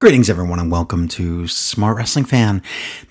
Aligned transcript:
Greetings, 0.00 0.30
everyone, 0.30 0.58
and 0.58 0.72
welcome 0.72 1.06
to 1.08 1.46
Smart 1.46 1.94
Wrestling 1.94 2.24
Fan, 2.24 2.62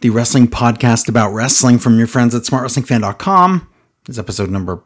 the 0.01 0.09
wrestling 0.09 0.47
podcast 0.47 1.07
about 1.07 1.31
wrestling 1.31 1.77
from 1.77 1.99
your 1.99 2.07
friends 2.07 2.33
at 2.33 2.41
smartwrestlingfan.com. 2.41 3.69
This 4.05 4.15
is 4.15 4.19
episode 4.19 4.49
number 4.49 4.83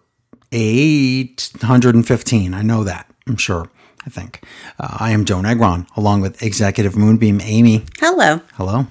815. 0.52 2.54
I 2.54 2.62
know 2.62 2.84
that, 2.84 3.10
I'm 3.26 3.38
sure, 3.38 3.70
I 4.06 4.10
think. 4.10 4.44
Uh, 4.78 4.98
I 5.00 5.12
am 5.12 5.24
Joan 5.24 5.46
Egron, 5.46 5.88
along 5.96 6.20
with 6.20 6.44
Executive 6.44 6.98
Moonbeam 6.98 7.40
Amy. 7.40 7.86
Hello. 8.02 8.42
Hello. 8.56 8.88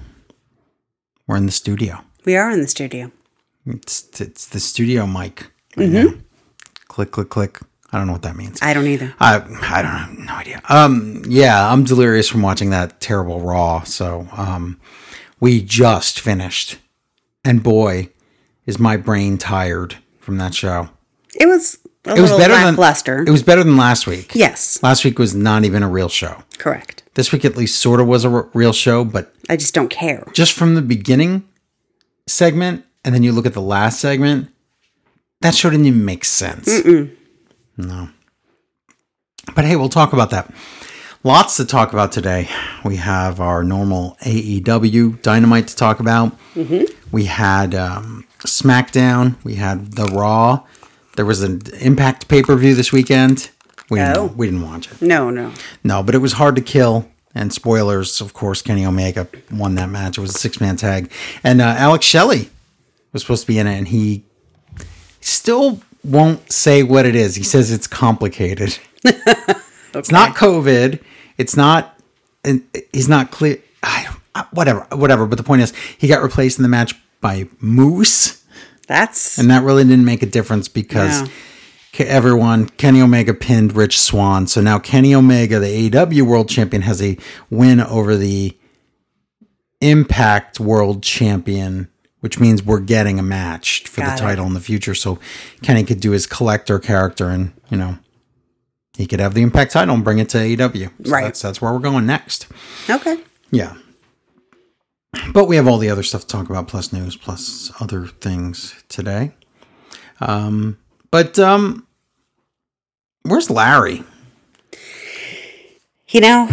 We're 1.27 1.37
in 1.37 1.45
the 1.45 1.51
studio. 1.51 1.99
We 2.25 2.35
are 2.35 2.49
in 2.49 2.61
the 2.61 2.67
studio. 2.67 3.11
It's, 3.67 4.19
it's 4.19 4.47
the 4.47 4.59
studio 4.59 5.05
mic. 5.05 5.51
Right 5.77 5.89
now. 5.89 6.13
Click, 6.87 7.11
click, 7.11 7.29
click. 7.29 7.59
I 7.93 7.97
don't 7.99 8.07
know 8.07 8.13
what 8.13 8.23
that 8.23 8.35
means. 8.35 8.59
I 8.61 8.73
don't 8.73 8.87
either. 8.87 9.13
I 9.19 9.35
I 9.35 9.81
don't 9.81 9.91
have 9.91 10.17
no 10.17 10.33
idea. 10.33 10.61
Um, 10.67 11.21
yeah, 11.27 11.71
I'm 11.71 11.83
delirious 11.83 12.27
from 12.27 12.41
watching 12.41 12.71
that 12.71 12.99
terrible 12.99 13.39
Raw. 13.41 13.83
So, 13.83 14.27
um, 14.35 14.79
we 15.39 15.61
just 15.61 16.19
finished, 16.19 16.77
and 17.45 17.61
boy, 17.61 18.09
is 18.65 18.79
my 18.79 18.97
brain 18.97 19.37
tired 19.37 19.95
from 20.19 20.37
that 20.37 20.55
show. 20.55 20.89
It 21.39 21.45
was 21.47 21.77
a 22.05 22.11
It 22.15 22.21
was 22.21 22.31
little 22.31 22.37
better 22.39 22.53
than 22.55 22.65
lackluster. 22.75 23.21
It 23.21 23.29
was 23.29 23.43
better 23.43 23.63
than 23.63 23.77
last 23.77 24.07
week. 24.07 24.33
yes, 24.35 24.81
Last 24.81 25.05
week 25.05 25.19
was 25.19 25.35
not 25.35 25.63
even 25.65 25.83
a 25.83 25.87
real 25.89 26.09
show. 26.09 26.43
correct. 26.57 27.03
This 27.15 27.31
week 27.31 27.45
at 27.45 27.55
least 27.55 27.79
sort 27.79 27.99
of 27.99 28.07
was 28.07 28.25
a 28.25 28.29
r- 28.29 28.49
real 28.55 28.73
show, 28.73 29.03
but 29.05 29.33
I 29.49 29.55
just 29.55 29.73
don't 29.75 29.89
care. 29.89 30.23
just 30.33 30.53
from 30.53 30.73
the 30.75 30.81
beginning 30.81 31.47
segment, 32.25 32.85
and 33.05 33.13
then 33.13 33.21
you 33.23 33.31
look 33.31 33.45
at 33.45 33.53
the 33.53 33.61
last 33.61 33.99
segment, 33.99 34.49
that 35.41 35.53
show 35.53 35.69
didn't 35.69 35.85
even 35.85 36.05
make 36.05 36.25
sense. 36.25 36.67
No. 37.77 38.09
But 39.55 39.65
hey, 39.65 39.75
we'll 39.75 39.89
talk 39.89 40.13
about 40.13 40.29
that. 40.31 40.53
Lots 41.23 41.57
to 41.57 41.65
talk 41.65 41.93
about 41.93 42.11
today. 42.11 42.49
We 42.83 42.97
have 42.97 43.39
our 43.39 43.63
normal 43.63 44.17
AEW 44.23 45.21
Dynamite 45.21 45.67
to 45.69 45.75
talk 45.75 45.99
about. 45.99 46.35
We 47.11 47.25
had 47.25 47.73
um, 47.75 48.25
SmackDown. 48.39 49.35
We 49.43 49.55
had 49.55 49.93
the 49.93 50.05
Raw. 50.05 50.63
There 51.15 51.25
was 51.25 51.41
an 51.41 51.61
Impact 51.79 52.27
pay 52.27 52.43
per 52.43 52.55
view 52.55 52.75
this 52.75 52.91
weekend. 52.91 53.51
We 53.89 53.99
didn't, 53.99 54.17
Oh. 54.17 54.25
we 54.35 54.47
didn't 54.47 54.63
watch 54.63 54.91
it. 54.91 55.01
No, 55.01 55.29
no. 55.29 55.51
No, 55.83 56.03
but 56.03 56.15
it 56.15 56.17
was 56.19 56.33
hard 56.33 56.55
to 56.55 56.61
kill. 56.61 57.07
And 57.35 57.51
spoilers, 57.53 58.21
of 58.21 58.33
course, 58.33 58.61
Kenny 58.61 58.85
Omega 58.85 59.27
won 59.51 59.75
that 59.75 59.89
match. 59.89 60.17
It 60.17 60.21
was 60.21 60.35
a 60.35 60.39
six 60.39 60.59
man 60.61 60.75
tag. 60.77 61.09
And 61.43 61.61
uh, 61.61 61.75
Alex 61.77 62.05
Shelley 62.05 62.49
was 63.11 63.21
supposed 63.23 63.41
to 63.43 63.47
be 63.47 63.59
in 63.59 63.67
it, 63.67 63.77
and 63.77 63.87
he 63.87 64.23
still 65.21 65.81
won't 66.03 66.51
say 66.51 66.83
what 66.83 67.05
it 67.05 67.15
is. 67.15 67.35
He 67.35 67.43
says 67.43 67.71
it's 67.71 67.87
complicated. 67.87 68.77
It's 69.95 70.11
not 70.11 70.35
COVID. 70.35 71.01
It's 71.37 71.55
not, 71.55 71.99
and 72.43 72.63
he's 72.91 73.07
not 73.07 73.29
clear. 73.31 73.59
I, 73.83 74.15
whatever, 74.51 74.87
whatever. 74.91 75.25
But 75.27 75.37
the 75.37 75.43
point 75.43 75.61
is, 75.61 75.73
he 75.97 76.07
got 76.07 76.23
replaced 76.23 76.57
in 76.57 76.63
the 76.63 76.69
match 76.69 76.95
by 77.21 77.47
Moose. 77.59 78.43
That's 78.87 79.37
And 79.37 79.49
that 79.51 79.63
really 79.63 79.83
didn't 79.83 80.05
make 80.05 80.23
a 80.23 80.27
difference 80.27 80.67
because. 80.67 81.29
Ke- 81.93 82.01
everyone, 82.01 82.69
Kenny 82.69 83.03
Omega 83.03 83.35
pinned 83.35 83.75
Rich 83.75 83.99
Swann. 83.99 84.47
So 84.47 84.61
now 84.61 84.79
Kenny 84.79 85.13
Omega, 85.13 85.59
the 85.59 85.91
AEW 85.91 86.23
World 86.23 86.49
Champion, 86.49 86.81
has 86.81 87.03
a 87.03 87.19
win 87.51 87.79
over 87.79 88.17
the 88.17 88.57
Impact 89.79 90.59
World 90.59 91.03
Champion, 91.03 91.89
which 92.23 92.39
means 92.39 92.63
we're 92.63 92.79
getting 92.79 93.19
a 93.19 93.23
match 93.23 93.85
for 93.85 93.99
Got 93.99 94.17
the 94.17 94.23
it. 94.23 94.27
title 94.27 94.45
in 94.45 94.53
the 94.53 94.61
future. 94.61 94.95
So 94.95 95.19
Kenny 95.61 95.83
could 95.83 95.99
do 95.99 96.11
his 96.11 96.25
collector 96.25 96.79
character 96.79 97.27
and, 97.27 97.51
you 97.69 97.75
know, 97.75 97.97
he 98.97 99.05
could 99.05 99.19
have 99.19 99.33
the 99.33 99.41
Impact 99.41 99.73
title 99.73 99.93
and 99.93 100.05
bring 100.05 100.19
it 100.19 100.29
to 100.29 100.37
AEW. 100.37 100.89
So 101.05 101.11
Right. 101.11 101.23
That's, 101.25 101.41
that's 101.41 101.61
where 101.61 101.73
we're 101.73 101.79
going 101.79 102.05
next. 102.05 102.47
okay. 102.89 103.17
Yeah. 103.51 103.73
But 105.33 105.49
we 105.49 105.57
have 105.57 105.67
all 105.67 105.77
the 105.79 105.89
other 105.89 106.01
stuff 106.01 106.21
to 106.21 106.27
talk 106.27 106.49
about, 106.49 106.69
plus 106.69 106.93
news, 106.93 107.17
plus 107.17 107.71
other 107.81 108.07
things 108.07 108.73
today. 108.87 109.33
Um, 110.21 110.77
but 111.11 111.37
um, 111.37 111.85
where's 113.23 113.49
Larry? 113.49 114.03
You 116.07 116.21
know, 116.21 116.49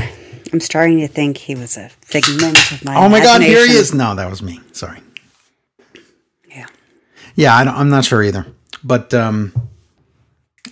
I'm 0.52 0.60
starting 0.60 0.98
to 0.98 1.08
think 1.08 1.36
he 1.36 1.54
was 1.54 1.76
a 1.76 1.90
figment 2.02 2.72
of 2.72 2.84
my. 2.84 2.96
Oh 2.96 3.08
my 3.08 3.20
God, 3.22 3.40
here 3.42 3.66
he 3.66 3.72
is! 3.74 3.94
No, 3.94 4.14
that 4.14 4.28
was 4.28 4.42
me. 4.42 4.60
Sorry. 4.72 4.98
Yeah. 7.40 7.56
I 7.56 7.64
don't, 7.64 7.74
I'm 7.74 7.90
not 7.90 8.04
sure 8.04 8.22
either. 8.22 8.46
But 8.84 9.12
um, 9.14 9.52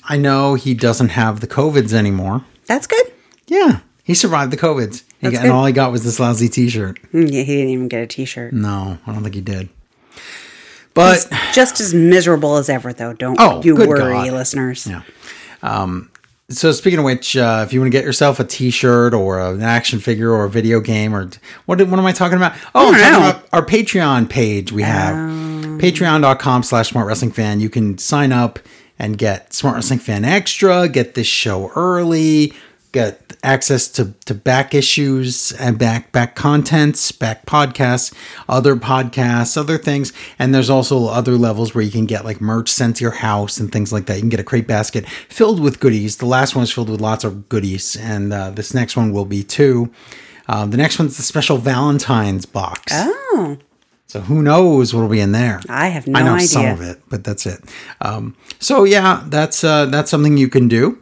I 0.05 0.17
know 0.17 0.55
he 0.55 0.75
doesn't 0.75 1.11
have 1.11 1.41
the 1.41 1.47
covids 1.47 1.93
anymore. 1.93 2.45
That's 2.67 2.87
good. 2.87 3.13
Yeah, 3.47 3.81
he 4.05 4.15
survived 4.15 4.53
the 4.53 4.57
covids. 4.57 5.03
He 5.21 5.31
got, 5.31 5.43
and 5.43 5.53
all 5.53 5.65
he 5.67 5.73
got 5.73 5.91
was 5.91 6.05
this 6.05 6.21
lousy 6.21 6.49
T-shirt. 6.49 6.99
Mm, 7.13 7.31
Yeah, 7.33 7.43
he 7.43 7.57
didn't 7.57 7.71
even 7.71 7.89
get 7.89 8.03
a 8.03 8.07
T-shirt. 8.07 8.53
No, 8.53 8.99
I 9.07 9.13
don't 9.13 9.23
think 9.23 9.35
he 9.35 9.41
did. 9.41 9.69
But 10.95 11.29
Just 11.53 11.81
as 11.81 11.95
miserable 11.95 12.57
as 12.57 12.69
ever, 12.69 12.93
though. 12.93 13.13
Don't 13.13 13.37
Oh, 13.41 13.63
you 13.63 13.75
worry, 13.77 13.99
God. 13.99 14.31
listeners. 14.33 14.87
Yeah. 14.87 15.03
Um, 15.63 16.11
So 16.51 16.73
speaking 16.73 16.99
of 16.99 17.05
which, 17.05 17.37
uh, 17.37 17.63
if 17.67 17.73
you 17.73 17.81
want 17.81 17.93
to 17.93 17.97
get 17.99 18.05
yourself 18.05 18.41
a 18.41 18.45
T-shirt 18.45 19.13
or 19.15 19.41
an 19.41 19.63
action 19.63 19.99
figure 20.01 20.31
or 20.31 20.45
a 20.45 20.51
video 20.51 20.81
game 20.81 21.15
or 21.15 21.29
what, 21.67 21.79
what 21.83 21.99
am 21.99 22.07
I 22.07 22.13
talking 22.13 22.37
about? 22.37 22.53
Oh, 22.75 22.93
I'm 22.93 23.01
talking 23.01 23.17
about 23.31 23.49
our 23.53 23.65
Patreon 23.65 24.29
page. 24.31 24.73
We 24.73 24.83
have 24.83 25.15
patreon.com 25.79 26.63
slash 26.63 26.91
smart 26.91 27.07
wrestling 27.07 27.33
fan. 27.33 27.61
You 27.61 27.71
can 27.71 27.99
sign 27.99 28.33
up 28.33 28.59
and 28.99 29.17
get 29.17 29.53
smart 29.53 29.77
wrestling 29.77 30.01
fan 30.01 30.25
extra, 30.25 30.89
get 30.89 31.15
this 31.15 31.27
show 31.27 31.71
early, 31.77 32.53
get 32.93 33.37
access 33.43 33.87
to, 33.89 34.13
to 34.25 34.35
back 34.35 34.75
issues 34.75 35.53
and 35.53 35.79
back 35.79 36.11
back 36.11 36.35
contents, 36.35 37.13
back 37.13 37.47
podcasts, 37.47 38.13
other 38.49 38.75
podcasts, 38.77 39.57
other 39.57 39.79
things. 39.79 40.13
And 40.39 40.55
there's 40.55 40.71
also 40.71 41.07
other 41.07 41.37
levels 41.37 41.75
where 41.75 41.85
you 41.85 41.91
can 41.91 42.07
get 42.07 42.25
like 42.25 42.41
merch 42.41 42.69
sent 42.69 42.97
to 42.97 43.05
your 43.05 43.13
house 43.13 43.59
and 43.59 43.71
things 43.71 43.93
like 43.93 44.07
that. 44.07 44.15
You 44.15 44.21
can 44.21 44.31
get 44.31 44.41
a 44.41 44.45
crate 44.45 44.67
basket 44.67 45.09
filled 45.29 45.61
with 45.61 45.81
goodies. 45.81 46.17
The 46.17 46.27
last 46.27 46.55
one 46.55 46.65
is 46.65 46.73
filled 46.73 46.91
with 46.91 47.01
lots 47.01 47.25
of 47.25 47.49
goodies, 47.49 47.97
and 47.97 48.33
uh, 48.33 48.51
this 48.51 48.75
next 48.75 48.97
one 48.97 49.13
will 49.13 49.27
be 49.27 49.43
too. 49.45 49.93
Uh, 50.49 50.65
the 50.65 50.79
next 50.79 50.99
one's 50.99 51.17
the 51.19 51.23
special 51.23 51.59
Valentine's 51.59 52.47
box. 52.47 52.93
Oh, 52.95 53.59
So 54.09 54.21
who 54.21 54.41
knows 54.43 54.95
what'll 54.95 55.11
be 55.11 55.21
in 55.21 55.33
there? 55.33 55.61
I 55.69 55.89
have 55.89 56.07
no 56.07 56.19
I 56.19 56.23
know 56.23 56.35
idea. 56.37 56.47
some 56.49 56.65
of 56.67 56.81
it, 56.81 57.03
but 57.11 57.25
that's 57.25 57.45
it. 57.45 57.61
Um, 58.01 58.35
so 58.59 58.85
yeah, 58.85 59.23
that's 59.27 59.63
uh, 59.63 59.85
that's 59.87 60.11
something 60.11 60.39
you 60.39 60.49
can 60.49 60.67
do. 60.67 60.99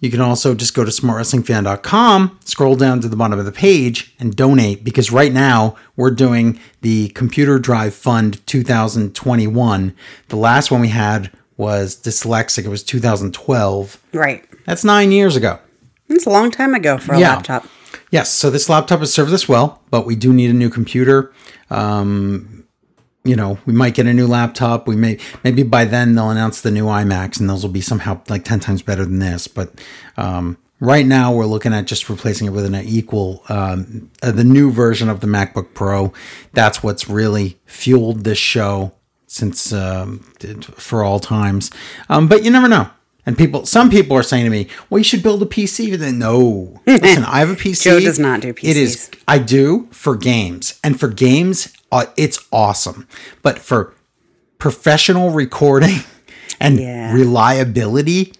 You 0.00 0.10
can 0.10 0.20
also 0.20 0.54
just 0.54 0.74
go 0.74 0.82
to 0.84 0.90
smartwrestlingfan.com, 0.90 2.38
scroll 2.46 2.74
down 2.74 3.00
to 3.02 3.08
the 3.08 3.14
bottom 3.16 3.38
of 3.38 3.44
the 3.44 3.52
page, 3.52 4.14
and 4.18 4.34
donate 4.34 4.82
because 4.82 5.12
right 5.12 5.32
now 5.32 5.76
we're 5.94 6.10
doing 6.10 6.58
the 6.80 7.10
Computer 7.10 7.58
Drive 7.60 7.94
Fund 7.94 8.44
2021. 8.46 9.94
The 10.28 10.36
last 10.36 10.70
one 10.72 10.80
we 10.80 10.88
had 10.88 11.30
was 11.56 11.94
dyslexic. 11.96 12.64
It 12.64 12.68
was 12.68 12.82
2012. 12.82 14.00
right. 14.12 14.44
That's 14.66 14.84
nine 14.84 15.12
years 15.12 15.36
ago. 15.36 15.58
It's 16.08 16.26
a 16.26 16.30
long 16.30 16.50
time 16.50 16.74
ago 16.74 16.98
for 16.98 17.14
a 17.14 17.18
Yeah. 17.20 17.34
laptop. 17.34 17.66
Yes, 18.10 18.32
so 18.32 18.50
this 18.50 18.68
laptop 18.68 19.00
has 19.00 19.12
served 19.12 19.32
us 19.32 19.48
well, 19.48 19.80
but 19.90 20.04
we 20.06 20.16
do 20.16 20.32
need 20.32 20.50
a 20.50 20.54
new 20.54 20.68
computer. 20.70 21.32
Um, 21.70 22.64
you 23.22 23.36
know, 23.36 23.58
we 23.66 23.72
might 23.72 23.94
get 23.94 24.06
a 24.06 24.14
new 24.14 24.26
laptop. 24.26 24.88
We 24.88 24.96
may 24.96 25.18
maybe 25.44 25.62
by 25.62 25.84
then 25.84 26.14
they'll 26.14 26.30
announce 26.30 26.62
the 26.62 26.70
new 26.70 26.86
iMacs, 26.86 27.38
and 27.38 27.50
those 27.50 27.62
will 27.62 27.72
be 27.72 27.80
somehow 27.82 28.20
like 28.28 28.44
ten 28.44 28.60
times 28.60 28.82
better 28.82 29.04
than 29.04 29.18
this. 29.18 29.46
But 29.46 29.72
um, 30.16 30.56
right 30.80 31.04
now, 31.04 31.32
we're 31.32 31.46
looking 31.46 31.74
at 31.74 31.84
just 31.86 32.08
replacing 32.08 32.46
it 32.46 32.50
with 32.50 32.64
an 32.64 32.74
equal 32.74 33.44
um, 33.48 34.10
uh, 34.22 34.32
the 34.32 34.44
new 34.44 34.70
version 34.70 35.08
of 35.08 35.20
the 35.20 35.26
MacBook 35.26 35.74
Pro. 35.74 36.12
That's 36.54 36.82
what's 36.82 37.08
really 37.08 37.58
fueled 37.66 38.24
this 38.24 38.38
show 38.38 38.92
since 39.26 39.72
um, 39.72 40.20
for 40.76 41.04
all 41.04 41.20
times. 41.20 41.70
Um, 42.08 42.26
but 42.26 42.42
you 42.42 42.50
never 42.50 42.68
know. 42.68 42.90
And 43.26 43.36
people, 43.36 43.66
some 43.66 43.90
people 43.90 44.16
are 44.16 44.22
saying 44.22 44.44
to 44.44 44.50
me, 44.50 44.66
"Well, 44.88 44.98
you 44.98 45.04
should 45.04 45.22
build 45.22 45.42
a 45.42 45.46
PC." 45.46 45.96
Then 45.98 46.18
no, 46.18 46.80
listen, 46.86 47.24
I 47.24 47.40
have 47.40 47.50
a 47.50 47.54
PC. 47.54 47.82
Joe 47.84 48.00
does 48.00 48.18
not 48.18 48.40
do 48.40 48.52
PCs. 48.54 48.68
It 48.70 48.76
is. 48.76 49.10
I 49.28 49.38
do 49.38 49.88
for 49.92 50.16
games, 50.16 50.78
and 50.82 50.98
for 50.98 51.08
games, 51.08 51.72
uh, 51.92 52.06
it's 52.16 52.38
awesome. 52.50 53.06
But 53.42 53.58
for 53.58 53.94
professional 54.58 55.30
recording 55.30 55.98
and 56.60 56.78
Yeah. 56.78 57.12
reliability, 57.12 58.32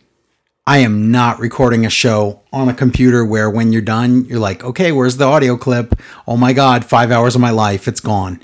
I 0.67 0.79
am 0.79 1.11
not 1.11 1.39
recording 1.41 1.85
a 1.87 1.91
show 1.91 2.41
on 2.53 2.69
a 2.69 2.75
computer 2.75 3.25
where 3.25 3.51
when 3.51 3.73
you're 3.73 3.83
done, 3.83 4.25
you're 4.27 4.39
like, 4.39 4.63
okay, 4.65 4.93
where's 4.93 5.17
the 5.17 5.25
audio 5.25 5.57
clip? 5.57 5.95
Oh 6.29 6.37
my 6.37 6.53
God, 6.53 6.85
five 6.85 7.11
hours 7.11 7.35
of 7.35 7.41
my 7.41 7.51
life, 7.51 7.89
it's 7.89 8.01
gone. 8.01 8.41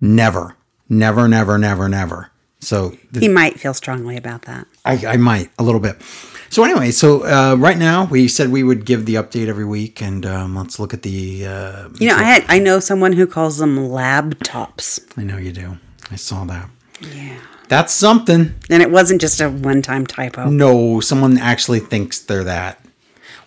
Never, 0.00 0.56
never, 0.88 1.28
never, 1.28 1.56
never, 1.58 1.88
never. 1.88 2.30
So 2.60 2.96
the, 3.12 3.20
He 3.20 3.28
might 3.28 3.58
feel 3.60 3.74
strongly 3.74 4.16
about 4.16 4.42
that. 4.42 4.66
I, 4.84 5.06
I 5.06 5.16
might 5.16 5.50
a 5.58 5.62
little 5.62 5.80
bit. 5.80 6.00
So 6.50 6.62
anyway, 6.62 6.90
so 6.92 7.24
uh, 7.24 7.56
right 7.56 7.76
now 7.78 8.04
we 8.04 8.28
said 8.28 8.50
we 8.50 8.62
would 8.62 8.84
give 8.84 9.06
the 9.06 9.14
update 9.16 9.48
every 9.48 9.64
week, 9.64 10.00
and 10.00 10.24
um, 10.24 10.54
let's 10.54 10.78
look 10.78 10.94
at 10.94 11.02
the. 11.02 11.46
Uh, 11.46 11.88
You 11.98 12.08
know, 12.08 12.16
I 12.16 12.22
had 12.22 12.44
I 12.48 12.58
know 12.60 12.78
someone 12.80 13.12
who 13.12 13.26
calls 13.26 13.58
them 13.58 13.76
laptops. 13.76 15.00
I 15.16 15.24
know 15.24 15.36
you 15.36 15.52
do. 15.52 15.78
I 16.10 16.16
saw 16.16 16.44
that. 16.44 16.68
Yeah. 17.00 17.38
That's 17.68 17.92
something. 17.94 18.54
And 18.70 18.82
it 18.82 18.90
wasn't 18.90 19.20
just 19.20 19.40
a 19.40 19.48
one-time 19.48 20.06
typo. 20.06 20.48
No, 20.50 21.00
someone 21.00 21.38
actually 21.38 21.80
thinks 21.80 22.18
they're 22.20 22.44
that. 22.44 22.78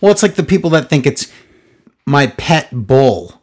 Well, 0.01 0.11
it's 0.11 0.23
like 0.23 0.35
the 0.35 0.43
people 0.43 0.71
that 0.71 0.89
think 0.89 1.05
it's 1.05 1.31
my 2.05 2.27
pet 2.27 2.67
bull 2.71 3.39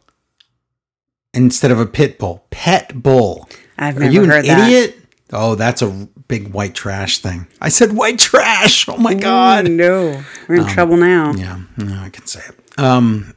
instead 1.32 1.70
of 1.70 1.79
a 1.81 1.87
pit 1.87 2.19
bull. 2.19 2.44
Pet 2.50 3.02
bull. 3.02 3.49
I've 3.79 3.97
Are 3.97 4.00
never 4.00 4.12
you 4.12 4.25
an 4.25 4.31
heard 4.31 4.44
that. 4.47 4.69
idiot? 4.69 4.99
Oh, 5.32 5.55
that's 5.55 5.81
a 5.81 6.08
big 6.29 6.53
white 6.53 6.75
trash 6.75 7.19
thing. 7.19 7.47
I 7.61 7.69
said 7.69 7.93
white 7.93 8.19
trash. 8.19 8.88
Oh 8.88 8.97
my 8.97 9.15
god. 9.15 9.67
Oh, 9.69 9.71
no, 9.73 10.25
we're 10.49 10.56
in 10.56 10.67
trouble 10.67 10.97
now. 10.97 11.32
Yeah, 11.35 11.61
no, 11.76 11.99
I 12.00 12.11
can 12.11 12.26
say 12.26 12.41
it. 12.49 12.79
Um, 12.81 13.35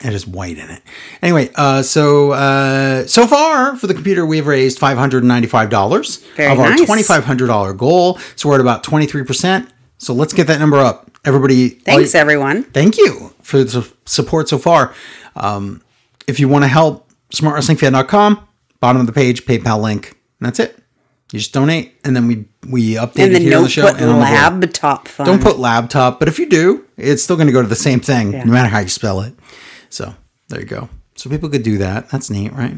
it 0.00 0.12
is 0.12 0.26
white 0.26 0.58
in 0.58 0.68
it. 0.68 0.82
Anyway, 1.22 1.50
uh, 1.54 1.82
so 1.82 2.32
uh, 2.32 3.06
so 3.06 3.26
far 3.26 3.76
for 3.76 3.86
the 3.86 3.94
computer, 3.94 4.26
we've 4.26 4.46
raised 4.46 4.78
five 4.78 4.98
hundred 4.98 5.18
and 5.18 5.28
ninety-five 5.28 5.70
dollars 5.70 6.22
of 6.38 6.58
our 6.60 6.70
nice. 6.70 6.84
twenty-five 6.84 7.24
hundred 7.24 7.46
dollar 7.46 7.72
goal. 7.72 8.18
So 8.36 8.48
we're 8.48 8.56
at 8.56 8.60
about 8.60 8.82
twenty-three 8.84 9.24
percent. 9.24 9.70
So 9.98 10.12
let's 10.12 10.32
get 10.34 10.46
that 10.48 10.58
number 10.58 10.78
up, 10.78 11.10
everybody. 11.24 11.68
Thanks, 11.70 12.14
all- 12.14 12.20
everyone. 12.20 12.64
Thank 12.64 12.98
you 12.98 13.32
for 13.40 13.62
the 13.64 13.90
support 14.04 14.48
so 14.48 14.58
far. 14.58 14.92
Um, 15.36 15.80
if 16.26 16.38
you 16.40 16.48
want 16.48 16.64
to 16.64 16.68
help, 16.68 17.08
smartwrestlingfan.com, 17.32 18.46
bottom 18.80 19.00
of 19.00 19.06
the 19.06 19.12
page, 19.12 19.46
PayPal 19.46 19.80
link, 19.80 20.10
and 20.40 20.46
that's 20.46 20.58
it. 20.60 20.78
You 21.34 21.40
just 21.40 21.52
donate, 21.52 21.98
and 22.04 22.14
then 22.14 22.28
we 22.28 22.44
we 22.68 22.94
update 22.94 23.24
And 23.24 23.32
it 23.32 23.42
here 23.42 23.56
on 23.56 23.64
the 23.64 23.68
show. 23.68 23.88
and 23.88 23.96
on 24.08 24.20
the 24.20 24.24
blog. 24.26 24.62
laptop 24.62 25.08
fun. 25.08 25.26
Don't 25.26 25.42
put 25.42 25.58
laptop, 25.58 26.20
but 26.20 26.28
if 26.28 26.38
you 26.38 26.46
do, 26.48 26.84
it's 26.96 27.24
still 27.24 27.34
going 27.34 27.48
to 27.48 27.52
go 27.52 27.60
to 27.60 27.66
the 27.66 27.74
same 27.74 27.98
thing, 27.98 28.30
no 28.30 28.44
matter 28.44 28.68
how 28.68 28.78
you 28.78 28.88
spell 28.88 29.20
it. 29.20 29.34
So 29.90 30.14
there 30.48 30.60
you 30.60 30.66
go. 30.66 30.88
So 31.16 31.28
people 31.28 31.48
could 31.48 31.64
do 31.64 31.78
that. 31.78 32.08
That's 32.10 32.30
neat, 32.30 32.52
right? 32.52 32.74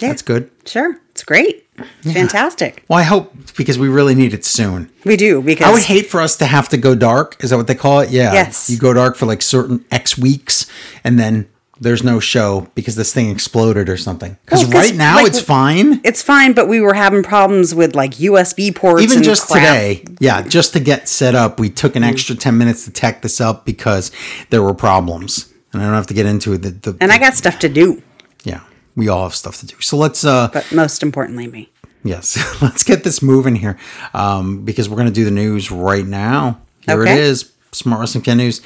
Yeah. 0.00 0.08
That's 0.08 0.22
good. 0.22 0.50
Sure, 0.64 0.96
it's 1.10 1.24
great. 1.24 1.66
It's 2.04 2.12
fantastic. 2.12 2.84
Well, 2.88 2.98
I 3.00 3.02
hope 3.02 3.34
because 3.56 3.76
we 3.76 3.88
really 3.88 4.14
need 4.14 4.32
it 4.32 4.44
soon. 4.44 4.88
We 5.04 5.16
do 5.16 5.42
because 5.42 5.66
I 5.66 5.72
would 5.72 5.82
hate 5.82 6.06
for 6.06 6.20
us 6.20 6.36
to 6.36 6.46
have 6.46 6.68
to 6.68 6.76
go 6.76 6.94
dark. 6.94 7.42
Is 7.42 7.50
that 7.50 7.56
what 7.56 7.66
they 7.66 7.74
call 7.74 8.00
it? 8.00 8.10
Yeah. 8.10 8.32
Yes. 8.34 8.70
You 8.70 8.78
go 8.78 8.92
dark 8.94 9.16
for 9.16 9.26
like 9.26 9.42
certain 9.42 9.84
X 9.90 10.16
weeks, 10.16 10.66
and 11.02 11.18
then 11.18 11.48
there's 11.80 12.02
no 12.02 12.20
show 12.20 12.68
because 12.74 12.94
this 12.96 13.12
thing 13.12 13.30
exploded 13.30 13.88
or 13.88 13.96
something. 13.96 14.36
Because 14.44 14.64
Well, 14.66 14.82
right 14.82 14.94
now 14.94 15.16
like, 15.16 15.28
it's 15.28 15.40
fine. 15.40 16.00
it's 16.04 16.22
fine, 16.22 16.52
but 16.52 16.68
we 16.68 16.80
were 16.80 16.92
having 16.94 17.22
problems 17.22 17.74
with 17.74 17.94
like 17.94 18.12
USB 18.16 18.74
ports. 18.74 19.02
Even 19.02 19.16
and 19.18 19.24
just 19.24 19.48
today, 19.48 20.04
yeah, 20.20 20.42
just 20.42 20.74
to 20.74 20.80
get 20.80 21.08
set 21.08 21.34
up, 21.34 21.58
we 21.58 21.70
took 21.70 21.96
an 21.96 22.04
extra 22.04 22.34
10 22.36 22.58
minutes 22.58 22.84
to 22.84 22.90
tech 22.90 23.22
this 23.22 23.40
up 23.40 23.64
because 23.64 24.12
there 24.50 24.62
were 24.62 24.74
problems. 24.74 25.52
And 25.72 25.80
I 25.80 25.86
don't 25.86 25.94
have 25.94 26.08
to 26.08 26.14
get 26.14 26.26
into 26.26 26.52
it. 26.52 26.58
The, 26.62 26.70
the, 26.70 26.96
and 27.00 27.10
I 27.12 27.18
got 27.18 27.34
stuff 27.34 27.58
to 27.60 27.68
do. 27.68 28.02
yeah, 28.44 28.60
we 28.96 29.08
all 29.08 29.22
have 29.22 29.34
stuff 29.34 29.58
to 29.60 29.66
do. 29.66 29.80
So 29.80 29.96
let's, 29.96 30.24
uh, 30.24 30.48
But 30.52 30.70
most 30.72 31.02
importantly, 31.02 31.46
me. 31.46 31.70
yes, 32.04 32.36
let's 32.62 32.82
get 32.84 33.04
this 33.04 33.22
moving 33.22 33.54
here 33.56 33.78
um, 34.12 34.64
because 34.64 34.88
we're 34.88 34.96
going 34.96 35.08
to 35.08 35.14
do 35.14 35.24
the 35.24 35.30
news 35.30 35.70
right 35.70 36.04
now. 36.06 36.60
Here 36.86 37.00
Okay. 37.00 37.12
it 37.12 37.18
is 37.20 37.52
Smart 37.72 38.00
Wrestling 38.00 38.24
Fan 38.24 38.36
News. 38.38 38.60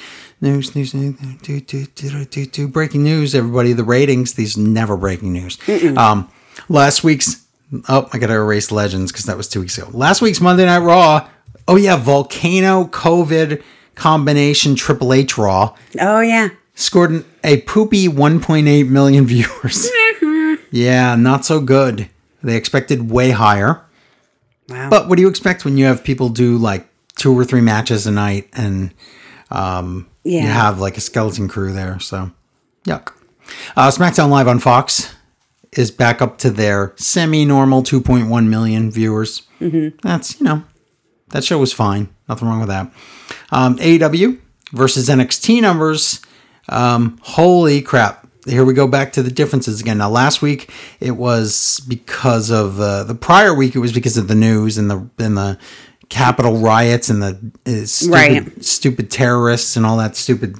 News, 0.45 0.77
news, 0.77 0.93
news, 0.93 1.17
do, 1.41 1.59
do, 1.59 1.87
do, 1.87 2.25
do, 2.27 2.45
do, 2.45 2.69
breaking 2.69 3.03
news, 3.03 3.35
everybody. 3.35 3.73
The 3.73 3.83
ratings, 3.83 4.35
these 4.35 4.59
never 4.59 4.95
breaking 4.95 5.33
news. 5.33 5.57
Um, 5.97 6.31
last 6.69 7.03
week's, 7.03 7.47
oh, 7.89 8.11
I 8.13 8.19
got 8.19 8.27
to 8.27 8.35
erase 8.35 8.71
Legends 8.71 9.11
because 9.11 9.25
that 9.25 9.39
was 9.39 9.49
two 9.49 9.61
weeks 9.61 9.79
ago. 9.79 9.89
Last 9.95 10.21
week's 10.21 10.43
Monday 10.43 10.67
Night 10.67 10.81
Raw. 10.81 11.27
Oh, 11.67 11.77
yeah, 11.77 11.97
Volcano 11.97 12.85
COVID 12.85 13.63
combination 13.95 14.75
Triple 14.75 15.13
H 15.15 15.39
Raw 15.39 15.75
Oh 16.01 16.21
yeah, 16.21 16.49
scored 16.75 17.11
an- 17.13 17.25
a 17.43 17.63
poopy 17.63 18.09
1.8 18.09 18.89
million 18.91 19.25
viewers. 19.27 19.89
yeah, 20.71 21.17
not 21.17 21.47
so 21.47 21.59
good. 21.61 22.11
They 22.43 22.57
expected 22.57 23.11
way 23.11 23.31
higher. 23.31 23.83
wow. 24.69 24.91
But 24.91 25.09
what 25.09 25.17
do 25.17 25.23
you 25.23 25.29
expect 25.29 25.65
when 25.65 25.79
you 25.79 25.87
have 25.87 26.05
people 26.05 26.29
do 26.29 26.59
like 26.59 26.87
two 27.17 27.33
or 27.33 27.47
three 27.47 27.63
matches 27.63 28.07
a 28.07 28.11
night 28.11 28.51
and 28.53 28.93
um, 29.51 30.07
you 30.25 30.41
have 30.41 30.81
like 30.81 30.97
a 30.97 31.01
skeleton 31.01 31.49
crew 31.49 31.73
there? 31.73 32.01
So, 32.01 32.31
yuck. 32.85 33.13
Uh, 33.77 33.91
SmackDown 33.91 34.31
Live 34.31 34.49
on 34.49 34.59
Fox 34.59 35.15
is 35.73 35.91
back 35.91 36.23
up 36.23 36.39
to 36.39 36.51
their 36.51 36.95
semi 36.97 37.45
normal 37.45 37.83
2.1 37.83 38.49
million 38.49 38.91
viewers. 38.91 39.43
Mm-hmm. 39.61 39.99
That's, 40.03 40.41
you 40.41 40.45
know, 40.45 40.65
that 41.31 41.45
show 41.45 41.59
was 41.59 41.73
fine. 41.73 42.09
Nothing 42.29 42.49
wrong 42.49 42.61
with 42.61 42.69
that. 42.69 42.93
Um, 43.51 43.77
AEW 43.79 44.39
versus 44.73 45.09
NXT 45.09 45.61
numbers. 45.61 46.21
Um, 46.69 47.19
holy 47.23 47.83
crap. 47.83 48.27
Here 48.47 48.65
we 48.65 48.75
go 48.75 48.87
back 48.87 49.13
to 49.15 49.23
the 49.23 49.31
differences 49.31 49.81
again. 49.81 49.99
Now, 49.99 50.11
last 50.11 50.43
week 50.43 50.71
it 51.01 51.13
was 51.13 51.81
because 51.89 52.51
of 52.51 52.79
uh, 52.79 53.05
the 53.05 53.15
prior 53.15 53.55
week, 53.55 53.75
it 53.75 53.79
was 53.79 53.93
because 53.93 54.19
of 54.19 54.29
the 54.29 54.35
news 54.35 54.77
and 54.77 54.91
the 54.91 55.09
and 55.19 55.37
the 55.37 55.59
Capitol 56.09 56.59
riots 56.59 57.09
and 57.09 57.23
the 57.23 57.39
uh, 57.67 57.87
stupid, 57.87 58.13
Right. 58.13 58.65
stupid 58.65 59.11
terrorists 59.11 59.77
and 59.77 59.85
all 59.87 59.97
that 59.97 60.17
stupid 60.17 60.57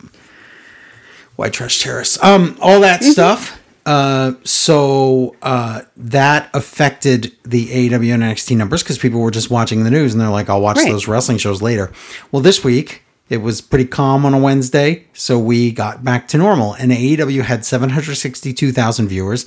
white 1.37 1.53
trash 1.53 1.81
terrorists. 1.83 2.23
Um, 2.23 2.57
all 2.61 2.81
that 2.81 3.03
stuff. 3.03 3.61
Uh, 3.87 4.33
so 4.45 5.37
uh, 5.43 5.83
that 5.97 6.49
affected 6.55 7.33
the 7.45 7.67
AEW 7.91 8.15
and 8.15 8.23
NXT 8.23 8.57
numbers 8.57 8.83
because 8.83 8.97
people 8.99 9.21
were 9.21 9.31
just 9.31 9.51
watching 9.51 9.85
the 9.85 9.91
news 9.91 10.13
and 10.15 10.21
they're 10.21 10.31
like, 10.31 10.49
"I'll 10.49 10.61
watch 10.63 10.79
Right. 10.79 10.91
those 10.91 11.07
wrestling 11.07 11.37
shows 11.39 11.61
later." 11.61 11.93
Well, 12.33 12.41
this 12.41 12.65
week 12.65 13.03
it 13.29 13.39
was 13.39 13.61
pretty 13.61 13.85
calm 13.85 14.25
on 14.25 14.33
a 14.33 14.39
Wednesday, 14.39 15.05
so 15.13 15.39
we 15.39 15.71
got 15.71 16.03
back 16.03 16.29
to 16.29 16.39
normal. 16.39 16.73
And 16.75 16.93
AEW 16.93 17.43
had 17.43 17.67
seven 17.67 17.91
hundred 17.91 18.15
sixty-two 18.15 18.73
thousand 18.73 19.09
viewers. 19.09 19.45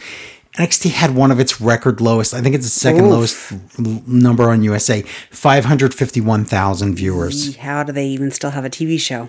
NXT 0.58 0.92
had 0.92 1.16
one 1.16 1.32
of 1.32 1.40
its 1.40 1.62
record 1.62 2.02
lowest. 2.02 2.34
I 2.34 2.42
think 2.42 2.56
it's 2.56 2.66
the 2.66 2.70
second 2.80 3.06
Oof. 3.06 3.12
lowest 3.12 3.78
number 4.08 4.50
on 4.50 4.64
USA. 4.64 5.02
Five 5.32 5.66
hundred 5.66 5.94
fifty-one 5.94 6.46
thousand 6.46 6.96
viewers. 6.96 7.56
How 7.58 7.84
do 7.84 7.92
they 7.92 8.08
even 8.08 8.32
still 8.32 8.52
have 8.52 8.66
a 8.66 8.70
TV 8.70 9.00
show? 9.00 9.28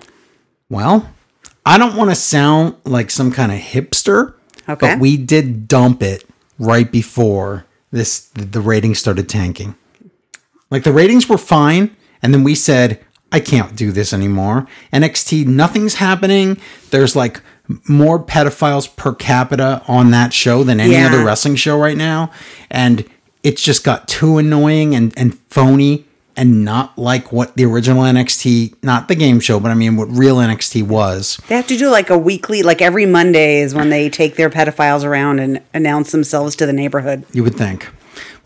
Well, 0.69 1.09
I 1.65 1.77
don't 1.77 1.95
want 1.95 2.09
to 2.09 2.15
sound 2.15 2.75
like 2.83 3.11
some 3.11 3.31
kind 3.31 3.51
of 3.51 3.59
hipster, 3.59 4.33
Okay. 4.67 4.93
but 4.93 4.99
we 4.99 5.17
did 5.17 5.67
dump 5.67 6.01
it 6.01 6.23
right 6.57 6.91
before 6.91 7.65
this 7.91 8.21
the 8.33 8.61
ratings 8.61 8.99
started 8.99 9.27
tanking. 9.29 9.75
Like 10.71 10.83
the 10.83 10.93
ratings 10.93 11.27
were 11.29 11.37
fine, 11.37 11.95
and 12.21 12.33
then 12.33 12.43
we 12.43 12.53
said, 12.55 13.03
I 13.31 13.39
can't 13.39 13.75
do 13.75 13.91
this 13.91 14.13
anymore. 14.13 14.67
NXT, 14.93 15.45
nothing's 15.47 15.95
happening. 15.95 16.57
There's 16.91 17.15
like 17.15 17.41
more 17.87 18.19
pedophiles 18.19 18.93
per 18.95 19.13
capita 19.13 19.81
on 19.87 20.11
that 20.11 20.33
show 20.33 20.63
than 20.63 20.79
any 20.79 20.93
Yeah. 20.93 21.07
other 21.07 21.23
wrestling 21.23 21.55
show 21.55 21.77
right 21.77 21.97
now. 21.97 22.31
And 22.71 23.05
it's 23.43 23.61
just 23.61 23.83
got 23.83 24.07
too 24.07 24.37
annoying 24.37 24.95
and, 24.95 25.13
and 25.15 25.37
phony 25.49 26.05
and 26.35 26.63
not 26.63 26.97
like 26.97 27.31
what 27.33 27.55
the 27.57 27.65
original 27.65 28.03
NXT, 28.03 28.73
not 28.81 29.07
the 29.07 29.15
game 29.15 29.39
show, 29.39 29.59
but 29.59 29.71
I 29.71 29.73
mean 29.75 29.97
what 29.97 30.07
real 30.09 30.37
NXT 30.37 30.83
was. 30.83 31.37
They 31.47 31.55
have 31.55 31.67
to 31.67 31.77
do 31.77 31.89
like 31.89 32.09
a 32.09 32.17
weekly, 32.17 32.63
like 32.63 32.81
every 32.81 33.05
Monday 33.05 33.59
is 33.59 33.75
when 33.75 33.89
they 33.89 34.09
take 34.09 34.35
their 34.35 34.49
pedophiles 34.49 35.03
around 35.03 35.39
and 35.39 35.61
announce 35.73 36.11
themselves 36.11 36.55
to 36.57 36.65
the 36.65 36.73
neighborhood. 36.73 37.25
You 37.33 37.43
would 37.43 37.55
think. 37.55 37.87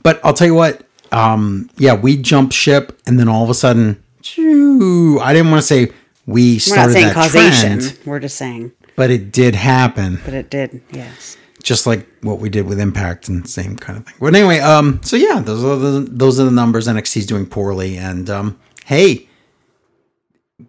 But 0.02 0.20
I'll 0.24 0.34
tell 0.34 0.48
you 0.48 0.56
what, 0.56 0.82
um, 1.12 1.70
yeah, 1.78 1.94
we 1.94 2.18
jumped 2.18 2.54
ship 2.54 3.00
and 3.06 3.20
then 3.20 3.30
all 3.30 3.44
of 3.44 3.50
a 3.50 3.54
sudden, 3.54 4.04
shoo, 4.22 5.20
I 5.22 5.32
didn't 5.34 5.52
want 5.52 5.62
to 5.62 5.68
say 5.68 5.92
we 6.26 6.44
We're 6.46 6.54
not 6.56 6.62
started 6.62 6.94
saying 6.94 7.06
that 7.08 7.14
causation. 7.14 7.80
trend, 7.80 8.00
We're 8.06 8.20
just 8.20 8.38
saying, 8.38 8.72
but 8.96 9.10
it 9.12 9.32
did 9.32 9.56
happen. 9.56 10.20
but 10.26 10.34
it 10.34 10.50
did. 10.50 10.82
Yes. 10.92 11.38
just 11.62 11.88
like 11.88 12.06
what 12.22 12.40
we 12.40 12.50
did 12.50 12.66
with 12.68 12.80
Impact 12.80 13.28
and 13.30 13.48
same 13.48 13.76
kind 13.78 13.98
of 13.98 14.06
thing. 14.06 14.16
But 14.20 14.36
anyway, 14.36 14.60
um, 14.60 15.00
so 15.04 15.16
yeah, 15.16 15.40
those 15.40 15.64
are 15.64 15.76
the 15.78 16.02
those 16.10 16.40
are 16.40 16.46
the 16.46 16.52
numbers. 16.52 16.88
NXT's 16.88 17.26
doing 17.26 17.46
poorly, 17.46 17.98
and 17.98 18.30
um, 18.30 18.60
hey, 18.86 19.28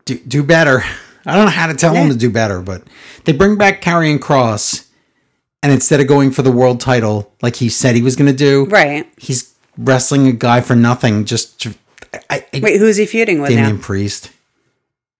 do 0.04 0.18
do 0.18 0.42
better. 0.42 0.82
I 1.26 1.34
don't 1.36 1.46
know 1.46 1.50
how 1.50 1.66
to 1.68 1.74
tell 1.74 1.94
them 1.94 2.10
to 2.10 2.16
do 2.16 2.30
better, 2.30 2.60
but 2.60 2.82
they 3.24 3.32
bring 3.32 3.56
back 3.56 3.80
Karrion 3.82 4.18
Kross, 4.18 4.88
and 5.62 5.72
instead 5.72 6.00
of 6.00 6.06
going 6.06 6.30
for 6.30 6.42
the 6.42 6.52
world 6.52 6.80
title 6.80 7.32
like 7.42 7.56
he 7.56 7.68
said 7.70 7.94
he 7.94 8.02
was 8.02 8.14
going 8.14 8.30
to 8.30 8.36
do, 8.36 8.66
Right. 8.66 9.06
he's 9.16 9.54
wrestling 9.78 10.26
a 10.28 10.32
guy 10.32 10.60
for 10.60 10.76
nothing. 10.76 11.24
Just 11.24 11.60
to, 11.62 11.74
I, 12.30 12.44
I, 12.52 12.60
Wait, 12.60 12.78
who's 12.78 12.98
he 12.98 13.06
feuding 13.06 13.40
with 13.40 13.50
Damian 13.50 13.76
now? 13.76 13.82
Priest. 13.82 14.30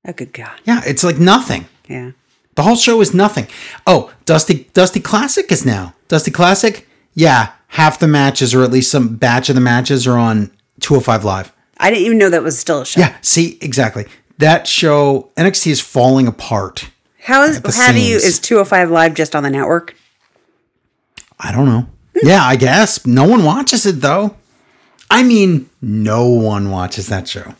Oh, 0.06 0.12
good 0.12 0.34
God. 0.34 0.52
Yeah, 0.64 0.82
it's 0.86 1.02
like 1.02 1.18
nothing. 1.18 1.64
Yeah. 1.88 2.10
The 2.54 2.62
whole 2.62 2.76
show 2.76 3.00
is 3.00 3.14
nothing. 3.14 3.48
Oh, 3.86 4.12
Dusty 4.24 4.70
Dusty 4.74 5.00
Classic 5.00 5.50
is 5.50 5.66
now. 5.66 5.94
Dusty 6.08 6.30
Classic? 6.30 6.86
Yeah, 7.14 7.52
half 7.68 7.98
the 7.98 8.08
matches 8.08 8.54
or 8.54 8.62
at 8.62 8.70
least 8.70 8.90
some 8.90 9.16
batch 9.16 9.48
of 9.48 9.54
the 9.54 9.60
matches 9.60 10.06
are 10.06 10.18
on 10.18 10.50
205 10.80 11.24
Live. 11.24 11.52
I 11.78 11.90
didn't 11.90 12.06
even 12.06 12.18
know 12.18 12.30
that 12.30 12.42
was 12.42 12.58
still 12.58 12.82
a 12.82 12.86
show. 12.86 13.00
Yeah, 13.00 13.16
see, 13.20 13.58
exactly. 13.60 14.06
That 14.38 14.66
show 14.66 15.30
NXT 15.36 15.70
is 15.72 15.80
falling 15.80 16.26
apart. 16.26 16.90
How 17.20 17.42
is 17.42 17.60
how 17.76 17.92
do 17.92 18.00
you 18.00 18.16
is 18.16 18.38
205 18.38 18.90
live 18.90 19.14
just 19.14 19.34
on 19.34 19.42
the 19.42 19.50
network? 19.50 19.94
I 21.38 21.52
don't 21.52 21.66
know. 21.66 21.88
Yeah, 22.22 22.44
I 22.44 22.56
guess 22.56 23.06
no 23.06 23.24
one 23.24 23.44
watches 23.44 23.86
it 23.86 24.00
though. 24.00 24.36
I 25.10 25.22
mean, 25.22 25.70
no 25.80 26.26
one 26.28 26.70
watches 26.70 27.08
that 27.08 27.28
show. 27.28 27.54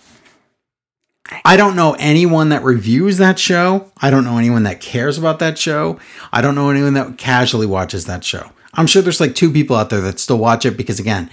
I 1.45 1.57
don't 1.57 1.77
know 1.77 1.97
anyone 1.99 2.51
that 2.51 2.63
reviews 2.63 3.17
that 3.19 3.39
show. 3.39 3.91
I 4.01 4.11
don't 4.11 4.25
know 4.25 4.39
anyone 4.39 4.65
that 4.65 4.81
cares 4.81 5.17
about 5.17 5.39
that 5.39 5.57
show. 5.59 5.99
I 6.33 6.43
don't 6.43 6.55
know 6.55 6.71
anyone 6.71 6.95
that 6.95 7.17
casually 7.17 7.67
watches 7.67 8.05
that 8.07 8.25
show. 8.25 8.51
I'm 8.75 8.87
sure 8.87 9.03
there's 9.03 9.21
like 9.21 9.35
two 9.35 9.53
people 9.53 9.77
out 9.77 9.91
there 9.91 10.01
that 10.03 10.19
still 10.19 10.39
watch 10.39 10.67
it 10.67 10.77
because 10.77 11.01
again, 11.01 11.31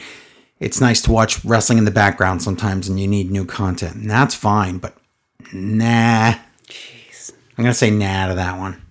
it's 0.60 0.80
nice 0.80 1.02
to 1.04 1.12
watch 1.12 1.44
wrestling 1.44 1.78
in 1.78 1.86
the 1.86 1.92
background 1.92 2.42
sometimes 2.42 2.88
and 2.88 3.00
you 3.00 3.08
need 3.08 3.32
new 3.32 3.46
content. 3.46 3.96
And 3.96 4.10
that's 4.10 4.36
fine, 4.36 4.78
but 4.78 4.96
nah. 5.52 6.36
Jeez. 6.68 7.34
I'm 7.58 7.64
going 7.64 7.74
to 7.74 7.74
say 7.74 7.90
nah 7.90 8.28
to 8.28 8.36
that 8.36 8.58
one. 8.58 8.82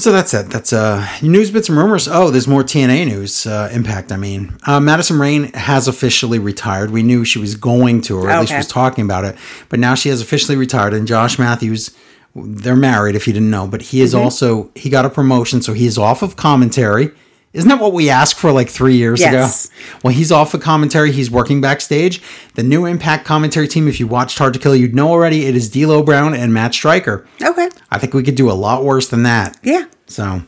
So 0.00 0.12
that's 0.12 0.32
it. 0.32 0.48
That's 0.48 0.72
uh 0.72 1.06
news 1.20 1.50
bits 1.50 1.68
and 1.68 1.76
rumors. 1.76 2.08
Oh, 2.08 2.30
there's 2.30 2.48
more 2.48 2.62
TNA 2.64 3.06
news. 3.06 3.46
Uh, 3.46 3.68
Impact. 3.70 4.10
I 4.12 4.16
mean, 4.16 4.56
uh, 4.66 4.80
Madison 4.80 5.18
Rayne 5.18 5.52
has 5.52 5.86
officially 5.88 6.38
retired. 6.38 6.90
We 6.90 7.02
knew 7.02 7.22
she 7.26 7.38
was 7.38 7.54
going 7.54 8.00
to, 8.02 8.16
or 8.16 8.30
at 8.30 8.40
least 8.40 8.52
Okay. 8.52 8.58
was 8.58 8.66
talking 8.66 9.04
about 9.04 9.26
it. 9.26 9.36
But 9.68 9.78
now 9.78 9.94
she 9.94 10.08
has 10.08 10.22
officially 10.22 10.56
retired. 10.56 10.94
And 10.94 11.06
Josh 11.06 11.38
Matthews, 11.38 11.90
they're 12.34 12.76
married. 12.76 13.14
If 13.14 13.26
you 13.26 13.34
didn't 13.34 13.50
know, 13.50 13.66
but 13.66 13.82
he 13.82 14.00
is 14.00 14.14
also 14.14 14.70
he 14.74 14.88
got 14.88 15.04
a 15.04 15.10
promotion, 15.10 15.60
so 15.60 15.74
he 15.74 15.84
is 15.86 15.98
off 15.98 16.22
of 16.22 16.34
commentary. 16.34 17.10
Isn't 17.52 17.68
that 17.68 17.80
what 17.80 17.92
we 17.92 18.08
asked 18.08 18.38
for 18.38 18.52
like 18.52 18.68
three 18.68 18.94
years 18.96 19.18
Yes. 19.20 19.64
ago? 19.66 19.74
Well, 20.04 20.14
he's 20.14 20.30
off 20.30 20.54
of 20.54 20.60
commentary. 20.60 21.10
He's 21.10 21.30
working 21.32 21.60
backstage. 21.60 22.22
The 22.54 22.62
new 22.62 22.86
Impact 22.86 23.24
commentary 23.24 23.66
team, 23.66 23.88
if 23.88 23.98
you 23.98 24.06
watched 24.06 24.38
Hard 24.38 24.52
to 24.54 24.60
Kill, 24.60 24.76
you'd 24.76 24.94
know 24.94 25.08
already. 25.08 25.46
It 25.46 25.56
is 25.56 25.68
D'Lo 25.68 26.02
Brown 26.04 26.32
and 26.32 26.54
Matt 26.54 26.74
Striker. 26.74 27.26
Okay. 27.42 27.68
I 27.90 27.98
think 27.98 28.14
we 28.14 28.22
could 28.22 28.36
do 28.36 28.48
a 28.48 28.52
lot 28.54 28.84
worse 28.84 29.08
than 29.08 29.24
that. 29.24 29.58
Yeah. 29.64 29.86
So 30.06 30.42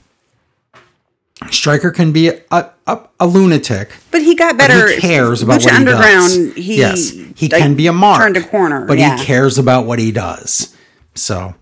Striker 1.51 1.91
can 1.91 2.13
be 2.13 2.29
a, 2.29 2.71
a, 2.87 3.01
a 3.19 3.27
lunatic. 3.27 3.91
But 4.13 4.23
he 4.23 4.37
got 4.37 4.57
better. 4.57 4.89
he 4.89 5.01
cares 5.01 5.43
about 5.43 5.61
Lucha 5.61 5.65
what 5.65 5.71
he 5.73 5.77
Underground, 5.79 6.29
does. 6.29 6.55
he 6.55 6.79
yes, 6.79 7.11
he 7.11 7.49
like, 7.49 7.63
can 7.63 7.75
be 7.75 7.89
a 7.89 7.93
mark. 7.93 8.21
Turned 8.21 8.37
a 8.37 8.43
corner. 8.45 8.87
but 8.87 8.99
yeah. 8.99 9.17
he 9.19 9.25
cares 9.25 9.59
about 9.59 9.87
what 9.87 9.99
he 9.99 10.13
does. 10.13 10.77
So, 11.17 11.57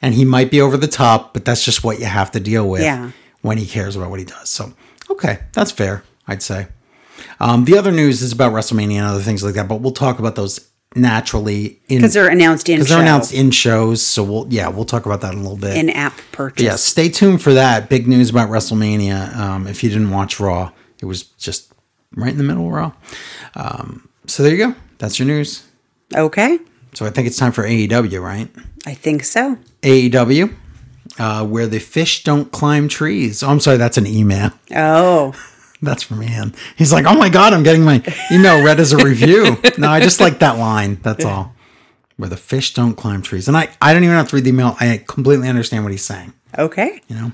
and 0.00 0.14
he 0.14 0.24
might 0.24 0.50
be 0.50 0.60
over 0.62 0.78
the 0.78 0.88
top, 0.88 1.34
but 1.34 1.44
that's 1.44 1.62
just 1.62 1.84
what 1.84 1.98
you 2.00 2.06
have 2.06 2.30
to 2.32 2.40
deal 2.40 2.66
with 2.66 2.80
Yeah. 2.82 3.10
when 3.42 3.58
he 3.58 3.66
cares 3.66 3.94
about 3.94 4.08
what 4.08 4.18
he 4.20 4.24
does. 4.24 4.48
So, 4.48 4.72
okay, 5.10 5.40
that's 5.52 5.70
fair. 5.70 6.02
I'd 6.26 6.42
say. 6.42 6.68
Um, 7.40 7.64
the 7.64 7.78
other 7.78 7.92
news 7.92 8.22
is 8.22 8.32
about 8.32 8.52
WrestleMania 8.52 8.96
and 8.96 9.06
other 9.06 9.20
things 9.22 9.42
like 9.42 9.54
that, 9.54 9.68
but 9.68 9.80
we'll 9.80 9.92
talk 9.92 10.18
about 10.18 10.34
those 10.34 10.68
naturally 10.94 11.80
Because 11.88 12.14
they're 12.14 12.28
announced 12.28 12.68
in 12.68 12.76
because 12.76 12.88
they're 12.88 13.00
announced 13.00 13.32
in 13.32 13.50
shows. 13.50 14.02
So 14.02 14.22
we'll 14.24 14.46
yeah 14.48 14.68
we'll 14.68 14.84
talk 14.84 15.06
about 15.06 15.20
that 15.20 15.34
in 15.34 15.40
a 15.40 15.42
little 15.42 15.58
bit. 15.58 15.76
in 15.76 15.90
app 15.90 16.18
purchase. 16.32 16.64
Yeah, 16.64 16.76
stay 16.76 17.08
tuned 17.08 17.42
for 17.42 17.52
that. 17.54 17.88
Big 17.88 18.06
news 18.08 18.30
about 18.30 18.48
WrestleMania. 18.48 19.36
Um, 19.36 19.66
if 19.66 19.84
you 19.84 19.90
didn't 19.90 20.10
watch 20.10 20.40
Raw, 20.40 20.72
it 21.00 21.04
was 21.04 21.24
just 21.24 21.72
right 22.14 22.30
in 22.30 22.38
the 22.38 22.44
middle 22.44 22.66
of 22.66 22.72
Raw. 22.72 22.92
Um, 23.54 24.08
so 24.26 24.42
there 24.42 24.54
you 24.54 24.66
go. 24.68 24.74
That's 24.98 25.18
your 25.18 25.26
news. 25.26 25.64
Okay. 26.14 26.58
So 26.94 27.04
I 27.04 27.10
think 27.10 27.26
it's 27.26 27.36
time 27.36 27.52
for 27.52 27.62
AEW, 27.64 28.22
right? 28.22 28.48
I 28.86 28.94
think 28.94 29.24
so. 29.24 29.58
AEW, 29.82 30.54
uh, 31.18 31.46
where 31.46 31.66
the 31.66 31.78
fish 31.78 32.24
don't 32.24 32.50
climb 32.52 32.88
trees. 32.88 33.42
Oh, 33.42 33.48
I'm 33.48 33.60
sorry, 33.60 33.76
that's 33.76 33.98
an 33.98 34.06
email. 34.06 34.50
Oh. 34.74 35.34
That's 35.82 36.02
from 36.02 36.22
Ian. 36.22 36.54
He's 36.76 36.90
like, 36.90 37.04
oh 37.04 37.14
my 37.14 37.28
God, 37.28 37.52
I'm 37.52 37.62
getting 37.62 37.84
my 37.84 38.02
email 38.32 38.64
read 38.64 38.80
as 38.80 38.94
a 38.94 38.96
review. 38.96 39.58
no, 39.78 39.90
I 39.90 40.00
just 40.00 40.20
like 40.20 40.38
that 40.38 40.58
line. 40.58 40.98
That's 41.02 41.22
all. 41.22 41.54
Where 42.16 42.30
the 42.30 42.36
fish 42.38 42.72
don't 42.72 42.94
climb 42.94 43.20
trees. 43.20 43.46
And 43.46 43.54
I, 43.54 43.68
I 43.80 43.92
don't 43.92 44.02
even 44.02 44.16
have 44.16 44.30
to 44.30 44.36
read 44.36 44.44
the 44.44 44.48
email. 44.48 44.74
I 44.80 45.04
completely 45.06 45.48
understand 45.50 45.84
what 45.84 45.92
he's 45.92 46.04
saying. 46.04 46.32
Okay. 46.58 47.02
You 47.08 47.16
know, 47.16 47.32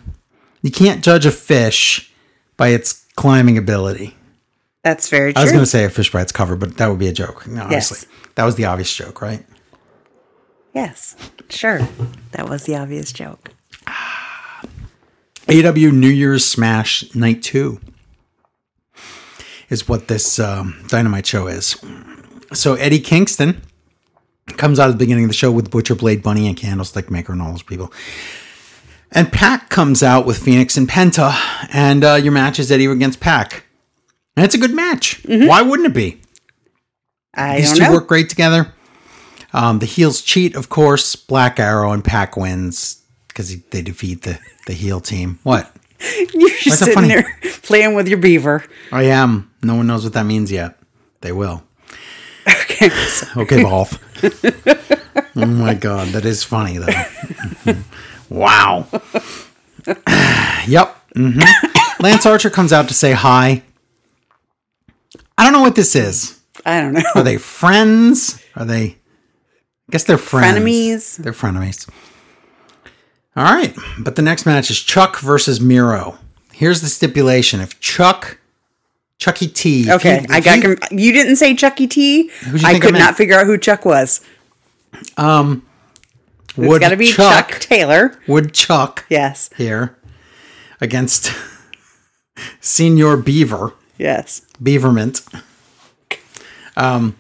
you 0.61 0.73
can't 0.73 1.05
judge 1.05 1.25
a 1.25 1.31
fish 1.31 2.13
by 2.57 2.69
its 2.69 3.07
climbing 3.15 3.57
ability. 3.57 4.17
That's 4.83 5.09
very 5.09 5.33
true. 5.33 5.41
I 5.41 5.45
was 5.45 5.53
going 5.53 5.65
to 5.65 5.71
say 5.71 5.85
a 5.85 5.91
fish 5.91 6.11
by 6.11 6.23
its 6.23 6.33
cover, 6.33 6.57
but 6.57 6.77
that 6.79 6.89
would 6.89 6.99
be 6.99 7.07
a 7.07 7.13
joke. 7.13 7.47
No, 7.47 7.63
obviously, 7.63 8.09
that 8.35 8.45
was 8.45 8.57
the 8.57 8.65
obvious 8.65 8.93
joke, 8.93 9.23
right? 9.23 9.45
yes. 10.75 11.15
Sure. 11.49 11.87
That 12.33 12.49
was 12.49 12.65
the 12.65 12.77
obvious 12.77 13.13
joke. 13.13 13.51
AW 15.49 15.91
New 15.91 16.09
Year's 16.09 16.45
Smash 16.45 17.15
Night 17.15 17.43
Two 17.43 17.81
is 19.69 19.89
what 19.89 20.09
this 20.09 20.39
um, 20.39 20.85
Dynamite 20.89 21.27
show 21.27 21.47
is. 21.47 21.77
So 22.53 22.75
Eddie 22.75 23.01
Kingston 23.01 23.63
comes 24.57 24.79
out 24.79 24.89
at 24.89 24.93
the 24.93 24.99
beginning 24.99 25.25
of 25.25 25.31
the 25.31 25.35
show 25.35 25.51
with 25.51 25.71
Butcher 25.71 25.95
Blade 25.95 26.23
Bunny 26.23 26.47
and 26.47 26.57
Candlestick 26.57 27.11
Maker 27.11 27.33
and 27.33 27.41
all 27.41 27.51
those 27.51 27.63
people. 27.63 27.93
And 29.11 29.33
Pac 29.33 29.69
comes 29.69 30.03
out 30.03 30.25
with 30.27 30.39
Phoenix 30.39 30.77
and 30.77 30.89
Penta, 30.89 31.35
and 31.73 32.03
uh, 32.05 32.15
your 32.15 32.33
match 32.33 32.59
is 32.59 32.71
Eddie 32.73 32.87
against 32.87 33.21
Pac. 33.21 33.65
And 34.37 34.45
it's 34.45 34.55
a 34.55 34.59
good 34.59 34.75
match. 34.75 35.23
Why 35.27 35.61
wouldn't 35.61 35.87
it 35.89 35.95
be? 35.95 36.21
I 37.35 37.61
These 37.61 37.75
two 37.75 37.85
know. 37.85 37.93
work 37.93 38.09
great 38.09 38.31
together. 38.31 38.73
Um, 39.53 39.81
the 39.81 39.87
heels 39.87 40.23
cheat, 40.23 40.57
of 40.57 40.71
course. 40.71 41.15
Black 41.15 41.61
Arrow 41.61 41.93
and 41.93 42.03
Pac 42.03 42.39
wins 42.39 43.02
because 43.33 43.61
they 43.71 43.83
defeat 43.83 44.23
the, 44.23 44.39
the 44.67 44.75
heel 44.75 45.01
team. 45.01 45.39
What? 45.43 45.71
You're 46.35 46.49
that 46.51 46.59
just 46.61 46.79
sitting 46.81 46.95
funny? 46.95 47.09
there 47.09 47.39
playing 47.63 47.95
with 47.95 48.09
your 48.09 48.19
beaver. 48.19 48.65
I 48.91 49.05
am. 49.05 49.51
No 49.63 49.77
one 49.77 49.87
knows 49.87 50.05
what 50.05 50.13
that 50.15 50.27
means 50.27 50.51
yet. 50.53 50.79
They 51.21 51.33
will. 51.33 51.63
Okay. 52.73 52.91
Okay, 53.37 53.63
Balth. 53.63 54.03
oh 55.37 55.47
my 55.47 55.75
god, 55.75 56.09
that 56.09 56.25
is 56.25 56.43
funny 56.43 56.79
though. 56.79 57.77
wow. 58.29 58.89
yep. 60.67 60.97
hmm 61.15 61.39
Lance 62.01 62.27
Archer 62.27 62.51
comes 62.51 62.73
out 62.73 62.89
to 62.89 62.95
say 62.95 63.13
hi. 63.13 63.63
I 65.39 65.45
don't 65.45 65.53
know 65.53 65.61
what 65.61 65.77
this 65.77 65.95
is. 65.95 66.41
I 66.67 66.81
don't 66.81 66.95
know. 66.95 67.03
Are 67.15 67.23
they 67.23 67.39
friends? 67.39 68.43
Are 68.57 68.65
they? 68.65 68.85
I 68.85 68.97
guess 69.93 70.05
they're 70.05 70.19
friends. 70.19 70.59
Frenemies? 70.59 71.17
They're 71.19 71.33
frenemies. 71.33 71.89
All 73.35 73.45
right, 73.45 73.75
but 73.99 74.17
the 74.17 74.23
next 74.23 74.45
match 74.45 74.71
is 74.71 74.79
Chuck 74.81 75.19
versus 75.19 75.61
Miro. 75.61 76.19
Here's 76.53 76.81
the 76.83 76.89
stipulation: 76.89 77.61
if 77.61 77.81
Chuck, 77.81 78.39
Chucky 79.19 79.47
T, 79.49 79.91
Okay, 79.91 80.21
he- 80.21 80.27
I 80.29 80.41
got. 80.41 80.57
he- 80.57 80.61
conf- 80.63 80.79
you 80.93 81.13
didn't 81.13 81.37
say 81.37 81.55
Chucky 81.55 81.87
T. 81.87 82.31
I 82.43 82.51
think 82.51 82.65
I 82.65 82.79
could 82.79 82.95
not 82.95 83.17
figure 83.17 83.39
out 83.39 83.47
who 83.47 83.57
Chuck 83.57 83.85
was. 83.87 84.21
Um, 85.17 85.65
would 86.57 86.77
It's 86.77 86.81
got 86.81 86.89
to 86.91 86.97
be 86.97 87.11
Chuck. 87.13 87.53
Taylor. 87.61 88.19
would 88.29 88.53
Chuck 88.53 89.07
Yes. 89.09 89.49
here 89.57 89.97
against 90.83 91.33
Senior 92.61 93.17
Beaver, 93.17 93.73
Yes. 93.99 94.43
Beaverment. 94.63 95.23
Um, 96.77 97.17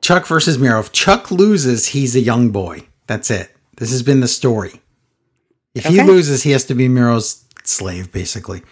Chuck 0.00 0.26
versus 0.26 0.58
Miro. 0.58 0.80
If 0.80 0.90
Chuck 0.92 1.30
loses, 1.30 1.86
he's 1.88 2.14
a 2.16 2.20
young 2.20 2.50
boy. 2.50 2.82
That's 3.06 3.30
it. 3.30 3.54
This 3.76 3.90
has 3.90 4.02
been 4.02 4.20
the 4.20 4.28
story. 4.28 4.80
If 5.76 5.84
he 5.84 6.02
loses, 6.02 6.42
he 6.42 6.52
has 6.52 6.64
to 6.66 6.74
be 6.74 6.88
Miro's 6.88 7.44
slave, 7.64 8.10
basically. 8.12 8.62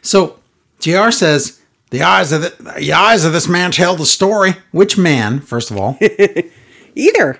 So 0.00 0.40
JR 0.80 1.10
says 1.10 1.60
the 1.90 2.02
eyes 2.02 2.32
of 2.32 2.42
the, 2.42 2.74
the 2.78 2.92
eyes 2.92 3.24
of 3.24 3.32
this 3.32 3.48
man 3.48 3.70
tell 3.70 3.96
the 3.96 4.06
story. 4.06 4.54
Which 4.72 4.98
man, 4.98 5.40
first 5.40 5.70
of 5.70 5.76
all? 5.76 5.98
Either. 6.94 7.38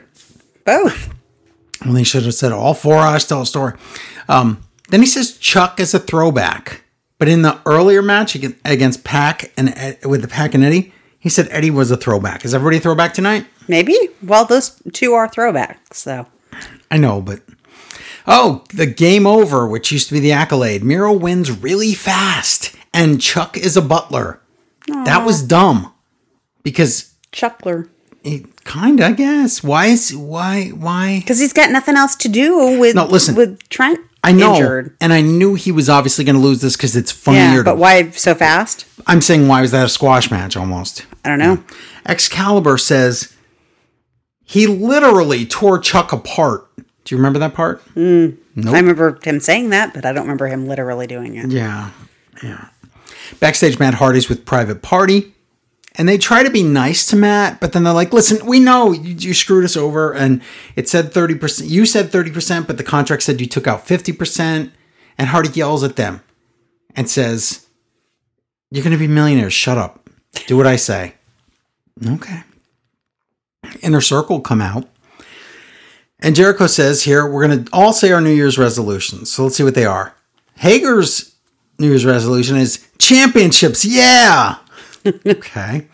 Both. 0.65 1.13
Well, 1.85 1.95
they 1.95 2.05
should 2.05 2.25
have 2.25 2.35
said 2.35 2.53
all 2.53 2.75
four 2.75 2.97
eyes 2.97 3.27
tell 3.27 3.43
a 3.43 3.47
story. 3.47 3.75
Um, 4.29 4.63
then 4.91 5.01
he 5.01 5.07
says 5.07 5.37
Chuck 5.39 5.81
is 5.81 5.95
a 5.95 5.99
throwback, 5.99 6.83
but 7.19 7.29
in 7.29 7.43
the 7.43 7.59
earlier 7.67 8.03
match 8.03 8.35
against 8.37 9.05
Pac 9.05 9.53
and 9.57 9.71
Ed, 9.71 10.05
with 10.05 10.23
the 10.23 10.29
Pac 10.29 10.55
and 10.55 10.63
Eddie, 10.63 10.93
he 11.19 11.29
said 11.29 11.49
Eddie 11.51 11.71
was 11.71 11.91
a 11.91 11.97
throwback. 11.97 12.45
Is 12.45 12.55
everybody 12.55 12.77
a 12.77 12.81
throwback 12.81 13.15
tonight? 13.15 13.47
Maybe. 13.69 13.97
Well, 14.23 14.45
those 14.45 14.81
two 14.93 15.15
are 15.15 15.29
throwbacks. 15.29 15.95
So 15.95 16.27
I 16.91 16.99
know, 16.99 17.21
but 17.21 17.41
oh, 18.27 18.65
the 18.75 18.87
game 18.87 19.27
over, 19.27 19.67
which 19.67 19.93
used 19.93 20.09
to 20.09 20.15
be 20.15 20.21
the 20.21 20.33
accolade. 20.33 20.83
Miro 20.83 21.13
wins 21.13 21.51
really 21.51 21.95
fast, 21.95 22.75
and 22.93 23.21
Chuck 23.21 23.57
is 23.57 23.77
a 23.77 23.83
butler. 23.83 24.41
That 24.89 25.25
was 25.25 25.43
dumb 25.43 25.93
because 26.63 27.15
Chuckler. 27.31 27.89
It, 28.25 28.65
kind 28.65 29.01
of, 29.01 29.07
I 29.07 29.13
guess. 29.13 29.65
Why 29.65 29.87
is 29.87 30.15
why 30.15 30.69
why? 30.69 31.19
Because 31.21 31.41
he's 31.41 31.53
got 31.53 31.71
nothing 31.73 31.97
else 31.97 32.15
to 32.17 32.29
do 32.29 32.79
with 32.79 32.95
No, 32.95 33.07
listen. 33.07 33.35
with 33.35 33.69
Trent 33.69 33.99
I 34.23 34.31
know, 34.31 34.55
injured. 34.55 34.97
and 35.01 35.13
I 35.13 35.21
knew 35.23 35.55
he 35.55 35.73
was 35.73 35.89
obviously 35.89 36.25
going 36.25 36.37
to 36.37 36.41
lose 36.43 36.61
this 36.61 36.77
because 36.77 36.95
it's 36.95 37.11
funnier. 37.11 37.41
Yeah, 37.41 37.57
to 37.59 37.65
but 37.65 37.79
why 37.79 38.11
so 38.11 38.35
fast? 38.37 38.87
I'm 39.09 39.21
saying, 39.21 39.49
why 39.49 39.61
was 39.61 39.73
that 39.73 39.87
a 39.87 39.89
squash 39.89 40.31
match 40.31 40.57
almost? 40.57 41.05
I 41.25 41.31
don't 41.31 41.41
know. 41.41 41.65
Excalibur 42.07 42.79
says 42.79 43.35
he 44.45 44.67
literally 44.69 45.45
tore 45.45 45.79
Chuck 45.81 46.13
apart. 46.13 46.69
Do 47.05 47.15
you 47.15 47.19
remember 47.19 47.39
that 47.41 47.55
part? 47.55 47.83
No. 47.97 48.33
I 48.73 48.79
remember 48.79 49.19
him 49.23 49.41
saying 49.41 49.71
that, 49.71 49.93
but 49.95 50.05
I 50.05 50.13
don't 50.13 50.23
remember 50.23 50.47
him 50.47 50.67
literally 50.67 51.07
doing 51.07 51.35
it. 51.37 51.51
Yeah. 51.51 51.91
Yeah. 52.43 52.69
Backstage, 53.41 53.79
Matt 53.79 53.95
Hardy's 53.95 54.29
with 54.29 54.45
Private 54.45 54.83
Party. 54.83 55.35
And 55.97 56.09
they 56.09 56.17
try 56.17 56.43
to 56.43 56.51
be 56.51 56.63
nice 56.63 57.07
to 57.09 57.17
Matt, 57.17 57.61
but 57.61 57.73
then 57.73 57.85
they're 57.85 57.93
like, 57.93 58.13
listen, 58.15 58.47
we 58.47 58.61
know 58.61 58.93
you, 58.93 59.15
you 59.15 59.35
screwed 59.35 59.65
us 59.65 59.77
over. 59.77 60.13
And 60.15 60.41
it 60.75 60.89
said 60.89 61.13
30%. 61.13 61.69
You 61.69 61.85
said 61.85 62.11
30%, 62.11 62.67
but 62.67 62.79
the 62.79 62.85
contract 62.85 63.23
said 63.23 63.41
you 63.41 63.47
took 63.47 63.67
out 63.67 63.87
50%. 63.87 64.71
And 65.19 65.29
Hardy 65.29 65.51
yells 65.51 65.85
at 65.85 65.97
them 65.97 66.23
and 66.97 67.11
says, 67.11 67.67
You're 68.71 68.83
going 68.83 68.97
to 68.97 68.99
be 68.99 69.07
millionaires. 69.07 69.53
Shut 69.53 69.77
up. 69.77 70.09
Do 70.47 70.57
what 70.57 70.67
I 70.67 70.77
say. 70.77 71.15
Okay. 72.07 72.43
Inner 73.83 74.01
Circle 74.01 74.41
come 74.41 74.63
out. 74.63 74.89
And 76.23 76.37
Jericho 76.37 76.69
says 76.69 77.03
here, 77.03 77.27
we're 77.27 77.47
going 77.47 77.65
to 77.65 77.71
all 77.73 77.93
say 77.93 78.13
our 78.13 78.21
New 78.21 78.31
Year's 78.31 78.57
resolutions. 78.57 79.31
So 79.31 79.43
let's 79.43 79.57
see 79.57 79.65
what 79.65 79.75
they 79.75 79.85
are. 79.85 80.15
Hager's 80.57 81.35
New 81.81 81.89
Year's 81.89 82.07
resolution 82.07 82.57
is 82.57 82.87
championships. 82.99 83.85
Yeah. 83.85 84.59
okay. 85.07 85.89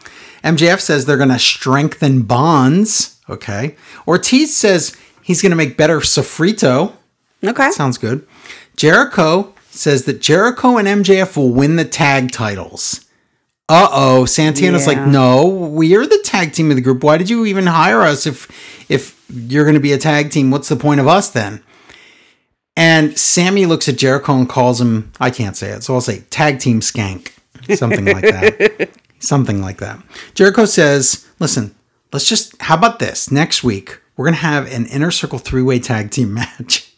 MJF 0.44 0.80
says 0.80 1.06
they're 1.06 1.16
going 1.16 1.30
to 1.30 1.38
strengthen 1.38 2.22
bonds. 2.22 3.18
Okay. 3.30 3.76
Ortiz 4.06 4.54
says 4.54 4.94
he's 5.22 5.40
going 5.40 5.50
to 5.50 5.56
make 5.56 5.78
better 5.78 6.00
sofrito. 6.00 6.92
Okay. 7.42 7.70
Sounds 7.70 7.96
good. 7.96 8.26
Jericho 8.76 9.54
says 9.70 10.04
that 10.04 10.20
Jericho 10.20 10.76
and 10.76 10.86
MJF 10.86 11.38
will 11.38 11.52
win 11.52 11.76
the 11.76 11.84
tag 11.86 12.32
titles. 12.32 13.07
Uh 13.68 13.88
oh, 13.92 14.24
Santana's 14.24 14.86
Yeah. 14.86 14.94
like, 15.00 15.06
no, 15.06 15.46
we're 15.46 16.06
the 16.06 16.20
tag 16.24 16.52
team 16.52 16.70
of 16.70 16.76
the 16.76 16.82
group. 16.82 17.02
Why 17.02 17.18
did 17.18 17.28
you 17.28 17.44
even 17.46 17.66
hire 17.66 18.00
us 18.02 18.26
if 18.26 18.48
if 18.90 19.22
you're 19.28 19.64
going 19.64 19.74
to 19.74 19.80
be 19.80 19.92
a 19.92 19.98
tag 19.98 20.30
team? 20.30 20.50
What's 20.50 20.68
the 20.68 20.76
point 20.76 21.00
of 21.00 21.06
us 21.08 21.28
then? 21.30 21.62
And 22.76 23.18
Sammy 23.18 23.66
looks 23.66 23.88
at 23.88 23.96
Jericho 23.98 24.34
and 24.36 24.48
calls 24.48 24.80
him, 24.80 25.12
I 25.20 25.30
can't 25.30 25.56
say 25.56 25.70
it, 25.70 25.82
so 25.82 25.94
I'll 25.94 26.00
say 26.00 26.20
tag 26.30 26.60
team 26.60 26.80
skank. 26.80 27.32
Something 27.76 28.04
like 28.06 28.22
that. 28.22 28.90
Something 29.18 29.60
like 29.60 29.78
that. 29.78 30.00
Jericho 30.34 30.64
says, 30.64 31.26
listen, 31.40 31.74
let's 32.12 32.24
just, 32.28 32.54
how 32.62 32.76
about 32.76 33.00
this? 33.00 33.32
Next 33.32 33.64
week, 33.64 33.98
we're 34.16 34.24
going 34.26 34.34
to 34.36 34.40
have 34.40 34.70
an 34.72 34.86
inner 34.86 35.10
circle 35.10 35.38
three 35.40 35.60
way 35.62 35.80
tag 35.80 36.12
team 36.12 36.32
match 36.34 36.90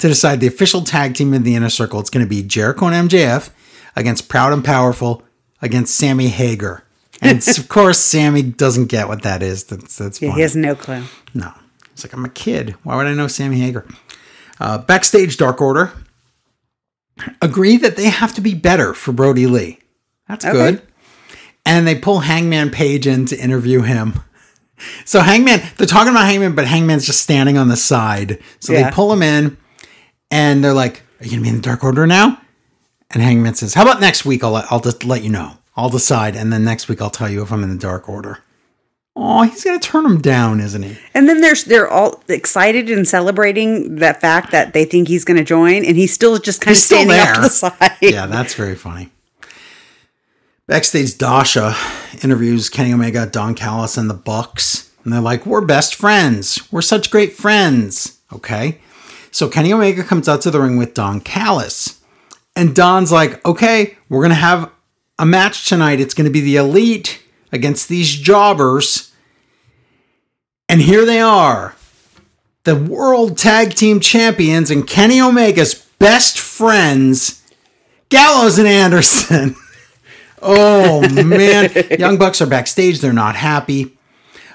to 0.00 0.08
decide 0.08 0.40
the 0.40 0.48
official 0.48 0.82
tag 0.82 1.14
team 1.14 1.32
in 1.32 1.44
the 1.44 1.54
inner 1.54 1.70
circle. 1.70 2.00
It's 2.00 2.10
going 2.10 2.26
to 2.26 2.28
be 2.28 2.42
Jericho 2.42 2.86
and 2.88 3.08
MJF 3.08 3.50
against 3.94 4.28
Proud 4.28 4.52
and 4.52 4.64
Powerful 4.64 5.22
against 5.62 5.94
Sammy 5.94 6.28
Hager. 6.28 6.84
And 7.22 7.46
of 7.46 7.68
course, 7.68 7.98
Sammy 7.98 8.42
doesn't 8.42 8.86
get 8.86 9.08
what 9.08 9.22
that 9.22 9.42
is. 9.42 9.64
That's, 9.64 9.96
that's 9.98 10.20
Yeah, 10.22 10.30
funny. 10.30 10.38
he 10.38 10.42
has 10.42 10.56
no 10.56 10.74
clue. 10.74 11.04
No. 11.34 11.52
It's 11.92 12.04
like, 12.04 12.12
I'm 12.14 12.24
a 12.24 12.28
kid. 12.30 12.76
Why 12.82 12.96
would 12.96 13.06
I 13.06 13.14
know 13.14 13.26
Sammy 13.26 13.58
Hager? 13.60 13.86
Uh, 14.58 14.78
backstage, 14.78 15.36
Dark 15.36 15.60
Order 15.60 15.92
agree 17.42 17.76
that 17.76 17.96
they 17.96 18.06
have 18.08 18.32
to 18.34 18.40
be 18.40 18.54
better 18.54 18.94
for 18.94 19.12
Brodie 19.12 19.46
Lee. 19.46 19.78
That's 20.28 20.44
Okay. 20.44 20.52
good. 20.56 20.82
And 21.66 21.86
they 21.86 21.94
pull 21.94 22.20
Hangman 22.20 22.70
Page 22.70 23.06
in 23.06 23.26
to 23.26 23.38
interview 23.38 23.82
him. 23.82 24.20
So 25.04 25.20
Hangman, 25.20 25.60
they're 25.76 25.86
talking 25.86 26.10
about 26.10 26.24
Hangman, 26.26 26.54
but 26.54 26.66
Hangman's 26.66 27.04
just 27.04 27.20
standing 27.20 27.58
on 27.58 27.68
the 27.68 27.76
side. 27.76 28.38
So 28.60 28.72
Yeah. 28.72 28.84
they 28.88 28.94
pull 28.94 29.12
him 29.12 29.22
in 29.22 29.58
and 30.30 30.64
they're 30.64 30.72
like, 30.72 31.02
Are 31.20 31.24
you 31.26 31.36
to 31.36 31.42
be 31.42 31.48
in 31.50 31.56
the 31.56 31.60
Dark 31.60 31.84
Order 31.84 32.06
now? 32.06 32.40
And 33.10 33.22
Hangman 33.22 33.54
says, 33.54 33.74
How 33.74 33.82
about 33.82 34.00
next 34.00 34.24
week? 34.24 34.44
I'll, 34.44 34.56
I'll 34.70 34.80
just 34.80 35.04
let 35.04 35.22
you 35.22 35.30
know. 35.30 35.58
I'll 35.76 35.90
decide. 35.90 36.36
And 36.36 36.52
then 36.52 36.64
next 36.64 36.88
week 36.88 37.00
I'll 37.02 37.10
tell 37.10 37.28
you 37.28 37.42
if 37.42 37.52
I'm 37.52 37.62
in 37.62 37.70
the 37.70 37.76
Dark 37.78 38.08
Order. 38.08 38.38
Oh, 39.16 39.42
he's 39.42 39.64
going 39.64 39.78
to 39.78 39.86
turn 39.86 40.06
him 40.06 40.20
down, 40.20 40.60
isn't 40.60 40.82
he? 40.82 40.96
And 41.14 41.28
then 41.28 41.40
there's 41.40 41.64
they're 41.64 41.88
all 41.88 42.22
excited 42.28 42.88
and 42.88 43.06
celebrating 43.06 43.96
that 43.96 44.20
fact 44.20 44.52
that 44.52 44.72
they 44.72 44.84
think 44.84 45.08
he's 45.08 45.24
going 45.24 45.36
to 45.36 45.44
join, 45.44 45.84
and 45.84 45.96
he's 45.96 46.12
still 46.14 46.38
just 46.38 46.60
kind 46.60 46.74
He's 46.76 46.84
of 46.84 46.86
standing 46.86 47.08
there. 47.08 47.34
to 47.34 47.40
the 47.40 47.48
side. 47.48 47.96
yeah, 48.00 48.26
that's 48.26 48.54
very 48.54 48.76
funny. 48.76 49.10
Backstage, 50.66 51.18
Dasha 51.18 51.74
interviews 52.22 52.68
Kenny 52.68 52.92
Omega, 52.92 53.26
Don 53.26 53.54
Callis, 53.56 53.96
and 53.96 54.08
the 54.08 54.14
Bucks, 54.14 54.90
and 55.04 55.12
they're 55.12 55.20
like, 55.20 55.44
"We're 55.44 55.60
best 55.60 55.96
friends. 55.96 56.60
We're 56.70 56.80
such 56.80 57.10
great 57.10 57.32
friends." 57.32 58.18
Okay, 58.32 58.80
so 59.32 59.48
Kenny 59.48 59.72
Omega 59.72 60.04
comes 60.04 60.28
out 60.28 60.40
to 60.42 60.50
the 60.52 60.60
ring 60.60 60.76
with 60.76 60.94
Don 60.94 61.20
Callis, 61.20 61.99
and 62.60 62.74
Don's 62.74 63.10
like, 63.10 63.44
"Okay, 63.46 63.96
we're 64.10 64.20
gonna 64.20 64.34
have 64.34 64.70
a 65.18 65.24
match 65.24 65.66
tonight. 65.66 65.98
It's 65.98 66.12
gonna 66.12 66.30
be 66.30 66.42
the 66.42 66.56
Elite 66.56 67.22
against 67.50 67.88
these 67.88 68.14
jobbers." 68.14 69.10
And 70.68 70.82
here 70.82 71.06
they 71.06 71.20
are, 71.20 71.74
the 72.64 72.76
World 72.76 73.38
Tag 73.38 73.74
Team 73.74 73.98
Champions 73.98 74.70
and 74.70 74.86
Kenny 74.86 75.18
Omega's 75.18 75.74
best 75.98 76.38
friends, 76.38 77.42
Gallows 78.10 78.58
and 78.58 78.68
Anderson. 78.68 79.56
oh 80.42 81.08
man, 81.08 81.72
Young 81.98 82.18
Bucks 82.18 82.42
are 82.42 82.46
backstage. 82.46 83.00
They're 83.00 83.12
not 83.14 83.36
happy. 83.36 83.96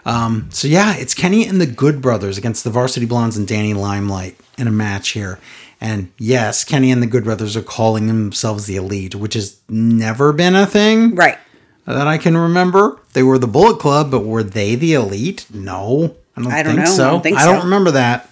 Um, 0.05 0.50
so 0.51 0.67
yeah, 0.67 0.95
it's 0.95 1.15
Kenny 1.15 1.47
and 1.47 1.59
the 1.59 1.65
Good 1.65 2.03
Brothers 2.03 2.38
against 2.38 2.63
the 2.63 2.69
Varsity 2.69 3.07
Blondes 3.07 3.38
and 3.38 3.47
Danny 3.47 3.74
Limelight 3.74 4.38
in 4.57 4.67
a 4.67 4.71
match 4.71 5.09
here. 5.09 5.39
And 5.86 6.12
yes, 6.18 6.63
Kenny 6.63 6.89
and 6.92 7.04
the 7.04 7.06
Good 7.08 7.25
Brothers 7.25 7.56
are 7.56 7.62
calling 7.62 8.08
themselves 8.08 8.65
the 8.65 8.75
Elite, 8.75 9.13
which 9.13 9.36
has 9.36 9.60
never 9.70 10.34
been 10.34 10.56
a 10.56 10.65
thing 10.65 11.13
Right. 11.13 11.38
that 11.86 12.07
I 12.07 12.18
can 12.18 12.36
remember. 12.36 13.00
They 13.14 13.22
were 13.22 13.38
the 13.38 13.46
Bullet 13.46 13.77
Club, 13.79 14.09
but 14.09 14.25
were 14.25 14.42
they 14.42 14.74
the 14.74 14.94
elite? 14.96 15.46
No, 15.53 16.16
I 16.36 16.42
don't, 16.42 16.51
I 16.51 16.64
don't 16.64 16.74
think 16.75 16.86
know. 16.88 16.92
so. 16.92 17.07
I 17.07 17.12
don't 17.12 17.22
think 17.22 17.38
I 17.38 17.46
don't 17.46 17.59
so. 17.59 17.64
remember 17.66 17.92
that. 17.92 18.29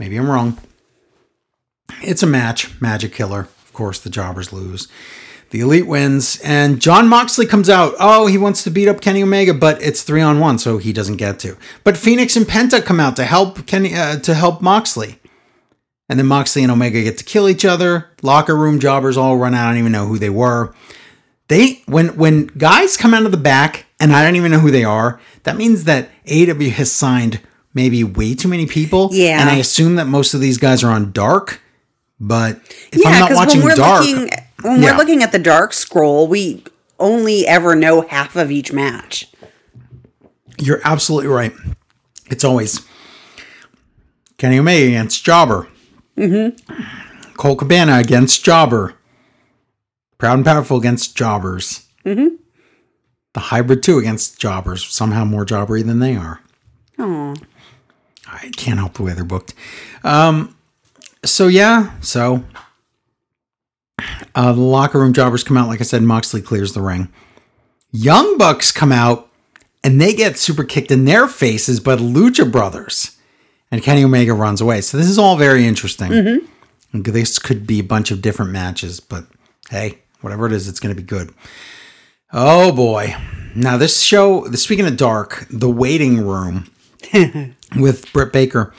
Maybe 0.00 0.16
I'm 0.16 0.28
wrong. 0.28 0.58
It's 2.02 2.24
a 2.24 2.26
match. 2.26 2.78
Magic 2.80 3.12
Killer. 3.14 3.42
Of 3.42 3.72
course, 3.72 4.00
the 4.00 4.10
jobbers 4.10 4.52
lose. 4.52 4.88
The 5.50 5.60
elite 5.60 5.86
wins, 5.86 6.40
and 6.42 6.80
John 6.82 7.06
Moxley 7.08 7.46
comes 7.46 7.70
out. 7.70 7.94
Oh, 8.00 8.26
he 8.26 8.36
wants 8.36 8.64
to 8.64 8.70
beat 8.70 8.88
up 8.88 9.00
Kenny 9.00 9.22
Omega, 9.22 9.54
but 9.54 9.80
it's 9.80 10.02
three 10.02 10.20
on 10.20 10.40
one, 10.40 10.58
so 10.58 10.78
he 10.78 10.92
doesn't 10.92 11.16
get 11.18 11.38
to. 11.40 11.56
But 11.84 11.96
Phoenix 11.96 12.34
and 12.34 12.44
Penta 12.44 12.84
come 12.84 12.98
out 12.98 13.14
to 13.16 13.24
help 13.24 13.64
Kenny 13.66 13.94
uh, 13.94 14.18
to 14.18 14.34
help 14.34 14.60
Moxley. 14.60 15.20
And 16.08 16.18
then 16.18 16.26
Moxley 16.26 16.62
and 16.62 16.70
Omega 16.70 17.02
get 17.02 17.18
to 17.18 17.24
kill 17.24 17.48
each 17.48 17.64
other. 17.64 18.10
Locker 18.22 18.56
room 18.56 18.78
jobbers 18.78 19.16
all 19.16 19.36
run 19.36 19.54
out. 19.54 19.66
I 19.66 19.70
don't 19.70 19.78
even 19.78 19.92
know 19.92 20.06
who 20.06 20.18
they 20.18 20.30
were 20.30 20.72
they 21.48 21.82
when 21.86 22.08
when 22.16 22.46
guys 22.46 22.96
come 22.96 23.14
out 23.14 23.24
of 23.24 23.30
the 23.30 23.36
back 23.36 23.86
and 24.00 24.12
I 24.12 24.24
don't 24.24 24.36
even 24.36 24.50
know 24.50 24.58
who 24.58 24.70
they 24.70 24.84
are, 24.84 25.20
that 25.44 25.56
means 25.56 25.84
that 25.84 26.10
AW 26.28 26.70
has 26.70 26.90
signed 26.90 27.40
maybe 27.72 28.02
way 28.02 28.34
too 28.34 28.48
many 28.48 28.66
people. 28.66 29.10
Yeah. 29.12 29.40
And 29.40 29.48
I 29.48 29.56
assume 29.56 29.94
that 29.96 30.06
most 30.06 30.34
of 30.34 30.40
these 30.40 30.58
guys 30.58 30.82
are 30.82 30.90
on 30.90 31.12
dark. 31.12 31.60
But 32.18 32.56
if 32.92 33.00
Yeah, 33.02 33.10
I'm 33.10 33.18
not 33.20 33.28
because 33.28 33.36
watching 33.46 33.60
when 33.60 33.68
we're 33.68 33.74
dark, 33.76 34.00
looking 34.04 34.28
when 34.62 34.82
Yeah. 34.82 34.90
we're 34.92 34.96
looking 34.98 35.22
at 35.22 35.30
the 35.32 35.38
dark 35.38 35.72
scroll, 35.72 36.26
we 36.26 36.64
only 36.98 37.46
ever 37.46 37.74
know 37.76 38.00
half 38.02 38.34
of 38.36 38.50
each 38.50 38.72
match. 38.72 39.28
you're 40.58 40.80
absolutely 40.84 41.28
right. 41.28 41.52
It's 42.30 42.42
always 42.42 42.80
Kenny 44.38 44.58
Omega 44.58 44.88
against 44.88 45.22
Jobber. 45.24 45.68
Mm-hmm. 46.16 47.32
Colt 47.34 47.58
Cabana 47.58 47.98
against 47.98 48.44
Jobber. 48.44 48.94
Proud 50.18 50.34
and 50.34 50.44
Powerful 50.44 50.78
against 50.78 51.16
Jobbers. 51.16 51.86
Mm-hmm. 52.04 52.36
The 53.34 53.40
Hybrid 53.40 53.82
2 53.82 53.98
against 53.98 54.40
Jobbers. 54.40 54.86
Somehow 54.86 55.24
more 55.24 55.44
jobbery 55.44 55.82
than 55.82 55.98
they 55.98 56.16
are. 56.16 56.40
Oh, 56.98 57.34
I 58.26 58.50
can't 58.56 58.78
help 58.78 58.94
the 58.94 59.02
way 59.02 59.12
they're 59.12 59.24
booked. 59.24 59.54
Um, 60.02 60.56
so 61.24 61.46
yeah, 61.48 61.92
so 62.00 62.44
uh, 64.34 64.52
the 64.52 64.60
locker 64.60 64.98
room 64.98 65.12
jobbers 65.12 65.44
come 65.44 65.56
out. 65.56 65.68
Like 65.68 65.80
I 65.80 65.84
said, 65.84 66.02
Moxley 66.02 66.40
clears 66.40 66.72
the 66.72 66.80
ring. 66.80 67.12
Young 67.92 68.38
Bucks 68.38 68.72
come 68.72 68.92
out 68.92 69.30
and 69.84 70.00
they 70.00 70.12
get 70.12 70.36
super 70.36 70.64
kicked 70.64 70.90
in 70.90 71.04
their 71.04 71.28
faces 71.28 71.80
by 71.80 71.96
the 71.96 72.02
Lucha 72.02 72.50
Brothers, 72.50 73.15
and 73.70 73.82
Kenny 73.82 74.04
Omega 74.04 74.32
runs 74.32 74.60
away. 74.60 74.80
So 74.80 74.96
this 74.96 75.08
is 75.08 75.18
all 75.18 75.36
very 75.36 75.66
interesting. 75.66 76.10
Mm-hmm. 76.10 77.02
This 77.02 77.38
could 77.38 77.66
be 77.66 77.80
a 77.80 77.84
bunch 77.84 78.10
of 78.10 78.22
different 78.22 78.52
matches, 78.52 79.00
but 79.00 79.26
hey, 79.70 79.98
whatever 80.20 80.46
it 80.46 80.52
is, 80.52 80.68
it's 80.68 80.80
going 80.80 80.94
to 80.94 81.00
be 81.00 81.06
good. 81.06 81.32
Oh 82.32 82.72
boy! 82.72 83.14
Now 83.54 83.76
this 83.76 84.00
show, 84.00 84.50
speaking 84.52 84.86
of 84.86 84.96
dark, 84.96 85.46
the 85.50 85.70
waiting 85.70 86.26
room 86.26 86.70
with 87.76 88.12
Britt 88.12 88.32
Baker 88.32 88.74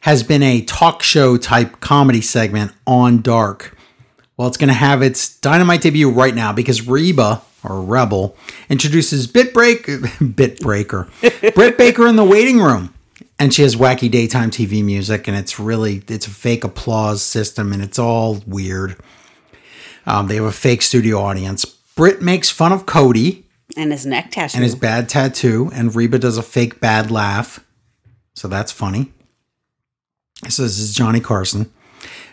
has 0.00 0.22
been 0.22 0.42
a 0.42 0.62
talk 0.62 1.02
show 1.02 1.36
type 1.36 1.80
comedy 1.80 2.20
segment 2.20 2.72
on 2.86 3.22
Dark. 3.22 3.76
Well, 4.36 4.48
it's 4.48 4.56
going 4.56 4.68
to 4.68 4.74
have 4.74 5.02
its 5.02 5.38
dynamite 5.38 5.82
debut 5.82 6.10
right 6.10 6.34
now 6.34 6.52
because 6.52 6.86
Reba 6.86 7.42
or 7.62 7.80
Rebel 7.80 8.36
introduces 8.68 9.26
Bit 9.26 9.54
Break 9.54 9.88
Bit 10.34 10.60
Breaker 10.60 11.08
Britt 11.54 11.78
Baker 11.78 12.06
in 12.08 12.16
the 12.16 12.24
waiting 12.24 12.58
room, 12.58 12.94
and 13.42 13.52
she 13.52 13.62
has 13.62 13.74
wacky 13.74 14.08
daytime 14.08 14.52
TV 14.52 14.84
music, 14.84 15.26
and 15.26 15.36
it's 15.36 15.58
really 15.58 16.04
it's 16.06 16.28
a 16.28 16.30
fake 16.30 16.62
applause 16.62 17.24
system, 17.24 17.72
and 17.72 17.82
it's 17.82 17.98
all 17.98 18.40
weird. 18.46 18.96
Um, 20.06 20.28
they 20.28 20.36
have 20.36 20.44
a 20.44 20.52
fake 20.52 20.80
studio 20.80 21.18
audience. 21.18 21.64
Britt 21.64 22.22
makes 22.22 22.50
fun 22.50 22.70
of 22.70 22.86
Cody 22.86 23.44
and 23.76 23.90
his 23.90 24.06
neck 24.06 24.30
tattoo. 24.30 24.56
and 24.56 24.62
his 24.62 24.76
bad 24.76 25.08
tattoo, 25.08 25.72
and 25.74 25.92
Reba 25.92 26.20
does 26.20 26.38
a 26.38 26.42
fake 26.42 26.78
bad 26.78 27.10
laugh. 27.10 27.58
So 28.34 28.46
that's 28.46 28.70
funny. 28.70 29.12
So 30.48 30.62
this 30.62 30.78
is 30.78 30.94
Johnny 30.94 31.20
Carson. 31.20 31.72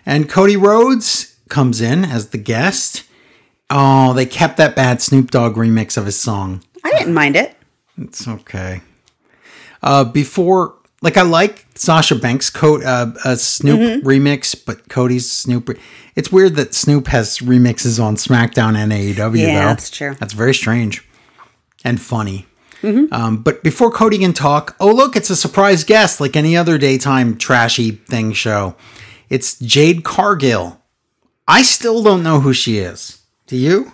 And 0.05 0.29
Cody 0.29 0.57
Rhodes 0.57 1.37
comes 1.49 1.81
in 1.81 2.05
as 2.05 2.29
the 2.29 2.37
guest. 2.37 3.03
Oh, 3.71 4.13
they 4.13 4.27
kept 4.27 4.57
that 4.57 4.75
bad 4.75 5.01
Snoop 5.01 5.31
Dogg 5.31 5.55
remix 5.55 5.97
of 5.97 6.05
his 6.05 6.19
song. 6.19 6.63
I 6.83 6.91
didn't 6.91 7.15
mind 7.15 7.35
it. 7.35 7.55
It's 7.97 8.27
okay. 8.27 8.81
Uh, 9.81 10.03
before, 10.03 10.78
like, 11.01 11.17
I 11.17 11.21
like 11.21 11.65
Sasha 11.75 12.15
Banks' 12.15 12.49
co- 12.49 12.81
uh, 12.81 13.13
uh, 13.23 13.35
Snoop 13.35 14.03
remix, 14.03 14.55
but 14.65 14.89
Cody's 14.89 15.31
Snoop. 15.31 15.69
Re- 15.69 15.79
it's 16.15 16.31
weird 16.31 16.55
that 16.55 16.73
Snoop 16.73 17.07
has 17.07 17.39
remixes 17.39 18.01
on 18.03 18.15
SmackDown 18.15 18.75
and 18.75 18.91
AEW, 18.91 19.37
Yeah, 19.39 19.45
though. 19.61 19.67
that's 19.67 19.89
true. 19.89 20.15
That's 20.19 20.33
very 20.33 20.53
strange 20.53 21.07
and 21.85 21.99
funny. 22.01 22.45
Um, 22.81 23.43
but 23.43 23.61
before 23.61 23.91
Cody 23.91 24.17
can 24.19 24.31
talk, 24.31 24.75
oh, 24.79 24.93
look, 24.93 25.17
it's 25.17 25.29
a 25.29 25.35
surprise 25.35 25.83
guest 25.83 26.21
like 26.21 26.37
any 26.37 26.55
other 26.55 26.77
daytime 26.77 27.37
trashy 27.37 27.91
thing 27.91 28.31
show. 28.31 28.73
It's 29.29 29.59
Jade 29.59 30.05
Cargill. 30.05 30.81
I 31.45 31.61
still 31.61 32.01
don't 32.01 32.23
know 32.23 32.39
who 32.39 32.53
she 32.53 32.77
is. 32.77 33.21
Do 33.47 33.57
you? 33.57 33.91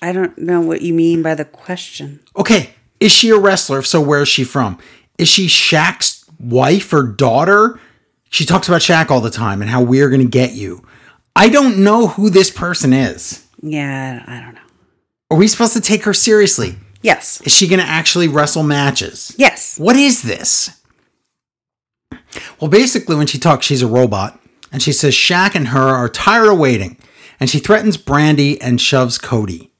I 0.00 0.12
don't 0.12 0.36
know 0.38 0.60
what 0.62 0.80
you 0.82 0.94
mean 0.94 1.22
by 1.22 1.34
the 1.34 1.44
question. 1.44 2.20
Okay, 2.36 2.70
is 2.98 3.12
she 3.12 3.28
a 3.30 3.36
wrestler? 3.38 3.80
If 3.80 3.86
so, 3.86 4.00
where 4.00 4.22
is 4.22 4.28
she 4.28 4.44
from? 4.44 4.78
Is 5.18 5.28
she 5.28 5.46
Shaq's 5.46 6.24
wife 6.38 6.92
or 6.92 7.02
daughter? 7.02 7.80
She 8.28 8.44
talks 8.44 8.68
about 8.68 8.80
Shaq 8.80 9.10
all 9.10 9.20
the 9.20 9.30
time 9.30 9.62
and 9.62 9.70
how 9.70 9.82
we're 9.82 10.10
going 10.10 10.22
to 10.22 10.28
get 10.28 10.52
you. 10.52 10.84
I 11.34 11.48
don't 11.48 11.78
know 11.78 12.08
who 12.08 12.30
this 12.30 12.50
person 12.50 12.92
is. 12.92 13.46
Yeah, 13.62 14.24
I 14.26 14.40
don't 14.40 14.54
know. 14.54 14.60
Are 15.30 15.36
we 15.36 15.48
supposed 15.48 15.72
to 15.74 15.80
take 15.80 16.04
her 16.04 16.14
seriously? 16.14 16.76
Yes. 17.02 17.40
Is 17.42 17.52
she 17.52 17.68
going 17.68 17.80
to 17.80 17.86
actually 17.86 18.28
wrestle 18.28 18.62
matches? 18.62 19.34
Yes. 19.38 19.78
What 19.78 19.96
is 19.96 20.22
this? 20.22 20.80
Well, 22.60 22.70
basically, 22.70 23.16
when 23.16 23.26
she 23.26 23.38
talks, 23.38 23.66
she's 23.66 23.82
a 23.82 23.86
robot, 23.86 24.40
and 24.72 24.82
she 24.82 24.92
says 24.92 25.14
Shaq 25.14 25.54
and 25.54 25.68
her 25.68 25.80
are 25.80 26.08
tired 26.08 26.48
of 26.50 26.58
waiting, 26.58 26.96
and 27.40 27.48
she 27.48 27.58
threatens 27.58 27.96
Brandi 27.96 28.58
and 28.60 28.80
shoves 28.80 29.18
Cody. 29.18 29.70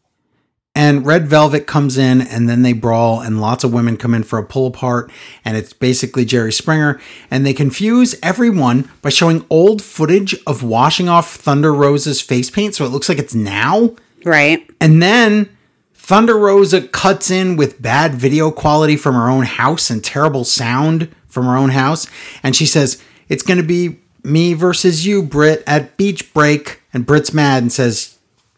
And 0.76 1.06
Red 1.06 1.26
Velvet 1.26 1.66
comes 1.66 1.96
in, 1.96 2.20
and 2.20 2.50
then 2.50 2.60
they 2.60 2.74
brawl, 2.74 3.22
and 3.22 3.40
lots 3.40 3.64
of 3.64 3.72
women 3.72 3.96
come 3.96 4.12
in 4.12 4.24
for 4.24 4.38
a 4.38 4.44
pull 4.44 4.66
apart, 4.66 5.10
and 5.42 5.56
it's 5.56 5.72
basically 5.72 6.26
Jerry 6.26 6.52
Springer, 6.52 7.00
and 7.30 7.46
they 7.46 7.54
confuse 7.54 8.14
everyone 8.22 8.90
by 9.00 9.08
showing 9.08 9.46
old 9.48 9.80
footage 9.80 10.36
of 10.46 10.62
washing 10.62 11.08
off 11.08 11.34
Thunder 11.34 11.72
Rosa's 11.72 12.20
face 12.20 12.50
paint, 12.50 12.74
so 12.74 12.84
it 12.84 12.90
looks 12.90 13.08
like 13.08 13.18
it's 13.18 13.34
now. 13.34 13.96
Right. 14.22 14.68
And 14.78 15.02
then 15.02 15.48
Thunder 15.94 16.36
Rosa 16.36 16.86
cuts 16.86 17.30
in 17.30 17.56
with 17.56 17.80
bad 17.80 18.14
video 18.14 18.50
quality 18.50 18.98
from 18.98 19.14
her 19.14 19.30
own 19.30 19.44
house 19.44 19.88
and 19.88 20.04
terrible 20.04 20.44
sound 20.44 21.08
from 21.26 21.46
her 21.46 21.56
own 21.56 21.70
house. 21.70 22.06
And 22.42 22.54
she 22.54 22.66
says, 22.66 23.02
It's 23.30 23.42
going 23.42 23.58
to 23.58 23.64
be 23.64 24.00
me 24.22 24.52
versus 24.52 25.06
you, 25.06 25.22
Britt, 25.22 25.64
at 25.66 25.96
Beach 25.96 26.34
Break. 26.34 26.82
And 26.92 27.06
Britt's 27.06 27.32
mad 27.32 27.62
and 27.62 27.72
says, 27.72 28.15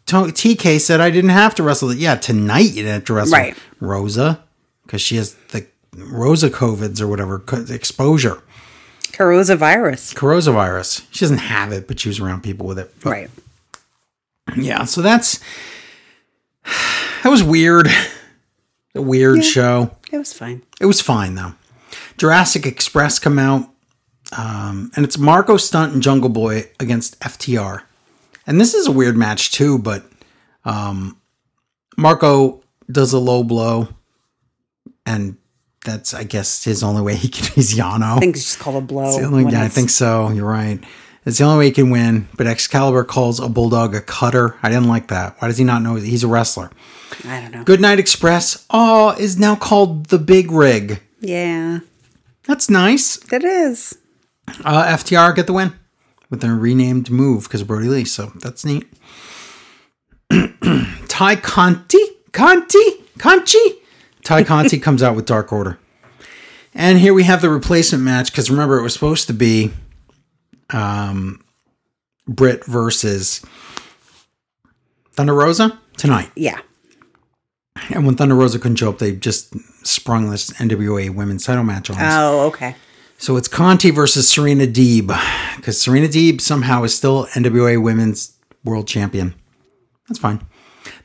TK 0.08 0.80
said 0.80 1.00
I 1.00 1.10
didn't 1.10 1.30
have 1.30 1.54
to 1.56 1.62
wrestle. 1.62 1.92
Yeah, 1.94 2.16
tonight 2.16 2.66
you 2.70 2.82
didn't 2.82 2.92
have 2.94 3.04
to 3.06 3.14
wrestle 3.14 3.38
Right. 3.38 3.56
Rosa 3.80 4.42
because 4.84 5.00
she 5.02 5.16
has 5.16 5.34
the 5.52 5.66
Rosa 5.96 6.48
COVIDs 6.50 7.00
or 7.00 7.06
whatever, 7.08 7.42
exposure, 7.70 8.42
Carosa 9.12 9.56
virus. 9.56 10.14
coronavirus. 10.14 11.02
She 11.10 11.20
doesn't 11.20 11.38
have 11.38 11.72
it, 11.72 11.86
but 11.88 12.00
she 12.00 12.08
was 12.08 12.20
around 12.20 12.42
people 12.42 12.66
with 12.66 12.78
it. 12.78 12.92
But 13.02 13.10
Right. 13.10 13.30
yeah, 14.56 14.84
so 14.84 15.02
that's 15.02 15.40
that 17.22 17.28
was 17.30 17.42
weird. 17.42 17.88
A 18.94 19.02
weird 19.02 19.44
show. 19.44 19.90
It 20.10 20.18
was 20.18 20.32
fine. 20.32 20.62
It 20.80 20.86
was 20.86 21.00
fine 21.00 21.34
though. 21.34 21.54
Jurassic 22.16 22.66
Express 22.66 23.18
come 23.18 23.38
out, 23.38 23.68
um, 24.36 24.90
and 24.96 25.04
it's 25.04 25.18
Marco 25.18 25.56
Stunt 25.56 25.92
and 25.92 26.02
Jungle 26.02 26.30
Boy 26.30 26.68
against 26.80 27.18
FTR, 27.20 27.82
and 28.48 28.58
this 28.60 28.74
is 28.74 28.88
a 28.88 28.90
weird 28.92 29.16
match 29.16 29.52
too. 29.52 29.78
But 29.78 30.04
um, 30.64 31.20
Marco 31.96 32.64
does 32.90 33.12
a 33.12 33.18
low 33.20 33.44
blow, 33.44 33.88
and 35.06 35.36
that's 35.84 36.14
I 36.14 36.24
guess 36.24 36.64
his 36.64 36.82
only 36.82 37.02
way 37.02 37.14
he 37.14 37.28
can. 37.28 37.52
He's 37.54 37.76
Yano. 37.76 38.16
I 38.16 38.18
think 38.18 38.34
it's 38.34 38.44
just 38.46 38.58
called 38.58 38.82
a 38.82 38.86
blow. 38.86 39.20
Only 39.22 39.44
guy, 39.44 39.66
I 39.66 39.68
think 39.68 39.90
so. 39.90 40.30
You're 40.30 40.48
right. 40.48 40.82
It's 41.26 41.36
the 41.38 41.44
only 41.44 41.58
way 41.58 41.64
he 41.66 41.72
can 41.72 41.90
win. 41.90 42.26
But 42.38 42.46
Excalibur 42.46 43.04
calls 43.04 43.38
a 43.38 43.50
bulldog 43.50 43.94
a 43.94 44.00
cutter. 44.00 44.56
I 44.62 44.70
didn't 44.70 44.88
like 44.88 45.08
that. 45.08 45.36
Why 45.40 45.48
does 45.48 45.58
he 45.58 45.64
not 45.64 45.82
know 45.82 45.96
he's 45.96 46.24
a 46.24 46.28
wrestler? 46.28 46.70
I 47.26 47.40
don't 47.42 47.52
know. 47.52 47.64
Goodnight 47.64 47.98
Express, 47.98 48.64
oh, 48.70 49.14
is 49.18 49.38
now 49.38 49.54
called 49.54 50.06
the 50.06 50.18
Big 50.18 50.50
Rig. 50.50 51.02
Yeah, 51.20 51.80
That's 52.44 52.70
nice. 52.70 53.18
it 53.30 53.44
is. 53.44 53.98
Uh, 54.64 54.84
FTR 54.84 55.34
get 55.36 55.46
the 55.46 55.52
win 55.52 55.74
with 56.30 56.40
their 56.40 56.54
renamed 56.54 57.10
move 57.10 57.44
because 57.44 57.62
of 57.62 57.66
Brodie 57.66 57.88
Lee. 57.88 58.04
So 58.04 58.32
that's 58.36 58.64
neat. 58.64 58.86
Ty 61.08 61.36
Conti, 61.36 61.98
Conti, 62.32 62.78
Conchi. 63.18 63.74
Ty 64.22 64.44
Conti 64.44 64.78
comes 64.80 65.02
out 65.02 65.16
with 65.16 65.26
Dark 65.26 65.52
Order. 65.52 65.78
And 66.74 66.98
here 66.98 67.14
we 67.14 67.24
have 67.24 67.42
the 67.42 67.48
replacement 67.48 68.04
match 68.04 68.30
because 68.30 68.50
remember 68.50 68.78
it 68.78 68.82
was 68.82 68.92
supposed 68.92 69.26
to 69.28 69.32
be 69.32 69.72
um, 70.70 71.42
Britt 72.26 72.64
versus 72.64 73.44
Thunder 75.12 75.34
Rosa 75.34 75.80
tonight. 75.96 76.30
Yeah. 76.36 76.60
And 77.90 78.06
when 78.06 78.16
Thunder 78.16 78.34
Rosa 78.34 78.58
couldn't 78.58 78.76
show 78.76 78.90
up, 78.90 78.98
they 78.98 79.12
just 79.12 79.54
sprung 79.86 80.30
this 80.30 80.50
NWA 80.50 81.14
women's 81.14 81.44
title 81.44 81.64
match 81.64 81.90
on 81.90 81.96
us. 81.96 82.14
Oh, 82.16 82.46
okay. 82.48 82.76
So 83.20 83.36
it's 83.36 83.48
Conti 83.48 83.90
versus 83.90 84.28
Serena 84.28 84.64
Deeb 84.66 85.08
because 85.56 85.80
Serena 85.80 86.06
Deeb 86.06 86.40
somehow 86.40 86.84
is 86.84 86.96
still 86.96 87.26
NWA 87.34 87.82
Women's 87.82 88.36
World 88.64 88.86
Champion. 88.86 89.34
That's 90.08 90.20
fine. 90.20 90.46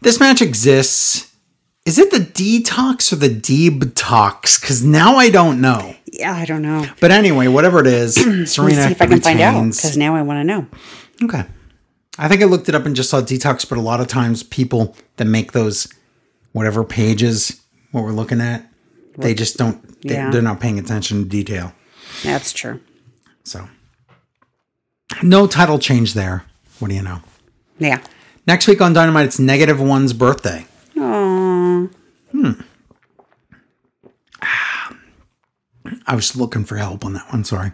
This 0.01 0.19
match 0.19 0.41
exists. 0.41 1.31
Is 1.85 1.97
it 1.97 2.11
the 2.11 2.19
Detox 2.19 3.11
or 3.11 3.15
the 3.17 3.29
Deeb 3.29 3.93
Talks? 3.95 4.59
Because 4.59 4.83
now 4.83 5.15
I 5.15 5.29
don't 5.29 5.59
know. 5.59 5.95
Yeah, 6.05 6.33
I 6.33 6.45
don't 6.45 6.61
know. 6.61 6.85
But 7.01 7.09
anyway, 7.11 7.47
whatever 7.47 7.79
it 7.79 7.87
is, 7.87 8.15
Let's 8.25 8.53
see 8.55 8.61
if 8.91 9.01
I 9.01 9.07
can 9.07 9.19
find 9.19 9.41
out 9.41 9.59
because 9.63 9.97
now 9.97 10.15
I 10.15 10.21
want 10.21 10.37
to 10.39 10.43
know. 10.43 10.67
Okay. 11.23 11.45
I 12.19 12.27
think 12.27 12.43
I 12.43 12.45
looked 12.45 12.69
it 12.69 12.75
up 12.75 12.85
and 12.85 12.95
just 12.95 13.09
saw 13.09 13.21
Detox, 13.21 13.67
but 13.67 13.79
a 13.79 13.81
lot 13.81 13.99
of 13.99 14.07
times 14.07 14.43
people 14.43 14.95
that 15.17 15.25
make 15.25 15.51
those 15.51 15.91
whatever 16.51 16.83
pages, 16.83 17.59
what 17.91 18.03
we're 18.03 18.11
looking 18.11 18.39
at, 18.39 18.69
they 19.17 19.33
just 19.33 19.57
don't, 19.57 19.99
they, 20.03 20.13
Yeah. 20.13 20.29
they're 20.29 20.43
not 20.43 20.59
paying 20.59 20.77
attention 20.77 21.23
to 21.23 21.29
detail. 21.29 21.73
That's 22.23 22.51
true. 22.53 22.79
So, 23.43 23.67
no 25.21 25.47
title 25.47 25.77
change 25.79 26.13
there. 26.13 26.45
What 26.79 26.87
do 26.89 26.95
you 26.95 27.01
know? 27.03 27.19
Yeah. 27.79 28.01
Next 28.47 28.67
week 28.67 28.81
on 28.81 28.93
Dynamite, 28.93 29.25
it's 29.25 29.39
Negative 29.39 29.79
One's 29.79 30.13
birthday. 30.13 30.65
Oh, 30.97 31.89
Hmm. 32.31 32.51
I 36.07 36.15
was 36.15 36.35
looking 36.35 36.65
for 36.65 36.75
help 36.77 37.05
on 37.05 37.13
that 37.13 37.31
one. 37.31 37.43
Sorry. 37.43 37.71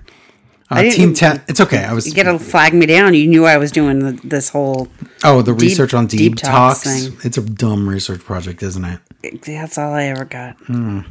Uh, 0.72 0.84
Team 0.84 1.14
Ten. 1.16 1.42
It's 1.48 1.60
okay. 1.60 1.84
I 1.84 1.94
was. 1.94 2.06
you 2.08 2.14
gotta 2.14 2.38
flag 2.38 2.74
me 2.76 2.86
down. 2.86 3.14
You 3.16 3.28
knew 3.28 3.46
I 3.46 3.58
was 3.58 3.72
doing 3.72 4.00
the, 4.00 4.12
this 4.24 4.50
whole. 4.50 4.88
oh, 5.24 5.42
the 5.42 5.54
research 5.54 5.94
on 5.96 6.06
Deep, 6.06 6.20
Deep 6.20 6.36
Talks. 6.38 6.84
Talks. 6.84 7.26
It's 7.26 7.38
a 7.38 7.42
dumb 7.42 7.90
research 7.90 8.22
project, 8.22 8.62
isn't 8.62 8.86
it? 8.86 9.42
That's 9.44 9.78
all 9.80 9.94
I 9.94 10.06
ever 10.06 10.26
got. 10.26 10.58
Hmm. 10.68 11.02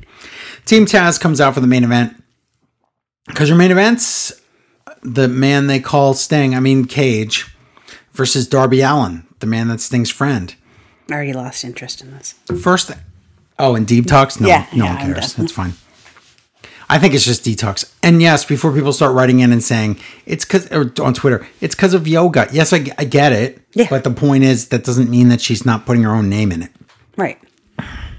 Team 0.64 0.87
Taz 0.87 1.20
comes 1.20 1.40
out 1.40 1.55
for 1.55 1.61
the 1.61 1.66
main 1.66 1.83
event 1.83 2.22
because 3.28 3.48
your 3.48 3.58
main 3.58 3.70
event's 3.70 4.32
the 5.02 5.28
man 5.28 5.68
they 5.68 5.80
call 5.80 6.14
Sting. 6.14 6.54
I 6.54 6.60
mean 6.60 6.84
Cage 6.86 7.46
versus 8.12 8.48
Darby 8.48 8.80
Allin, 8.80 9.26
the 9.38 9.46
man 9.46 9.68
that's 9.68 9.84
Sting's 9.84 10.10
friend. 10.10 10.54
I 11.10 11.14
already 11.14 11.32
lost 11.32 11.64
interest 11.64 12.02
in 12.02 12.10
this. 12.12 12.34
First, 12.60 12.90
oh, 13.58 13.74
and 13.74 13.86
Deep 13.86 14.06
Talks? 14.06 14.40
No, 14.40 14.48
Yeah, 14.48 14.66
no 14.74 14.84
yeah, 14.84 14.94
one 15.04 15.14
cares. 15.14 15.38
It's 15.38 15.52
fine. 15.52 15.74
I 16.90 16.98
think 16.98 17.14
it's 17.14 17.24
just 17.24 17.44
detox. 17.44 17.92
And 18.02 18.22
yes, 18.22 18.46
before 18.46 18.72
people 18.72 18.94
start 18.94 19.14
writing 19.14 19.40
in 19.40 19.52
and 19.52 19.62
saying 19.62 19.98
it's 20.24 20.44
because 20.44 20.70
on 20.98 21.12
Twitter, 21.12 21.46
it's 21.60 21.74
because 21.74 21.92
of 21.92 22.08
yoga. 22.08 22.48
Yes, 22.50 22.72
I, 22.72 22.86
I 22.96 23.04
get 23.04 23.32
it. 23.32 23.60
Yeah. 23.74 23.88
But 23.90 24.04
the 24.04 24.10
point 24.10 24.44
is 24.44 24.68
that 24.68 24.84
doesn't 24.84 25.10
mean 25.10 25.28
that 25.28 25.40
she's 25.42 25.66
not 25.66 25.84
putting 25.84 26.02
her 26.04 26.14
own 26.14 26.30
name 26.30 26.50
in 26.50 26.62
it. 26.62 26.70
Right. 27.16 27.38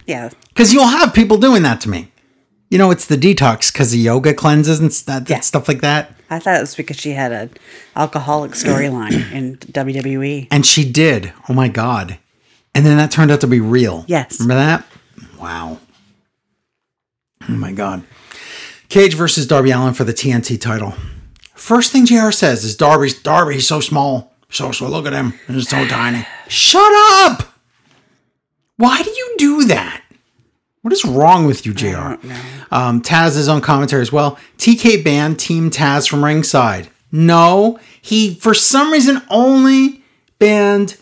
Yeah. 0.05 0.29
Because 0.49 0.71
you'll 0.71 0.85
have 0.87 1.13
people 1.15 1.37
doing 1.37 1.63
that 1.63 1.81
to 1.81 1.89
me. 1.89 2.11
You 2.69 2.77
know, 2.77 2.91
it's 2.91 3.05
the 3.05 3.15
detox 3.17 3.71
because 3.73 3.93
of 3.93 3.99
yoga 3.99 4.33
cleanses 4.33 4.79
and 4.79 4.93
st- 4.93 5.29
Yeah. 5.29 5.39
stuff 5.39 5.67
like 5.67 5.81
that. 5.81 6.15
I 6.29 6.37
thought 6.37 6.57
it 6.57 6.61
was 6.61 6.75
because 6.75 6.97
she 6.97 7.11
had 7.11 7.31
an 7.31 7.49
alcoholic 7.95 8.51
storyline 8.51 9.31
in. 9.33 9.57
WWE. 9.57 10.47
And 10.51 10.65
she 10.65 10.89
did. 10.89 11.33
Oh 11.49 11.53
my 11.53 11.67
God. 11.67 12.19
And 12.75 12.85
then 12.85 12.97
that 12.97 13.09
turned 13.11 13.31
out 13.31 13.41
to 13.41 13.47
be 13.47 13.59
real. 13.59 14.05
Yes. 14.07 14.39
Remember 14.39 14.61
that? 14.63 14.85
Wow. 15.39 15.79
Oh 17.49 17.53
my 17.53 17.71
God. 17.71 18.03
Cage 18.89 19.15
versus 19.15 19.47
Darby 19.47 19.71
Allin 19.71 19.93
for 19.95 20.03
the 20.03 20.13
TNT 20.13 20.59
title. 20.61 20.93
First 21.55 21.91
thing 21.91 22.05
JR 22.05 22.31
says 22.31 22.63
is 22.63 22.75
Darby's 22.77 23.19
Darby, 23.19 23.55
he's 23.55 23.67
so 23.67 23.79
small. 23.79 24.33
So 24.51 24.71
so 24.71 24.87
look 24.87 25.05
at 25.07 25.13
him. 25.13 25.33
He's 25.47 25.69
so 25.69 25.87
tiny. 25.87 26.25
Shut 26.47 26.91
up! 27.25 27.53
Why 28.77 29.01
do 29.01 29.09
you 29.09 29.35
do 29.37 29.65
that? 29.65 30.01
What 30.89 30.97
is 30.97 31.05
wrong 31.05 31.45
with 31.45 31.67
you, 31.67 31.73
JR? 31.75 32.15
Um, 32.71 33.03
Taz 33.03 33.37
is 33.37 33.47
on 33.47 33.61
commentary 33.61 34.01
as 34.01 34.11
well. 34.11 34.39
TK 34.57 35.03
banned 35.03 35.39
Team 35.39 35.69
Taz 35.69 36.09
from 36.09 36.25
ringside. 36.25 36.89
No, 37.11 37.79
he 38.01 38.33
for 38.33 38.55
some 38.55 38.91
reason 38.91 39.21
only 39.29 40.01
banned. 40.39 40.97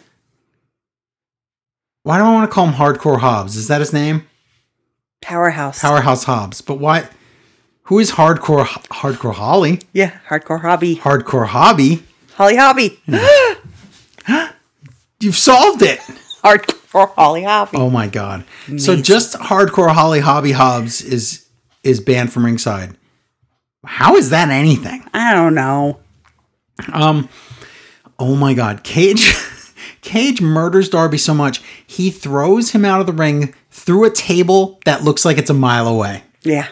Why 2.04 2.18
do 2.18 2.26
I 2.26 2.34
want 2.34 2.52
to 2.52 2.54
call 2.54 2.68
him 2.68 2.74
Hardcore 2.74 3.20
Hobbs? 3.20 3.56
Is 3.56 3.70
that 3.70 3.80
his 3.80 3.94
name? 3.94 4.28
Powerhouse. 5.22 5.80
Powerhouse 5.80 6.26
Hobbs. 6.26 6.60
But 6.60 6.80
why? 6.80 7.08
Who 7.84 8.00
is 8.00 8.12
Hardcore 8.12 8.66
Hardcore 8.66 9.36
Holly? 9.36 9.80
yeah. 9.94 10.20
Hardcore 10.28 10.60
hobby. 10.60 10.98
Hardcore 10.98 11.48
Hobby. 11.48 12.04
Holly 12.34 12.58
hobby. 12.58 13.00
You've 15.22 15.38
solved 15.38 15.82
it. 15.82 16.00
Hardcore 16.44 16.87
Holly 17.06 17.44
hobby. 17.44 17.78
Oh 17.78 17.90
my 17.90 18.08
god. 18.08 18.44
So 18.78 18.96
just 18.96 19.36
Hardcore 19.36 19.92
Holly 19.92 20.20
Hobby 20.20 20.52
Hobbs 20.52 21.02
is 21.02 21.48
is 21.84 22.00
banned 22.00 22.34
from 22.34 22.46
ringside. 22.46 22.98
How 23.86 24.16
is 24.16 24.32
that 24.32 24.50
anything? 24.50 25.08
I 25.14 25.34
don't 25.34 25.54
know. 25.54 26.00
Um. 26.92 27.30
Oh 28.20 28.36
my 28.36 28.54
god. 28.54 28.84
Cage 28.84 29.34
Cage 30.02 30.42
murders 30.42 30.90
Darby 30.90 31.18
so 31.18 31.34
much, 31.34 31.62
he 31.86 32.10
throws 32.10 32.72
him 32.72 32.86
out 32.86 33.02
of 33.02 33.08
the 33.08 33.14
ring 33.14 33.54
through 33.72 34.06
a 34.06 34.10
table 34.10 34.80
that 34.86 35.04
looks 35.04 35.26
like 35.26 35.38
it's 35.38 35.50
a 35.50 35.54
mile 35.54 35.88
away. 35.88 36.24
Yeah. 36.44 36.68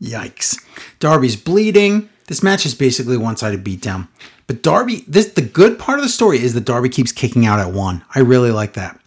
Yikes. 0.00 0.60
Darby's 0.98 1.36
bleeding. 1.36 2.08
This 2.26 2.42
match 2.42 2.66
is 2.66 2.74
basically 2.74 3.16
one-sided 3.16 3.64
beatdown. 3.64 4.08
But 4.46 4.62
Darby, 4.62 5.04
this 5.06 5.32
the 5.32 5.42
good 5.42 5.78
part 5.78 5.98
of 5.98 6.04
the 6.04 6.08
story 6.08 6.38
is 6.42 6.54
that 6.54 6.64
Darby 6.64 6.88
keeps 6.88 7.12
kicking 7.12 7.46
out 7.46 7.60
at 7.60 7.72
one. 7.72 8.04
I 8.14 8.20
really 8.20 8.50
like 8.50 8.74
that. 8.74 8.98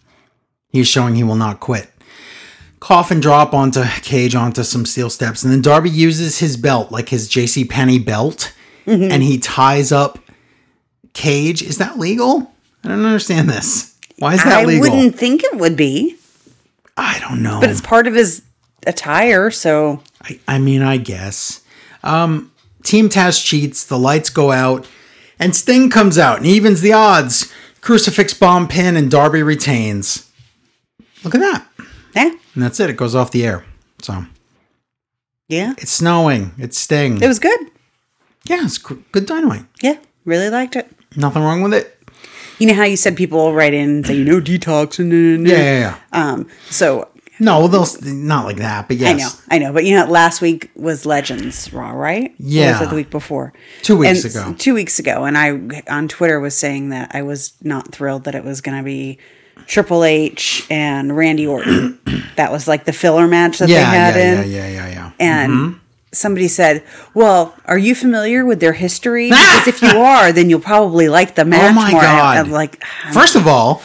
He's 0.70 0.88
showing 0.88 1.14
he 1.14 1.24
will 1.24 1.36
not 1.36 1.60
quit. 1.60 1.90
Coffin 2.80 3.20
drop 3.20 3.54
onto 3.54 3.84
Cage 4.02 4.34
onto 4.34 4.62
some 4.62 4.84
steel 4.86 5.10
steps, 5.10 5.42
and 5.42 5.52
then 5.52 5.62
Darby 5.62 5.90
uses 5.90 6.38
his 6.38 6.56
belt, 6.56 6.92
like 6.92 7.08
his 7.08 7.28
JC 7.28 7.68
Penney 7.68 7.98
belt, 7.98 8.52
and 8.86 9.22
he 9.22 9.38
ties 9.38 9.90
up 9.90 10.18
Cage. 11.14 11.62
Is 11.62 11.78
that 11.78 11.98
legal? 11.98 12.52
I 12.84 12.88
don't 12.88 13.04
understand 13.04 13.48
this. 13.48 13.98
Why 14.18 14.34
is 14.34 14.44
that 14.44 14.60
I 14.60 14.64
legal? 14.64 14.86
I 14.86 14.90
wouldn't 14.94 15.18
think 15.18 15.42
it 15.42 15.56
would 15.56 15.76
be, 15.76 16.16
I 16.96 17.18
don't 17.20 17.42
know. 17.42 17.60
but 17.60 17.70
it's 17.70 17.80
part 17.80 18.06
of 18.06 18.14
his 18.14 18.42
attire, 18.86 19.50
so 19.50 20.02
I, 20.22 20.38
I 20.46 20.58
mean, 20.58 20.82
I 20.82 20.96
guess. 20.98 21.62
Um, 22.04 22.52
Team 22.84 23.08
Taz 23.08 23.44
cheats, 23.44 23.84
the 23.84 23.98
lights 23.98 24.30
go 24.30 24.52
out, 24.52 24.86
and 25.40 25.56
Sting 25.56 25.90
comes 25.90 26.18
out 26.18 26.38
and 26.38 26.46
evens 26.46 26.82
the 26.82 26.92
odds. 26.92 27.52
Crucifix 27.80 28.32
bomb 28.34 28.68
pin, 28.68 28.96
and 28.96 29.10
Darby 29.10 29.42
retains. 29.42 30.25
Look 31.26 31.34
at 31.34 31.40
that. 31.40 31.66
yeah, 32.14 32.30
And 32.54 32.62
that's 32.62 32.78
it. 32.78 32.88
It 32.88 32.96
goes 32.96 33.14
off 33.16 33.32
the 33.32 33.44
air. 33.44 33.64
So 34.00 34.24
yeah. 35.48 35.74
it's 35.78 35.90
snowing. 35.90 36.52
It's 36.56 36.78
Sting. 36.78 37.20
It 37.20 37.26
was 37.26 37.40
good. 37.40 37.58
yeah, 38.44 38.64
it's 38.64 38.78
good 38.78 39.26
dynamite. 39.26 39.64
Yeah, 39.82 39.98
really 40.24 40.50
liked 40.50 40.76
it. 40.76 40.88
Nothing 41.16 41.42
wrong 41.42 41.62
with 41.62 41.74
it. 41.74 41.98
You 42.60 42.68
know 42.68 42.74
how 42.74 42.84
you 42.84 42.96
said 42.96 43.16
people 43.16 43.52
write 43.52 43.74
in 43.74 43.88
and 43.90 44.06
say, 44.06 44.14
you 44.14 44.24
know, 44.24 44.40
detox 44.40 44.98
and 45.00 45.46
Yeah, 45.46 45.56
yeah, 45.56 45.78
yeah. 45.80 45.96
Um, 46.12 46.48
so 46.70 47.08
No, 47.40 47.66
they'll 47.68 47.86
not 48.02 48.44
like 48.44 48.58
that, 48.58 48.86
but 48.88 48.96
yes. 48.98 49.10
I 49.10 49.16
know, 49.18 49.30
I 49.50 49.66
know, 49.66 49.72
but 49.74 49.84
you 49.84 49.96
know, 49.96 50.06
last 50.06 50.40
week 50.40 50.70
was 50.76 51.04
Legends 51.04 51.72
Raw, 51.72 51.90
right? 51.90 52.30
Or 52.30 52.34
Yeah. 52.38 52.72
was 52.78 52.86
it 52.86 52.90
the 52.90 52.96
week 52.96 53.10
before? 53.10 53.52
Two 53.82 53.96
weeks 53.98 54.24
And 54.24 54.34
ago. 54.34 54.54
Two 54.56 54.74
weeks 54.74 54.98
ago, 55.00 55.24
and 55.24 55.36
I 55.36 55.82
on 55.90 56.06
Twitter 56.08 56.38
was 56.40 56.54
saying 56.56 56.90
that 56.90 57.10
I 57.14 57.22
was 57.22 57.52
not 57.62 57.92
thrilled 57.92 58.24
that 58.24 58.34
it 58.36 58.44
was 58.44 58.60
going 58.60 58.78
to 58.78 58.84
be 58.84 59.18
Triple 59.66 60.04
H 60.04 60.66
and 60.70 61.16
Randy 61.16 61.46
Orton. 61.46 61.98
that 62.36 62.52
was 62.52 62.68
like 62.68 62.84
the 62.84 62.92
filler 62.92 63.26
match 63.26 63.58
that 63.58 63.68
Yeah, 63.68 63.78
they 63.78 63.84
had 63.84 64.14
yeah, 64.16 64.42
in, 64.42 64.50
yeah, 64.50 64.56
yeah, 64.56 64.68
yeah, 64.68 64.88
yeah. 64.88 65.12
and. 65.18 65.52
Mm-hmm. 65.52 65.78
Somebody 66.12 66.48
said, 66.48 66.82
"Well, 67.12 67.54
are 67.66 67.76
you 67.76 67.94
familiar 67.94 68.46
with 68.46 68.58
their 68.58 68.72
history? 68.72 69.28
Because 69.30 69.68
if 69.68 69.82
you 69.82 69.98
are, 69.98 70.32
then 70.32 70.48
you'll 70.48 70.60
probably 70.60 71.10
like 71.10 71.34
the 71.34 71.42
oh 71.42 71.46
match 71.46 71.72
oh 71.72 71.74
my 71.74 71.90
more." 71.92 72.00
god! 72.00 72.38
I'm 72.38 72.50
like, 72.50 72.82
First 73.12 73.36
of 73.36 73.46
all, 73.46 73.82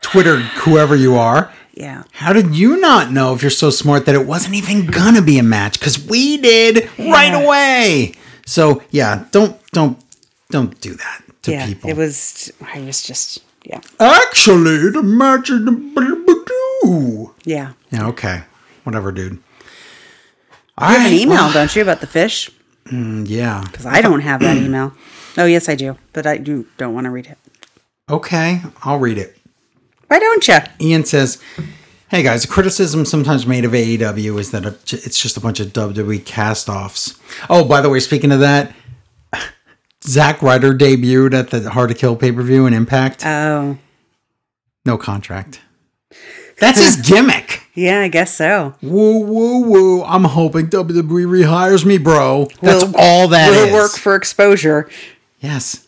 Twitter, 0.00 0.38
whoever 0.38 0.96
you 0.96 1.16
are, 1.16 1.52
yeah, 1.74 2.04
How 2.12 2.32
did 2.32 2.54
you 2.54 2.80
not 2.80 3.12
know 3.12 3.34
if 3.34 3.42
you're 3.42 3.50
so 3.50 3.70
smart 3.70 4.06
that 4.06 4.14
it 4.14 4.26
wasn't 4.26 4.54
even 4.54 4.86
gonna 4.86 5.20
be 5.20 5.38
a 5.38 5.42
match? 5.42 5.78
Because 5.78 5.98
we 6.06 6.36
did 6.38 6.88
right 6.98 7.34
away. 7.34 8.14
So 8.46 8.82
yeah, 8.90 9.24
don't 9.30 9.60
don't 9.72 9.98
don't 10.50 10.78
do 10.80 10.94
that 10.94 11.22
to 11.42 11.50
yeah. 11.52 11.66
people. 11.66 11.90
It 11.90 11.96
was. 11.96 12.52
I 12.62 12.80
was 12.80 13.02
just, 13.02 13.42
yeah, 13.64 13.80
actually 14.00 14.90
the 14.90 15.02
the 15.02 15.82
yeah. 17.44 17.72
Yeah, 17.90 18.08
okay. 18.08 18.42
Whatever, 18.84 19.12
dude. 19.12 19.32
You 20.80 20.86
have 20.86 21.12
an 21.12 21.18
email, 21.18 21.36
well, 21.36 21.52
don't 21.54 21.74
you, 21.76 21.82
about 21.82 22.00
the 22.00 22.06
fish? 22.06 22.50
Mm, 22.86 23.26
yeah. 23.28 23.62
Because 23.64 23.86
I 23.86 24.00
don't 24.00 24.20
have 24.20 24.40
that 24.40 24.56
email. 24.64 24.92
Oh, 25.38 25.44
yes, 25.44 25.68
I 25.68 25.74
do, 25.74 25.96
but 26.12 26.26
I 26.26 26.38
do 26.38 26.66
don't 26.76 26.94
want 26.94 27.04
to 27.04 27.10
read 27.10 27.26
it. 27.26 27.38
Okay, 28.10 28.60
I'll 28.82 28.98
read 28.98 29.18
it. 29.18 29.36
Why 30.08 30.18
don't 30.18 30.46
you? 30.46 30.58
Ian 30.80 31.04
says, 31.04 31.40
"Hey 32.08 32.22
guys, 32.22 32.44
a 32.44 32.48
criticism 32.48 33.06
sometimes 33.06 33.46
made 33.46 33.64
of 33.64 33.72
AEW 33.72 34.38
is 34.38 34.50
that 34.50 34.66
it's 34.66 35.22
just 35.22 35.38
a 35.38 35.40
bunch 35.40 35.58
of 35.60 35.68
WWE 35.68 36.22
cast-offs." 36.26 37.18
Oh, 37.48 37.64
by 37.64 37.80
the 37.80 37.88
way, 37.88 37.98
speaking 38.00 38.30
of 38.32 38.40
that, 38.40 38.74
Zack 40.04 40.42
Ryder 40.42 40.74
debuted 40.74 41.34
at 41.34 41.50
the 41.50 41.70
Hard 41.70 41.90
to 41.90 41.94
Kill 41.94 42.16
pay-per-view 42.16 42.66
in 42.66 42.74
Impact. 42.74 43.24
Oh, 43.24 43.78
no 44.84 44.98
contract. 44.98 45.60
That's 46.58 46.78
his 46.78 46.96
gimmick. 47.08 47.62
yeah, 47.74 48.00
I 48.00 48.08
guess 48.08 48.34
so. 48.36 48.74
Woo 48.82 49.20
woo 49.20 49.60
woo! 49.62 50.04
I'm 50.04 50.24
hoping 50.24 50.66
WWE 50.68 51.02
rehires 51.26 51.84
me, 51.84 51.98
bro. 51.98 52.48
That's 52.60 52.84
Will- 52.84 52.94
all 52.98 53.28
that 53.28 53.50
Will 53.50 53.66
is. 53.68 53.72
work 53.72 53.92
for 53.92 54.14
exposure. 54.16 54.88
Yes. 55.40 55.86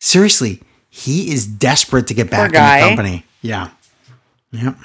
Seriously, 0.00 0.60
he 0.90 1.32
is 1.32 1.46
desperate 1.46 2.06
to 2.08 2.14
get 2.14 2.30
back 2.30 2.48
in 2.48 2.52
guy. 2.54 2.80
the 2.80 2.86
company. 2.88 3.24
Yeah. 3.40 3.70
Yep. 4.52 4.76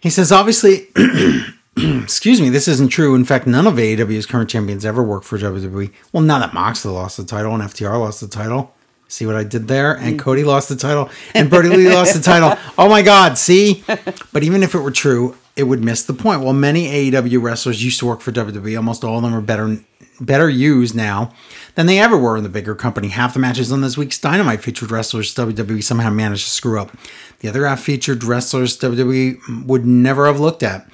He 0.00 0.10
says, 0.10 0.32
obviously, 0.32 0.88
excuse 2.02 2.40
me, 2.40 2.48
this 2.50 2.68
isn't 2.68 2.88
true. 2.88 3.14
In 3.14 3.24
fact, 3.24 3.46
none 3.46 3.66
of 3.66 3.74
AEW's 3.74 4.26
current 4.26 4.48
champions 4.48 4.84
ever 4.84 5.02
worked 5.02 5.26
for 5.26 5.38
WWE. 5.38 5.92
Well, 6.12 6.22
now 6.22 6.38
that 6.38 6.54
Moxley 6.54 6.92
lost 6.92 7.16
the 7.16 7.24
title 7.24 7.54
and 7.54 7.62
FTR 7.62 7.98
lost 7.98 8.20
the 8.20 8.28
title. 8.28 8.72
See 9.08 9.26
what 9.26 9.36
I 9.36 9.44
did 9.44 9.68
there? 9.68 9.96
And 9.96 10.16
mm. 10.16 10.18
Cody 10.18 10.44
lost 10.44 10.68
the 10.68 10.76
title 10.76 11.10
and 11.34 11.50
Brodie 11.50 11.68
Lee 11.68 11.92
lost 11.92 12.14
the 12.14 12.20
title. 12.20 12.58
Oh 12.78 12.88
my 12.88 13.02
God, 13.02 13.38
see? 13.38 13.84
But 14.32 14.42
even 14.42 14.62
if 14.62 14.74
it 14.74 14.80
were 14.80 14.90
true, 14.90 15.36
it 15.54 15.64
would 15.64 15.84
miss 15.84 16.02
the 16.02 16.14
point. 16.14 16.40
While 16.40 16.52
many 16.52 16.88
AEW 16.88 17.40
wrestlers 17.40 17.84
used 17.84 18.00
to 18.00 18.06
work 18.06 18.20
for 18.20 18.32
WWE, 18.32 18.76
almost 18.76 19.04
all 19.04 19.16
of 19.16 19.22
them 19.22 19.34
are 19.34 19.40
better 19.40 19.78
better 20.20 20.48
used 20.48 20.94
now 20.94 21.32
than 21.74 21.86
they 21.86 21.98
ever 21.98 22.16
were 22.16 22.36
in 22.36 22.42
the 22.42 22.48
bigger 22.48 22.74
company. 22.74 23.08
Half 23.08 23.34
the 23.34 23.40
matches 23.40 23.72
on 23.72 23.80
this 23.80 23.96
week's 23.96 24.18
Dynamite 24.18 24.62
featured 24.62 24.90
wrestlers 24.90 25.34
WWE 25.34 25.82
somehow 25.82 26.10
managed 26.10 26.44
to 26.44 26.50
screw 26.50 26.80
up. 26.80 26.96
The 27.40 27.48
other 27.48 27.66
half 27.66 27.80
featured 27.80 28.24
wrestlers 28.24 28.78
WWE 28.78 29.66
would 29.66 29.84
never 29.84 30.26
have 30.26 30.40
looked 30.40 30.62
at. 30.62 30.88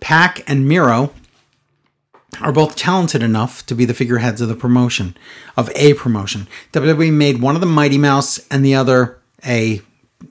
Pac 0.00 0.48
and 0.48 0.68
Miro 0.68 1.12
are 2.40 2.52
both 2.52 2.76
talented 2.76 3.22
enough 3.22 3.64
to 3.66 3.74
be 3.74 3.84
the 3.84 3.94
figureheads 3.94 4.40
of 4.40 4.48
the 4.48 4.54
promotion, 4.54 5.16
of 5.56 5.70
a 5.74 5.94
promotion. 5.94 6.46
WWE 6.72 7.12
made 7.12 7.40
one 7.40 7.54
of 7.54 7.60
them 7.60 7.72
Mighty 7.72 7.98
Mouse 7.98 8.38
and 8.48 8.64
the 8.64 8.74
other 8.74 9.18
a 9.46 9.80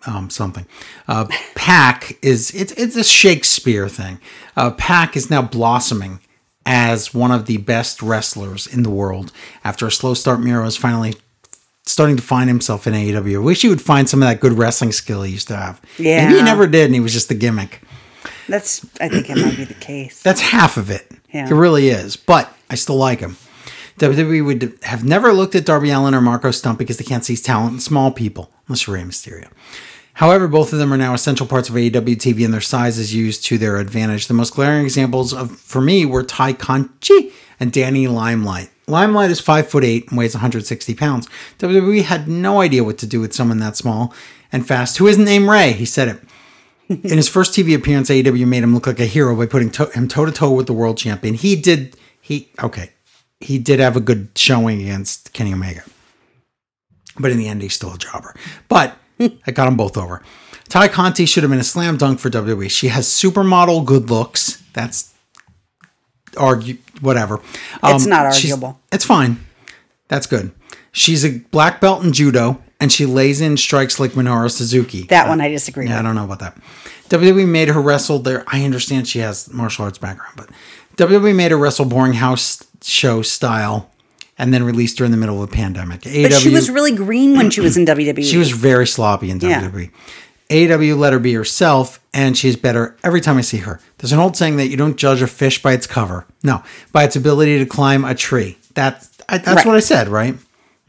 um, 0.05 0.29
something. 0.29 0.65
Uh, 1.07 1.25
Pac 1.55 2.17
is 2.21 2.51
it's 2.53 2.71
it's 2.73 2.95
a 2.95 3.03
Shakespeare 3.03 3.87
thing. 3.87 4.19
Uh, 4.55 4.71
Pac 4.71 5.15
is 5.15 5.29
now 5.29 5.41
blossoming 5.41 6.19
as 6.65 7.13
one 7.13 7.31
of 7.31 7.45
the 7.45 7.57
best 7.57 8.01
wrestlers 8.01 8.67
in 8.67 8.83
the 8.83 8.89
world. 8.89 9.31
After 9.63 9.87
a 9.87 9.91
slow 9.91 10.13
start, 10.13 10.41
Miro 10.41 10.65
is 10.65 10.75
finally 10.75 11.15
starting 11.85 12.17
to 12.17 12.21
find 12.21 12.49
himself 12.49 12.85
in 12.85 12.93
AEW. 12.93 13.35
I 13.35 13.39
wish 13.39 13.61
he 13.61 13.69
would 13.69 13.81
find 13.81 14.09
some 14.09 14.21
of 14.21 14.27
that 14.27 14.41
good 14.41 14.53
wrestling 14.53 14.91
skill 14.91 15.23
he 15.23 15.31
used 15.31 15.47
to 15.47 15.55
have. 15.55 15.81
Yeah. 15.97 16.25
Maybe 16.25 16.39
he 16.39 16.43
never 16.43 16.67
did, 16.67 16.85
and 16.85 16.93
he 16.93 16.99
was 16.99 17.13
just 17.13 17.29
the 17.29 17.35
gimmick. 17.35 17.81
That's. 18.47 18.85
I 18.99 19.09
think 19.09 19.29
it 19.29 19.37
might 19.37 19.57
be 19.57 19.63
the 19.65 19.73
case. 19.79 20.21
That's 20.23 20.41
half 20.41 20.77
of 20.77 20.89
it. 20.89 21.09
Yeah. 21.33 21.47
It 21.49 21.53
really 21.53 21.89
is. 21.89 22.15
But 22.15 22.51
I 22.69 22.75
still 22.75 22.97
like 22.97 23.19
him. 23.19 23.37
WWE 23.99 24.45
would 24.45 24.79
have 24.83 25.03
never 25.03 25.33
looked 25.33 25.55
at 25.55 25.65
Darby 25.65 25.89
Allin 25.89 26.13
or 26.13 26.21
Marko 26.21 26.51
Stunt 26.51 26.77
because 26.77 26.97
they 26.97 27.03
can't 27.03 27.25
see 27.25 27.35
talent 27.35 27.73
in 27.73 27.79
small 27.79 28.11
people, 28.11 28.51
unless 28.67 28.85
you're 28.85 28.95
Rey 28.95 29.01
Mysterio. 29.03 29.49
However, 30.13 30.47
both 30.47 30.73
of 30.73 30.79
them 30.79 30.91
are 30.93 30.97
now 30.97 31.13
essential 31.13 31.45
parts 31.45 31.69
of 31.69 31.75
AEW 31.75 32.15
TV 32.15 32.43
and 32.43 32.53
their 32.53 32.61
size 32.61 32.97
is 32.97 33.13
used 33.13 33.43
to 33.45 33.57
their 33.57 33.77
advantage. 33.77 34.27
The 34.27 34.33
most 34.33 34.53
glaring 34.55 34.83
examples 34.83 35.33
of 35.33 35.51
for 35.59 35.81
me 35.81 36.05
were 36.05 36.23
Ty 36.23 36.53
Conchi 36.53 37.31
and 37.59 37.71
Danny 37.71 38.07
Limelight. 38.07 38.69
Limelight 38.87 39.29
is 39.31 39.39
five 39.39 39.67
foot 39.67 39.83
eight 39.83 40.09
and 40.09 40.17
weighs 40.17 40.33
160 40.33 40.95
pounds. 40.95 41.27
WWE 41.59 42.03
had 42.03 42.27
no 42.27 42.61
idea 42.61 42.83
what 42.83 42.97
to 42.99 43.05
do 43.07 43.19
with 43.19 43.33
someone 43.33 43.59
that 43.59 43.75
small 43.75 44.13
and 44.51 44.65
fast. 44.67 44.97
Who 44.97 45.07
isn't 45.07 45.23
named 45.25 45.49
Ray? 45.49 45.73
He 45.73 45.85
said 45.85 46.07
it. 46.07 46.19
In 47.03 47.17
his 47.17 47.27
first 47.27 47.53
TV 47.53 47.75
appearance, 47.75 48.09
AEW 48.09 48.47
made 48.47 48.63
him 48.63 48.73
look 48.73 48.87
like 48.87 48.99
a 48.99 49.05
hero 49.05 49.35
by 49.35 49.45
putting 49.45 49.71
to- 49.71 49.91
him 49.91 50.07
toe 50.07 50.25
to 50.25 50.31
toe 50.31 50.51
with 50.51 50.67
the 50.67 50.73
world 50.73 50.97
champion. 50.97 51.33
He 51.33 51.55
did. 51.55 51.95
He 52.21 52.49
okay. 52.61 52.91
He 53.39 53.59
did 53.59 53.79
have 53.79 53.95
a 53.95 53.99
good 53.99 54.29
showing 54.35 54.81
against 54.81 55.33
Kenny 55.33 55.53
Omega, 55.53 55.83
but 57.19 57.31
in 57.31 57.37
the 57.37 57.47
end, 57.47 57.61
he's 57.61 57.73
still 57.73 57.93
a 57.93 57.97
jobber. 57.97 58.33
But 58.67 58.97
I 59.19 59.51
got 59.51 59.65
them 59.65 59.77
both 59.77 59.97
over. 59.97 60.23
Ty 60.69 60.87
Conti 60.87 61.25
should 61.25 61.43
have 61.43 61.49
been 61.49 61.59
a 61.59 61.63
slam 61.63 61.97
dunk 61.97 62.19
for 62.19 62.29
WWE. 62.29 62.69
She 62.69 62.87
has 62.87 63.07
supermodel 63.07 63.85
good 63.85 64.09
looks. 64.09 64.63
That's 64.73 65.13
argue 66.35 66.77
whatever. 67.01 67.39
It's 67.83 68.03
um, 68.05 68.09
not 68.09 68.25
arguable. 68.25 68.79
It's 68.91 69.05
fine. 69.05 69.45
That's 70.07 70.27
good. 70.27 70.51
She's 70.91 71.25
a 71.25 71.39
black 71.39 71.81
belt 71.81 72.03
in 72.03 72.13
judo, 72.13 72.61
and 72.79 72.91
she 72.91 73.05
lays 73.05 73.41
in 73.41 73.57
strikes 73.57 73.99
like 73.99 74.11
Minoru 74.11 74.49
Suzuki. 74.51 75.03
That 75.03 75.27
one 75.27 75.41
I 75.41 75.49
disagree 75.49 75.87
Yeah, 75.87 75.99
I 75.99 76.01
don't 76.01 76.15
know 76.15 76.25
about 76.25 76.39
that. 76.39 76.57
WWE 77.09 77.47
made 77.47 77.69
her 77.69 77.81
wrestle 77.81 78.19
there. 78.19 78.43
I 78.47 78.63
understand 78.65 79.07
she 79.07 79.19
has 79.19 79.51
martial 79.53 79.85
arts 79.85 79.97
background, 79.97 80.33
but 80.35 80.49
WWE 80.97 81.35
made 81.35 81.51
her 81.51 81.57
wrestle 81.57 81.85
boring 81.85 82.13
house 82.13 82.63
show 82.81 83.21
style 83.21 83.89
and 84.37 84.53
then 84.53 84.63
released 84.63 84.99
her 84.99 85.05
in 85.05 85.11
the 85.11 85.17
middle 85.17 85.41
of 85.41 85.49
a 85.49 85.51
pandemic. 85.51 86.01
But 86.03 86.33
she 86.33 86.49
was 86.49 86.69
really 86.69 86.91
green 86.95 87.35
when 87.37 87.49
she 87.49 87.61
was 87.61 87.77
in. 87.77 87.85
WWE. 87.87 88.23
she 88.29 88.37
was 88.37 88.51
very 88.51 88.85
sloppy 88.85 89.31
in 89.31 89.39
Yeah. 89.39 89.61
WWE. 89.69 89.89
AEW 90.49 90.97
let 90.97 91.11
her 91.11 91.19
be 91.19 91.33
herself, 91.33 91.99
and 92.13 92.37
she's 92.37 92.55
better 92.55 92.95
every 93.03 93.19
time 93.19 93.37
I 93.37 93.41
see 93.41 93.57
her. 93.57 93.81
There's 93.97 94.13
an 94.13 94.19
old 94.19 94.37
saying 94.37 94.55
that 94.57 94.67
you 94.67 94.77
don't 94.77 94.95
judge 94.95 95.21
a 95.21 95.27
fish 95.27 95.61
by 95.61 95.73
its 95.73 95.85
cover. 95.87 96.25
No, 96.43 96.63
by 96.93 97.03
its 97.03 97.15
ability 97.17 97.59
to 97.59 97.65
climb 97.65 98.05
a 98.05 98.15
tree. 98.15 98.57
That's 98.73 99.09
I, 99.27 99.39
that's 99.39 99.57
Right. 99.57 99.65
what 99.65 99.75
I 99.75 99.79
said, 99.81 100.07
right? 100.07 100.35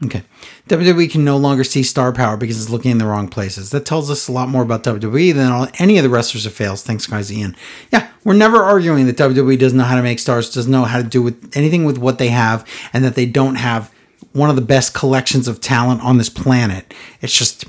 Okay. 0.05 0.23
WWE 0.69 1.11
can 1.11 1.25
no 1.25 1.35
longer 1.37 1.63
see 1.63 1.83
star 1.83 2.11
power 2.13 2.37
because 2.37 2.61
it's 2.61 2.69
looking 2.69 2.91
in 2.91 2.97
the 2.99 3.05
wrong 3.05 3.27
places. 3.27 3.71
That 3.71 3.85
tells 3.85 4.09
us 4.09 4.27
a 4.27 4.31
lot 4.31 4.49
more 4.49 4.61
about 4.61 4.83
WWE 4.83 5.33
than 5.33 5.51
all, 5.51 5.67
any 5.79 5.97
of 5.97 6.03
the 6.03 6.09
wrestlers 6.09 6.45
of 6.45 6.53
fails. 6.53 6.83
Thanks, 6.83 7.05
guys. 7.07 7.31
Ian. 7.31 7.55
Yeah, 7.91 8.09
we're 8.23 8.35
never 8.35 8.57
arguing 8.63 9.05
that 9.07 9.17
WWE 9.17 9.57
doesn't 9.59 9.77
know 9.77 9.83
how 9.83 9.95
to 9.95 10.03
make 10.03 10.19
stars, 10.19 10.53
doesn't 10.53 10.71
know 10.71 10.85
how 10.85 10.97
to 10.97 11.03
do 11.03 11.21
with 11.21 11.51
anything 11.57 11.85
with 11.85 11.97
what 11.97 12.17
they 12.19 12.29
have, 12.29 12.65
and 12.93 13.03
that 13.03 13.15
they 13.15 13.25
don't 13.25 13.55
have 13.55 13.91
one 14.33 14.49
of 14.49 14.55
the 14.55 14.61
best 14.61 14.93
collections 14.93 15.47
of 15.47 15.59
talent 15.59 16.01
on 16.03 16.17
this 16.19 16.29
planet. 16.29 16.93
It's 17.21 17.35
just 17.37 17.65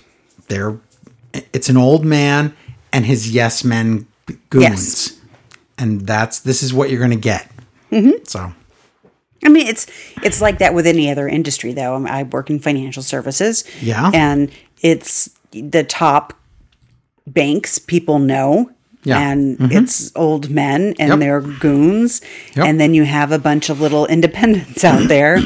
they're 0.48 0.78
it's 1.52 1.68
an 1.68 1.76
old 1.76 2.04
man 2.04 2.54
and 2.92 3.06
his 3.06 3.30
yes 3.32 3.64
men 3.64 4.06
goons, 4.50 4.62
Yes. 4.62 5.20
and 5.78 6.02
that's 6.02 6.40
this 6.40 6.62
is 6.62 6.74
what 6.74 6.90
you're 6.90 6.98
going 6.98 7.10
to 7.12 7.16
get. 7.16 7.50
Mm-hmm. 7.90 8.24
So 8.24 8.52
I 9.44 9.48
mean, 9.48 9.66
it's 9.66 9.86
it's 10.22 10.40
like 10.40 10.58
that 10.58 10.74
with 10.74 10.86
any 10.86 11.10
other 11.10 11.26
industry, 11.28 11.72
though. 11.72 11.94
I, 11.94 11.98
mean, 11.98 12.08
I 12.08 12.22
work 12.24 12.50
in 12.50 12.58
financial 12.58 13.02
services. 13.02 13.64
Yeah. 13.80 14.10
and 14.12 14.50
it's 14.82 15.30
the 15.52 15.84
top 15.84 16.32
banks 17.26 17.78
people 17.78 18.18
know. 18.18 18.70
Yeah. 19.02 19.18
And 19.18 19.58
mm-hmm. 19.58 19.72
it's 19.72 20.14
old 20.14 20.50
men 20.50 20.94
and 20.98 21.08
Yep. 21.10 21.18
they're 21.20 21.40
goons. 21.40 22.20
Yep. 22.54 22.66
And 22.66 22.78
then 22.80 22.92
you 22.92 23.04
have 23.04 23.32
a 23.32 23.38
bunch 23.38 23.70
of 23.70 23.80
little 23.80 24.04
independents 24.06 24.84
out 24.84 25.08
there. 25.08 25.38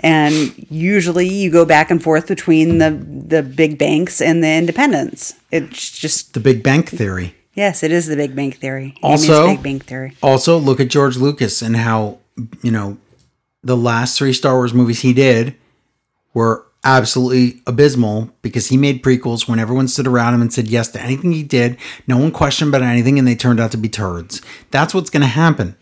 and 0.00 0.54
usually 0.70 1.28
you 1.28 1.50
go 1.50 1.64
back 1.64 1.90
and 1.90 2.02
forth 2.02 2.26
between 2.26 2.78
the, 2.78 2.90
the 2.90 3.42
big 3.44 3.78
banks 3.78 4.20
and 4.20 4.42
the 4.42 4.48
independents. 4.52 5.34
It's 5.52 5.96
just, 5.96 6.34
the 6.34 6.40
Big 6.40 6.62
Bank 6.64 6.88
Theory. 6.90 7.34
yes, 7.54 7.82
it 7.84 7.92
is 7.92 8.06
the 8.08 8.16
big 8.16 8.34
bank 8.34 8.56
theory. 8.58 8.94
Also- 9.02 9.46
big 9.46 9.62
bank 9.62 9.84
theory. 9.84 10.16
Also, 10.22 10.58
look 10.58 10.80
at 10.80 10.88
George 10.88 11.16
Lucas 11.16 11.62
and 11.62 11.76
how, 11.76 12.18
you 12.62 12.70
know, 12.72 12.98
the 13.66 13.76
last 13.76 14.16
three 14.16 14.32
Star 14.32 14.54
Wars 14.54 14.72
movies 14.72 15.00
he 15.00 15.12
did 15.12 15.56
were 16.32 16.64
absolutely 16.84 17.60
abysmal 17.66 18.30
because 18.42 18.68
he 18.68 18.76
made 18.76 19.02
prequels 19.02 19.48
when 19.48 19.58
everyone 19.58 19.88
stood 19.88 20.06
around 20.06 20.34
him 20.34 20.40
and 20.40 20.52
said 20.52 20.68
yes 20.68 20.88
to 20.88 21.02
anything 21.02 21.32
he 21.32 21.42
did. 21.42 21.76
No 22.06 22.16
one 22.16 22.30
questioned 22.30 22.68
about 22.68 22.82
anything 22.82 23.18
and 23.18 23.26
they 23.26 23.34
turned 23.34 23.58
out 23.58 23.72
to 23.72 23.76
be 23.76 23.88
turds. 23.88 24.40
That's 24.70 24.94
what's 24.94 25.10
going 25.10 25.22
to 25.22 25.26
happen. 25.26 25.76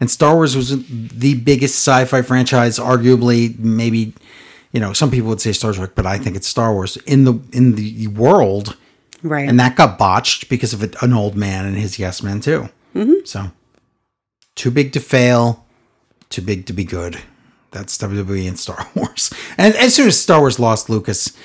And 0.00 0.10
Star 0.10 0.34
Wars 0.34 0.56
was 0.56 0.82
the 0.88 1.34
biggest 1.34 1.76
sci 1.76 2.04
fi 2.06 2.22
franchise, 2.22 2.78
arguably, 2.78 3.58
maybe, 3.58 4.14
you 4.72 4.80
know, 4.80 4.92
some 4.92 5.10
people 5.10 5.28
would 5.28 5.40
say 5.40 5.52
Star 5.52 5.72
Trek, 5.72 5.90
but 5.94 6.06
I 6.06 6.18
think 6.18 6.36
it's 6.36 6.48
Star 6.48 6.72
Wars 6.72 6.96
in 6.98 7.24
the 7.24 7.40
in 7.52 7.74
the 7.74 8.08
world. 8.08 8.76
Right. 9.22 9.48
And 9.48 9.58
that 9.60 9.76
got 9.76 9.98
botched 9.98 10.48
because 10.48 10.72
of 10.72 10.82
an 10.82 11.12
old 11.12 11.36
man 11.36 11.66
and 11.66 11.76
his 11.76 11.98
yes 11.98 12.22
men 12.22 12.40
too. 12.40 12.68
Mm-hmm. 12.94 13.24
So, 13.24 13.50
too 14.54 14.70
big 14.70 14.92
to 14.92 15.00
fail, 15.00 15.65
too 16.30 16.42
big 16.42 16.66
to 16.66 16.72
be 16.72 16.84
good. 16.84 17.18
That's 17.72 17.98
WWE 17.98 18.48
and 18.48 18.58
Star 18.58 18.88
Wars. 18.94 19.32
And 19.58 19.74
as 19.76 19.94
soon 19.94 20.08
as 20.08 20.18
Star 20.20 20.40
Wars 20.40 20.58
lost 20.58 20.88
Lucas, 20.90 21.36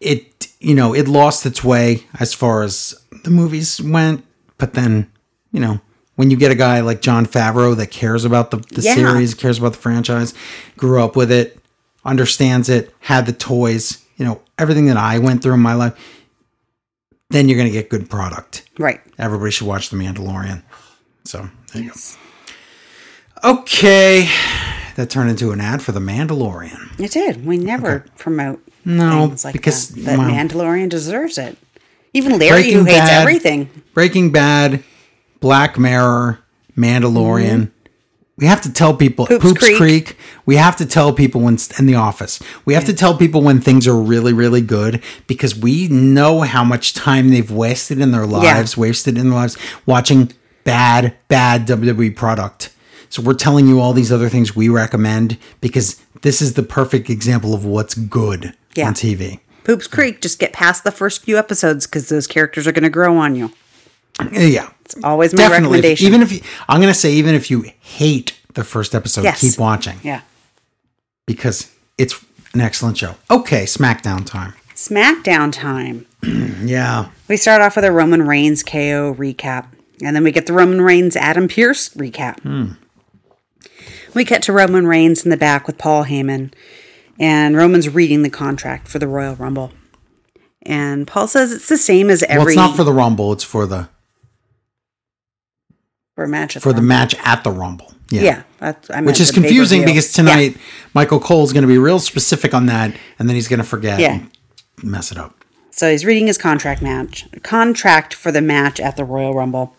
it 0.00 0.48
you 0.60 0.74
know 0.74 0.94
it 0.94 1.08
lost 1.08 1.44
its 1.46 1.62
way 1.64 2.04
as 2.18 2.32
far 2.34 2.62
as 2.62 2.94
the 3.24 3.30
movies 3.30 3.80
went. 3.80 4.24
But 4.58 4.74
then 4.74 5.10
you 5.52 5.60
know 5.60 5.80
when 6.16 6.30
you 6.30 6.36
get 6.36 6.50
a 6.50 6.54
guy 6.54 6.80
like 6.80 7.00
Jon 7.02 7.26
Favreau 7.26 7.76
that 7.76 7.90
cares 7.90 8.24
about 8.24 8.50
the, 8.50 8.58
the 8.58 8.82
Yeah. 8.82 8.94
series, 8.94 9.34
cares 9.34 9.58
about 9.58 9.72
the 9.72 9.78
franchise, 9.78 10.34
grew 10.76 11.02
up 11.02 11.16
with 11.16 11.30
it, 11.32 11.58
understands 12.04 12.68
it, 12.68 12.94
had 13.00 13.26
the 13.26 13.32
toys, 13.32 14.04
you 14.16 14.24
know 14.24 14.40
everything 14.58 14.86
that 14.86 14.96
I 14.98 15.18
went 15.18 15.42
through 15.42 15.54
in 15.54 15.60
my 15.60 15.74
life. 15.74 15.94
Then 17.30 17.48
you're 17.48 17.56
going 17.58 17.68
to 17.68 17.72
get 17.72 17.88
good 17.90 18.10
product. 18.10 18.68
right. 18.78 19.00
Everybody 19.18 19.52
should 19.52 19.66
watch 19.68 19.88
The 19.90 19.96
Mandalorian. 19.96 20.62
So 21.24 21.48
there 21.72 21.82
you 21.82 21.90
go. 21.90 21.94
Okay, 23.42 24.28
that 24.96 25.08
turned 25.10 25.30
into 25.30 25.50
an 25.52 25.60
ad 25.60 25.82
for 25.82 25.92
The 25.92 26.00
Mandalorian. 26.00 26.98
It 27.00 27.10
did. 27.12 27.46
We 27.46 27.56
never 27.56 28.04
promote 28.18 28.62
No, 28.84 29.28
things 29.28 29.44
like 29.44 29.52
because, 29.54 29.88
that. 29.90 30.04
But 30.16 30.18
well- 30.18 30.30
Mandalorian 30.30 30.88
deserves 30.88 31.38
it. 31.38 31.56
Even 32.12 32.38
Larry, 32.38 32.62
Breaking 32.62 32.78
who 32.78 32.84
hates 32.86 32.98
Bad. 32.98 33.20
everything. 33.20 33.70
Breaking 33.94 34.32
Bad, 34.32 34.82
Black 35.38 35.78
Mirror, 35.78 36.40
Mandalorian. 36.76 37.60
Mm-hmm. 37.60 37.76
We 38.36 38.46
have 38.46 38.62
to 38.62 38.72
tell 38.72 38.96
people 38.96 39.26
Poops 39.26 39.42
Poops, 39.44 39.58
Creek. 39.60 39.76
Creek. 39.76 40.16
We 40.46 40.56
have 40.56 40.74
to 40.78 40.86
tell 40.86 41.12
people 41.12 41.42
when 41.42 41.58
in 41.78 41.86
the 41.86 41.94
office. 41.94 42.40
We 42.64 42.72
have 42.74 42.86
to 42.86 42.94
tell 42.94 43.16
people 43.16 43.42
when 43.42 43.60
things 43.60 43.86
are 43.86 43.94
really, 43.94 44.32
really 44.32 44.62
good 44.62 45.02
because 45.26 45.54
we 45.54 45.88
know 45.88 46.40
how 46.40 46.64
much 46.64 46.94
time 46.94 47.28
they've 47.30 47.50
wasted 47.50 48.00
in 48.00 48.10
their 48.12 48.26
lives, 48.26 48.76
wasted 48.78 49.16
in 49.18 49.28
their 49.28 49.38
lives 49.38 49.56
watching 49.86 50.32
bad, 50.64 51.14
bad 51.28 51.66
WWE 51.66 52.16
product. 52.16 52.74
So 53.10 53.20
we're 53.22 53.34
telling 53.34 53.66
you 53.68 53.80
all 53.80 53.92
these 53.92 54.10
other 54.12 54.28
things 54.28 54.56
we 54.56 54.68
recommend 54.68 55.36
because 55.60 56.00
this 56.22 56.40
is 56.40 56.54
the 56.54 56.62
perfect 56.62 57.10
example 57.10 57.52
of 57.54 57.64
what's 57.64 57.94
good 57.94 58.54
Yeah. 58.74 58.86
on 58.88 58.94
TV. 58.94 59.40
Poops 59.64 59.86
Creek, 59.86 60.20
just 60.22 60.38
get 60.38 60.52
past 60.52 60.84
the 60.84 60.90
first 60.90 61.22
few 61.24 61.36
episodes 61.36 61.86
because 61.86 62.08
those 62.08 62.26
characters 62.26 62.66
are 62.66 62.72
going 62.72 62.84
to 62.84 62.88
grow 62.90 63.16
on 63.18 63.34
you. 63.36 63.52
Yeah. 64.32 64.70
It's 64.84 64.96
always 65.04 65.32
my 65.32 65.36
Definitely. 65.38 65.78
recommendation. 65.78 66.06
Even 66.06 66.22
if 66.22 66.32
you, 66.32 66.40
I'm 66.68 66.80
going 66.80 66.92
to 66.92 66.98
say, 66.98 67.12
even 67.12 67.34
if 67.34 67.50
you 67.50 67.66
hate 67.80 68.38
the 68.54 68.64
first 68.64 68.94
episode, 68.94 69.24
Yes. 69.24 69.40
keep 69.40 69.58
watching 69.58 69.98
yeah. 70.02 70.22
because 71.26 71.70
it's 71.98 72.14
an 72.54 72.60
excellent 72.60 72.98
show. 72.98 73.14
Okay, 73.30 73.64
SmackDown 73.64 74.24
time. 74.26 74.54
SmackDown 74.74 75.52
time. 75.52 76.06
Yeah. 76.62 77.08
We 77.28 77.36
start 77.38 77.62
off 77.62 77.76
with 77.76 77.84
a 77.86 77.90
Roman 77.92 78.26
Reigns 78.26 78.62
KO 78.62 79.14
recap, 79.14 79.66
and 80.04 80.14
then 80.14 80.22
we 80.22 80.30
get 80.30 80.46
the 80.46 80.52
Roman 80.52 80.82
Reigns 80.82 81.16
Adam 81.16 81.48
Pearce 81.48 81.88
recap. 81.90 82.38
Hmm. 82.40 82.72
We 84.14 84.24
cut 84.24 84.42
to 84.42 84.52
Roman 84.52 84.86
Reigns 84.86 85.24
in 85.24 85.30
the 85.30 85.36
back 85.36 85.66
with 85.66 85.78
Paul 85.78 86.04
Heyman, 86.04 86.52
and 87.18 87.56
Roman's 87.56 87.88
reading 87.88 88.22
the 88.22 88.30
contract 88.30 88.88
for 88.88 88.98
the 88.98 89.06
Royal 89.08 89.36
Rumble. 89.36 89.72
And 90.62 91.06
Paul 91.06 91.28
says 91.28 91.52
it's 91.52 91.68
the 91.68 91.78
same 91.78 92.10
as 92.10 92.22
every. 92.24 92.38
Well, 92.38 92.48
it's 92.48 92.56
not 92.56 92.76
for 92.76 92.84
the 92.84 92.92
Rumble. 92.92 93.32
It's 93.32 93.44
for 93.44 93.66
the 93.66 93.88
for 96.14 96.24
a 96.24 96.28
match 96.28 96.56
at 96.56 96.62
for 96.62 96.70
the 96.70 96.76
Rumble. 96.76 96.88
match 96.88 97.14
at 97.24 97.44
the 97.44 97.50
Rumble. 97.50 97.92
Yeah. 98.10 98.22
Yeah, 98.22 98.42
that's, 98.58 98.90
I 98.90 99.00
Which 99.02 99.20
is 99.20 99.30
confusing 99.30 99.84
because 99.84 100.12
tonight 100.12 100.56
Michael 100.94 101.20
Cole 101.20 101.44
is 101.44 101.52
going 101.52 101.62
to 101.62 101.68
be 101.68 101.78
real 101.78 102.00
specific 102.00 102.52
on 102.52 102.66
that, 102.66 102.92
and 103.20 103.28
then 103.28 103.36
he's 103.36 103.46
going 103.46 103.60
to 103.60 103.64
forget 103.64 104.00
Yeah. 104.00 104.14
and 104.14 104.30
mess 104.82 105.12
it 105.12 105.18
up. 105.18 105.39
So 105.72 105.90
he's 105.90 106.04
reading 106.04 106.26
his 106.26 106.36
contract 106.36 106.82
match, 106.82 107.26
contract 107.42 108.12
for 108.12 108.32
the 108.32 108.42
match 108.42 108.80
at 108.80 108.96
the 108.96 109.04
Royal 109.04 109.32
Rumble. 109.32 109.74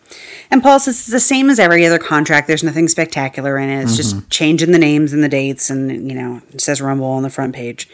And 0.50 0.62
Paul 0.62 0.80
says 0.80 1.00
it's 1.00 1.06
the 1.06 1.20
same 1.20 1.50
as 1.50 1.58
every 1.58 1.86
other 1.86 1.98
contract. 1.98 2.48
There's 2.48 2.64
nothing 2.64 2.88
spectacular 2.88 3.58
in 3.58 3.68
it. 3.68 3.82
It's 3.82 3.96
just 3.96 4.16
mm-hmm. 4.16 4.28
changing 4.28 4.72
the 4.72 4.78
names 4.78 5.12
and 5.12 5.22
the 5.22 5.28
dates, 5.28 5.70
and 5.70 6.10
you 6.10 6.16
know, 6.16 6.42
it 6.52 6.60
says 6.60 6.80
Rumble 6.80 7.06
on 7.06 7.22
the 7.22 7.30
front 7.30 7.54
page. 7.54 7.88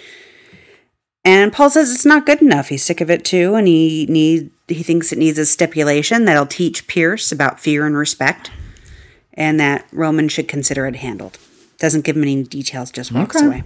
And 1.25 1.53
Paul 1.53 1.69
says 1.71 1.93
it's 1.93 2.07
not 2.07 2.25
good 2.25 2.41
enough. 2.41 2.69
He's 2.69 2.85
sick 2.85 3.01
of 3.01 3.11
it 3.11 3.25
too, 3.25 3.55
and 3.55 3.67
he 3.67 4.07
need 4.09 4.51
he 4.69 4.83
thinks 4.83 5.13
it 5.13 5.19
needs 5.19 5.39
a 5.39 5.47
stipulation 5.47 6.25
that'll 6.25 6.47
teach 6.47 6.87
Pearce 6.87 7.33
about 7.33 7.61
fear 7.61 7.85
and 7.85 7.97
respect, 7.97 8.51
and 9.35 9.59
that 9.59 9.87
Roman 9.93 10.29
should 10.29 10.49
consider 10.49 10.87
it 10.87 10.97
handled. 10.97 11.39
Doesn't 11.79 12.05
give 12.05 12.17
him 12.17 12.23
any 12.23 12.43
details, 12.45 12.91
just 12.91 13.13
walks 13.13 13.37
Okay. 13.37 13.47
away. 13.47 13.63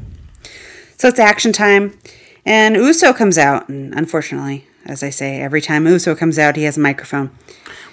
So 0.97 1.09
it's 1.09 1.19
action 1.19 1.53
time, 1.53 1.99
and 2.45 2.77
Uso 2.77 3.13
comes 3.13 3.39
out, 3.39 3.69
and 3.69 3.95
unfortunately, 3.95 4.67
as 4.85 5.03
I 5.03 5.11
say, 5.11 5.41
every 5.41 5.61
time 5.61 5.87
Uso 5.87 6.15
comes 6.15 6.39
out, 6.39 6.57
he 6.57 6.65
has 6.65 6.77
a 6.77 6.81
microphone. 6.81 7.31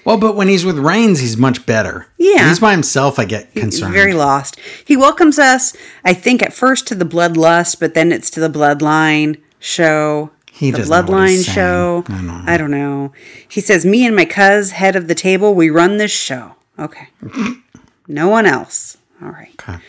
Well, 0.05 0.17
but 0.17 0.35
when 0.35 0.47
he's 0.47 0.65
with 0.65 0.77
Reigns, 0.79 1.19
he's 1.19 1.37
much 1.37 1.65
better. 1.65 2.07
Yeah. 2.17 2.37
When 2.37 2.47
he's 2.47 2.59
by 2.59 2.71
himself. 2.71 3.19
I 3.19 3.25
get 3.25 3.49
He's 3.53 3.61
concerned. 3.61 3.93
very 3.93 4.13
lost. 4.13 4.59
He 4.85 4.95
welcomes 4.97 5.37
us, 5.37 5.75
I 6.05 6.13
think, 6.13 6.41
at 6.41 6.53
first 6.53 6.87
to 6.87 6.95
the 6.95 7.05
Bloodlust, 7.05 7.79
but 7.79 7.93
then 7.93 8.11
it's 8.11 8.29
to 8.31 8.39
the 8.39 8.49
Bloodline 8.49 9.41
show. 9.59 10.31
He 10.51 10.71
the 10.71 10.79
doesn't 10.79 11.05
know 11.07 11.13
what 11.13 11.29
he's 11.29 11.45
Bloodline 11.47 11.53
show. 11.53 12.03
I 12.07 12.21
know. 12.21 12.43
I 12.45 12.57
don't 12.57 12.71
know. 12.71 13.13
He 13.47 13.61
says, 13.61 13.85
"Me 13.85 14.05
and 14.05 14.15
my 14.15 14.25
cuz, 14.25 14.71
head 14.71 14.95
of 14.95 15.07
the 15.07 15.15
table, 15.15 15.53
we 15.53 15.69
run 15.69 15.97
this 15.97 16.11
show." 16.11 16.55
Okay. 16.79 17.09
no 18.07 18.29
one 18.29 18.45
else. 18.45 18.97
All 19.21 19.29
right. 19.29 19.53
Okay. 19.61 19.79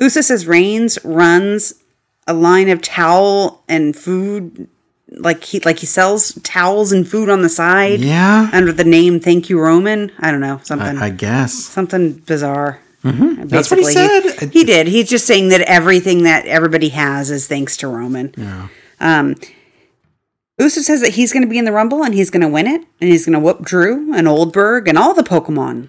Uso 0.00 0.20
says 0.20 0.46
Reigns 0.46 0.98
runs 1.04 1.74
a 2.26 2.34
line 2.34 2.68
of 2.68 2.80
towel 2.82 3.62
and 3.68 3.94
food, 3.96 4.68
like 5.10 5.44
he 5.44 5.60
like 5.60 5.80
he 5.80 5.86
sells 5.86 6.34
towels 6.42 6.92
and 6.92 7.06
food 7.08 7.28
on 7.28 7.42
the 7.42 7.48
side 7.48 8.00
Yeah. 8.00 8.48
under 8.52 8.72
the 8.72 8.84
name 8.84 9.20
"Thank 9.20 9.48
You 9.50 9.60
Roman." 9.60 10.12
I 10.18 10.30
don't 10.30 10.40
know 10.40 10.60
something 10.62 10.98
I, 10.98 11.06
I 11.06 11.10
guess. 11.10 11.52
something 11.52 12.12
bizarre. 12.14 12.80
Mm-hmm. 13.04 13.48
That's 13.48 13.68
what 13.70 13.80
he 13.80 13.84
said. 13.84 14.50
He, 14.52 14.62
did. 14.62 14.86
He's 14.86 15.08
just 15.08 15.26
saying 15.26 15.48
that 15.48 15.62
everything 15.62 16.22
that 16.22 16.46
everybody 16.46 16.90
has 16.90 17.32
is 17.32 17.48
thanks 17.48 17.76
to 17.78 17.88
Roman. 17.88 18.32
Yeah. 18.36 18.68
Um, 19.00 19.34
Uso 20.60 20.80
says 20.82 21.00
that 21.00 21.10
he's 21.14 21.32
going 21.32 21.42
to 21.42 21.48
be 21.48 21.58
in 21.58 21.64
the 21.64 21.72
Rumble 21.72 22.04
and 22.04 22.14
he's 22.14 22.30
going 22.30 22.42
to 22.42 22.48
win 22.48 22.68
it, 22.68 22.82
and 23.00 23.10
he's 23.10 23.26
going 23.26 23.32
to 23.32 23.40
whoop 23.40 23.62
Drew 23.62 24.14
and 24.14 24.28
Goldberg 24.28 24.86
and 24.86 24.96
all 24.96 25.14
the 25.14 25.24
Pokemon. 25.24 25.88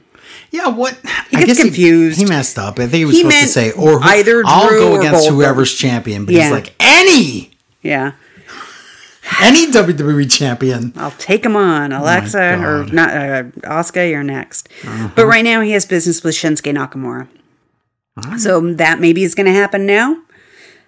Yeah, 0.52 0.68
what? 0.70 0.98
He 1.32 1.38
I 1.38 1.40
gets 1.42 1.46
guess 1.60 1.62
confused. 1.64 2.20
He, 2.20 2.26
messed 2.26 2.58
up. 2.60 2.78
I 2.80 2.84
think 2.84 2.94
he 2.94 3.06
was 3.06 3.16
He 3.16 3.22
supposed 3.24 3.42
to 3.42 3.48
say, 3.48 3.72
or 3.72 4.00
who- 4.00 4.10
either 4.10 4.44
I'll 4.46 4.70
go 4.70 4.94
or 4.96 5.00
against 5.00 5.28
whoever's 5.30 5.74
champion. 5.74 6.26
But 6.26 6.36
Yeah. 6.36 6.44
he's 6.44 6.52
like, 6.52 6.74
any, 6.80 7.52
Yeah, 7.82 8.12
any 9.42 9.72
WWE 9.72 10.30
champion. 10.30 10.94
I'll 10.96 11.12
take 11.12 11.46
him 11.46 11.56
on, 11.56 11.92
Alexa 11.92 12.38
or 12.62 12.82
Uh-huh. 12.84 12.90
not, 12.94 13.10
uh, 13.10 13.44
Asuka. 13.64 14.10
You're 14.10 14.24
next. 14.24 14.70
But 15.16 15.26
right 15.26 15.44
now 15.44 15.62
he 15.62 15.72
has 15.72 15.86
business 15.86 16.24
with 16.24 16.36
Shinsuke 16.36 16.74
Nakamura, 16.76 17.28
so 18.40 18.60
that 18.74 19.00
maybe 19.00 19.24
is 19.24 19.34
going 19.36 19.48
to 19.48 19.54
happen 19.54 19.86
now. 19.86 20.18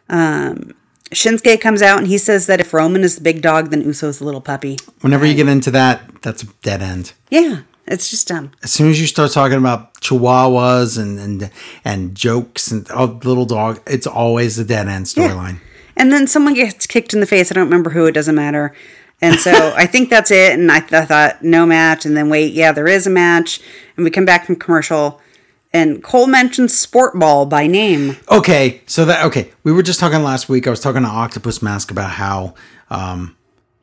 Um, 0.09 0.73
Shinsuke 1.11 1.59
comes 1.61 1.81
out 1.81 1.97
and 1.99 2.07
he 2.07 2.17
says 2.17 2.45
that 2.47 2.59
if 2.59 2.73
Roman 2.73 3.03
is 3.03 3.15
the 3.15 3.21
big 3.21 3.41
dog, 3.41 3.69
then 3.71 3.81
Uso's 3.83 4.19
the 4.19 4.25
little 4.25 4.41
puppy. 4.41 4.77
Whenever 5.01 5.25
you 5.25 5.33
get 5.33 5.47
into 5.47 5.71
that, 5.71 6.01
that's 6.21 6.43
a 6.43 6.47
dead 6.61 6.81
end. 6.81 7.13
Yeah, 7.29 7.61
it's 7.87 8.09
just 8.09 8.27
dumb. 8.27 8.51
As 8.63 8.71
soon 8.71 8.89
as 8.89 8.99
you 8.99 9.07
start 9.07 9.31
talking 9.31 9.57
about 9.57 9.93
chihuahuas 10.01 10.99
and 11.01 11.19
and 11.19 11.51
and 11.83 12.15
jokes 12.15 12.71
and 12.71 12.87
oh, 12.91 13.19
little 13.23 13.45
dog, 13.45 13.81
it's 13.85 14.07
always 14.07 14.57
a 14.57 14.63
dead 14.63 14.87
end 14.87 15.05
storyline. 15.05 15.59
And 15.97 16.11
then 16.11 16.27
someone 16.27 16.53
gets 16.55 16.87
kicked 16.87 17.13
in 17.13 17.21
the 17.21 17.25
face. 17.25 17.51
I 17.51 17.55
don't 17.55 17.65
remember 17.65 17.91
who. 17.91 18.05
It 18.05 18.11
doesn't 18.11 18.35
matter. 18.35 18.73
And 19.21 19.39
so 19.39 19.51
I 19.77 19.85
think 19.85 20.09
that's 20.09 20.29
it. 20.29 20.53
And 20.53 20.71
I, 20.71 20.81
th- 20.81 20.93
I 20.93 21.05
thought 21.05 21.43
no 21.43 21.65
match. 21.65 22.05
And 22.05 22.17
then 22.17 22.29
wait, 22.29 22.53
yeah, 22.53 22.71
there 22.71 22.87
is 22.87 23.07
a 23.07 23.09
match. 23.09 23.61
And 23.95 24.03
we 24.03 24.11
come 24.11 24.25
back 24.25 24.45
from 24.45 24.57
commercial, 24.57 25.21
and 25.75 26.01
Cole 26.01 26.27
mentions 26.27 26.77
Sport 26.77 27.19
Ball 27.19 27.45
by 27.45 27.67
name. 27.67 28.15
Okay, 28.31 28.81
so 28.85 29.03
that 29.05 29.25
okay, 29.25 29.51
we 29.63 29.73
were 29.73 29.83
just 29.83 29.99
talking 29.99 30.23
last 30.23 30.47
week. 30.47 30.67
I 30.67 30.69
was 30.69 30.79
talking 30.79 31.01
to 31.01 31.07
Octopus 31.07 31.61
Mask 31.61 31.91
about 31.91 32.11
how 32.11 32.55
um, 32.89 33.35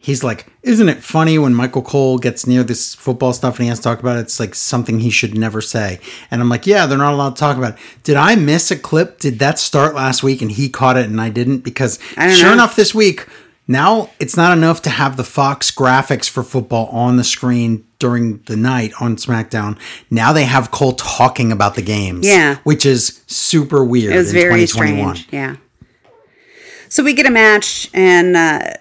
he's 0.03 0.25
like, 0.25 0.47
isn't 0.63 0.89
it 0.89 1.03
funny 1.03 1.39
when 1.39 1.55
Michael 1.55 1.81
Cole 1.81 2.19
gets 2.19 2.47
near 2.47 2.65
this 2.65 2.95
football 2.95 3.33
stuff 3.33 3.57
and 3.57 3.63
he 3.63 3.69
has 3.69 3.79
to 3.79 3.85
talk 3.85 4.01
about 4.01 4.17
it? 4.17 4.21
It's 4.23 4.41
like 4.41 4.55
something 4.55 5.01
he 5.01 5.11
should 5.11 5.39
never 5.39 5.61
say. 5.61 6.01
And 6.31 6.43
I'm 6.43 6.49
like, 6.49 6.67
yeah, 6.67 6.87
they're 6.87 6.99
not 6.99 7.15
allowed 7.15 7.37
to 7.37 7.41
talk 7.41 7.57
about 7.57 7.75
it. 7.75 7.81
Did 8.03 8.17
I 8.17 8.35
miss 8.35 8.71
a 8.71 8.77
clip? 8.77 9.21
Did 9.21 9.39
that 9.39 9.59
start 9.59 9.95
last 9.95 10.23
week 10.23 10.43
and 10.43 10.51
he 10.51 10.69
caught 10.69 10.97
it 10.97 11.07
and 11.07 11.21
I 11.21 11.31
didn't? 11.31 11.61
Because 11.61 11.99
don't 12.17 12.35
sure 12.35 12.49
know. 12.49 12.55
enough, 12.55 12.77
this 12.77 12.95
week. 12.95 13.27
Now 13.69 14.11
it's 14.19 14.37
not 14.37 14.57
enough 14.57 14.83
to 14.83 14.91
have 14.91 15.17
the 15.17 15.25
Fox 15.25 15.71
graphics 15.71 16.29
for 16.29 16.43
football 16.43 16.87
on 16.89 17.17
the 17.17 17.25
screen 17.25 17.87
during 18.01 18.39
the 18.47 18.57
night 18.57 18.93
on 19.01 19.15
SmackDown. 19.17 19.79
Now 20.11 20.33
they 20.33 20.45
have 20.45 20.73
Cole 20.73 20.95
talking 20.95 21.53
about 21.53 21.77
the 21.77 21.83
games. 21.83 22.27
Yeah. 22.27 22.57
Which 22.65 22.85
is 22.85 23.23
super 23.29 23.85
weird. 23.85 24.13
It 24.15 24.17
was 24.17 24.35
in 24.35 24.41
very 24.41 24.67
2021. 24.67 25.17
strange. 25.17 25.33
Yeah. 25.33 25.57
So 26.89 27.03
we 27.03 27.15
get 27.15 27.25
a 27.25 27.31
match, 27.31 27.89
and 27.95 28.37
uh, 28.37 28.75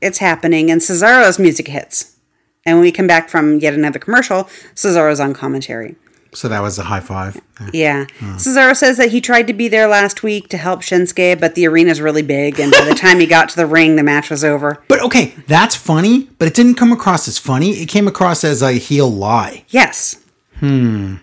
it's 0.00 0.18
happening, 0.18 0.70
and 0.70 0.80
Cesaro's 0.80 1.38
music 1.38 1.68
hits. 1.68 2.16
And 2.64 2.76
when 2.76 2.82
we 2.82 2.92
come 2.92 3.06
back 3.06 3.28
from 3.28 3.58
yet 3.58 3.74
another 3.74 3.98
commercial, 3.98 4.44
Cesaro's 4.74 5.20
on 5.20 5.34
commentary. 5.34 5.96
So 6.34 6.48
that 6.48 6.60
was 6.60 6.78
a 6.78 6.84
high 6.84 7.00
five. 7.00 7.40
Yeah. 7.72 8.06
Yeah. 8.20 8.36
Cesaro 8.36 8.76
says 8.76 8.98
that 8.98 9.10
he 9.10 9.20
tried 9.20 9.46
to 9.46 9.54
be 9.54 9.68
there 9.68 9.88
last 9.88 10.22
week 10.22 10.48
to 10.48 10.58
help 10.58 10.82
Shinsuke, 10.82 11.40
but 11.40 11.54
the 11.54 11.66
arena's 11.66 12.00
really 12.00 12.22
big, 12.22 12.60
and 12.60 12.70
by 12.70 12.84
the 12.84 12.94
time 12.96 13.20
he 13.20 13.26
got 13.26 13.48
to 13.50 13.56
the 13.56 13.66
ring, 13.66 13.96
the 13.96 14.02
match 14.02 14.28
was 14.30 14.44
over. 14.44 14.82
But 14.88 15.02
okay, 15.02 15.34
that's 15.46 15.74
funny, 15.74 16.28
but 16.38 16.46
it 16.46 16.54
didn't 16.54 16.74
come 16.74 16.92
across 16.92 17.28
as 17.28 17.38
funny. 17.38 17.70
It 17.70 17.86
came 17.88 18.06
across 18.06 18.44
as 18.44 18.62
a 18.62 18.72
heel 18.72 19.10
lie. 19.10 19.64
Yes. 19.68 20.22
Hmm. 20.56 21.16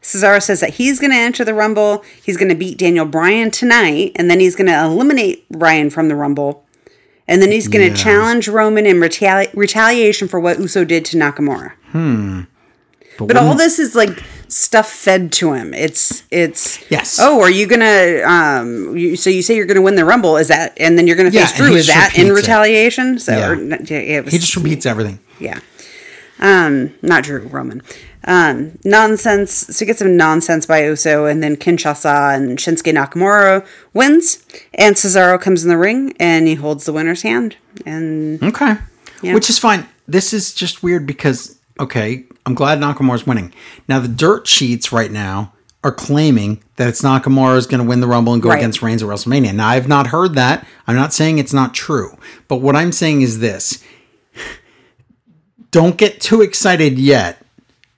Cesaro 0.00 0.40
says 0.42 0.60
that 0.60 0.74
he's 0.74 1.00
going 1.00 1.10
to 1.10 1.16
enter 1.16 1.44
the 1.44 1.54
Rumble. 1.54 2.04
He's 2.22 2.36
going 2.36 2.48
to 2.48 2.54
beat 2.54 2.78
Daniel 2.78 3.06
Bryan 3.06 3.50
tonight, 3.50 4.12
and 4.14 4.30
then 4.30 4.40
he's 4.40 4.54
going 4.56 4.68
to 4.68 4.84
eliminate 4.84 5.48
Bryan 5.48 5.90
from 5.90 6.08
the 6.08 6.14
Rumble. 6.14 6.64
And 7.28 7.42
then 7.42 7.50
he's 7.50 7.66
going 7.68 7.84
to 7.84 7.96
Yeah. 7.96 8.04
challenge 8.04 8.46
Roman 8.48 8.86
in 8.86 8.96
retali- 8.98 9.50
retaliation 9.54 10.28
for 10.28 10.38
what 10.38 10.60
Uso 10.60 10.84
did 10.84 11.04
to 11.06 11.16
Nakamura. 11.16 11.72
But, 13.18 13.28
But 13.28 13.36
all 13.38 13.54
this 13.54 13.78
is 13.78 13.94
like 13.94 14.10
stuff 14.48 14.92
fed 14.92 15.32
to 15.32 15.54
him. 15.54 15.72
It's 15.72 16.22
it's 16.30 16.78
Yes. 16.90 17.18
Oh, 17.20 17.40
are 17.40 17.48
you 17.50 17.66
gonna 17.66 18.20
um? 18.26 18.94
You, 18.94 19.16
so 19.16 19.30
you 19.30 19.40
say 19.42 19.56
you're 19.56 19.64
gonna 19.64 19.80
win 19.80 19.94
the 19.96 20.04
Rumble? 20.04 20.36
Is 20.36 20.48
that 20.48 20.74
and 20.76 20.98
then 20.98 21.06
you're 21.06 21.16
gonna 21.16 21.30
face 21.30 21.48
and 21.52 21.56
Drew? 21.66 21.74
Is 21.76 21.86
that 21.86 22.12
in 22.18 22.26
repeats 22.28 22.38
it. 22.38 22.42
retaliation? 22.42 23.18
So 23.18 23.32
Yeah. 23.32 23.48
or, 23.48 23.54
yeah, 23.54 23.96
it 24.18 24.24
was, 24.26 24.34
he 24.34 24.38
just 24.38 24.54
repeats 24.54 24.84
everything. 24.84 25.18
yeah. 25.40 25.60
Um, 26.38 26.94
not 27.02 27.24
Drew 27.24 27.40
Roman. 27.40 27.82
Um, 28.24 28.78
nonsense. 28.84 29.52
So 29.52 29.78
he 29.80 29.86
gets 29.86 30.00
some 30.00 30.16
nonsense 30.16 30.66
by 30.66 30.84
Uso, 30.84 31.26
and 31.26 31.42
then 31.42 31.56
Kinshasa 31.56 32.34
and 32.34 32.58
Shinsuke 32.58 32.92
Nakamura 32.92 33.66
wins, 33.94 34.44
and 34.74 34.96
Cesaro 34.96 35.40
comes 35.40 35.62
in 35.62 35.68
the 35.70 35.78
ring 35.78 36.12
and 36.18 36.46
he 36.48 36.54
holds 36.56 36.84
the 36.84 36.92
winner's 36.92 37.22
hand. 37.22 37.56
And 37.86 38.42
Okay. 38.42 38.76
Yeah. 39.22 39.34
Which 39.34 39.48
is 39.48 39.58
fine. 39.58 39.86
This 40.08 40.32
is 40.32 40.52
just 40.52 40.82
weird 40.82 41.06
because, 41.06 41.58
okay, 41.80 42.24
I'm 42.44 42.54
glad 42.54 42.80
Nakamura's 42.80 43.26
winning. 43.26 43.54
Now, 43.88 43.98
the 44.00 44.08
dirt 44.08 44.46
sheets 44.46 44.92
right 44.92 45.10
now 45.10 45.52
are 45.82 45.92
claiming 45.92 46.62
that 46.76 46.88
it's 46.88 47.00
Nakamura 47.02 47.56
is 47.56 47.66
going 47.66 47.82
to 47.82 47.88
win 47.88 48.00
the 48.00 48.06
Rumble 48.08 48.32
and 48.34 48.42
go 48.42 48.48
Right. 48.50 48.58
against 48.58 48.82
Reigns 48.82 49.02
at 49.02 49.08
WrestleMania. 49.08 49.54
Now, 49.54 49.68
I've 49.68 49.88
not 49.88 50.08
heard 50.08 50.34
that. 50.34 50.66
I'm 50.86 50.96
not 50.96 51.12
saying 51.12 51.38
it's 51.38 51.52
not 51.52 51.74
true. 51.74 52.16
But 52.48 52.56
what 52.56 52.74
I'm 52.76 52.92
saying 52.92 53.22
is 53.22 53.38
this 53.38 53.82
don't 55.76 55.98
get 55.98 56.22
too 56.22 56.40
excited 56.40 56.98
yet 56.98 57.36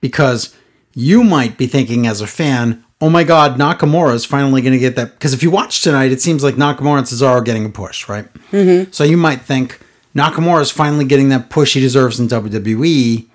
because 0.01 0.53
you 0.93 1.23
might 1.23 1.57
be 1.57 1.65
thinking 1.65 2.05
as 2.07 2.19
a 2.19 2.27
fan, 2.27 2.83
oh 2.99 3.09
my 3.09 3.23
God, 3.23 3.57
Nakamura 3.57 4.13
is 4.13 4.25
finally 4.25 4.61
going 4.61 4.73
to 4.73 4.79
get 4.79 4.97
that. 4.97 5.13
Because 5.13 5.33
if 5.33 5.41
you 5.41 5.49
watch 5.49 5.81
tonight, 5.81 6.11
it 6.11 6.19
seems 6.19 6.43
like 6.43 6.55
Nakamura 6.55 6.97
and 6.97 7.07
Cesaro 7.07 7.29
are 7.29 7.41
getting 7.41 7.65
a 7.65 7.69
push, 7.69 8.09
right? 8.09 8.25
Mm-hmm. 8.51 8.91
So 8.91 9.05
you 9.05 9.15
might 9.15 9.43
think 9.43 9.79
Nakamura 10.13 10.59
is 10.59 10.71
finally 10.71 11.05
getting 11.05 11.29
that 11.29 11.49
push 11.49 11.73
he 11.73 11.79
deserves 11.79 12.19
in 12.19 12.27
WWE. 12.27 13.29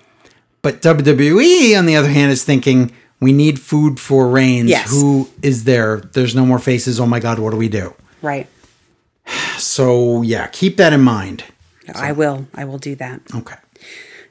But 0.61 0.79
WWE, 0.83 1.75
on 1.75 1.87
the 1.87 1.95
other 1.95 2.09
hand, 2.09 2.31
is 2.31 2.43
thinking 2.43 2.91
we 3.19 3.33
need 3.33 3.59
food 3.59 3.99
for 3.99 4.29
Reigns. 4.29 4.69
Yes. 4.69 4.91
Who 4.91 5.27
is 5.41 5.63
there? 5.63 6.01
There's 6.01 6.35
no 6.35 6.45
more 6.45 6.59
faces. 6.59 6.99
Oh 6.99 7.07
my 7.07 7.19
God, 7.19 7.39
what 7.39 7.49
do 7.49 7.57
we 7.57 7.67
do? 7.67 7.95
right, 8.21 8.47
So 9.57 10.21
yeah, 10.21 10.45
keep 10.45 10.77
that 10.77 10.93
in 10.93 11.01
mind. 11.01 11.45
I 11.95 12.11
will. 12.11 12.47
I 12.53 12.65
will 12.65 12.77
do 12.77 12.93
that. 12.95 13.21
Okay. 13.33 13.55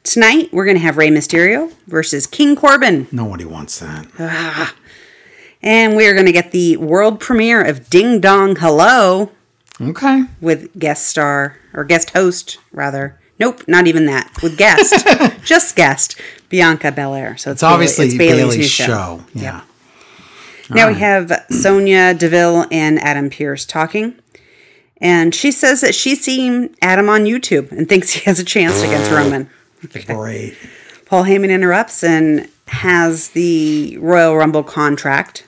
Tonight 0.04 0.50
we're 0.52 0.66
gonna 0.66 0.78
have 0.78 0.96
Rey 0.96 1.08
Mysterio 1.08 1.72
versus 1.86 2.26
King 2.26 2.54
Corbin. 2.56 3.08
Nobody 3.10 3.44
wants 3.44 3.80
that. 3.80 4.06
Ah. 4.18 4.74
And 5.62 5.96
we're 5.96 6.12
going 6.12 6.26
to 6.26 6.32
get 6.32 6.52
the 6.52 6.76
world 6.76 7.20
premiere 7.20 7.62
of 7.64 7.88
Ding 7.88 8.20
Dong 8.20 8.54
Hello 8.56 9.30
Okay. 9.80 10.24
with 10.38 10.78
guest 10.78 11.06
star, 11.06 11.56
or 11.72 11.84
guest 11.84 12.10
host, 12.10 12.58
rather. 12.70 13.18
Nope, 13.40 13.62
not 13.66 13.86
even 13.86 14.04
that. 14.04 14.30
With 14.42 14.58
guest. 14.58 15.06
just 15.42 15.74
guest. 15.74 16.20
Bianca 16.50 16.92
Belair. 16.92 17.38
So 17.38 17.50
it's, 17.50 17.58
It's 17.58 17.62
obviously 17.62 18.08
Bayley- 18.18 18.26
it's 18.26 18.36
Bayley's, 18.42 18.56
new 18.58 18.62
show. 18.64 19.24
Yeah. 19.32 19.62
Now 20.68 20.88
we 20.88 20.94
have 20.96 21.32
Sonya 21.48 22.12
Deville 22.12 22.66
and 22.70 22.98
Adam 22.98 23.30
Pearce 23.30 23.64
talking. 23.64 24.16
And 25.00 25.34
she 25.34 25.50
says 25.50 25.80
that 25.80 25.94
she's 25.94 26.22
seen 26.22 26.76
Adam 26.82 27.08
on 27.08 27.24
YouTube 27.24 27.72
and 27.72 27.88
thinks 27.88 28.10
he 28.10 28.20
has 28.26 28.38
a 28.38 28.44
chance 28.44 28.82
against 28.82 29.10
Roman. 29.10 29.48
Great. 30.06 30.56
Paul 31.06 31.24
Heyman 31.24 31.50
interrupts 31.50 32.02
and 32.02 32.48
has 32.68 33.30
the 33.30 33.96
Royal 33.98 34.36
Rumble 34.36 34.62
contract. 34.62 35.46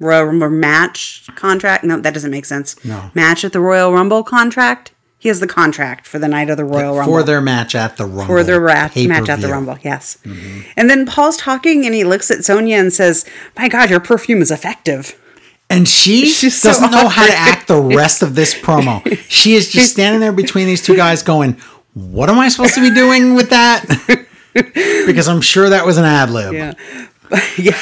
Royal 0.00 0.24
Rumble 0.24 0.50
match 0.50 1.28
contract. 1.34 1.84
No, 1.84 2.00
that 2.00 2.14
doesn't 2.14 2.30
make 2.30 2.44
sense. 2.44 2.82
No. 2.84 3.10
Match 3.14 3.44
at 3.44 3.52
the 3.52 3.60
Royal 3.60 3.92
Rumble 3.92 4.22
contract. 4.22 4.92
He 5.18 5.28
has 5.28 5.40
the 5.40 5.46
contract 5.46 6.06
for 6.06 6.18
the 6.18 6.28
night 6.28 6.50
of 6.50 6.58
the 6.58 6.64
Royal 6.66 6.96
Rumble. 6.96 7.14
For 7.14 7.22
their 7.22 7.40
match 7.40 7.74
at 7.74 7.96
the 7.96 8.04
Rumble. 8.04 8.26
for 8.26 8.44
their 8.44 8.60
rat, 8.60 8.94
match 8.96 9.28
at 9.30 9.40
the. 9.40 9.48
Rumble, 9.48 9.78
yes. 9.82 10.18
Mm-hmm. 10.24 10.60
And 10.76 10.90
then 10.90 11.06
Paul's 11.06 11.38
talking 11.38 11.86
and 11.86 11.94
he 11.94 12.04
looks 12.04 12.30
at 12.30 12.44
Sonya 12.44 12.76
and 12.76 12.92
says, 12.92 13.24
My 13.56 13.68
God, 13.68 13.88
your 13.88 14.00
perfume 14.00 14.42
is 14.42 14.50
effective. 14.50 15.18
And 15.70 15.88
she 15.88 16.26
She's 16.30 16.60
doesn't 16.62 16.90
know 16.90 17.08
how 17.08 17.26
to 17.26 17.32
act 17.32 17.68
the 17.68 17.80
rest 17.80 18.22
of 18.22 18.34
this 18.34 18.54
promo. 18.54 19.02
She 19.28 19.54
is 19.54 19.70
just 19.72 19.92
standing 19.94 20.20
there 20.20 20.32
between 20.32 20.66
these 20.66 20.82
two 20.82 20.94
guys 20.96 21.22
going, 21.22 21.56
What 21.94 22.28
am 22.28 22.38
I 22.38 22.48
supposed 22.48 22.74
to 22.74 22.80
be 22.80 22.94
doing 22.94 23.34
with 23.34 23.50
that? 23.50 23.84
because 25.06 25.28
I'm 25.28 25.40
sure 25.40 25.68
that 25.70 25.86
was 25.86 25.96
an 25.96 26.04
ad 26.04 26.30
lib. 26.30 26.54
Yeah. 26.54 26.74
yeah. 27.58 27.78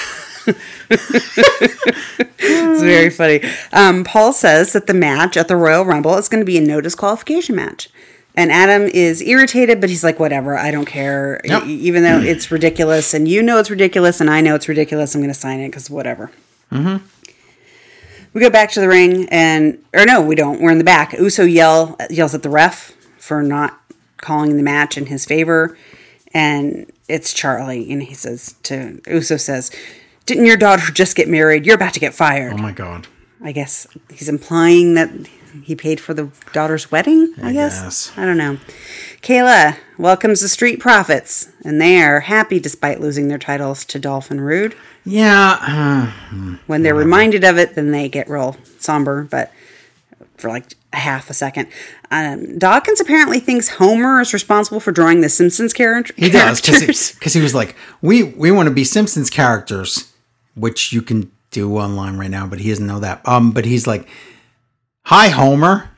it's 2.38 2.82
very 2.82 3.10
funny. 3.10 3.40
Um, 3.72 4.04
Paul 4.04 4.32
says 4.32 4.72
that 4.74 4.86
the 4.86 4.94
match 4.94 5.36
at 5.36 5.48
the 5.48 5.56
Royal 5.56 5.84
Rumble 5.84 6.16
is 6.16 6.28
going 6.28 6.40
to 6.40 6.46
be 6.46 6.58
a 6.58 6.60
no 6.60 6.80
disqualification 6.80 7.56
match. 7.56 7.88
And 8.34 8.50
Adam 8.50 8.82
is 8.82 9.20
irritated, 9.20 9.80
but 9.80 9.90
he's 9.90 10.02
like, 10.02 10.18
whatever, 10.18 10.56
I 10.56 10.70
don't 10.70 10.86
care. 10.86 11.40
Yep. 11.44 11.64
E- 11.66 11.74
even 11.74 12.02
though 12.02 12.18
it's 12.18 12.50
ridiculous, 12.50 13.12
and 13.12 13.28
you 13.28 13.42
know 13.42 13.58
it's 13.58 13.70
ridiculous, 13.70 14.20
and 14.22 14.30
I 14.30 14.40
know 14.40 14.54
it's 14.54 14.68
ridiculous, 14.68 15.14
I'm 15.14 15.20
going 15.20 15.32
to 15.32 15.38
sign 15.38 15.60
it 15.60 15.68
because 15.68 15.90
whatever. 15.90 16.30
Mm-hmm. 16.70 17.04
We 18.32 18.40
go 18.40 18.48
back 18.48 18.70
to 18.72 18.80
the 18.80 18.88
ring, 18.88 19.28
and 19.28 19.84
or 19.92 20.06
no, 20.06 20.22
we 20.22 20.34
don't. 20.34 20.62
We're 20.62 20.70
in 20.70 20.78
the 20.78 20.84
back. 20.84 21.12
Uso 21.12 21.44
yell 21.44 21.96
yells 22.08 22.34
at 22.34 22.42
the 22.42 22.48
ref 22.48 22.94
for 23.18 23.42
not 23.42 23.78
calling 24.22 24.56
the 24.56 24.62
match 24.62 24.96
in 24.96 25.06
his 25.06 25.26
favor, 25.26 25.76
and 26.32 26.90
it's 27.08 27.34
Charlie, 27.34 27.92
and 27.92 28.02
he 28.02 28.14
says 28.14 28.54
to 28.62 29.02
Uso 29.06 29.36
says, 29.36 29.70
"Didn't 30.24 30.46
your 30.46 30.56
daughter 30.56 30.90
just 30.90 31.14
get 31.14 31.28
married? 31.28 31.66
You're 31.66 31.74
about 31.74 31.92
to 31.94 32.00
get 32.00 32.14
fired." 32.14 32.54
Oh 32.54 32.56
my 32.56 32.72
God. 32.72 33.08
I 33.44 33.52
guess 33.52 33.86
he's 34.10 34.28
implying 34.30 34.94
that 34.94 35.10
he 35.64 35.74
paid 35.74 36.00
for 36.00 36.14
the 36.14 36.30
daughter's 36.52 36.90
wedding. 36.90 37.34
I, 37.42 37.52
guess. 37.52 37.82
guess. 37.82 38.12
I 38.16 38.24
don't 38.24 38.38
know. 38.38 38.56
Kayla 39.20 39.76
welcomes 39.98 40.40
the 40.40 40.48
Street 40.48 40.78
Profits, 40.80 41.48
and 41.64 41.80
they 41.80 42.00
are 42.02 42.20
happy 42.20 42.58
despite 42.60 43.00
losing 43.00 43.28
their 43.28 43.38
titles 43.38 43.84
to 43.86 43.98
Dolph 43.98 44.30
and 44.30 44.44
Roode. 44.44 44.74
Yeah. 45.04 45.58
uh, 45.60 46.56
When 46.66 46.82
they're 46.82 46.94
reminded 46.94 47.44
of 47.44 47.58
it, 47.58 47.74
then 47.74 47.90
they 47.90 48.08
get 48.08 48.30
real 48.30 48.56
somber, 48.78 49.24
but 49.24 49.52
for 50.36 50.48
like 50.48 50.74
a 50.92 50.98
half 50.98 51.30
a 51.30 51.34
second. 51.34 51.68
Um, 52.10 52.58
Dawkins 52.58 53.00
apparently 53.00 53.40
thinks 53.40 53.68
Homer 53.68 54.20
is 54.20 54.32
responsible 54.32 54.80
for 54.80 54.92
drawing 54.92 55.20
the 55.22 55.28
Simpsons 55.28 55.72
character. 55.72 56.12
he 56.16 56.28
does 56.30 56.60
characters. 56.60 57.12
because 57.12 57.32
he, 57.34 57.40
was 57.40 57.54
like, 57.54 57.74
we 58.02 58.22
we 58.24 58.50
want 58.50 58.68
to 58.68 58.74
be 58.74 58.84
Simpsons 58.84 59.30
characters, 59.30 60.12
which 60.54 60.92
you 60.92 61.02
can 61.02 61.30
do 61.50 61.76
online 61.76 62.16
right 62.16 62.30
now, 62.30 62.46
but 62.46 62.58
he 62.60 62.68
doesn't 62.70 62.86
know 62.86 63.00
that. 63.00 63.26
Um, 63.26 63.52
but 63.52 63.64
he's 63.64 63.86
like, 63.86 64.08
Hi, 65.06 65.28
Homer. 65.28 65.90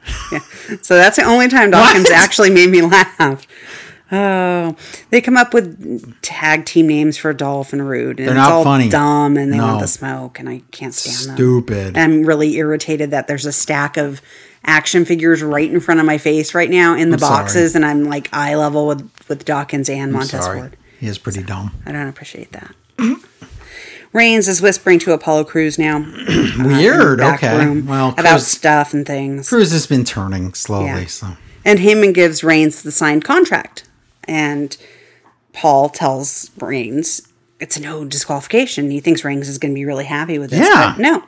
So 0.83 0.95
that's 0.97 1.17
the 1.17 1.25
only 1.25 1.49
time 1.49 1.71
Dawkins 1.71 2.11
actually 2.11 2.51
made 2.51 2.71
me 2.71 2.81
laugh. 2.83 3.47
Oh, 4.13 4.77
they 5.11 5.21
come 5.21 5.37
up 5.37 5.53
with 5.55 6.21
tag 6.23 6.67
team 6.67 6.87
names 6.87 7.17
for 7.17 7.33
Dolph 7.33 7.73
and 7.73 7.87
Roode, 7.89 8.19
and 8.21 8.29
They're 8.29 8.35
not 8.35 8.53
all 8.53 8.65
funny. 8.65 8.89
dumb, 8.89 9.37
and 9.37 9.53
they 9.53 9.57
No. 9.57 9.67
want 9.67 9.81
the 9.81 9.89
smoke, 9.89 10.39
and 10.39 10.49
I 10.49 10.63
can't 10.71 10.95
stand 10.95 11.31
them. 11.31 11.37
Stupid. 11.37 11.99
I'm 11.99 12.25
really 12.25 12.55
irritated 12.57 13.11
that 13.11 13.27
there's 13.27 13.47
a 13.47 13.53
stack 13.53 13.97
of 13.97 14.23
action 14.65 15.05
figures 15.05 15.43
right 15.43 15.71
in 15.71 15.81
front 15.81 16.01
of 16.01 16.07
my 16.07 16.19
face 16.19 16.55
right 16.55 16.71
now 16.71 16.95
in 16.95 17.11
the 17.11 17.19
sorry. 17.19 17.43
boxes, 17.43 17.75
and 17.75 17.85
I'm 17.85 18.05
like 18.05 18.29
eye 18.33 18.55
level 18.55 18.87
with 18.87 19.29
with 19.29 19.45
Dawkins 19.45 19.89
and 19.89 20.13
Montez 20.13 20.47
Ford. 20.47 20.77
He 21.01 21.07
is 21.07 21.19
pretty 21.19 21.43
dumb. 21.43 21.73
I 21.87 21.93
don't 21.93 22.09
appreciate 22.09 22.53
that. 22.53 22.75
Reigns 24.15 24.47
is 24.47 24.63
whispering 24.63 25.01
to 25.01 25.13
Apollo 25.13 25.45
Crews 25.45 25.77
now. 25.77 25.99
Weird. 26.59 27.19
back 27.19 27.43
Okay. 27.43 27.81
Well, 27.81 28.11
about 28.11 28.25
Crews, 28.25 28.47
stuff 28.47 28.95
and 28.95 29.05
things. 29.05 29.49
Crews 29.49 29.73
has 29.73 29.89
been 29.89 30.05
turning 30.05 30.55
slowly. 30.55 30.87
Yeah. 30.87 31.07
So 31.07 31.37
And 31.65 31.81
Heyman 31.81 32.15
gives 32.15 32.45
Reigns 32.45 32.83
the 32.83 32.93
signed 32.93 33.25
contract. 33.25 33.89
And 34.29 34.77
Paul 35.53 35.89
tells 35.89 36.53
Reigns 36.61 37.27
it's 37.59 37.77
a 37.77 37.81
no 37.81 38.05
disqualification. 38.05 38.89
He 38.91 39.01
thinks 39.01 39.25
Reigns 39.25 39.49
is 39.49 39.59
going 39.59 39.73
to 39.73 39.79
be 39.79 39.85
really 39.85 40.05
happy 40.05 40.39
with 40.39 40.51
this. 40.51 40.61
Yeah. 40.61 40.95
But 40.97 41.03
no. 41.03 41.25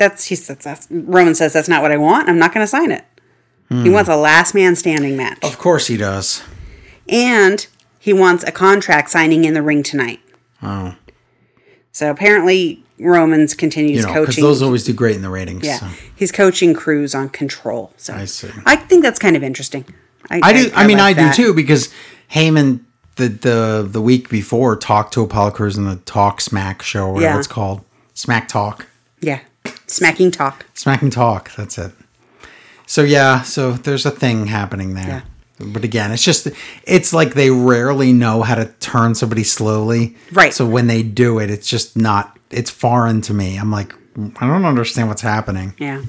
That's 0.00 0.24
he 0.24 0.34
says 0.34 0.56
that's 0.58 0.88
Roman 0.90 1.34
says 1.34 1.52
that's 1.52 1.68
not 1.68 1.82
what 1.82 1.92
I 1.92 1.98
want. 1.98 2.28
I'm 2.30 2.38
not 2.38 2.54
going 2.54 2.64
to 2.64 2.68
sign 2.68 2.90
it. 2.90 3.04
Hmm. 3.68 3.84
He 3.84 3.90
wants 3.90 4.08
a 4.08 4.16
last 4.16 4.54
man 4.54 4.74
standing 4.74 5.14
match. 5.14 5.38
of 5.44 5.58
course 5.58 5.86
he 5.88 5.96
does. 5.98 6.42
And 7.06 7.66
he 7.98 8.12
wants 8.14 8.42
a 8.44 8.50
contract 8.50 9.10
signing 9.10 9.44
in 9.44 9.52
the 9.52 9.62
ring 9.62 9.82
tonight. 9.82 10.20
Oh, 10.62 10.94
So 11.92 12.10
apparently 12.10 12.82
Roman's 12.98 13.52
continues 13.54 13.98
you 14.00 14.02
know, 14.06 14.12
because 14.20 14.26
coaching. 14.36 14.44
those 14.44 14.62
always 14.62 14.84
do 14.84 14.92
great 14.94 15.16
in 15.16 15.22
the 15.22 15.28
ratings. 15.28 15.64
yeah, 15.66 15.78
so. 15.78 15.88
he's 16.16 16.32
coaching 16.32 16.72
Crews 16.72 17.14
on 17.14 17.28
control. 17.28 17.92
So 17.98 18.14
I 18.14 18.24
see. 18.24 18.48
I 18.64 18.76
think 18.76 19.02
that's 19.02 19.18
kind 19.18 19.36
of 19.36 19.42
interesting. 19.42 19.84
I 20.30 20.52
do. 20.52 20.70
I, 20.74 20.86
mean, 20.86 20.96
like 20.98 21.18
I 21.18 21.22
that. 21.22 21.36
do 21.36 21.44
too 21.44 21.54
because 21.54 21.92
Heyman 22.32 22.80
the 23.16 23.28
the 23.28 23.88
the 23.90 24.00
week 24.00 24.28
before 24.30 24.76
talked 24.76 25.12
to 25.14 25.22
Apollo 25.22 25.50
Crews 25.52 25.76
in 25.76 25.84
the 25.84 25.96
Talk 25.96 26.40
Smack 26.40 26.82
show, 26.82 27.06
or 27.06 27.12
whatever 27.14 27.34
Yeah. 27.34 27.38
it's 27.38 27.46
called, 27.48 27.84
Smack 28.14 28.48
Talk, 28.48 28.86
Yeah, 29.20 29.40
smacking 29.90 30.30
talk. 30.30 30.66
Smacking 30.74 31.10
Talk. 31.10 31.50
That's 31.56 31.78
it. 31.78 31.92
So 32.86 33.02
yeah, 33.02 33.42
so 33.42 33.72
there's 33.72 34.06
a 34.06 34.10
thing 34.10 34.46
happening 34.46 34.94
there. 34.94 35.06
Yeah. 35.06 35.22
But 35.72 35.84
again, 35.84 36.10
it's 36.10 36.24
just 36.24 36.48
it's 36.84 37.12
like 37.12 37.34
they 37.34 37.50
rarely 37.50 38.12
know 38.12 38.42
how 38.42 38.54
to 38.54 38.66
turn 38.80 39.14
somebody 39.14 39.44
slowly. 39.44 40.16
Right. 40.32 40.54
So 40.54 40.66
when 40.66 40.86
they 40.86 41.02
do 41.02 41.38
it, 41.38 41.50
it's 41.50 41.68
just 41.68 41.96
not 41.96 42.38
it's 42.50 42.70
foreign 42.70 43.20
to 43.22 43.34
me. 43.34 43.58
I'm 43.58 43.70
like, 43.70 43.94
I 44.40 44.46
don't 44.46 44.64
understand 44.64 45.08
what's 45.08 45.22
happening. 45.22 45.74
Yeah. 45.78 46.02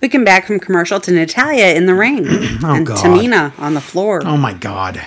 We 0.00 0.08
come 0.08 0.24
back 0.24 0.46
from 0.46 0.58
commercial 0.58 1.00
to 1.00 1.12
Natalya 1.12 1.74
in 1.74 1.86
the 1.86 1.94
ring 1.94 2.24
oh, 2.28 2.74
and 2.74 2.86
God. 2.86 2.98
Tamina 2.98 3.58
on 3.58 3.74
the 3.74 3.80
floor. 3.80 4.22
Oh 4.24 4.36
my 4.36 4.54
god. 4.54 5.04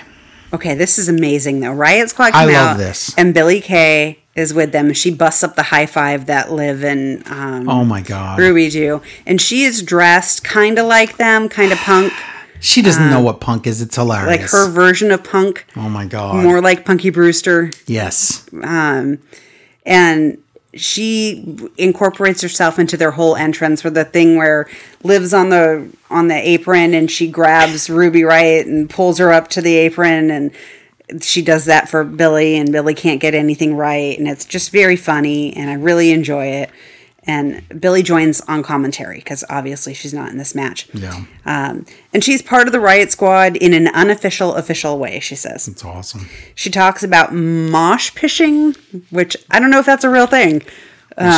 Okay, 0.52 0.74
this 0.74 0.98
is 0.98 1.08
amazing 1.08 1.60
though. 1.60 1.72
Riot 1.72 2.10
Squad 2.10 2.32
I 2.34 2.44
come 2.44 2.52
love 2.52 2.68
out, 2.68 2.76
this. 2.76 3.14
and 3.16 3.34
Billie 3.34 3.60
Kay 3.60 4.21
is 4.34 4.54
with 4.54 4.72
them. 4.72 4.92
She 4.94 5.10
busts 5.12 5.42
up 5.44 5.56
the 5.56 5.62
high 5.64 5.86
five 5.86 6.26
that 6.26 6.50
Liv 6.52 6.82
and 6.84 7.26
um, 7.28 7.68
Oh 7.68 7.84
my 7.84 8.00
god. 8.00 8.38
Ruby 8.38 8.70
do, 8.70 9.02
and 9.26 9.40
she 9.40 9.62
is 9.64 9.82
dressed 9.82 10.42
kind 10.44 10.78
of 10.78 10.86
like 10.86 11.16
them, 11.18 11.48
kind 11.48 11.72
of 11.72 11.78
punk, 11.78 12.12
She 12.60 12.80
doesn't 12.80 13.10
know 13.10 13.20
what 13.20 13.40
punk 13.40 13.66
is. 13.66 13.82
It's 13.82 13.96
hilarious. 13.96 14.40
like 14.40 14.50
her 14.52 14.70
version 14.70 15.10
of 15.10 15.24
punk, 15.24 15.66
Oh 15.76 15.88
my 15.88 16.06
god. 16.06 16.42
more 16.44 16.60
like 16.62 16.84
Punky 16.84 17.10
Brewster. 17.10 17.70
yes. 17.86 18.48
um, 18.62 19.18
and 19.84 20.38
she 20.74 21.68
incorporates 21.76 22.40
herself 22.40 22.78
into 22.78 22.96
their 22.96 23.10
whole 23.10 23.36
entrance 23.36 23.82
for 23.82 23.90
the 23.90 24.04
thing 24.04 24.36
where 24.36 24.66
lives 25.02 25.34
on 25.34 25.50
the 25.50 25.86
on 26.08 26.28
the 26.28 26.48
apron 26.48 26.94
and 26.94 27.10
she 27.10 27.28
grabs 27.30 27.90
Ruby 27.90 28.24
right 28.24 28.64
and 28.64 28.88
pulls 28.88 29.18
her 29.18 29.32
up 29.32 29.48
to 29.48 29.60
the 29.60 29.74
apron 29.76 30.30
and 30.30 30.50
she 31.20 31.42
does 31.42 31.64
that 31.66 31.88
for 31.88 32.04
Billie 32.04 32.56
and 32.56 32.72
Billie 32.72 32.94
can't 32.94 33.20
get 33.20 33.34
anything 33.34 33.76
right 33.76 34.18
and 34.18 34.28
it's 34.28 34.44
just 34.44 34.70
very 34.70 34.96
funny 34.96 35.54
and 35.54 35.68
I 35.70 35.74
really 35.74 36.10
enjoy 36.12 36.46
it 36.46 36.70
and 37.24 37.62
Billie 37.80 38.02
joins 38.02 38.40
on 38.42 38.62
commentary 38.62 39.18
because 39.18 39.44
obviously 39.48 39.94
she's 39.94 40.12
not 40.12 40.30
in 40.30 40.38
this 40.38 40.54
match. 40.54 40.88
Yeah. 40.92 41.24
Um, 41.46 41.86
and 42.12 42.24
she's 42.24 42.42
part 42.42 42.66
of 42.66 42.72
the 42.72 42.80
Riot 42.80 43.12
Squad 43.12 43.56
in 43.56 43.72
an 43.74 43.88
unofficial, 43.88 44.54
official 44.54 44.98
way, 44.98 45.20
she 45.20 45.36
says. 45.36 45.68
It's 45.68 45.84
awesome. 45.84 46.28
She 46.56 46.68
talks 46.68 47.04
about 47.04 47.32
mosh 47.32 48.12
pishing, 48.14 48.74
which 49.10 49.36
I 49.50 49.60
don't 49.60 49.70
know 49.70 49.78
if 49.78 49.86
that's 49.86 50.04
a 50.04 50.10
real 50.10 50.26
thing. 50.26 50.62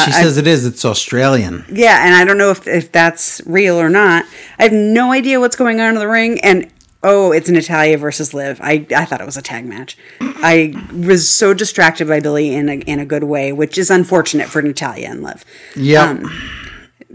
she 0.04 0.12
says 0.12 0.38
it 0.38 0.46
is. 0.46 0.64
It's 0.64 0.84
Australian. 0.84 1.64
Yeah, 1.70 2.06
and 2.06 2.14
I 2.14 2.24
don't 2.24 2.38
know 2.38 2.50
if, 2.50 2.66
if 2.66 2.90
that's 2.90 3.42
real 3.44 3.78
or 3.78 3.90
not. 3.90 4.24
I 4.58 4.62
have 4.62 4.72
no 4.72 5.12
idea 5.12 5.38
what's 5.38 5.56
going 5.56 5.80
on 5.80 5.90
in 5.90 5.94
the 5.96 6.08
ring. 6.08 6.40
And 6.40 6.70
oh, 7.04 7.30
it's 7.30 7.48
Natalya 7.48 7.98
versus 7.98 8.34
Liv. 8.34 8.58
I, 8.62 8.86
I 8.96 9.04
thought 9.04 9.20
it 9.20 9.26
was 9.26 9.36
a 9.36 9.42
tag 9.42 9.66
match. 9.66 9.96
I 10.20 10.74
was 10.92 11.30
so 11.30 11.54
distracted 11.54 12.08
by 12.08 12.18
Billie 12.18 12.54
in 12.54 12.68
a, 12.68 12.74
in 12.78 12.98
a 12.98 13.04
good 13.04 13.24
way, 13.24 13.52
which 13.52 13.78
is 13.78 13.90
unfortunate 13.90 14.48
for 14.48 14.62
Natalya 14.62 15.08
and 15.08 15.22
Liv. 15.22 15.44
Yeah. 15.76 16.10
Um, 16.10 16.32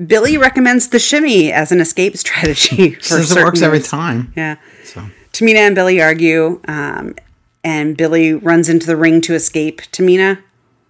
Billie 0.06 0.38
recommends 0.38 0.90
the 0.90 1.00
shimmy 1.00 1.52
as 1.52 1.72
an 1.72 1.82
escape 1.82 2.16
strategy. 2.18 2.94
For 2.94 3.02
says 3.02 3.36
it 3.36 3.44
works 3.44 3.62
every 3.62 3.82
time. 3.82 4.32
Yeah. 4.38 4.58
So 4.86 5.10
Tamina 5.34 5.56
and 5.56 5.76
Billie 5.76 6.02
argue, 6.02 6.62
um, 6.68 7.16
and 7.64 7.98
Billie 7.98 8.34
runs 8.34 8.70
into 8.70 8.88
the 8.88 8.96
ring 8.96 9.22
to 9.22 9.34
escape 9.34 9.82
Tamina, 9.92 10.42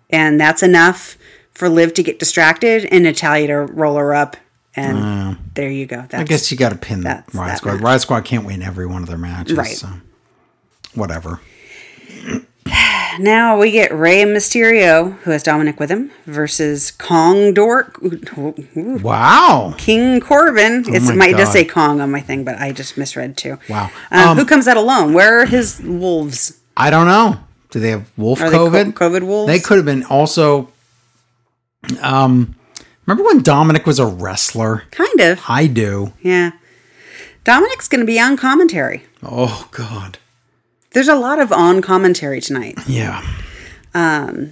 and 0.10 0.40
that's 0.40 0.62
enough 0.62 1.18
for 1.52 1.70
Liv 1.70 1.94
to 1.96 2.04
get 2.04 2.20
distracted 2.20 2.86
and 2.86 3.04
Natalya 3.04 3.48
to 3.48 3.56
roll 3.56 3.96
her 3.96 4.14
up, 4.14 4.38
and 4.80 5.38
there 5.56 5.70
you 5.70 5.86
go. 5.86 6.06
I 6.14 6.24
guess 6.24 6.52
you 6.52 6.58
got 6.58 6.70
to 6.70 6.78
pin 6.78 7.02
Riot 7.02 7.26
that 7.34 7.58
Squad. 7.58 7.74
match. 7.74 7.82
Riot 7.82 8.02
Squad 8.02 8.26
can't 8.26 8.46
win 8.46 8.62
every 8.62 8.86
one 8.88 9.02
of 9.04 9.10
their 9.10 9.18
matches. 9.18 9.58
Right. 9.58 9.68
So 9.76 9.90
whatever. 10.96 11.40
now 13.20 13.58
we 13.60 13.72
get 13.72 13.94
Rey 13.94 14.24
Mysterio, 14.24 15.14
who 15.20 15.32
has 15.32 15.44
Dominic 15.44 15.80
with 15.80 15.90
him, 15.90 16.12
versus 16.26 16.92
Kong 16.92 17.54
Dork, 17.54 18.00
Wow. 18.76 19.74
King 19.78 20.20
Corbin. 20.20 20.84
It's, 20.88 21.08
my 21.08 21.14
it 21.14 21.18
might 21.18 21.38
just 21.38 21.52
say 21.54 21.66
Kong 21.66 22.02
on 22.02 22.12
my 22.12 22.22
thing, 22.22 22.44
but 22.44 22.56
I 22.60 22.72
just 22.72 22.98
misread 22.98 23.38
too. 23.38 23.58
Wow. 23.70 23.90
Um, 24.12 24.30
Um, 24.30 24.38
who 24.38 24.46
comes 24.46 24.68
out 24.68 24.78
alone? 24.78 25.14
Where 25.14 25.40
are 25.42 25.46
his 25.46 25.82
wolves? 25.84 26.60
I 26.78 26.90
don't 26.90 27.08
know. 27.08 27.40
Do 27.72 27.80
they 27.80 27.90
have 27.92 28.10
wolf 28.18 28.42
Are 28.42 28.50
COVID? 28.50 28.94
COVID 28.94 29.24
wolves? 29.24 29.48
They 29.52 29.60
could 29.60 29.78
have 29.78 29.86
been 29.86 30.04
also. 30.04 30.72
Um, 32.02 32.56
remember 33.10 33.24
when 33.28 33.42
Dominic 33.42 33.86
was 33.88 33.98
a 34.00 34.06
wrestler? 34.06 34.84
Kind 34.92 35.20
of. 35.20 35.42
I 35.48 35.66
do. 35.68 36.14
Yeah. 36.22 36.52
Dominic's 37.44 37.88
going 37.88 38.02
to 38.02 38.06
be 38.06 38.20
on 38.20 38.38
commentary. 38.38 39.04
Oh 39.24 39.68
God. 39.72 40.20
There's 40.92 41.08
a 41.08 41.16
lot 41.16 41.40
of 41.40 41.52
on 41.52 41.82
commentary 41.82 42.42
tonight. 42.42 42.78
Yeah. 42.88 43.26
Um, 43.94 44.52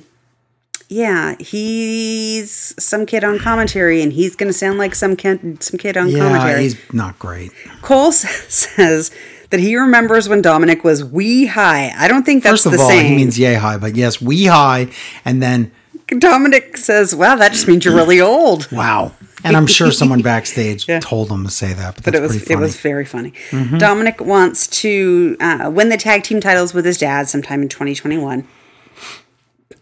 yeah, 0.90 1.36
he's 1.40 2.74
some 2.84 3.06
kid 3.06 3.24
on 3.24 3.40
commentary, 3.40 4.02
and 4.02 4.14
he's 4.14 4.36
going 4.36 4.48
to 4.52 4.58
sound 4.58 4.78
like 4.80 4.96
some 4.96 5.16
kid, 5.16 5.62
some 5.62 5.78
kid 5.78 5.98
on 5.98 6.10
Yeah. 6.10 6.20
commentary. 6.20 6.62
He's 6.64 6.94
not 6.94 7.20
great. 7.20 7.52
Cole 7.82 8.12
says 8.14 9.12
that 9.50 9.60
he 9.60 9.76
remembers 9.78 10.30
when 10.30 10.42
Dominic 10.42 10.84
was 10.84 11.04
wee 11.04 11.46
high. 11.48 11.92
I 11.98 12.08
don't 12.08 12.24
think 12.26 12.44
that's 12.44 12.54
First 12.54 12.66
of 12.68 12.72
the 12.74 12.80
all, 12.80 12.88
same. 12.90 13.06
he 13.08 13.16
means 13.16 13.38
yay 13.38 13.56
high, 13.56 13.78
but 13.78 13.96
yes, 13.96 14.22
we 14.22 14.46
high, 14.46 14.90
and 15.26 15.42
then 15.44 15.72
Dominic 16.08 16.78
says, 16.78 17.16
"Wow, 17.16 17.36
that 17.36 17.52
just 17.52 17.68
means 17.68 17.86
you're 17.86 17.96
really 17.96 18.22
old." 18.22 18.72
wow. 18.72 19.14
And 19.44 19.56
I'm 19.56 19.68
sure 19.68 19.92
someone 19.92 20.22
backstage 20.34 20.88
told 21.02 21.30
him 21.30 21.44
to 21.46 21.52
say 21.52 21.72
that, 21.72 21.96
but, 21.96 22.06
But 22.06 22.16
it 22.16 22.22
was 22.22 22.36
it. 22.36 22.48
Mm-hmm. 22.48 22.62
was 22.62 22.76
very 22.78 23.06
funny. 23.06 23.34
Dominic 23.78 24.20
wants 24.20 24.68
to 24.82 25.38
uh, 25.40 25.72
win 25.74 25.90
the 25.90 25.98
tag 25.98 26.24
team 26.24 26.42
titles 26.42 26.74
with 26.74 26.86
his 26.86 26.98
dad 26.98 27.30
sometime 27.30 27.62
in 27.62 27.70
2021. 27.70 28.48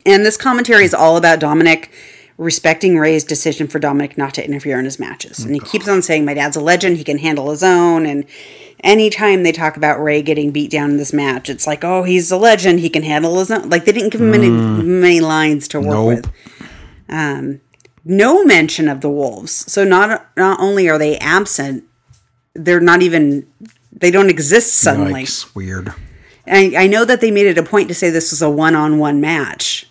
And 0.05 0.25
this 0.25 0.37
commentary 0.37 0.83
is 0.83 0.93
all 0.93 1.17
about 1.17 1.39
Dominic 1.39 1.89
respecting 2.37 2.97
Rey's 2.97 3.23
decision 3.23 3.67
for 3.67 3.79
Dominic 3.79 4.17
not 4.17 4.33
to 4.35 4.45
interfere 4.45 4.77
in 4.77 4.85
his 4.85 4.99
matches. 4.99 5.39
And 5.39 5.53
he 5.53 5.59
keeps 5.61 5.87
on 5.87 6.01
saying, 6.01 6.25
My 6.25 6.33
dad's 6.33 6.57
a 6.57 6.61
legend, 6.61 6.97
he 6.97 7.03
can 7.03 7.17
handle 7.17 7.49
his 7.49 7.63
own. 7.63 8.05
And 8.05 8.25
anytime 8.85 9.43
they 9.43 9.51
talk 9.51 9.75
about 9.75 10.01
Rey 10.01 10.21
getting 10.21 10.51
beat 10.51 10.71
down 10.71 10.91
in 10.91 10.97
this 10.97 11.11
match, 11.11 11.49
it's 11.49 11.67
like, 11.67 11.83
oh, 11.83 12.03
he's 12.03 12.31
a 12.31 12.37
legend, 12.37 12.79
he 12.79 12.89
can 12.89 13.03
handle 13.03 13.37
his 13.39 13.51
own. 13.51 13.69
Like 13.69 13.83
they 13.83 13.91
didn't 13.91 14.11
give 14.11 14.21
him 14.21 14.31
many 14.31 14.49
many 14.49 15.19
lines 15.19 15.67
to 15.69 15.79
work 15.81 15.89
Nope. 15.89 16.07
with. 16.07 16.31
Um, 17.09 17.61
no 18.05 18.45
mention 18.45 18.87
of 18.87 19.01
the 19.01 19.09
wolves. 19.09 19.51
So 19.71 19.83
not 19.83 20.25
not 20.37 20.59
only 20.61 20.87
are 20.87 20.97
they 20.97 21.17
absent, 21.17 21.83
they're 22.53 22.79
not 22.79 23.01
even 23.01 23.45
they 23.91 24.11
don't 24.11 24.29
exist 24.29 24.75
suddenly. 24.75 25.23
Yikes, 25.23 25.53
weird. 25.55 25.93
And 26.47 26.75
I, 26.75 26.83
I 26.83 26.87
know 26.87 27.05
that 27.05 27.21
they 27.21 27.31
made 27.31 27.47
it 27.47 27.57
a 27.57 27.63
point 27.63 27.87
to 27.87 27.95
say 27.95 28.09
this 28.11 28.31
was 28.31 28.41
a 28.41 28.49
one 28.49 28.75
on 28.75 28.99
one 28.99 29.19
match. 29.19 29.89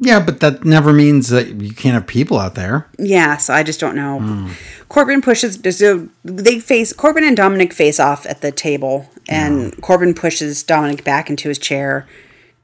Yeah, 0.00 0.20
but 0.20 0.40
that 0.40 0.64
never 0.64 0.92
means 0.92 1.28
that 1.28 1.48
you 1.48 1.72
can't 1.72 1.94
have 1.94 2.06
people 2.06 2.38
out 2.38 2.54
there. 2.54 2.88
Yeah, 2.98 3.36
so 3.36 3.54
I 3.54 3.62
just 3.62 3.80
don't 3.80 3.94
know. 3.94 4.18
Hmm. 4.18 4.52
Corbin 4.88 5.22
pushes. 5.22 5.58
So 5.78 6.08
they 6.24 6.58
face 6.58 6.92
Corbin 6.92 7.24
and 7.24 7.36
Dominic 7.36 7.72
face 7.72 8.00
off 8.00 8.26
at 8.26 8.40
the 8.40 8.52
table, 8.52 9.08
and 9.28 9.80
Corbin 9.80 10.14
pushes 10.14 10.62
Dominic 10.62 11.04
back 11.04 11.30
into 11.30 11.48
his 11.48 11.58
chair, 11.58 12.06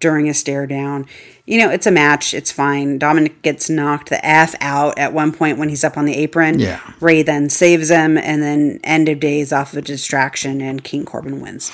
during 0.00 0.28
a 0.28 0.34
stare 0.34 0.66
down. 0.66 1.06
You 1.46 1.58
know, 1.58 1.70
it's 1.70 1.86
a 1.86 1.90
match. 1.90 2.34
It's 2.34 2.50
fine. 2.50 2.98
Dominic 2.98 3.42
gets 3.42 3.70
knocked 3.70 4.08
the 4.08 4.24
F 4.24 4.54
out 4.60 4.98
at 4.98 5.12
one 5.12 5.32
point 5.32 5.58
when 5.58 5.68
he's 5.68 5.84
up 5.84 5.96
on 5.96 6.06
the 6.06 6.16
apron. 6.16 6.58
Yeah. 6.58 6.80
Rey 7.00 7.22
then 7.22 7.48
saves 7.50 7.90
him, 7.90 8.16
and 8.18 8.42
then 8.42 8.80
end 8.82 9.08
of 9.08 9.20
days 9.20 9.52
off 9.52 9.72
of 9.72 9.78
a 9.78 9.82
distraction, 9.82 10.60
and 10.60 10.82
King 10.82 11.04
Corbin 11.04 11.40
wins. 11.40 11.70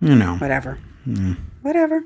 You 0.00 0.16
know. 0.16 0.36
Whatever. 0.36 0.78
Whatever. 1.62 2.04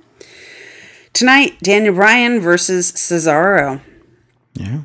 Tonight, 1.16 1.58
Daniel 1.60 1.94
Bryan 1.94 2.40
versus 2.40 2.92
Cesaro. 2.92 3.80
Yeah. 4.52 4.82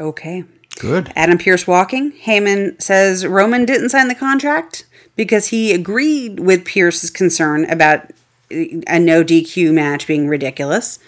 Okay. 0.00 0.42
Good. 0.80 1.12
Adam 1.14 1.38
Pearce 1.38 1.68
walking. 1.68 2.10
Heyman 2.10 2.82
says 2.82 3.24
Roman 3.24 3.64
didn't 3.64 3.90
sign 3.90 4.08
the 4.08 4.16
contract 4.16 4.86
because 5.14 5.46
he 5.46 5.72
agreed 5.72 6.40
with 6.40 6.64
Pearce's 6.64 7.10
concern 7.10 7.64
about 7.70 8.10
a 8.50 8.98
no 8.98 9.22
DQ 9.22 9.72
match 9.72 10.08
being 10.08 10.26
ridiculous. 10.26 10.98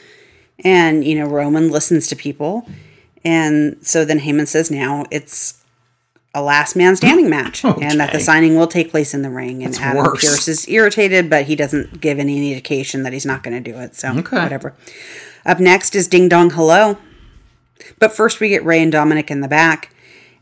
And, 0.60 1.04
you 1.04 1.16
know, 1.16 1.26
Roman 1.26 1.68
listens 1.68 2.06
to 2.06 2.14
people. 2.14 2.64
And 3.24 3.84
so 3.84 4.04
then 4.04 4.20
Heyman 4.20 4.46
says 4.46 4.70
now 4.70 5.04
it's 5.10 5.63
a 6.34 6.42
last 6.42 6.74
man 6.74 6.96
standing 6.96 7.30
match 7.30 7.64
and 7.64 8.00
that 8.00 8.12
the 8.12 8.20
signing 8.20 8.56
will 8.56 8.66
take 8.66 8.90
place 8.90 9.14
in 9.14 9.22
the 9.22 9.30
ring. 9.30 9.62
And 9.62 9.72
That's 9.72 9.82
Adam 9.82 10.04
worse. 10.04 10.20
Pearce 10.24 10.48
is 10.48 10.68
irritated, 10.68 11.30
but 11.30 11.46
he 11.46 11.54
doesn't 11.56 12.00
give 12.00 12.18
any 12.18 12.50
indication 12.52 13.04
that 13.04 13.12
he's 13.12 13.24
not 13.24 13.42
going 13.42 13.62
to 13.62 13.72
do 13.72 13.78
it. 13.78 13.94
So, 13.94 14.08
Okay. 14.18 14.42
whatever. 14.42 14.74
Up 15.46 15.60
next 15.60 15.94
is 15.94 16.08
Ding 16.08 16.28
Dong 16.28 16.50
Hello. 16.50 16.98
But 17.98 18.12
first, 18.12 18.40
we 18.40 18.48
get 18.48 18.64
Rey 18.64 18.82
and 18.82 18.90
Dominic 18.90 19.30
in 19.30 19.40
the 19.40 19.48
back. 19.48 19.94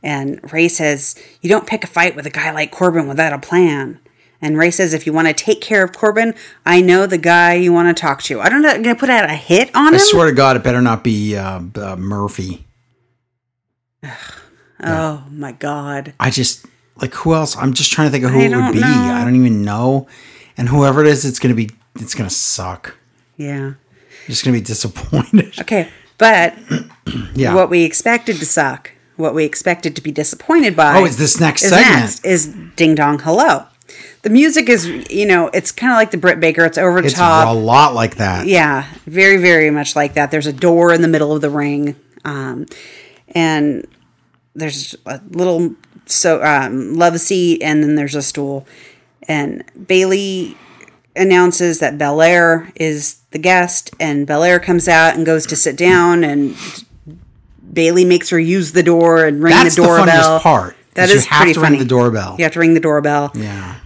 And 0.02 0.40
Rey 0.52 0.68
says, 0.68 1.14
You 1.40 1.48
don't 1.48 1.66
pick 1.66 1.84
a 1.84 1.86
fight 1.86 2.16
with 2.16 2.26
a 2.26 2.30
guy 2.30 2.50
like 2.52 2.70
Corbin 2.70 3.06
without 3.06 3.32
a 3.32 3.38
plan. 3.38 4.00
And 4.40 4.56
Rey 4.58 4.70
says, 4.70 4.92
If 4.94 5.06
you 5.06 5.12
want 5.12 5.28
to 5.28 5.34
take 5.34 5.60
care 5.60 5.84
of 5.84 5.92
Corbin, 5.92 6.34
I 6.66 6.80
know 6.80 7.06
the 7.06 7.18
guy 7.18 7.54
you 7.54 7.72
want 7.72 7.94
to 7.94 8.00
talk 8.00 8.22
to. 8.24 8.40
I 8.40 8.48
don't 8.48 8.62
know, 8.62 8.70
I'm 8.70 8.82
going 8.82 8.94
to 8.96 8.98
put 9.00 9.10
out 9.10 9.24
a 9.28 9.34
hit 9.34 9.68
on 9.74 9.86
I 9.86 9.88
him? 9.88 9.94
I 9.94 9.98
swear 9.98 10.26
to 10.26 10.32
God, 10.32 10.56
it 10.56 10.62
better 10.64 10.80
not 10.82 11.04
be 11.04 11.36
uh, 11.36 11.60
uh, 11.76 11.96
Murphy. 11.96 12.66
Oh 14.82 15.24
my 15.30 15.52
God. 15.52 16.14
I 16.20 16.30
just 16.30 16.66
like 17.00 17.14
who 17.14 17.34
else? 17.34 17.56
I'm 17.56 17.72
just 17.72 17.92
trying 17.92 18.08
to 18.08 18.12
think 18.12 18.24
of 18.24 18.30
who 18.30 18.40
I 18.40 18.44
it 18.44 18.56
would 18.56 18.72
be. 18.72 18.80
know. 18.80 18.86
I 18.86 19.24
don't 19.24 19.36
even 19.36 19.62
know. 19.64 20.06
And 20.56 20.68
whoever 20.68 21.00
it 21.02 21.06
is, 21.08 21.24
it's 21.24 21.38
gonna 21.38 21.54
be 21.54 21.70
it's 21.96 22.14
gonna 22.14 22.30
suck. 22.30 22.96
Yeah. 23.36 23.56
You're 23.56 23.76
just 24.28 24.44
gonna 24.44 24.56
be 24.56 24.62
disappointed. 24.64 25.54
Okay. 25.60 25.88
But 26.18 26.54
Yeah. 27.34 27.54
what 27.54 27.70
we 27.70 27.82
expected 27.84 28.36
to 28.36 28.46
suck, 28.46 28.92
what 29.16 29.34
we 29.34 29.44
expected 29.44 29.96
to 29.96 30.02
be 30.02 30.12
disappointed 30.12 30.76
by. 30.76 30.96
Oh, 30.98 31.04
it's 31.04 31.16
this 31.16 31.40
next 31.40 31.62
is 31.64 31.70
segment. 31.70 32.00
next, 32.00 32.24
is 32.24 32.46
Ding 32.76 32.94
Dong 32.94 33.18
Hello. 33.18 33.66
The 34.22 34.30
music 34.30 34.68
is, 34.68 34.86
you 35.10 35.26
know, 35.26 35.48
it's 35.48 35.72
kind 35.72 35.90
of 35.92 35.96
like 35.96 36.12
the 36.12 36.16
Britt 36.16 36.38
Baker. 36.38 36.64
It's 36.64 36.78
over 36.78 37.00
the 37.00 37.08
it's 37.08 37.16
top. 37.16 37.48
a 37.48 37.52
lot 37.52 37.92
like 37.94 38.16
that. 38.16 38.46
Yeah, 38.46 38.86
very, 39.04 39.36
very 39.38 39.70
much 39.70 39.96
like 39.96 40.14
that. 40.14 40.30
There's 40.30 40.46
a 40.46 40.52
door 40.52 40.92
in 40.92 41.02
the 41.02 41.08
middle 41.08 41.34
of 41.34 41.40
the 41.42 41.50
ring, 41.50 41.96
um, 42.24 42.66
and 43.34 43.84
there's 44.54 44.94
a 45.06 45.20
little 45.30 45.74
so 46.06 46.42
um, 46.42 46.94
love 46.94 47.18
seat, 47.20 47.62
and 47.62 47.82
then 47.82 47.94
there's 47.96 48.14
a 48.14 48.22
stool. 48.22 48.66
And 49.28 49.64
Bayley 49.86 50.56
announces 51.14 51.78
that 51.78 51.96
Belair 51.98 52.72
is 52.74 53.20
the 53.30 53.38
guest, 53.38 53.90
and 54.00 54.26
Belair 54.26 54.58
comes 54.58 54.88
out 54.88 55.14
and 55.14 55.24
goes 55.24 55.46
to 55.46 55.56
sit 55.56 55.76
down, 55.76 56.24
and 56.24 56.56
Bayley 57.72 58.04
makes 58.04 58.30
her 58.30 58.38
use 58.38 58.72
the 58.72 58.82
door 58.82 59.24
and 59.24 59.42
ring 59.42 59.54
That's 59.54 59.76
the 59.76 59.82
the, 59.82 59.88
doorbell. 59.88 60.06
funniest 60.06 60.42
part. 60.42 60.76
That 60.94 61.08
you 61.08 61.20
have 61.20 61.26
pretty 61.38 61.54
to 61.54 61.60
funny. 61.60 61.76
ring 61.76 61.78
the 61.86 61.88
doorbell. 61.88 62.34
You 62.38 62.44
have 62.44 62.52
to 62.52 62.60
ring 62.60 62.74
the 62.74 62.80
doorbell. 62.80 63.30
Yeah. 63.34 63.76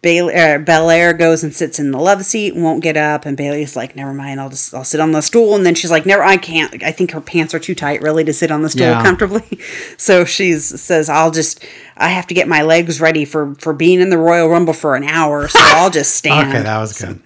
Bayley, 0.00 0.34
uh, 0.34 0.56
Belair 0.58 1.12
goes 1.12 1.44
and 1.44 1.54
sits 1.54 1.78
in 1.78 1.90
the 1.90 1.98
love 1.98 2.24
seat, 2.24 2.54
and 2.54 2.64
won't 2.64 2.82
get 2.82 2.96
up, 2.96 3.26
and 3.26 3.36
Bayley's 3.36 3.76
like, 3.76 3.94
"Never 3.94 4.14
mind, 4.14 4.40
I'll 4.40 4.48
just 4.48 4.72
I'll 4.72 4.84
sit 4.84 5.00
on 5.00 5.12
the 5.12 5.20
stool." 5.20 5.54
And 5.54 5.66
then 5.66 5.74
she's 5.74 5.90
like, 5.90 6.06
"Never, 6.06 6.22
I 6.22 6.38
can't. 6.38 6.82
I 6.82 6.92
think 6.92 7.10
her 7.10 7.20
pants 7.20 7.52
are 7.54 7.58
too 7.58 7.74
tight, 7.74 8.00
really, 8.00 8.24
to 8.24 8.32
sit 8.32 8.50
on 8.50 8.62
the 8.62 8.70
stool 8.70 8.86
Yeah. 8.86 9.02
comfortably." 9.02 9.58
So 9.98 10.24
she 10.24 10.54
says, 10.54 11.10
"I'll 11.10 11.30
just 11.30 11.62
I 11.96 12.08
have 12.08 12.26
to 12.28 12.34
get 12.34 12.48
my 12.48 12.62
legs 12.62 13.00
ready 13.02 13.26
for 13.26 13.54
for 13.56 13.74
being 13.74 14.00
in 14.00 14.08
the 14.08 14.16
Royal 14.18 14.48
Rumble 14.48 14.72
for 14.72 14.96
an 14.96 15.04
hour, 15.04 15.46
so 15.48 15.58
I'll 15.60 15.90
just 15.90 16.14
stand." 16.22 16.48
okay, 16.50 16.62
that 16.62 16.78
was 16.78 16.98
good. 16.98 17.20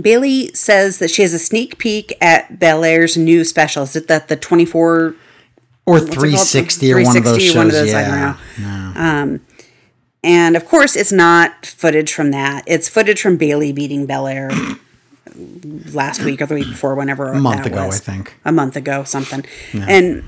Bayley 0.00 0.52
says 0.54 0.98
that 0.98 1.10
she 1.10 1.22
has 1.22 1.32
a 1.32 1.38
sneak 1.38 1.78
peek 1.78 2.16
at 2.20 2.58
Belair's 2.58 3.16
new 3.16 3.44
special. 3.44 3.84
Is 3.84 3.94
it 3.94 4.08
that 4.08 4.26
the 4.28 4.34
twenty 4.36 4.64
four 4.64 5.14
Or 5.86 5.98
it 5.98 6.00
called? 6.00 6.14
360 6.14 6.92
or 6.92 7.02
one 7.04 7.16
of 7.16 7.22
those 7.24 7.36
360, 7.36 7.46
shows. 7.46 7.56
one 7.56 7.66
of 7.66 7.72
those, 7.72 7.94
I 7.94 8.02
don't 8.02 9.36
know. 9.36 9.40
And 10.24 10.56
of 10.56 10.64
course, 10.64 10.96
it's 10.96 11.12
not 11.12 11.66
footage 11.66 12.12
from 12.12 12.30
that. 12.30 12.64
It's 12.66 12.88
footage 12.88 13.20
from 13.20 13.36
Bayley 13.36 13.72
beating 13.72 14.06
Belair 14.06 14.50
last 15.92 16.22
week 16.22 16.40
or 16.40 16.46
the 16.46 16.54
week 16.54 16.68
before, 16.68 16.94
whenever 16.94 17.28
A 17.32 17.38
month 17.40 17.66
ago, 17.66 17.86
was. 17.86 18.00
I 18.00 18.12
think. 18.12 18.34
A 18.44 18.50
month 18.52 18.74
ago, 18.74 19.04
something. 19.04 19.44
And 19.74 20.24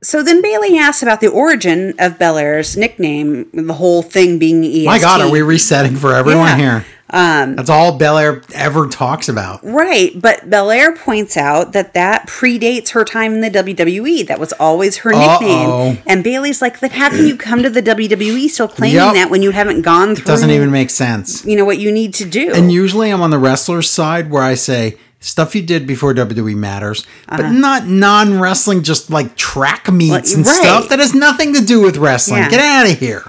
so 0.00 0.22
then 0.22 0.40
Bayley 0.40 0.78
asks 0.78 1.02
about 1.02 1.20
the 1.20 1.26
origin 1.26 1.94
of 1.98 2.18
Belair's 2.20 2.76
nickname, 2.76 3.48
the 3.52 3.74
whole 3.74 4.02
thing 4.02 4.38
being 4.38 4.62
EST. 4.64 4.84
My 4.86 5.00
God, 5.00 5.20
are 5.22 5.30
we 5.30 5.42
resetting 5.42 5.96
for 5.96 6.14
everyone 6.14 6.46
Yeah. 6.46 6.56
here? 6.56 6.86
Um, 7.10 7.56
That's 7.56 7.70
all 7.70 7.96
Belair 7.96 8.42
ever 8.54 8.86
talks 8.86 9.28
about. 9.30 9.60
Right, 9.64 10.12
but 10.20 10.50
Belair 10.50 10.94
points 10.94 11.36
out 11.38 11.72
that 11.72 11.94
that 11.94 12.26
predates 12.28 12.90
her 12.90 13.04
time 13.04 13.32
in 13.32 13.40
the 13.40 13.50
WWE. 13.50 14.26
That 14.26 14.38
was 14.38 14.52
always 14.54 14.98
her 14.98 15.14
Uh-oh. 15.14 15.38
nickname. 15.40 16.02
And 16.06 16.22
Bayley's 16.22 16.60
like, 16.60 16.80
then 16.80 16.90
how 16.90 17.08
can 17.08 17.26
you 17.26 17.36
come 17.36 17.62
to 17.62 17.70
the 17.70 17.82
WWE 17.82 18.48
still 18.50 18.68
claiming 18.68 18.96
Yep. 18.96 19.14
that 19.14 19.30
when 19.30 19.42
you 19.42 19.52
haven't 19.52 19.82
gone 19.82 20.14
through 20.16 20.24
It 20.24 20.26
Doesn't 20.26 20.50
even 20.50 20.70
make 20.70 20.90
sense. 20.90 21.44
you 21.46 21.56
know 21.56 21.64
what 21.64 21.78
you 21.78 21.90
need 21.90 22.12
to 22.14 22.26
do? 22.26 22.52
And 22.54 22.70
usually 22.70 23.10
I'm 23.10 23.22
on 23.22 23.30
the 23.30 23.38
wrestler's 23.38 23.88
side 23.90 24.30
where 24.30 24.42
I 24.42 24.54
say 24.54 24.98
stuff 25.20 25.54
you 25.56 25.62
did 25.62 25.86
before 25.86 26.12
WWE 26.14 26.54
matters, 26.56 27.06
Uh-huh. 27.28 27.42
but 27.42 27.50
not 27.52 27.86
non 27.86 28.38
wrestling, 28.38 28.82
just 28.82 29.08
like 29.10 29.34
track 29.34 29.90
meets 29.90 30.34
and 30.34 30.44
right. 30.46 30.54
stuff 30.60 30.88
that 30.90 30.98
has 30.98 31.14
nothing 31.14 31.54
to 31.54 31.64
do 31.64 31.80
with 31.80 31.96
wrestling. 31.96 32.42
Yeah. 32.42 32.50
Get 32.50 32.60
out 32.60 32.90
of 32.92 32.98
here. 32.98 33.24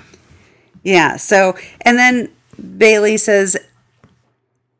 Yeah. 0.83 1.15
So, 1.17 1.55
and 1.81 1.97
then 1.97 2.29
Bayley 2.77 3.17
says, 3.17 3.57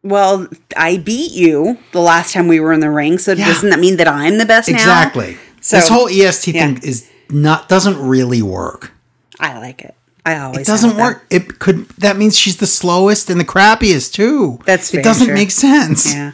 "Well, 0.03 0.47
I 0.75 0.97
beat 0.97 1.31
you 1.31 1.77
the 1.91 2.01
last 2.01 2.33
time 2.33 2.47
we 2.47 2.59
were 2.59 2.73
in 2.73 2.79
the 2.79 2.89
ring, 2.89 3.17
so 3.17 3.33
Yeah. 3.33 3.45
doesn't 3.45 3.69
that 3.69 3.79
mean 3.79 3.97
that 3.97 4.07
I'm 4.07 4.37
the 4.37 4.45
best 4.45 4.69
now?" 4.69 4.75
Exactly. 4.75 5.37
So 5.61 5.77
this 5.77 5.89
whole 5.89 6.07
EST 6.09 6.53
yeah. 6.53 6.65
thing 6.65 6.79
is 6.83 7.05
not 7.29 7.69
doesn't 7.69 7.97
really 7.99 8.41
work. 8.41 8.91
I 9.39 9.57
like 9.57 9.81
it. 9.81 9.95
I 10.25 10.37
always 10.37 10.59
It 10.59 10.67
doesn't 10.67 10.97
work. 10.97 11.25
It 11.29 11.59
could 11.59 11.89
that 11.97 12.17
means 12.17 12.37
she's 12.37 12.57
the 12.57 12.67
slowest 12.67 13.29
and 13.29 13.39
the 13.39 13.45
crappiest 13.45 14.13
too. 14.13 14.59
That's 14.65 14.93
it 14.93 15.03
doesn't 15.03 15.27
true. 15.27 15.35
make 15.35 15.51
sense. 15.51 16.13
Yeah. 16.13 16.31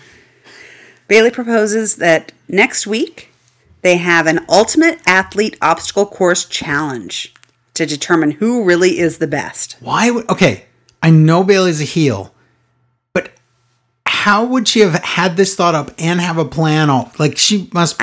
Bayley 1.08 1.32
proposes 1.32 1.96
that 1.98 2.32
next 2.48 2.88
week 2.88 3.30
they 3.84 3.98
have 3.98 4.26
an 4.26 4.44
ultimate 4.50 5.00
athlete 5.06 5.56
obstacle 5.62 6.06
course 6.08 6.46
challenge 6.46 7.34
to 7.76 7.86
determine 7.86 8.32
who 8.32 8.64
really 8.64 8.98
is 9.00 9.20
the 9.20 9.28
best. 9.28 9.76
Why 9.80 10.10
would 10.10 10.28
okay? 10.30 10.65
I 11.06 11.12
know 11.12 11.44
Bayley's 11.44 11.82
a 11.82 11.86
heel, 11.86 12.34
but 13.14 13.30
how 14.08 14.44
would 14.44 14.68
she 14.68 14.80
have 14.80 14.96
had 15.04 15.38
this 15.38 15.56
thought 15.56 15.76
up 15.76 15.92
and 16.00 16.20
have 16.20 16.40
a 16.40 16.46
plan? 16.46 16.90
All 16.90 17.12
like 17.20 17.38
she 17.38 17.70
must. 17.74 18.02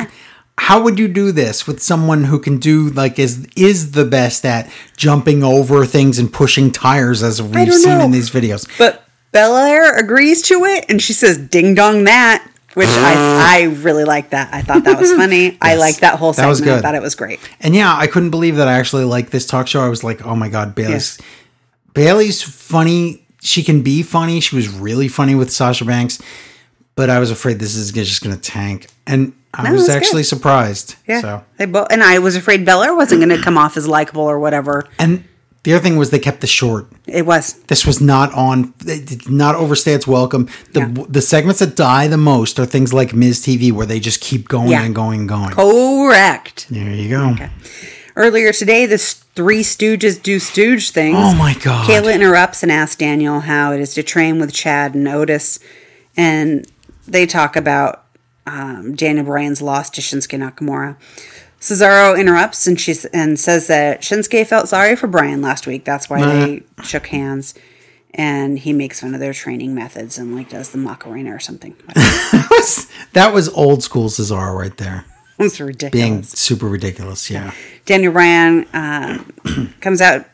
how 0.57 0.80
would 0.82 1.00
you 1.00 1.09
do 1.09 1.32
this 1.32 1.66
with 1.66 1.82
someone 1.82 2.22
who 2.22 2.38
can 2.38 2.59
do 2.59 2.90
like 2.90 3.18
is 3.18 3.44
is 3.57 3.90
the 3.90 4.05
best 4.05 4.44
at 4.44 4.70
jumping 4.96 5.42
over 5.42 5.84
things 5.84 6.20
and 6.20 6.32
pushing 6.32 6.70
tires 6.70 7.24
as 7.24 7.42
we've 7.42 7.74
seen 7.74 7.98
know. 7.98 8.05
in 8.05 8.12
these 8.12 8.30
videos? 8.30 8.68
But 8.78 9.03
Belair 9.32 9.96
agrees 9.98 10.42
to 10.42 10.64
it 10.64 10.84
and 10.88 11.03
she 11.03 11.12
says 11.12 11.38
ding 11.38 11.74
dong 11.74 12.05
that, 12.05 12.46
which 12.74 12.86
I, 12.88 13.59
I 13.59 13.62
really 13.82 14.05
like 14.05 14.30
that. 14.30 14.55
I 14.55 14.62
thought 14.62 14.84
that 14.84 15.00
was 15.00 15.11
funny. 15.14 15.59
I 15.61 15.70
Yes. 15.72 15.80
liked 15.80 16.00
that 16.03 16.20
whole 16.20 16.32
That 16.34 16.42
segment. 16.55 16.61
was 16.61 16.78
I 16.78 16.80
thought 16.82 16.94
it 16.94 17.03
was 17.03 17.16
great. 17.16 17.40
And 17.61 17.74
yeah, 17.74 17.96
I 17.96 18.07
couldn't 18.07 18.30
believe 18.30 18.57
that 18.57 18.68
I 18.68 18.74
actually 18.74 19.05
liked 19.07 19.32
this 19.32 19.44
talk 19.46 19.66
show. 19.66 19.80
I 19.84 19.88
was 19.88 20.05
like, 20.05 20.24
oh 20.24 20.36
my 20.36 20.48
god, 20.48 20.76
Bayley's 20.76 21.18
Bayley's 21.95 22.43
funny. 22.43 23.26
She 23.40 23.62
can 23.62 23.82
be 23.82 24.03
funny. 24.03 24.40
She 24.40 24.55
was 24.57 24.68
really 24.68 25.09
funny 25.09 25.34
with 25.34 25.51
Sasha 25.51 25.84
Banks, 25.84 26.20
but 26.95 27.11
I 27.11 27.18
was 27.18 27.30
afraid 27.30 27.59
this 27.59 27.74
is 27.74 27.90
just 27.93 28.22
going 28.22 28.34
to 28.36 28.40
tank, 28.40 28.86
and 29.07 29.32
I 29.53 29.64
No, 29.68 29.74
was 29.74 29.88
actually 29.88 30.22
good. 30.22 30.28
surprised. 30.28 30.95
Yeah. 31.09 31.20
So, 31.20 31.45
They 31.59 31.66
both, 31.66 31.88
and 31.90 32.03
I 32.03 32.18
was 32.20 32.36
afraid 32.36 32.64
Belair 32.64 32.95
wasn't 32.95 33.20
going 33.20 33.36
to 33.36 33.43
come 33.43 33.59
off 33.59 33.76
as 33.76 33.86
likable 33.88 34.22
or 34.22 34.38
whatever. 34.38 34.86
and 34.99 35.24
the 35.64 35.72
other 35.74 35.82
thing 35.84 35.97
was 35.97 36.11
they 36.11 36.18
kept 36.18 36.40
the 36.40 36.49
short. 36.49 36.88
It 37.07 37.24
was. 37.24 37.53
This 37.68 37.86
was 37.86 38.01
not 38.01 38.32
on. 38.34 38.74
It 38.84 39.07
did 39.07 39.30
not 39.30 39.55
overstay 39.55 39.93
its 39.93 40.09
welcome. 40.09 40.49
The 40.72 40.80
Yeah. 40.80 41.05
the 41.09 41.22
segments 41.22 41.61
that 41.61 41.76
die 41.76 42.09
the 42.09 42.16
most 42.16 42.59
are 42.59 42.66
things 42.66 42.93
like 42.93 43.14
Miz 43.14 43.38
TV, 43.40 43.70
where 43.70 43.86
they 43.86 44.01
just 44.01 44.20
keep 44.20 44.49
going 44.49 44.70
Yeah. 44.70 44.82
and 44.82 44.93
going 44.93 45.20
and 45.20 45.28
going. 45.28 45.51
Correct. 45.51 46.66
There 46.68 46.90
you 46.93 47.09
go. 47.11 47.36
Earlier 48.14 48.52
today, 48.52 48.86
this 48.86 49.14
Three 49.14 49.62
Stooges 49.62 50.22
do 50.22 50.38
Stooge 50.38 50.90
things. 50.90 51.16
Oh 51.18 51.34
my 51.34 51.54
God. 51.54 51.88
Kayla 51.88 52.14
interrupts 52.14 52.62
and 52.62 52.70
asks 52.70 52.96
Daniel 52.96 53.40
how 53.40 53.72
it 53.72 53.80
is 53.80 53.94
to 53.94 54.02
train 54.02 54.38
with 54.38 54.52
Chad 54.52 54.94
and 54.94 55.08
Otis. 55.08 55.58
And 56.16 56.70
they 57.08 57.24
talk 57.26 57.56
about 57.56 58.04
um, 58.46 58.94
Daniel 58.94 59.24
Bryan's 59.24 59.62
loss 59.62 59.88
to 59.90 60.00
Shinsuke 60.00 60.38
Nakamura. 60.38 60.96
Cesaro 61.60 62.18
interrupts 62.18 62.66
and 62.66 62.78
she 62.78 62.94
and 63.14 63.38
says 63.38 63.68
that 63.68 64.02
Shinsuke 64.02 64.46
felt 64.46 64.68
sorry 64.68 64.96
for 64.96 65.06
Bryan 65.06 65.40
last 65.40 65.66
week. 65.66 65.84
That's 65.84 66.10
why 66.10 66.20
they 66.24 66.62
shook 66.82 67.06
hands. 67.06 67.54
and 68.14 68.58
he 68.58 68.72
makes 68.74 69.00
fun 69.00 69.14
of 69.14 69.20
their 69.20 69.32
training 69.32 69.74
methods 69.74 70.18
and 70.18 70.34
like 70.34 70.50
does 70.50 70.70
the 70.70 70.78
Macarena 70.78 71.34
or 71.34 71.38
something. 71.38 71.74
that 73.14 73.30
was 73.32 73.48
old 73.50 73.82
school 73.82 74.08
Cesaro 74.08 74.54
right 74.58 74.76
there. 74.76 75.06
It's 75.43 75.61
ridiculous. 75.61 75.93
Being 75.93 76.22
super 76.22 76.66
ridiculous. 76.66 77.30
Yeah. 77.30 77.53
Daniel 77.84 78.12
Bryan 78.12 78.64
uh, 78.68 79.24
comes 79.80 80.01
out, 80.01 80.26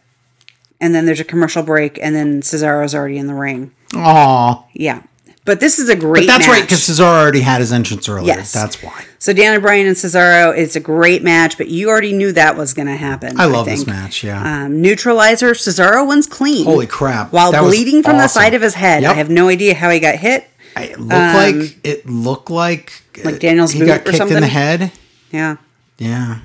and 0.81 0.95
then 0.95 1.07
there's 1.07 1.21
a 1.21 1.25
commercial 1.25 1.63
break, 1.63 1.99
and 2.03 2.15
then 2.15 2.41
Cesaro's 2.43 2.95
already 2.95 3.19
in 3.19 3.27
the 3.27 3.35
ring. 3.35 3.73
Aw. 3.95 4.65
Yeah, 4.75 5.03
but 5.49 5.61
this 5.61 5.79
is 5.79 5.89
a 5.89 5.97
great. 5.97 6.27
That's 6.27 6.47
right, 6.47 6.61
because 6.61 6.81
Cesaro 6.81 7.23
already 7.23 7.41
had 7.41 7.61
his 7.61 7.73
entrance 7.73 8.07
earlier. 8.07 8.27
Yes. 8.27 8.53
That's 8.53 8.83
why. 8.83 9.07
So 9.19 9.33
Daniel 9.33 9.63
Bryan 9.63 9.87
and 9.87 9.97
Cesaro, 9.97 10.55
it's 10.55 10.77
a 10.77 10.81
great 10.81 11.23
match, 11.23 11.57
but 11.57 11.69
you 11.69 11.89
already 11.89 12.13
knew 12.13 12.33
that 12.33 12.55
was 12.55 12.75
going 12.75 12.87
to 12.87 12.97
happen. 12.97 13.41
I 13.41 13.47
love 13.47 13.65
this 13.65 13.87
match. 13.87 14.23
Yeah. 14.23 14.65
Um, 14.65 14.83
neutralizer, 14.83 15.53
Cesaro 15.53 16.07
wins 16.07 16.27
clean. 16.27 16.67
Holy 16.67 16.87
crap. 16.87 17.33
While 17.33 17.53
That 17.53 17.63
bleeding 17.63 18.03
from 18.03 18.19
the 18.19 18.29
side 18.29 18.53
of 18.53 18.61
his 18.61 18.75
head. 18.75 19.01
Yep. 19.03 19.11
I 19.11 19.15
have 19.15 19.31
no 19.31 19.49
idea 19.49 19.75
how 19.75 19.89
he 19.89 20.01
got 20.01 20.17
hit. 20.17 20.47
it 20.77 21.01
looked 21.01 21.11
like 21.11 21.79
it 21.83 22.07
looked 22.07 22.51
like 22.51 22.93
um, 23.17 23.25
Like 23.33 23.41
Daniel's 23.41 23.73
he 23.73 23.87
got 23.87 24.05
kicked 24.05 24.31
in 24.31 24.41
the 24.43 24.47
head. 24.47 24.93
Yeah. 25.31 25.57
Yeah. 25.99 26.39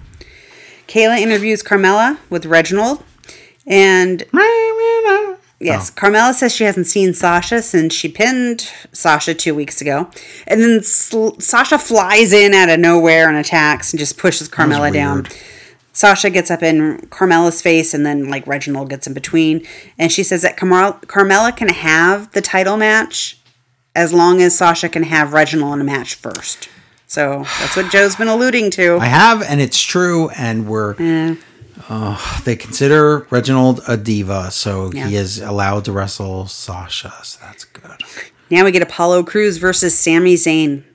Kayla 0.87 1.19
interviews 1.19 1.63
Carmella 1.63 2.17
with 2.29 2.45
Reginald. 2.45 3.03
And 3.65 4.23
yes, 5.59 5.91
Oh. 5.91 5.99
Carmella 5.99 6.33
says 6.33 6.53
she 6.53 6.65
hasn't 6.65 6.87
seen 6.87 7.13
Sasha 7.13 7.61
since 7.61 7.93
she 7.93 8.09
pinned 8.09 8.69
Sasha 8.91 9.33
two 9.33 9.55
weeks 9.55 9.79
ago. 9.81 10.09
And 10.47 10.61
then 10.61 10.83
Sl- 10.83 11.39
Sasha 11.39 11.77
flies 11.79 12.33
in 12.33 12.53
out 12.53 12.69
of 12.69 12.79
nowhere 12.79 13.29
and 13.29 13.37
attacks 13.37 13.91
and 13.93 13.99
just 13.99 14.17
pushes 14.17 14.49
Carmella 14.49 14.91
down. 14.91 15.27
Sasha 15.93 16.29
gets 16.29 16.49
up 16.51 16.63
in 16.63 16.97
Carmella's 17.11 17.61
face 17.61 17.93
and 17.93 18.05
then 18.05 18.27
like 18.29 18.45
Reginald 18.47 18.89
gets 18.89 19.07
in 19.07 19.13
between. 19.13 19.65
And 19.97 20.11
she 20.11 20.23
says 20.23 20.41
that 20.41 20.57
Carmel- 20.57 20.99
Carmella 21.05 21.55
can 21.55 21.69
have 21.69 22.31
the 22.33 22.41
title 22.41 22.77
match 22.77 23.37
as 23.95 24.11
long 24.11 24.41
as 24.41 24.57
Sasha 24.57 24.89
can 24.89 25.03
have 25.03 25.33
Reginald 25.33 25.75
in 25.75 25.81
a 25.81 25.83
match 25.83 26.15
first. 26.15 26.67
So 27.13 27.43
that's 27.59 27.75
what 27.75 27.91
Joe's 27.91 28.15
been 28.15 28.27
alluding 28.27 28.71
to. 28.71 28.97
I 28.97 29.05
have, 29.05 29.43
and 29.43 29.61
it's 29.61 29.79
true, 29.79 30.29
and 30.29 30.67
we're. 30.67 30.95
Uh, 31.87 32.41
they 32.43 32.55
consider 32.55 33.27
Reginald 33.29 33.81
a 33.87 33.95
diva, 33.97 34.49
so 34.49 34.91
Yeah. 34.91 35.05
he 35.07 35.15
is 35.15 35.39
allowed 35.39 35.85
to 35.85 35.91
wrestle 35.91 36.47
Sasha. 36.47 37.13
So 37.21 37.37
that's 37.43 37.65
good. 37.65 37.99
Now 38.49 38.63
we 38.65 38.71
get 38.71 38.81
Apollo 38.81 39.25
Crews 39.25 39.57
versus 39.57 39.95
Sami 39.95 40.33
Zayn. 40.33 40.85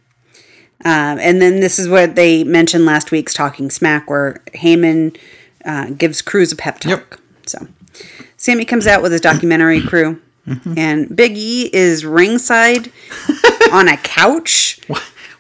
Um, 0.85 1.19
and 1.21 1.41
then 1.41 1.61
this 1.61 1.79
is 1.79 1.89
what 1.89 2.17
they 2.17 2.43
mentioned 2.43 2.85
last 2.85 3.13
week's 3.13 3.33
Talking 3.33 3.71
Smack, 3.71 4.11
where 4.11 4.43
Heyman 4.57 5.17
uh, 5.65 5.91
gives 5.91 6.21
Crews 6.21 6.51
a 6.51 6.57
pep 6.57 6.81
talk. 6.81 6.91
Yep. 7.13 7.21
So 7.47 7.69
Sami 8.37 8.65
comes 8.65 8.89
out 8.89 9.03
with 9.03 9.13
his 9.13 9.21
documentary 9.21 9.81
crew, 9.87 10.21
and 10.77 11.15
Big 11.15 11.37
E 11.37 11.71
is 11.73 12.05
ringside 12.05 12.91
on 13.73 13.87
a 13.87 13.97
couch, 13.99 14.81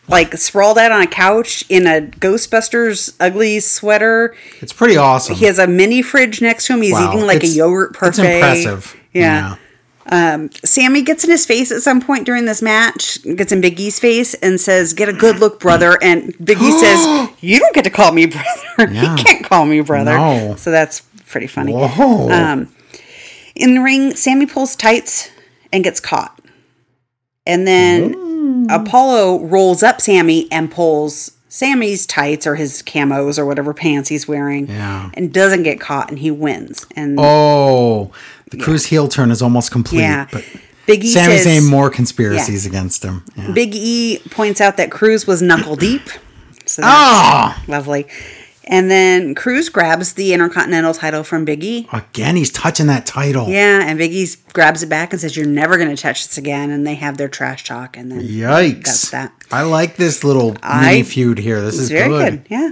like 0.08 0.34
sprawled 0.38 0.78
out 0.78 0.90
on 0.92 1.00
a 1.02 1.06
couch 1.06 1.64
in 1.68 1.86
a 1.86 2.00
Ghostbusters 2.00 3.14
ugly 3.20 3.60
sweater. 3.60 4.34
It's 4.60 4.72
pretty 4.72 4.96
awesome. 4.96 5.36
He 5.36 5.44
has 5.44 5.58
a 5.58 5.66
mini 5.66 6.02
fridge 6.02 6.40
next 6.40 6.66
to 6.66 6.74
him. 6.74 6.82
He's 6.82 6.92
Wow. 6.92 7.12
eating 7.12 7.26
like 7.26 7.42
a 7.42 7.46
yogurt 7.48 7.94
parfait. 7.94 8.22
It's 8.40 8.64
impressive. 8.64 8.96
Yeah. 9.12 9.56
Sami 10.64 11.02
gets 11.02 11.24
in 11.24 11.30
his 11.30 11.44
face 11.44 11.70
at 11.70 11.82
some 11.82 12.00
point 12.00 12.24
during 12.24 12.46
this 12.46 12.62
match, 12.62 13.22
gets 13.36 13.52
in 13.52 13.60
Big 13.60 13.78
E's 13.78 13.98
face, 13.98 14.32
and 14.34 14.58
says, 14.60 14.94
Get 14.94 15.08
a 15.08 15.12
good 15.12 15.38
look, 15.38 15.60
brother. 15.60 15.98
And 16.02 16.34
Big 16.42 16.58
E 16.62 16.70
says, 16.72 17.28
You 17.40 17.58
don't 17.58 17.74
get 17.74 17.84
to 17.84 17.90
call 17.90 18.12
me 18.12 18.26
brother. 18.26 18.48
Yeah. 18.94 19.16
he 19.16 19.22
can't 19.24 19.44
call 19.44 19.66
me 19.66 19.80
brother. 19.80 20.16
No. 20.16 20.54
So 20.56 20.70
that's 20.70 21.00
pretty 21.26 21.48
funny. 21.48 21.72
Whoa. 21.72 22.30
Um, 22.30 22.72
in 23.56 23.74
the 23.74 23.80
ring, 23.80 24.14
Sami 24.14 24.46
pulls 24.46 24.76
tights 24.76 25.30
and 25.72 25.82
gets 25.84 25.98
caught. 26.00 26.40
And 27.44 27.66
then 27.66 28.12
Apollo 28.68 29.40
rolls 29.44 29.82
up 29.82 30.00
Sami 30.00 30.50
and 30.52 30.70
pulls 30.70 31.32
Sami's 31.48 32.06
tights 32.06 32.46
or 32.46 32.56
his 32.56 32.82
camos 32.82 33.38
or 33.38 33.46
whatever 33.46 33.72
pants 33.74 34.08
he's 34.08 34.28
wearing 34.28 34.68
Yeah. 34.68 35.10
and 35.14 35.32
doesn't 35.32 35.62
get 35.62 35.80
caught 35.80 36.10
and 36.10 36.18
he 36.18 36.30
wins. 36.30 36.86
And 36.96 37.18
oh, 37.20 38.12
the 38.50 38.58
Crews 38.58 38.86
heel 38.86 39.08
turn 39.08 39.30
is 39.30 39.40
almost 39.42 39.70
complete. 39.70 40.00
yeah. 40.00 40.26
But 40.30 40.44
Big 40.86 41.04
E 41.04 41.08
Sami 41.12 41.38
says, 41.38 41.64
more 41.68 41.90
conspiracies 41.90 42.64
against 42.66 43.02
him. 43.04 43.24
Yeah. 43.36 43.52
Big 43.52 43.74
E 43.74 44.20
points 44.30 44.60
out 44.60 44.76
that 44.78 44.90
Crews 44.90 45.26
was 45.26 45.42
knuckle 45.42 45.76
deep. 45.76 46.02
So 46.66 46.82
Ah! 46.84 47.62
lovely. 47.66 48.06
And 48.70 48.90
then 48.90 49.34
Crews 49.34 49.70
grabs 49.70 50.12
the 50.12 50.34
Intercontinental 50.34 50.92
title 50.92 51.24
from 51.24 51.46
Big 51.46 51.64
E. 51.64 51.88
Again, 51.90 52.36
he's 52.36 52.50
touching 52.50 52.86
that 52.88 53.06
title. 53.06 53.48
Yeah, 53.48 53.82
and 53.82 53.96
Big 53.98 54.12
E 54.12 54.26
grabs 54.52 54.82
it 54.82 54.90
back 54.90 55.12
and 55.12 55.20
says, 55.20 55.36
You're 55.36 55.46
never 55.46 55.78
going 55.78 55.88
to 55.88 56.00
touch 56.00 56.26
this 56.26 56.36
again. 56.36 56.70
And 56.70 56.86
they 56.86 56.94
have 56.96 57.16
their 57.16 57.28
trash 57.28 57.64
talk. 57.64 57.96
And 57.96 58.12
then 58.12 58.20
Yikes. 58.20 58.84
That's 58.84 59.10
that. 59.10 59.32
I 59.50 59.62
like 59.62 59.96
this 59.96 60.22
little 60.22 60.56
I- 60.62 60.82
mini 60.90 61.02
feud 61.02 61.38
here. 61.38 61.62
This 61.62 61.78
is 61.78 61.88
very 61.90 62.08
good. 62.10 62.44
good. 62.44 62.46
Yeah. 62.50 62.70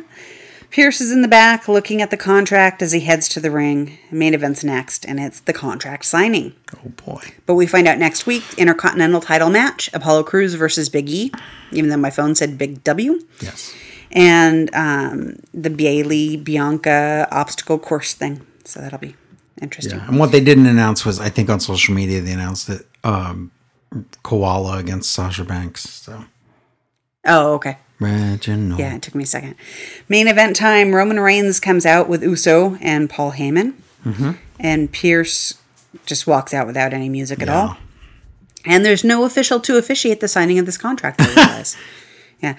Pearce 0.71 1.01
is 1.01 1.11
in 1.11 1.23
the 1.23 1.29
back 1.29 1.69
looking 1.69 2.03
at 2.03 2.11
the 2.11 2.17
contract 2.19 2.83
as 2.83 2.93
he 2.93 3.01
heads 3.01 3.29
to 3.31 3.41
the 3.41 3.51
ring. 3.51 3.97
Main 4.11 4.35
event's 4.35 4.63
next, 4.63 5.07
and 5.07 5.19
it's 5.19 5.41
the 5.41 5.55
contract 5.55 6.05
signing. 6.05 6.55
Oh 6.77 6.91
boy. 7.07 7.23
But 7.47 7.55
we 7.55 7.67
find 7.67 7.89
out 7.89 7.97
next 7.99 8.27
week 8.27 8.43
Intercontinental 8.59 9.23
title 9.23 9.49
match 9.49 9.89
Apollo 9.95 10.25
Crews 10.25 10.53
versus 10.53 10.91
Big 10.91 11.09
E, 11.09 11.33
even 11.73 11.89
though 11.89 11.97
my 11.97 12.11
phone 12.11 12.35
said 12.35 12.59
Big 12.59 12.85
W. 12.85 13.21
Yes. 13.41 13.75
And 14.13 14.75
um, 14.75 15.37
the 15.53 15.71
Bayley 15.71 16.37
Bianca 16.37 17.29
obstacle 17.31 17.79
course 17.79 18.15
thing. 18.15 18.47
So 18.65 18.81
that'll 18.81 18.99
be 18.99 19.15
interesting. 19.61 20.01
And 20.01 20.19
what 20.19 20.33
they 20.33 20.41
didn't 20.41 20.67
announce 20.67 21.05
was, 21.05 21.21
I 21.21 21.29
think 21.29 21.51
on 21.51 21.61
social 21.61 21.95
media, 21.95 22.21
they 22.21 22.33
announced 22.33 22.67
that 22.69 22.87
um, 23.05 23.51
Koala 24.23 24.79
against 24.79 25.11
Sasha 25.13 25.45
Banks. 25.45 25.89
So 25.89 26.25
Oh, 27.25 27.55
okay. 27.55 27.79
Reginald. 27.99 28.79
Yeah, 28.79 28.95
it 28.95 29.03
took 29.03 29.15
me 29.15 29.25
a 29.25 29.27
second. 29.27 29.55
Main 30.09 30.29
event 30.29 30.55
time 30.57 30.95
Roman 30.95 31.19
Reigns 31.19 31.59
comes 31.61 31.85
out 31.87 32.09
with 32.09 32.23
Uso 32.23 32.77
and 32.81 33.09
Paul 33.11 33.33
Heyman. 33.33 33.75
Mm-hmm. 34.05 34.33
And 34.61 34.93
Pearce 34.93 35.55
just 36.05 36.27
walks 36.27 36.53
out 36.55 36.67
without 36.67 36.93
any 36.93 37.09
music 37.09 37.41
at 37.43 37.49
Yeah. 37.49 37.59
all. 37.61 37.77
And 38.65 38.85
there's 38.85 39.03
no 39.05 39.25
official 39.25 39.61
to 39.61 39.79
officiate 39.79 40.21
the 40.21 40.29
signing 40.29 40.59
of 40.59 40.67
this 40.67 40.79
contract. 40.79 41.21
Yeah. 42.43 42.57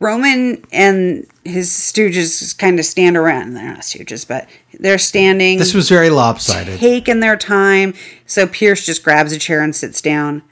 Roman 0.00 0.62
and 0.72 1.26
his 1.44 1.70
stooges 1.70 2.56
kind 2.56 2.78
of 2.78 2.84
stand 2.84 3.16
around. 3.16 3.54
They're 3.54 3.66
not 3.72 3.80
stooges, 3.80 4.26
but 4.26 4.48
they're 4.78 4.98
standing. 4.98 5.58
This 5.58 5.74
was 5.74 5.88
very 5.88 6.10
lopsided. 6.10 6.78
taking 6.80 7.20
their 7.20 7.36
time. 7.36 7.94
So 8.26 8.46
Pearce 8.46 8.84
just 8.84 9.02
grabs 9.02 9.32
a 9.32 9.38
chair 9.38 9.62
and 9.62 9.74
sits 9.74 10.00
down. 10.02 10.42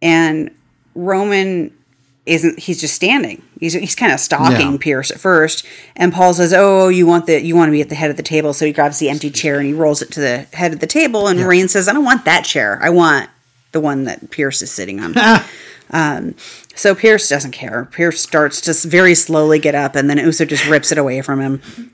And 0.00 0.50
Roman 0.94 1.74
isn't 2.26 2.58
he's 2.60 2.80
just 2.80 2.94
standing. 2.94 3.42
He's 3.58 3.72
he's 3.72 3.94
kind 3.94 4.12
of 4.12 4.20
stalking 4.20 4.72
Yeah. 4.72 4.78
Pearce 4.78 5.10
at 5.10 5.18
first. 5.18 5.64
And 5.96 6.12
Paul 6.12 6.34
says, 6.34 6.52
Oh, 6.52 6.88
you 6.88 7.06
want 7.06 7.26
the 7.26 7.42
you 7.42 7.56
want 7.56 7.68
to 7.68 7.72
be 7.72 7.80
at 7.80 7.88
the 7.88 7.94
head 7.94 8.10
of 8.10 8.16
the 8.16 8.22
table. 8.22 8.52
So 8.52 8.64
he 8.66 8.72
grabs 8.72 8.98
the 8.98 9.08
empty 9.08 9.30
chair 9.30 9.58
and 9.58 9.66
he 9.66 9.72
rolls 9.72 10.02
it 10.02 10.12
to 10.12 10.20
the 10.20 10.46
head 10.52 10.72
of 10.72 10.80
the 10.80 10.86
table. 10.86 11.26
And 11.26 11.40
Reigns 11.40 11.72
says, 11.72 11.88
I 11.88 11.92
don't 11.94 12.04
want 12.04 12.24
that 12.26 12.44
chair. 12.44 12.78
I 12.82 12.90
want 12.90 13.30
the 13.72 13.80
one 13.80 14.04
that 14.04 14.30
Pearce 14.30 14.62
is 14.62 14.70
sitting 14.70 15.00
on. 15.00 15.14
Um, 15.90 16.34
so 16.74 16.94
Pearce 16.94 17.28
doesn't 17.28 17.52
care. 17.52 17.86
Pearce 17.90 18.20
starts 18.20 18.60
to 18.62 18.88
very 18.88 19.14
slowly 19.14 19.58
get 19.58 19.74
up, 19.74 19.96
and 19.96 20.08
then 20.08 20.18
Uso 20.18 20.44
just 20.44 20.66
rips 20.68 20.92
it 20.92 20.98
away 20.98 21.22
from 21.22 21.40
him. 21.40 21.92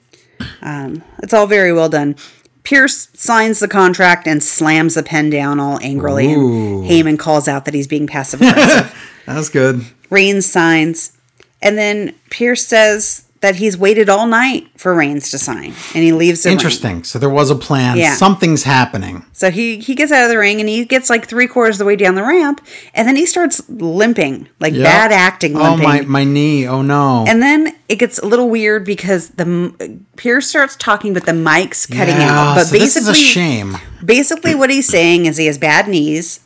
Um, 0.63 1.03
it's 1.23 1.33
all 1.33 1.47
very 1.47 1.73
well 1.73 1.89
done. 1.89 2.17
Pearce 2.65 3.09
signs 3.13 3.61
the 3.61 3.69
contract 3.69 4.27
and 4.27 4.43
slams 4.43 4.95
the 4.95 5.03
pen 5.03 5.31
down 5.31 5.61
all 5.61 5.79
angrily, 5.83 6.33
Ooh. 6.33 6.83
and 6.83 6.91
Heyman 6.91 7.19
calls 7.19 7.47
out 7.47 7.67
that 7.67 7.75
he's 7.75 7.87
being 7.87 8.07
passive 8.07 8.41
aggressive. 8.41 8.95
That 9.27 9.37
was 9.37 9.49
good. 9.49 9.87
Reigns 10.11 10.45
signs, 10.45 11.17
and 11.63 11.79
then 11.79 12.15
Pearce 12.29 12.67
says 12.67 13.24
that 13.45 13.57
he's 13.57 13.77
waited 13.77 14.09
all 14.09 14.27
night 14.27 14.69
for 14.79 14.95
Reigns 14.95 15.31
to 15.31 15.39
sign, 15.39 15.75
and 15.95 16.03
he 16.03 16.13
leaves 16.13 16.43
the 16.43 16.49
ring. 16.49 16.57
Interesting. 16.57 17.05
So 17.05 17.19
there 17.19 17.29
was 17.29 17.51
a 17.51 17.55
plan. 17.55 17.99
Yeah. 17.99 18.15
Something's 18.15 18.63
happening. 18.63 19.27
So 19.35 19.51
he 19.51 19.79
he 19.79 19.95
gets 19.95 20.11
out 20.11 20.25
of 20.25 20.31
the 20.31 20.39
ring 20.39 20.61
and 20.61 20.69
he 20.69 20.87
gets 20.87 21.11
like 21.11 21.29
three 21.29 21.47
quarters 21.47 21.75
of 21.75 21.81
the 21.81 21.85
way 21.85 21.95
down 21.95 22.15
the 22.15 22.23
ramp, 22.23 22.65
and 22.95 23.07
then 23.07 23.17
he 23.17 23.27
starts 23.27 23.63
limping, 23.69 24.49
like 24.61 24.73
Yep. 24.73 24.83
bad 24.85 25.13
acting 25.13 25.57
Oh 25.57 25.61
limping. 25.75 25.85
my 25.85 26.01
my 26.01 26.25
knee. 26.25 26.67
Oh 26.67 26.81
no. 26.81 27.27
And 27.29 27.43
then 27.43 27.77
it 27.91 27.97
gets 27.97 28.19
a 28.19 28.27
little 28.27 28.49
weird 28.49 28.87
because 28.87 29.29
the 29.31 29.99
Pearce 30.17 30.47
starts 30.49 30.75
talking, 30.77 31.13
but 31.13 31.27
the 31.27 31.35
mic's 31.35 31.85
cutting 31.87 32.17
yeah, 32.17 32.31
out. 32.33 32.55
But 32.55 32.65
so 32.69 32.79
this 32.79 32.97
is 32.97 33.05
basically, 33.07 33.13
a 33.13 33.25
shame. 33.27 33.77
basically, 34.03 34.55
what 34.55 34.71
he's 34.71 34.89
saying 34.89 35.27
is 35.27 35.37
he 35.37 35.47
has 35.47 35.59
bad 35.59 35.87
knees, 35.87 36.41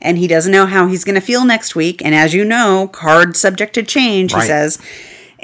and 0.00 0.18
he 0.18 0.28
doesn't 0.28 0.52
know 0.52 0.66
how 0.66 0.86
he's 0.86 1.02
going 1.02 1.16
to 1.16 1.20
feel 1.20 1.44
next 1.44 1.74
week. 1.74 2.00
And 2.04 2.14
as 2.14 2.32
you 2.32 2.44
know, 2.44 2.88
card 2.92 3.36
subject 3.36 3.74
to 3.74 3.82
change. 3.82 4.32
He 4.34 4.40
says, 4.42 4.78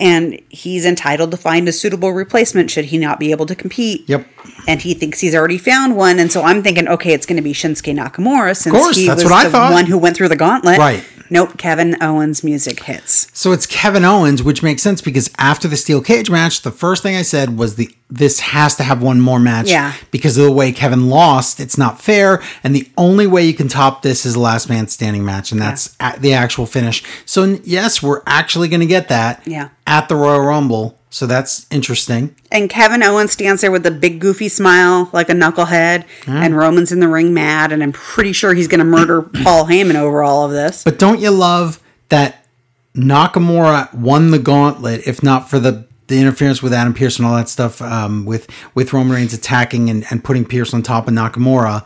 and 0.00 0.40
he's 0.48 0.84
entitled 0.84 1.30
to 1.30 1.36
find 1.36 1.68
a 1.68 1.72
suitable 1.72 2.12
replacement 2.12 2.70
should 2.70 2.86
he 2.86 2.98
not 2.98 3.20
be 3.20 3.30
able 3.30 3.46
to 3.46 3.54
compete. 3.54 4.08
Yep. 4.08 4.26
And 4.66 4.80
he 4.80 4.94
thinks 4.94 5.20
he's 5.20 5.34
already 5.34 5.58
found 5.58 5.96
one, 5.96 6.18
and 6.18 6.32
so 6.32 6.42
I'm 6.42 6.62
thinking, 6.62 6.88
okay, 6.88 7.12
it's 7.12 7.26
going 7.26 7.36
to 7.36 7.42
be 7.42 7.52
Shinsuke 7.52 7.94
Nakamura 7.94 8.56
since 8.56 8.74
course, 8.74 8.96
he 8.96 9.08
was 9.08 9.22
the 9.22 9.68
one 9.70 9.86
who 9.86 9.98
went 9.98 10.16
through 10.16 10.28
the 10.28 10.36
gauntlet. 10.36 10.78
Right. 10.78 11.04
Nope, 11.30 11.56
Kevin 11.56 11.96
Owens 12.02 12.42
music 12.42 12.82
hits. 12.82 13.28
So 13.32 13.52
it's 13.52 13.66
Kevin 13.66 14.04
Owens, 14.04 14.42
which 14.42 14.62
makes 14.62 14.82
sense 14.82 15.00
because 15.00 15.30
after 15.38 15.68
the 15.68 15.76
steel 15.76 16.02
cage 16.02 16.28
match, 16.28 16.62
the 16.62 16.72
first 16.72 17.02
thing 17.02 17.16
I 17.16 17.22
said 17.22 17.56
was 17.56 17.76
the 17.76 17.94
this 18.10 18.40
has 18.40 18.74
to 18.76 18.82
have 18.82 19.00
one 19.00 19.20
more 19.20 19.38
match. 19.38 19.70
Yeah. 19.70 19.94
Because 20.10 20.36
of 20.36 20.44
the 20.44 20.52
way 20.52 20.72
Kevin 20.72 21.08
lost, 21.08 21.60
it's 21.60 21.78
not 21.78 22.00
fair, 22.00 22.42
and 22.64 22.74
the 22.74 22.90
only 22.98 23.26
way 23.26 23.44
you 23.44 23.54
can 23.54 23.68
top 23.68 24.02
this 24.02 24.26
is 24.26 24.34
a 24.34 24.40
last 24.40 24.68
man 24.68 24.88
standing 24.88 25.24
match, 25.24 25.52
and 25.52 25.60
that's 25.60 25.96
at 26.00 26.20
the 26.20 26.32
actual 26.32 26.66
finish. 26.66 27.04
So 27.24 27.60
yes, 27.64 28.02
we're 28.02 28.22
actually 28.26 28.68
going 28.68 28.80
to 28.80 28.86
get 28.86 29.08
that. 29.08 29.46
Yeah. 29.46 29.68
At 29.86 30.08
the 30.08 30.16
Royal 30.16 30.40
Rumble, 30.40 30.99
so 31.10 31.26
that's 31.26 31.66
interesting. 31.70 32.36
And 32.52 32.70
Kevin 32.70 33.02
Owens 33.02 33.32
stands 33.32 33.60
there 33.62 33.72
with 33.72 33.84
a 33.84 33.90
big 33.90 34.20
goofy 34.20 34.48
smile, 34.48 35.10
like 35.12 35.28
a 35.28 35.32
knucklehead, 35.32 36.04
and 36.26 36.56
Roman's 36.56 36.92
in 36.92 37.00
the 37.00 37.08
ring 37.08 37.34
mad, 37.34 37.72
and 37.72 37.82
I'm 37.82 37.92
pretty 37.92 38.32
sure 38.32 38.54
he's 38.54 38.68
going 38.68 38.78
to 38.78 38.84
murder 38.84 39.22
Paul 39.42 39.66
Heyman 39.66 39.96
over 39.96 40.22
all 40.22 40.44
of 40.44 40.52
this. 40.52 40.84
But 40.84 40.98
don't 41.00 41.20
you 41.20 41.30
love 41.30 41.82
that 42.10 42.46
Nakamura 42.94 43.92
won 43.92 44.30
the 44.30 44.38
gauntlet, 44.38 45.06
if 45.06 45.22
not 45.22 45.50
for 45.50 45.58
the 45.58 45.88
the 46.06 46.20
interference 46.20 46.60
with 46.60 46.72
Adam 46.72 46.92
Pearce 46.92 47.18
and 47.18 47.26
all 47.26 47.36
that 47.36 47.48
stuff, 47.48 47.80
um, 47.82 48.24
with 48.24 48.48
with 48.74 48.92
Roman 48.92 49.14
Reigns 49.14 49.32
attacking 49.34 49.88
and, 49.90 50.04
and 50.10 50.22
putting 50.24 50.44
Pearce 50.44 50.72
on 50.74 50.82
top 50.82 51.06
of 51.08 51.14
Nakamura, 51.14 51.84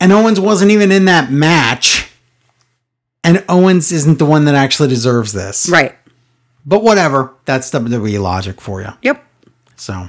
and 0.00 0.12
Owens 0.12 0.40
wasn't 0.40 0.70
even 0.70 0.90
in 0.92 1.04
that 1.06 1.30
match, 1.30 2.10
and 3.22 3.44
Owens 3.48 3.92
isn't 3.92 4.18
the 4.18 4.24
one 4.26 4.44
that 4.46 4.54
actually 4.54 4.88
deserves 4.88 5.32
this, 5.32 5.68
Right. 5.68 5.94
But 6.66 6.82
whatever, 6.82 7.34
that's 7.44 7.70
WWE 7.70 8.20
logic 8.20 8.60
for 8.60 8.80
you. 8.80 8.88
Yep. 9.02 9.22
So, 9.76 10.08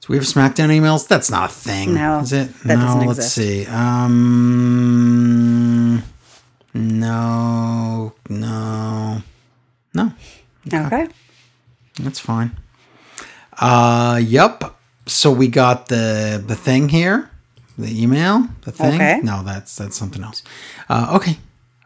so 0.00 0.06
we 0.08 0.16
have 0.16 0.24
SmackDown 0.24 0.68
emails. 0.70 1.08
That's 1.08 1.30
not 1.30 1.50
a 1.50 1.52
thing, 1.52 1.94
No, 1.94 2.20
is 2.20 2.32
it? 2.32 2.52
that 2.64 2.78
no, 2.78 2.84
doesn't 2.84 3.06
let's 3.06 3.18
exist. 3.18 3.34
see. 3.34 3.66
Um, 3.66 4.88
no, 6.74 8.12
no, 8.28 9.22
no. 9.94 10.12
Okay. 10.72 11.08
That's 12.00 12.20
fine. 12.20 12.56
Uh, 13.58 14.20
yep. 14.22 14.62
So 15.06 15.32
we 15.32 15.48
got 15.48 15.88
the 15.88 16.42
the 16.46 16.54
thing 16.54 16.90
here, 16.90 17.30
the 17.78 18.00
email, 18.02 18.46
the 18.62 18.70
thing. 18.72 18.94
Okay. 18.94 19.20
No, 19.22 19.42
that's 19.42 19.74
that's 19.76 19.96
something 19.96 20.22
else. 20.22 20.42
Uh, 20.88 21.12
okay. 21.16 21.38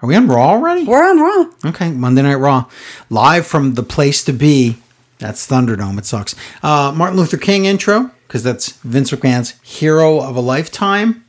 Are 0.03 0.09
we 0.09 0.17
on 0.17 0.27
Raw 0.27 0.51
already? 0.51 0.85
We're 0.85 1.09
on 1.09 1.21
Raw. 1.21 1.71
Okay, 1.71 1.91
Monday 1.91 2.23
Night 2.23 2.35
Raw, 2.35 2.69
live 3.09 3.47
from 3.47 3.75
the 3.75 3.83
place 3.85 4.25
to 4.25 4.33
be. 4.33 4.79
That's 5.19 5.47
Thunderdome. 5.47 5.99
It 5.99 6.07
sucks. 6.07 6.35
Uh, 6.63 6.93
Martin 6.97 7.17
Luther 7.17 7.37
King 7.37 7.65
intro 7.67 8.11
because 8.27 8.43
that's 8.43 8.73
Vince 8.79 9.13
McMahon's 9.13 9.51
hero 9.63 10.21
of 10.21 10.35
a 10.35 10.41
lifetime. 10.41 11.25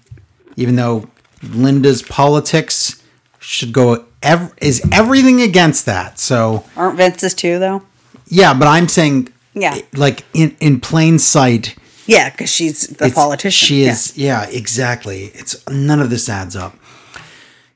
Even 0.56 0.76
though 0.76 1.08
Linda's 1.44 2.02
politics 2.02 3.04
should 3.40 3.74
go 3.74 4.06
ev- 4.24 4.54
is 4.62 4.82
everything 4.92 5.42
against 5.42 5.86
that. 5.86 6.18
So 6.18 6.66
Aren't 6.76 6.98
Vince's 6.98 7.36
too, 7.36 7.60
though? 7.60 7.84
yeah, 8.28 8.54
but 8.56 8.68
I'm 8.68 8.88
saying 8.88 9.30
Yeah. 9.54 9.78
like 9.94 10.24
in 10.34 10.56
in 10.60 10.80
plain 10.80 11.20
sight. 11.20 11.76
Yeah, 12.08 12.30
because 12.32 12.50
she's 12.50 12.88
the 12.88 13.12
politician. 13.12 13.68
She 13.68 13.84
Yeah. 13.86 13.92
is. 13.92 14.18
Yeah. 14.18 14.44
exactly. 14.50 15.26
It's 15.36 15.56
none 15.70 16.00
of 16.02 16.10
this 16.10 16.28
adds 16.28 16.56
up. 16.56 16.76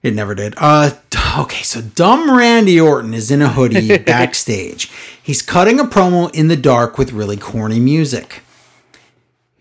It 0.07 0.15
never 0.15 0.33
did. 0.35 0.53
Uh, 0.57 0.91
okay, 1.39 1.61
so 1.63 1.81
dumb 1.81 2.31
Randy 2.35 2.79
Orton 2.79 3.13
is 3.13 3.29
in 3.29 3.41
a 3.41 3.49
hoodie 3.49 3.97
backstage. 4.05 4.89
He's 5.21 5.41
cutting 5.41 5.79
a 5.79 5.83
promo 5.83 6.33
in 6.33 6.47
the 6.47 6.55
dark 6.55 6.97
with 6.97 7.11
really 7.11 7.35
corny 7.37 7.79
music. 7.79 8.41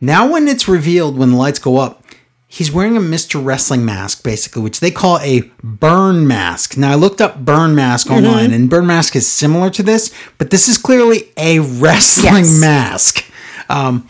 Now, 0.00 0.30
when 0.30 0.46
it's 0.46 0.68
revealed, 0.68 1.16
when 1.18 1.30
the 1.32 1.36
lights 1.36 1.58
go 1.58 1.78
up, 1.78 2.04
he's 2.46 2.70
wearing 2.70 2.96
a 2.96 3.00
Mr. 3.00 3.42
Wrestling 3.44 3.84
mask, 3.84 4.22
basically, 4.22 4.62
which 4.62 4.78
they 4.80 4.90
call 4.90 5.18
a 5.20 5.40
burn 5.64 6.26
mask. 6.28 6.76
Now, 6.76 6.92
I 6.92 6.94
looked 6.94 7.20
up 7.20 7.44
burn 7.44 7.74
mask 7.74 8.06
Mm-hmm. 8.06 8.24
online, 8.24 8.52
and 8.52 8.70
burn 8.70 8.86
mask 8.86 9.16
is 9.16 9.26
similar 9.26 9.70
to 9.70 9.82
this, 9.82 10.14
but 10.38 10.50
this 10.50 10.68
is 10.68 10.78
clearly 10.78 11.30
a 11.36 11.58
wrestling 11.60 12.44
Yes. 12.44 12.60
mask. 12.60 13.24
Um, 13.68 14.08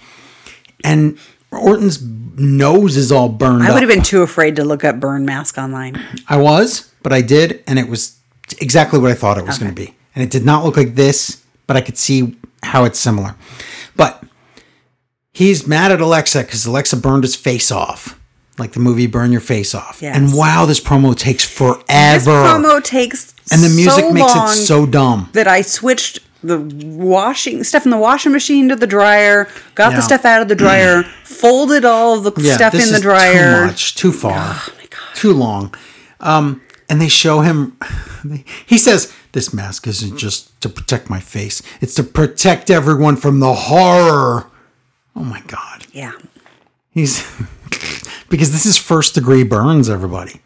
and 0.84 1.18
Orton's 1.50 1.96
nose 2.36 2.96
is 2.96 3.10
all 3.10 3.28
burned 3.28 3.64
I 3.64 3.72
would 3.72 3.82
have 3.82 3.90
been 3.90 4.02
too 4.02 4.22
afraid 4.22 4.56
to 4.56 4.64
look 4.64 4.84
up 4.84 5.00
burn 5.00 5.24
mask 5.24 5.58
online. 5.58 6.00
I 6.28 6.36
was, 6.36 6.92
but 7.02 7.12
I 7.12 7.22
did, 7.22 7.62
and 7.66 7.78
it 7.78 7.88
was 7.88 8.18
exactly 8.60 8.98
what 8.98 9.10
I 9.10 9.14
thought 9.14 9.38
it 9.38 9.44
was 9.44 9.58
going 9.58 9.70
to 9.70 9.74
be. 9.74 9.94
And 10.14 10.22
it 10.22 10.30
did 10.30 10.44
not 10.44 10.64
look 10.64 10.76
like 10.76 10.94
this, 10.94 11.42
but 11.66 11.76
I 11.76 11.80
could 11.80 11.98
see 11.98 12.36
how 12.62 12.84
it's 12.84 12.98
similar. 12.98 13.34
But 13.96 14.22
he's 15.32 15.66
mad 15.66 15.92
at 15.92 16.00
Alexa 16.00 16.42
because 16.42 16.66
Alexa 16.66 16.96
burned 16.96 17.24
his 17.24 17.36
face 17.36 17.70
off, 17.70 18.18
like 18.58 18.72
the 18.72 18.80
movie 18.80 19.06
Burn 19.06 19.32
Your 19.32 19.40
Face 19.40 19.74
Off. 19.74 20.00
Yes. 20.00 20.16
And 20.16 20.32
wow, 20.32 20.64
this 20.66 20.80
promo 20.80 21.16
takes 21.16 21.44
forever. 21.44 21.82
This 21.84 22.26
promo 22.26 22.82
takes 22.82 23.34
and 23.52 23.62
the 23.62 23.68
music 23.68 24.04
so 24.04 24.12
makes 24.12 24.34
it 24.34 24.48
so 24.48 24.86
dumb. 24.86 25.28
that 25.32 25.46
I 25.46 25.62
switched 25.62 26.20
the 26.46 26.58
washing 26.96 27.62
stuff 27.64 27.84
in 27.84 27.90
the 27.90 27.96
washing 27.98 28.32
machine 28.32 28.68
to 28.68 28.76
the 28.76 28.86
dryer, 28.86 29.48
got 29.74 29.90
Yeah. 29.92 29.96
the 29.96 30.02
stuff 30.02 30.24
out 30.24 30.42
of 30.42 30.48
the 30.48 30.54
dryer, 30.54 31.02
folded 31.24 31.84
all 31.84 32.14
of 32.14 32.24
the 32.24 32.42
Yeah, 32.42 32.54
stuff 32.56 32.74
in 32.74 32.80
the 32.80 32.96
is 32.96 33.00
dryer. 33.00 33.60
Too 33.62 33.66
much, 33.66 33.94
too 33.94 34.12
far, 34.12 34.32
Oh 34.38 34.72
my 34.78 34.86
God. 34.90 35.14
too 35.14 35.32
long. 35.32 35.74
Um, 36.20 36.60
and 36.88 37.00
they 37.00 37.08
show 37.08 37.40
him. 37.40 37.76
He 38.66 38.76
says, 38.76 39.12
"This 39.32 39.54
mask 39.54 39.86
isn't 39.86 40.16
just 40.18 40.60
to 40.60 40.68
protect 40.68 41.08
my 41.08 41.20
face; 41.20 41.62
it's 41.80 41.94
to 41.94 42.02
protect 42.02 42.70
everyone 42.70 43.16
from 43.16 43.38
the 43.38 43.52
horror." 43.54 44.46
Oh 45.14 45.22
my 45.22 45.42
god, 45.46 45.86
Yeah. 45.92 46.10
he's 46.90 47.24
because 48.28 48.50
this 48.50 48.66
is 48.66 48.76
first 48.76 49.14
degree 49.14 49.44
burns, 49.44 49.88
everybody. 49.88 50.40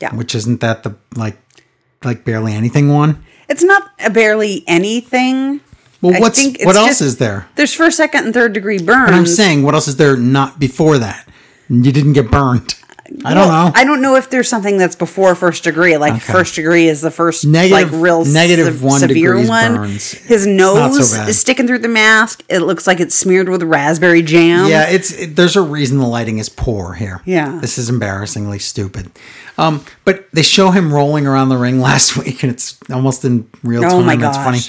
Yeah. 0.00 0.12
Which 0.16 0.34
isn't 0.34 0.60
that 0.62 0.82
the 0.82 0.96
like 1.14 1.36
like 2.02 2.24
barely 2.24 2.54
anything 2.54 2.88
one? 2.92 3.22
It's 3.50 3.64
not 3.64 3.90
a 3.98 4.08
barely 4.10 4.64
anything. 4.68 5.60
Well, 6.00 6.14
I 6.14 6.20
what's 6.20 6.42
what 6.62 6.76
else 6.76 6.88
just- 6.88 7.02
is 7.02 7.16
there? 7.18 7.48
There's 7.56 7.74
first, 7.74 7.96
second, 7.98 8.24
and 8.24 8.32
third 8.32 8.52
degree 8.54 8.78
burns. 8.78 9.10
But 9.10 9.14
I'm 9.14 9.26
saying, 9.26 9.62
what 9.64 9.74
else 9.74 9.88
is 9.88 9.96
there 9.96 10.16
not 10.16 10.58
before 10.58 10.98
that? 10.98 11.28
You 11.68 11.92
didn't 11.92 12.14
get 12.14 12.30
burned. 12.30 12.74
I 13.24 13.34
don't 13.34 13.48
know. 13.48 13.72
I 13.74 13.84
don't 13.84 14.00
know 14.00 14.14
if 14.16 14.30
there's 14.30 14.48
something 14.48 14.78
that's 14.78 14.94
before 14.94 15.34
first 15.34 15.64
degree. 15.64 15.96
Like 15.96 16.14
Okay. 16.14 16.32
first 16.32 16.54
degree 16.54 16.86
is 16.88 17.00
the 17.00 17.10
first 17.10 17.44
Negative- 17.44 17.92
like 17.92 18.02
real 18.02 18.24
negative 18.24 18.66
sev- 18.66 18.82
one 18.82 19.00
severe 19.00 19.36
one. 19.46 19.74
burns. 19.76 20.12
His 20.12 20.46
not 20.46 20.92
so 20.92 20.98
nose 20.98 21.12
is 21.28 21.38
sticking 21.38 21.66
through 21.66 21.80
the 21.80 21.88
mask. 21.88 22.42
It 22.48 22.60
looks 22.60 22.86
like 22.86 23.00
it's 23.00 23.14
smeared 23.14 23.48
with 23.48 23.62
raspberry 23.62 24.22
jam. 24.22 24.68
Yeah, 24.68 24.88
it's 24.88 25.12
it, 25.12 25.36
there's 25.36 25.56
a 25.56 25.60
reason 25.60 25.98
the 25.98 26.06
lighting 26.06 26.38
is 26.38 26.48
poor 26.48 26.94
here. 26.94 27.20
Yeah. 27.24 27.58
this 27.60 27.78
is 27.78 27.88
embarrassingly 27.90 28.58
stupid. 28.60 29.10
Um, 29.58 29.84
but 30.04 30.26
they 30.32 30.42
show 30.42 30.70
him 30.70 30.94
rolling 30.94 31.26
around 31.26 31.48
the 31.50 31.58
ring 31.58 31.80
last 31.90 32.16
week, 32.16 32.42
and 32.44 32.50
it's 32.52 32.78
almost 32.90 33.24
in 33.24 33.46
real 33.62 33.82
time. 33.82 33.92
Oh 33.92 34.02
my 34.02 34.14
It's 34.14 34.36
funny. 34.36 34.60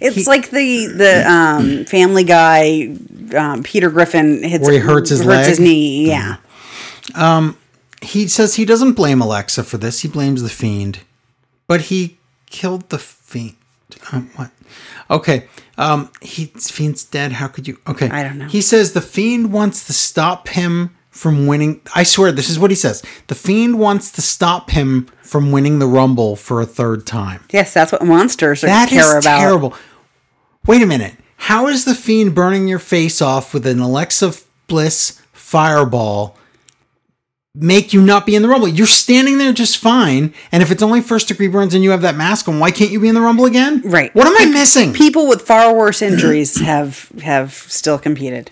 It's 0.00 0.16
He- 0.16 0.24
like 0.24 0.50
the 0.50 0.86
the 0.86 1.30
um, 1.30 1.84
Family 1.84 2.24
Guy. 2.24 2.96
Um, 3.36 3.62
Peter 3.62 3.90
Griffin 3.90 4.42
hits 4.42 4.64
Where 4.64 4.72
he 4.72 4.78
hurts 4.80 5.10
his 5.10 5.24
leg? 5.24 5.46
his 5.48 5.60
knee. 5.60 6.08
Yeah. 6.08 6.36
He 8.02 8.28
says 8.28 8.54
he 8.54 8.64
doesn't 8.64 8.94
blame 8.94 9.20
Alexa 9.20 9.64
for 9.64 9.76
this. 9.78 10.00
He 10.00 10.08
blames 10.08 10.42
the 10.42 10.48
fiend, 10.48 11.00
but 11.66 11.82
he 11.82 12.18
killed 12.46 12.88
the 12.90 12.98
fiend. 12.98 13.56
Um, 14.12 14.30
what? 14.36 14.50
Okay. 15.10 15.46
Um, 15.76 16.10
he 16.22 16.46
fiend's 16.46 17.04
dead. 17.04 17.32
How 17.32 17.48
could 17.48 17.66
you? 17.68 17.78
Okay. 17.86 18.08
I 18.08 18.22
don't 18.22 18.38
know. 18.38 18.46
He 18.46 18.60
says 18.60 18.92
the 18.92 19.00
fiend 19.00 19.52
wants 19.52 19.86
to 19.86 19.92
stop 19.92 20.48
him 20.48 20.96
from 21.10 21.46
winning. 21.46 21.80
I 21.94 22.04
swear, 22.04 22.32
this 22.32 22.48
is 22.48 22.58
what 22.58 22.70
he 22.70 22.74
says. 22.76 23.02
The 23.26 23.34
fiend 23.34 23.78
wants 23.78 24.10
to 24.12 24.22
stop 24.22 24.70
him 24.70 25.08
from 25.22 25.52
winning 25.52 25.78
the 25.78 25.86
rumble 25.86 26.36
for 26.36 26.60
a 26.60 26.66
third 26.66 27.06
time. 27.06 27.44
Yes, 27.52 27.74
that's 27.74 27.92
what 27.92 28.04
monsters 28.04 28.60
That 28.62 28.90
is 28.92 28.98
care 28.98 29.18
about. 29.18 29.38
terrible. 29.40 29.74
Wait 30.66 30.82
a 30.82 30.86
minute. 30.86 31.14
How 31.36 31.66
is 31.66 31.84
the 31.84 31.94
fiend 31.94 32.34
burning 32.34 32.68
your 32.68 32.78
face 32.78 33.20
off 33.20 33.52
with 33.52 33.66
an 33.66 33.80
Alexa 33.80 34.32
Bliss 34.68 35.20
fireball 35.32 36.36
make 37.54 37.92
you 37.92 38.00
not 38.00 38.26
be 38.26 38.34
in 38.34 38.42
the 38.42 38.48
rumble? 38.48 38.68
You're 38.68 38.86
standing 38.86 39.38
there 39.38 39.52
just 39.52 39.78
fine, 39.78 40.34
and 40.52 40.62
if 40.62 40.70
it's 40.70 40.82
only 40.82 41.00
first 41.00 41.28
degree 41.28 41.48
burns 41.48 41.74
and 41.74 41.82
you 41.82 41.90
have 41.90 42.02
that 42.02 42.16
mask 42.16 42.48
on, 42.48 42.58
why 42.58 42.70
can't 42.70 42.90
you 42.90 43.00
be 43.00 43.08
in 43.08 43.14
the 43.14 43.20
rumble 43.20 43.44
again? 43.44 43.82
Right. 43.84 44.14
What 44.14 44.26
am 44.26 44.36
I 44.38 44.50
missing? 44.52 44.92
People 44.92 45.28
with 45.28 45.42
far 45.42 45.74
worse 45.74 46.02
injuries 46.02 46.60
have 46.64 47.10
have 47.22 47.52
still 47.52 47.98
competed. 47.98 48.50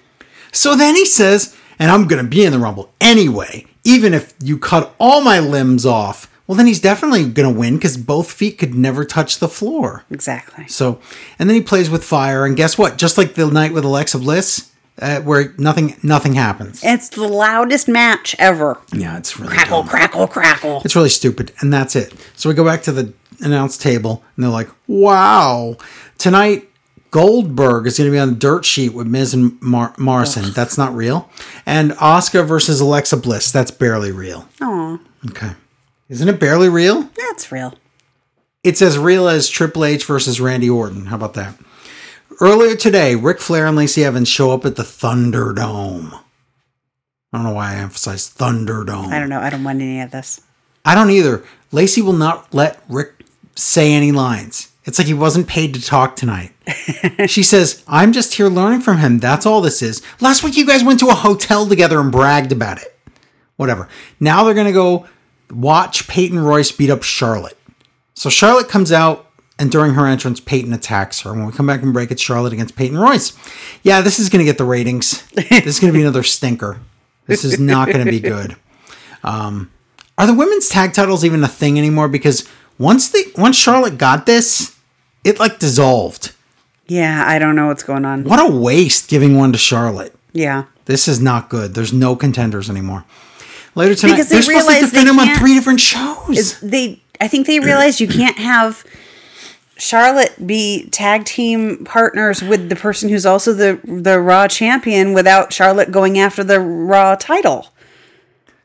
So 0.53 0.75
then 0.75 0.95
he 0.95 1.05
says, 1.05 1.57
and 1.79 1.91
I'm 1.91 2.09
going 2.09 2.23
to 2.23 2.29
be 2.29 2.45
in 2.45 2.53
the 2.53 2.59
rumble 2.59 2.93
anyway, 3.01 3.67
even 3.85 4.15
if 4.15 4.35
you 4.43 4.59
cut 4.59 4.95
all 4.99 5.21
my 5.21 5.39
limbs 5.39 5.87
off. 5.87 6.33
Well, 6.47 6.57
then 6.57 6.67
he's 6.67 6.81
definitely 6.81 7.29
going 7.29 7.53
to 7.53 7.61
win 7.61 7.77
because 7.77 7.99
both 7.99 8.33
feet 8.33 8.57
could 8.57 8.75
never 8.75 9.05
touch 9.05 9.39
the 9.39 9.49
floor. 9.49 10.05
Exactly. 10.11 10.67
So, 10.67 10.99
and 11.39 11.49
then 11.49 11.55
he 11.55 11.63
plays 11.63 11.91
with 11.91 12.03
fire, 12.03 12.47
and 12.47 12.57
guess 12.57 12.79
what? 12.79 12.97
Just 12.97 13.19
like 13.19 13.35
the 13.35 13.51
night 13.51 13.75
with 13.75 13.85
Alexa 13.85 14.19
Bliss, 14.19 14.71
uh, 15.01 15.21
where 15.21 15.55
nothing 15.59 15.97
nothing 16.03 16.35
happens. 16.35 16.81
It's 16.85 17.09
the 17.11 17.27
loudest 17.29 17.89
match 17.89 18.35
ever. 18.39 18.79
Yeah, 18.93 19.17
it's 19.19 19.39
really 19.39 19.53
Crackle, 19.55 19.81
dumb. 19.83 19.89
crackle, 19.89 20.27
crackle. 20.29 20.83
It's 20.85 20.97
really 20.97 21.09
stupid, 21.09 21.53
and 21.61 21.73
that's 21.73 21.95
it. 21.97 22.13
So 22.37 22.49
we 22.49 22.55
go 22.55 22.65
back 22.65 22.83
to 22.83 22.93
the 22.93 23.13
announce 23.41 23.79
table, 23.79 24.23
and 24.37 24.45
they're 24.45 24.51
like, 24.51 24.69
"Wow, 24.87 25.77
tonight." 26.19 26.65
Goldberg 27.11 27.87
is 27.87 27.97
going 27.97 28.11
to 28.11 28.13
be 28.15 28.19
on 28.19 28.29
the 28.29 28.35
dirt 28.37 28.67
sheet 28.67 28.93
with 28.93 29.07
Miz 29.07 29.33
and 29.33 29.57
Mar- 29.63 29.95
Morrison. 29.97 30.53
That's 30.53 30.77
not 30.77 30.95
real. 30.95 31.31
And 31.65 31.93
Asuka 31.93 32.47
versus 32.47 32.81
Alexa 32.83 33.17
Bliss. 33.17 33.51
That's 33.51 33.71
barely 33.71 34.13
real. 34.13 34.47
Aw, 34.61 34.99
Okay. 35.31 35.53
Isn't 36.11 36.29
it 36.29 36.39
barely 36.39 36.69
real? 36.69 37.09
that's 37.17 37.51
real. 37.51 37.73
It's 38.63 38.83
as 38.83 38.99
real 38.99 39.27
as 39.27 39.49
Triple 39.49 39.87
H 39.87 40.05
versus 40.05 40.39
Randy 40.39 40.69
Orton. 40.69 41.07
How 41.07 41.17
about 41.17 41.33
that? 41.33 41.55
Earlier 42.41 42.77
today, 42.77 43.17
Ric 43.17 43.41
Flair 43.41 43.67
and 43.67 43.77
Lacey 43.77 44.05
Evans 44.05 44.29
show 44.29 44.53
up 44.53 44.65
at 44.65 44.77
the 44.77 44.85
Thunderdome. 44.85 46.13
I 47.33 47.37
don't 47.37 47.43
know 47.43 47.53
why 47.53 47.73
I 47.73 47.77
emphasize 47.77 48.31
Thunderdome. 48.31 49.09
I 49.09 49.19
don't 49.19 49.29
know. 49.29 49.41
I 49.41 49.51
don't 49.51 49.65
want 49.65 49.81
any 49.81 50.01
of 50.01 50.13
this. 50.13 50.41
I 50.85 50.95
don't 50.95 51.11
either. 51.11 51.45
Lacey 51.73 52.01
will 52.01 52.13
not 52.13 52.55
let 52.55 52.81
Ric 52.89 53.25
say 53.57 53.93
any 53.93 54.13
lines. 54.13 54.71
It's 54.85 54.99
like 54.99 55.09
he 55.09 55.15
wasn't 55.15 55.49
paid 55.49 55.75
to 55.75 55.83
talk 55.83 56.17
tonight. 56.17 56.53
she 57.27 57.43
says, 57.43 57.83
I'm 57.89 58.13
just 58.13 58.35
here 58.35 58.49
learning 58.49 58.81
from 58.81 58.99
him. 58.99 59.19
That's 59.19 59.45
all 59.45 59.61
this 59.61 59.83
is. 59.83 60.01
Last 60.21 60.43
week, 60.43 60.57
you 60.57 60.65
guys 60.65 60.85
went 60.85 61.01
to 61.01 61.09
a 61.09 61.15
hotel 61.15 61.67
together 61.67 62.01
and 62.01 62.13
bragged 62.13 62.53
about 62.53 62.81
it. 62.81 62.97
Whatever. 63.57 63.89
Now 64.21 64.45
they're 64.45 64.55
going 64.55 64.67
to 64.69 64.73
go 64.73 65.07
watch 65.51 66.07
Peyton 66.09 66.39
Royce 66.39 66.71
beat 66.73 66.89
up 66.89 67.03
Charlotte. 67.03 67.59
So 68.15 68.31
Charlotte 68.31 68.69
comes 68.69 68.93
out, 68.93 69.28
and 69.59 69.71
during 69.73 69.95
her 69.95 70.07
entrance, 70.07 70.41
Peyton 70.41 70.73
attacks 70.73 71.21
her. 71.23 71.33
When 71.33 71.47
we 71.47 71.53
come 71.53 71.67
back 71.67 71.83
and 71.83 71.93
break, 71.93 72.11
it's 72.11 72.23
Charlotte 72.23 72.53
against 72.53 72.77
Peyton 72.77 72.99
Royce. 72.99 73.37
Yeah, 73.83 74.01
this 74.01 74.19
is 74.19 74.29
going 74.29 74.39
to 74.41 74.45
get 74.45 74.59
the 74.59 74.65
ratings. 74.65 75.25
This 75.35 75.67
is 75.67 75.81
going 75.81 75.93
to 75.93 75.97
be 75.97 76.03
another 76.03 76.23
stinker. 76.23 76.81
This 77.27 77.45
is 77.45 77.59
not 77.59 77.89
going 77.93 78.05
to 78.05 78.11
be 78.11 78.21
good. 78.21 78.57
Um, 79.23 79.71
are 80.17 80.27
the 80.27 80.35
women's 80.35 80.69
tag 80.69 80.93
titles 80.95 81.25
even 81.25 81.43
a 81.45 81.49
thing 81.49 81.79
anymore? 81.79 82.09
Because 82.09 82.49
once 82.79 83.11
the 83.11 83.31
once 83.37 83.57
Charlotte 83.57 83.99
got 83.99 84.27
this, 84.27 84.77
it 85.25 85.39
like 85.39 85.59
dissolved. 85.59 86.33
Yeah, 86.87 87.25
I 87.27 87.39
don't 87.39 87.55
know 87.55 87.67
what's 87.67 87.83
going 87.83 88.05
on. 88.05 88.25
What 88.25 88.41
a 88.41 88.51
waste 88.51 89.09
giving 89.11 89.37
one 89.37 89.53
to 89.53 89.59
Charlotte. 89.59 90.15
Yeah. 90.33 90.65
This 90.87 91.07
is 91.07 91.21
not 91.21 91.51
good. 91.51 91.75
There's 91.75 91.93
no 91.93 92.17
contenders 92.17 92.71
anymore. 92.71 93.05
Later 93.75 93.95
tonight, 93.95 94.15
Because 94.15 94.29
they 94.31 94.37
they're 94.37 94.43
supposed 94.43 94.69
to 94.69 94.81
defend 94.81 95.09
them 95.09 95.19
on 95.19 95.35
three 95.37 95.55
different 95.55 95.81
shows. 95.81 96.59
They 96.61 97.03
I 97.21 97.29
think 97.29 97.47
they 97.47 97.61
realized 97.61 98.01
you 98.01 98.09
can't 98.09 98.39
have 98.39 98.85
Charlotte 99.79 100.47
be 100.47 100.89
tag 100.91 101.25
team 101.25 101.85
partners 101.85 102.43
with 102.43 102.69
the 102.69 102.77
person 102.77 103.09
who's 103.09 103.25
also 103.25 103.53
the 103.53 103.81
the 103.85 104.21
Raw 104.21 104.49
champion 104.49 105.15
without 105.15 105.53
Charlotte 105.53 105.91
going 105.93 106.19
after 106.19 106.45
the 106.45 106.61
Raw 106.61 107.15
title. 107.15 107.69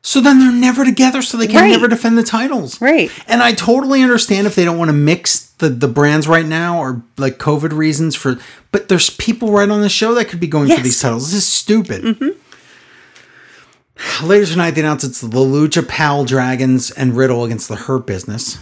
So 0.05 0.19
then 0.19 0.39
they're 0.39 0.51
never 0.51 0.83
together, 0.83 1.21
so 1.21 1.37
they 1.37 1.47
can 1.47 1.61
Right. 1.61 1.71
never 1.71 1.87
defend 1.87 2.17
the 2.17 2.23
titles. 2.23 2.81
Right. 2.81 3.09
And 3.25 3.41
I 3.41 3.53
totally 3.53 4.03
understand 4.03 4.47
if 4.47 4.55
they 4.55 4.65
don't 4.65 4.77
want 4.77 4.89
to 4.89 4.93
mix 4.93 5.39
the, 5.59 5.69
the 5.69 5.87
brands 5.87 6.27
right 6.27 6.45
now 6.45 6.79
or 6.79 7.03
like 7.17 7.37
COVID 7.37 7.71
reasons 7.71 8.15
for 8.15 8.37
but 8.73 8.89
there's 8.89 9.11
people 9.11 9.51
right 9.51 9.69
on 9.69 9.81
the 9.81 9.87
show 9.89 10.13
that 10.15 10.25
could 10.25 10.39
be 10.41 10.47
going 10.47 10.67
for 10.75 10.81
these 10.81 10.99
titles. 10.99 11.31
This 11.31 11.43
is 11.43 11.47
stupid. 11.47 12.03
Mm-hmm. 12.03 14.27
Later 14.27 14.47
tonight 14.47 14.71
they 14.71 14.81
announce 14.81 15.03
it's 15.03 15.21
the 15.21 15.27
Lucha 15.27 15.87
Pal 15.87 16.25
Dragons 16.25 16.89
and 16.91 17.15
Riddle 17.15 17.45
against 17.45 17.69
the 17.69 17.75
Hurt 17.75 18.05
Business. 18.07 18.57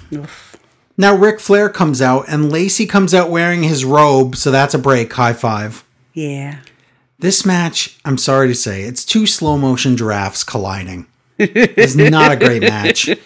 Now 1.02 1.16
Ric 1.16 1.40
Flair 1.40 1.68
comes 1.68 2.00
out 2.00 2.26
and 2.28 2.52
Lacey 2.52 2.86
comes 2.86 3.16
out 3.16 3.32
wearing 3.32 3.64
his 3.64 3.84
robe, 3.84 4.36
so 4.36 4.52
that's 4.52 4.76
a 4.76 4.78
break. 4.78 5.12
High 5.12 5.34
five. 5.34 5.84
Yeah. 6.14 6.60
This 7.18 7.44
match, 7.44 8.00
I'm 8.06 8.20
sorry 8.20 8.48
to 8.50 8.54
say, 8.54 8.84
it's 8.84 9.04
two 9.04 9.26
slow 9.26 9.58
motion 9.58 9.98
giraffes 9.98 10.44
colliding. 10.44 11.08
It's 11.40 11.96
not 11.96 12.32
a 12.32 12.36
great 12.36 12.62
match. 12.62 13.10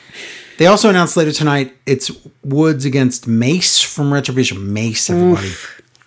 They 0.57 0.67
also 0.67 0.89
announced 0.89 1.17
later 1.17 1.34
tonight 1.34 1.76
it's 1.86 2.09
Woods 2.41 2.86
against 2.86 3.28
Mace 3.28 3.82
from 3.82 4.13
Retribution. 4.13 4.71
Mace, 4.71 5.09
everybody. 5.09 5.51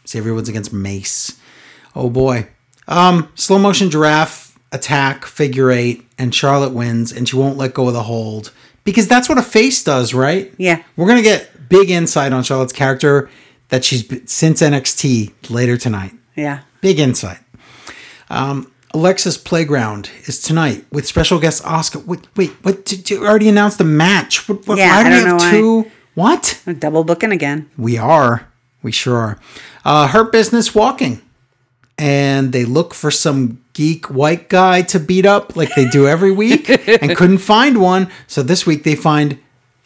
Xavier 0.08 0.32
Woods 0.32 0.48
against 0.48 0.72
Mace. 0.72 1.38
Oh 1.94 2.08
boy. 2.08 2.48
Um, 2.86 3.30
slow 3.34 3.58
motion 3.58 3.90
giraffe 3.90 4.58
attack, 4.72 5.26
figure 5.26 5.70
eight, 5.70 6.08
and 6.16 6.34
Charlotte 6.34 6.72
wins, 6.72 7.12
and 7.12 7.28
she 7.28 7.36
won't 7.36 7.58
let 7.58 7.74
go 7.74 7.88
of 7.88 7.92
the 7.92 8.04
hold. 8.04 8.50
Because 8.84 9.06
that's 9.06 9.28
what 9.28 9.36
a 9.36 9.42
face 9.42 9.84
does, 9.84 10.14
right? 10.14 10.50
Yeah. 10.56 10.82
We're 10.96 11.08
gonna 11.08 11.20
get 11.20 11.50
big 11.68 11.90
insight 11.90 12.32
on 12.32 12.42
Charlotte's 12.42 12.72
character 12.72 13.28
that 13.68 13.84
she's 13.84 14.02
been 14.02 14.26
since 14.26 14.62
NXT 14.62 15.50
later 15.50 15.76
tonight. 15.76 16.12
Yeah. 16.36 16.60
Big 16.80 16.98
insight. 16.98 17.38
Um, 18.30 18.70
Alexa's 18.94 19.36
Playground 19.36 20.10
is 20.26 20.40
tonight 20.40 20.84
with 20.90 21.06
special 21.06 21.38
guest 21.38 21.64
Oscar. 21.64 21.98
Wait, 22.00 22.26
wait, 22.36 22.50
what? 22.62 22.84
Did 22.84 23.10
you 23.10 23.26
already 23.26 23.48
announce 23.48 23.76
the 23.76 23.84
match? 23.84 24.48
What, 24.48 24.66
what, 24.66 24.78
Yeah, 24.78 24.96
why 24.96 25.02
do 25.02 25.08
I 25.08 25.12
we 25.12 25.16
have 25.18 25.26
know 25.28 25.36
why. 25.36 25.50
two? 25.50 25.90
What? 26.14 26.62
Double 26.78 27.04
booking 27.04 27.32
again. 27.32 27.70
We 27.76 27.98
are. 27.98 28.48
We 28.82 28.92
sure 28.92 29.16
are. 29.16 29.38
Uh, 29.84 30.08
Hurt 30.08 30.32
Business 30.32 30.74
walking. 30.74 31.20
And 32.00 32.52
they 32.52 32.64
look 32.64 32.94
for 32.94 33.10
some 33.10 33.60
geek 33.72 34.06
white 34.08 34.48
guy 34.48 34.82
to 34.82 35.00
beat 35.00 35.26
up 35.26 35.56
like 35.56 35.74
they 35.74 35.84
do 35.88 36.06
every 36.06 36.30
week 36.30 36.68
and 37.02 37.16
couldn't 37.16 37.38
find 37.38 37.80
one. 37.80 38.08
So 38.28 38.42
this 38.42 38.64
week 38.66 38.84
they 38.84 38.94
find 38.94 39.38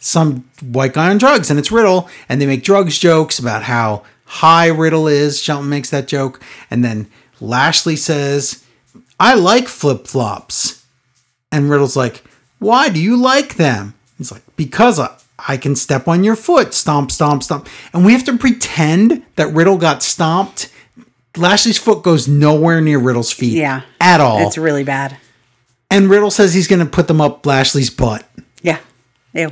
some 0.03 0.49
white 0.61 0.93
guy 0.93 1.09
on 1.09 1.17
drugs 1.17 1.49
and 1.49 1.57
it's 1.57 1.71
Riddle. 1.71 2.09
And 2.27 2.41
they 2.41 2.45
make 2.45 2.63
drugs 2.63 2.99
jokes 2.99 3.39
about 3.39 3.63
how 3.63 4.03
high 4.25 4.67
Riddle 4.67 5.07
is. 5.07 5.41
Shelton 5.41 5.69
makes 5.69 5.89
that 5.91 6.07
joke. 6.07 6.41
And 6.69 6.83
then 6.83 7.07
Lashley 7.39 7.95
says, 7.95 8.63
I 9.19 9.33
like 9.35 9.67
flip 9.67 10.05
flops. 10.07 10.85
And 11.51 11.69
Riddle's 11.69 11.95
like, 11.95 12.23
Why 12.59 12.89
do 12.89 13.01
you 13.01 13.15
like 13.15 13.55
them? 13.55 13.93
He's 14.17 14.31
like, 14.31 14.43
Because 14.57 14.99
I, 14.99 15.15
I 15.47 15.57
can 15.57 15.75
step 15.75 16.07
on 16.07 16.23
your 16.23 16.35
foot. 16.35 16.73
Stomp, 16.73 17.11
stomp, 17.11 17.43
stomp. 17.43 17.67
And 17.93 18.05
we 18.05 18.11
have 18.13 18.23
to 18.25 18.37
pretend 18.37 19.23
that 19.35 19.47
Riddle 19.53 19.77
got 19.77 20.03
stomped. 20.03 20.69
Lashley's 21.37 21.77
foot 21.79 22.03
goes 22.03 22.27
nowhere 22.27 22.81
near 22.81 22.99
Riddle's 22.99 23.31
feet. 23.31 23.53
Yeah. 23.57 23.81
At 24.01 24.19
all. 24.19 24.45
It's 24.47 24.57
really 24.57 24.83
bad. 24.83 25.17
and 25.89 26.09
Riddle 26.09 26.29
says 26.31 26.53
he's 26.53 26.67
going 26.67 26.79
to 26.83 26.85
put 26.91 27.07
them 27.07 27.21
up 27.21 27.45
Lashley's 27.45 27.89
butt. 27.89 28.27
Yeah. 28.61 28.79
Ew. 29.33 29.51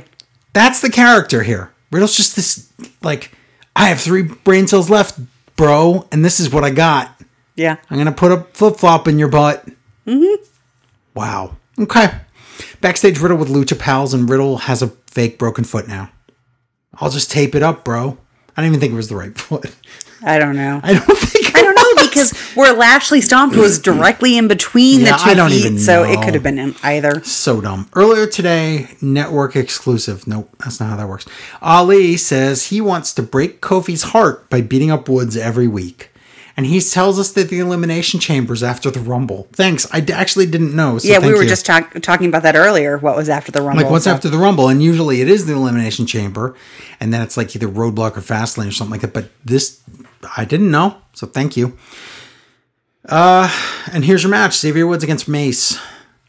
That's 0.52 0.80
the 0.80 0.90
character 0.90 1.42
here. 1.42 1.72
Riddle's 1.90 2.16
just 2.16 2.36
this, 2.36 2.70
like, 3.02 3.32
I 3.76 3.88
have 3.88 4.00
three 4.00 4.22
brain 4.22 4.66
cells 4.66 4.90
left, 4.90 5.18
bro, 5.56 6.06
and 6.12 6.24
this 6.24 6.40
is 6.40 6.50
what 6.50 6.64
I 6.64 6.70
got. 6.70 7.20
Yeah. 7.54 7.76
I'm 7.90 7.98
gonna 7.98 8.12
put 8.12 8.32
a 8.32 8.42
flip 8.54 8.76
flop 8.76 9.06
in 9.08 9.18
your 9.18 9.28
butt. 9.28 9.66
Mm-hmm. 10.06 10.42
Wow. 11.14 11.56
Okay. 11.78 12.10
Backstage 12.80 13.18
Riddle 13.20 13.36
with 13.38 13.48
Lucha 13.48 13.78
Pals, 13.78 14.14
and 14.14 14.28
Riddle 14.28 14.58
has 14.58 14.82
a 14.82 14.88
fake 15.06 15.38
broken 15.38 15.64
foot 15.64 15.86
now. 15.88 16.10
I'll 16.96 17.10
just 17.10 17.30
tape 17.30 17.54
it 17.54 17.62
up, 17.62 17.84
bro. 17.84 18.18
I 18.56 18.60
don't 18.62 18.68
even 18.68 18.80
think 18.80 18.92
it 18.92 18.96
was 18.96 19.08
the 19.08 19.16
right 19.16 19.36
foot. 19.38 19.74
I 20.22 20.38
don't 20.38 20.56
know. 20.56 20.80
I 20.82 20.94
don't 20.94 21.18
think. 21.18 21.56
I 21.56 21.62
don't 21.62 21.71
because 22.12 22.32
where 22.54 22.72
Lashley 22.72 23.20
stomped 23.20 23.56
was 23.56 23.78
directly 23.78 24.36
in 24.36 24.48
between 24.48 25.00
Yeah, 25.00 25.12
the 25.16 25.24
two 25.24 25.30
I 25.30 25.34
don't 25.34 25.50
feet, 25.50 25.64
even 25.64 25.78
so 25.78 26.04
it 26.04 26.22
could 26.22 26.34
have 26.34 26.42
been 26.42 26.74
either. 26.82 27.22
So 27.24 27.60
dumb. 27.60 27.88
Earlier 27.94 28.26
today, 28.26 28.88
network 29.00 29.56
exclusive. 29.56 30.26
Nope, 30.26 30.50
that's 30.58 30.80
not 30.80 30.90
how 30.90 30.96
that 30.96 31.08
works. 31.08 31.26
Ali 31.60 32.16
says 32.16 32.66
he 32.66 32.80
wants 32.80 33.12
to 33.14 33.22
break 33.22 33.60
Kofi's 33.60 34.02
heart 34.04 34.48
by 34.50 34.60
beating 34.60 34.90
up 34.90 35.08
Woods 35.08 35.36
every 35.36 35.68
week. 35.68 36.10
And 36.54 36.66
he 36.66 36.80
tells 36.82 37.18
us 37.18 37.32
that 37.32 37.48
the 37.48 37.60
elimination 37.60 38.20
chambers 38.20 38.62
after 38.62 38.90
the 38.90 39.00
Rumble. 39.00 39.48
Thanks. 39.54 39.86
I 39.90 40.00
d- 40.00 40.12
actually 40.12 40.44
didn't 40.44 40.76
know. 40.76 40.98
So 40.98 41.08
yeah, 41.08 41.18
we 41.18 41.32
were 41.32 41.44
you. 41.44 41.48
just 41.48 41.64
talk- 41.64 41.94
talking 42.02 42.28
about 42.28 42.42
that 42.42 42.54
earlier. 42.56 42.98
What 42.98 43.16
was 43.16 43.30
after 43.30 43.50
the 43.50 43.62
rumble? 43.62 43.82
Like 43.84 43.90
what's 43.90 44.04
so- 44.04 44.10
after 44.10 44.28
the 44.28 44.36
Rumble, 44.36 44.68
and 44.68 44.82
usually 44.82 45.22
it 45.22 45.28
is 45.28 45.46
the 45.46 45.54
Elimination 45.54 46.04
Chamber, 46.06 46.54
and 47.00 47.12
then 47.12 47.22
it's 47.22 47.38
like 47.38 47.56
either 47.56 47.68
Roadblock 47.68 48.18
or 48.18 48.20
Fastlane 48.20 48.68
or 48.68 48.70
something 48.70 48.90
like 48.92 49.00
that. 49.00 49.14
But 49.14 49.30
this, 49.42 49.80
I 50.36 50.44
didn't 50.44 50.70
know, 50.70 50.96
so 51.12 51.26
thank 51.26 51.56
you. 51.56 51.76
Uh, 53.08 53.50
and 53.92 54.04
here's 54.04 54.22
your 54.22 54.30
match: 54.30 54.58
Xavier 54.58 54.86
Woods 54.86 55.04
against 55.04 55.28
Mace. 55.28 55.78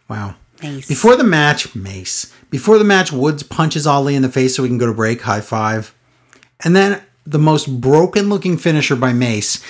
Wow. 0.10 0.36
Mace. 0.62 0.88
Before 0.88 1.16
the 1.16 1.24
match, 1.24 1.76
Mace. 1.76 2.34
Before 2.50 2.78
the 2.78 2.84
match, 2.84 3.12
Woods 3.12 3.44
punches 3.44 3.86
Ali 3.86 4.16
in 4.16 4.22
the 4.22 4.30
face 4.30 4.56
so 4.56 4.64
we 4.64 4.70
can 4.70 4.78
go 4.78 4.86
to 4.86 4.94
break. 4.94 5.22
High 5.22 5.42
five, 5.42 5.94
and 6.64 6.76
then 6.76 7.02
the 7.26 7.40
most 7.40 7.82
broken-looking 7.82 8.58
finisher 8.58 8.96
by 8.96 9.14
Mace. 9.14 9.64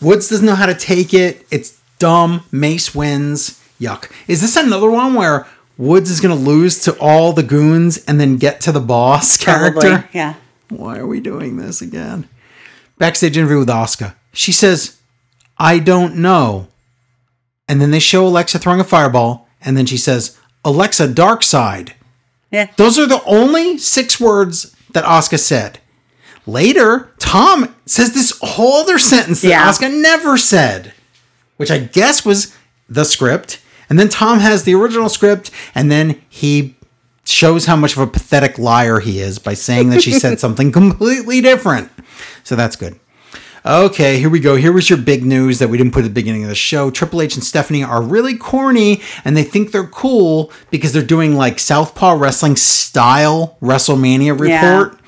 Woods 0.00 0.28
doesn't 0.28 0.46
know 0.46 0.54
how 0.54 0.66
to 0.66 0.74
take 0.74 1.12
it. 1.14 1.46
It's 1.50 1.80
dumb. 1.98 2.44
Mace 2.50 2.94
wins. 2.94 3.60
Yuck. 3.80 4.10
Is 4.28 4.40
this 4.40 4.56
another 4.56 4.90
one 4.90 5.14
where 5.14 5.46
Woods 5.76 6.10
is 6.10 6.20
going 6.20 6.36
to 6.36 6.50
lose 6.50 6.80
to 6.84 6.96
all 6.98 7.32
the 7.32 7.42
goons 7.42 7.98
and 8.06 8.20
then 8.20 8.36
get 8.36 8.60
to 8.62 8.72
the 8.72 8.80
boss 8.80 9.36
Probably, 9.36 9.82
character? 9.82 10.08
Yeah. 10.12 10.34
Why 10.68 10.98
are 10.98 11.06
we 11.06 11.20
doing 11.20 11.56
this 11.56 11.82
again? 11.82 12.28
Backstage 12.98 13.36
interview 13.36 13.58
with 13.58 13.68
Asuka. 13.68 14.14
She 14.32 14.52
says, 14.52 14.98
I 15.58 15.78
don't 15.78 16.16
know. 16.16 16.68
And 17.68 17.80
then 17.80 17.90
they 17.90 17.98
show 18.00 18.26
Alexa 18.26 18.58
throwing 18.58 18.80
a 18.80 18.84
fireball, 18.84 19.48
and 19.62 19.76
then 19.76 19.86
she 19.86 19.96
says, 19.96 20.38
Alexa, 20.64 21.08
dark 21.08 21.42
side. 21.42 21.94
Yeah. 22.50 22.70
Those 22.76 22.98
are 22.98 23.06
the 23.06 23.22
only 23.24 23.78
six 23.78 24.20
words 24.20 24.74
that 24.92 25.04
Asuka 25.04 25.38
said. 25.38 25.80
Later, 26.46 27.10
Tom 27.18 27.74
says 27.86 28.12
this 28.12 28.38
whole 28.42 28.74
other 28.74 28.98
sentence 28.98 29.40
that 29.42 29.48
Yeah. 29.48 29.68
Asuka 29.70 29.92
never 30.00 30.36
said, 30.36 30.92
which 31.56 31.70
I 31.70 31.78
guess 31.78 32.24
was 32.24 32.54
the 32.88 33.04
script. 33.04 33.60
And 33.88 33.98
then 33.98 34.08
Tom 34.08 34.40
has 34.40 34.64
the 34.64 34.74
original 34.74 35.08
script, 35.08 35.50
and 35.74 35.90
then 35.90 36.20
he 36.28 36.76
shows 37.24 37.66
how 37.66 37.76
much 37.76 37.92
of 37.96 37.98
a 38.02 38.06
pathetic 38.06 38.58
liar 38.58 39.00
he 39.00 39.18
is 39.20 39.38
by 39.38 39.54
saying 39.54 39.90
that 39.90 40.02
she 40.02 40.12
said 40.12 40.38
something 40.40 40.70
completely 40.72 41.40
different. 41.40 41.90
So 42.42 42.54
that's 42.56 42.76
good. 42.76 42.98
Okay, 43.66 44.18
here 44.18 44.28
we 44.28 44.40
go. 44.40 44.56
Here 44.56 44.72
was 44.72 44.90
your 44.90 44.98
big 44.98 45.24
news 45.24 45.58
that 45.58 45.68
we 45.68 45.78
didn't 45.78 45.94
put 45.94 46.00
at 46.04 46.08
the 46.08 46.10
beginning 46.12 46.42
of 46.42 46.50
the 46.50 46.54
show. 46.54 46.90
Triple 46.90 47.22
H 47.22 47.34
and 47.34 47.42
Stephanie 47.42 47.82
are 47.82 48.02
really 48.02 48.36
corny 48.36 49.00
and 49.24 49.34
they 49.34 49.42
think 49.42 49.72
they're 49.72 49.86
cool 49.86 50.52
because 50.70 50.92
they're 50.92 51.02
doing 51.02 51.34
like 51.34 51.58
Southpaw 51.58 52.12
Wrestling 52.18 52.56
style 52.56 53.56
WrestleMania 53.62 54.38
Yeah. 54.46 54.80
report. 54.80 55.00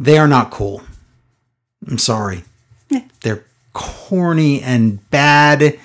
they 0.00 0.18
are 0.18 0.26
not 0.26 0.50
cool. 0.50 0.82
I'm 1.88 1.98
sorry. 1.98 2.42
Yeah. 2.90 3.02
They're 3.22 3.44
corny 3.74 4.60
and 4.60 5.08
bad, 5.10 5.78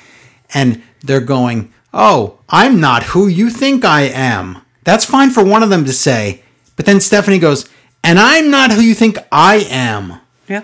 and 0.54 0.82
they're 1.04 1.20
going, 1.22 1.72
Oh, 1.93 2.39
I'm 2.49 2.80
not 2.80 3.04
who 3.04 3.28
you 3.28 3.51
think 3.51 3.86
I 3.86 4.01
am. 4.01 4.58
That's 4.84 5.06
fine 5.06 5.30
for 5.32 5.44
one 5.44 5.64
of 5.64 5.70
them 5.70 5.86
to 5.86 5.94
say. 5.94 6.44
But 6.76 6.86
then 6.86 7.00
Stephanie 7.00 7.40
goes, 7.40 7.70
And 8.04 8.20
I'm 8.20 8.50
not 8.52 8.72
who 8.72 8.82
you 8.82 8.94
think 8.94 9.18
I 9.32 9.66
am. 9.70 10.20
Yeah. 10.48 10.64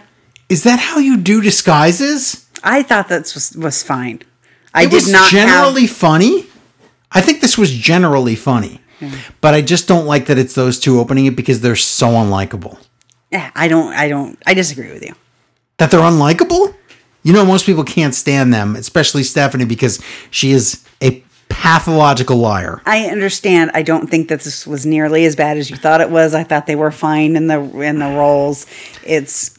Is 0.50 0.64
that 0.64 0.80
how 0.80 1.00
you 1.00 1.18
do 1.18 1.42
disguises? 1.42 2.48
I 2.64 2.84
thought 2.84 3.08
that 3.10 3.32
was 3.34 3.56
was 3.56 3.84
fine. 3.84 4.22
I 4.74 4.84
It 4.84 4.92
did 4.92 4.94
was 4.96 5.12
not 5.12 5.30
generally 5.30 5.86
have, 5.88 5.96
funny. 5.96 6.46
I 7.12 7.22
think 7.22 7.42
this 7.42 7.58
was 7.58 7.72
generally 7.72 8.36
funny. 8.36 8.82
But 9.40 9.54
I 9.54 9.62
just 9.62 9.88
don't 9.88 10.06
like 10.06 10.26
that 10.26 10.38
it's 10.38 10.54
those 10.56 10.78
two 10.78 11.00
opening 11.00 11.26
it 11.26 11.36
because 11.38 11.62
they're 11.62 11.78
so 11.78 12.08
unlikable. 12.10 12.78
Yeah, 13.32 13.50
I 13.56 13.70
don't. 13.70 13.94
I 13.94 14.10
don't. 14.10 14.38
I 14.46 14.54
disagree 14.54 14.92
with 14.92 15.06
you. 15.06 15.16
That 15.78 15.90
they're 15.90 16.02
unlikable? 16.02 16.76
You 17.24 17.32
know, 17.32 17.46
most 17.46 17.66
people 17.66 17.86
can't 17.86 18.14
stand 18.14 18.54
them, 18.54 18.76
especially 18.76 19.24
Stephanie, 19.24 19.64
because 19.66 20.02
she 20.32 20.52
is 20.52 20.84
a 21.02 21.24
pathological 21.50 22.38
liar. 22.38 22.82
I 22.86 23.06
understand. 23.06 23.72
I 23.74 23.82
don't 23.82 24.10
think 24.10 24.30
that 24.30 24.42
this 24.42 24.66
was 24.66 24.86
nearly 24.86 25.26
as 25.26 25.36
bad 25.36 25.58
as 25.58 25.70
you 25.70 25.76
thought 25.76 26.02
it 26.02 26.10
was. 26.10 26.34
I 26.34 26.44
thought 26.44 26.68
they 26.68 26.76
were 26.76 26.92
fine 26.92 27.36
in 27.36 27.48
the 27.48 27.60
in 27.82 28.00
the 28.00 28.06
roles. 28.06 28.66
It's 29.06 29.58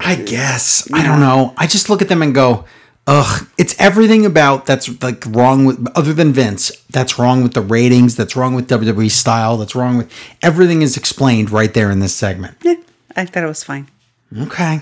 I 0.00 0.16
guess. 0.16 0.90
I 0.92 1.02
don't 1.02 1.20
know. 1.20 1.52
I 1.56 1.66
just 1.66 1.90
look 1.90 2.00
at 2.00 2.08
them 2.08 2.22
and 2.22 2.34
go, 2.34 2.64
ugh, 3.06 3.46
it's 3.58 3.78
everything 3.78 4.24
about 4.26 4.66
that's 4.66 5.02
like 5.02 5.24
wrong 5.26 5.64
with, 5.64 5.86
other 5.94 6.12
than 6.12 6.32
Vince, 6.32 6.70
that's 6.90 7.18
wrong 7.18 7.42
with 7.42 7.54
the 7.54 7.60
ratings, 7.60 8.16
that's 8.16 8.36
wrong 8.36 8.54
with 8.54 8.68
WWE 8.68 9.10
style, 9.10 9.56
that's 9.56 9.74
wrong 9.74 9.96
with 9.96 10.10
everything 10.42 10.82
is 10.82 10.96
explained 10.96 11.50
right 11.50 11.72
there 11.74 11.90
in 11.90 12.00
this 12.00 12.14
segment. 12.14 12.56
yeah, 12.62 12.74
I 13.14 13.26
thought 13.26 13.44
it 13.44 13.48
was 13.48 13.64
fine. 13.64 13.88
Okay. 14.36 14.80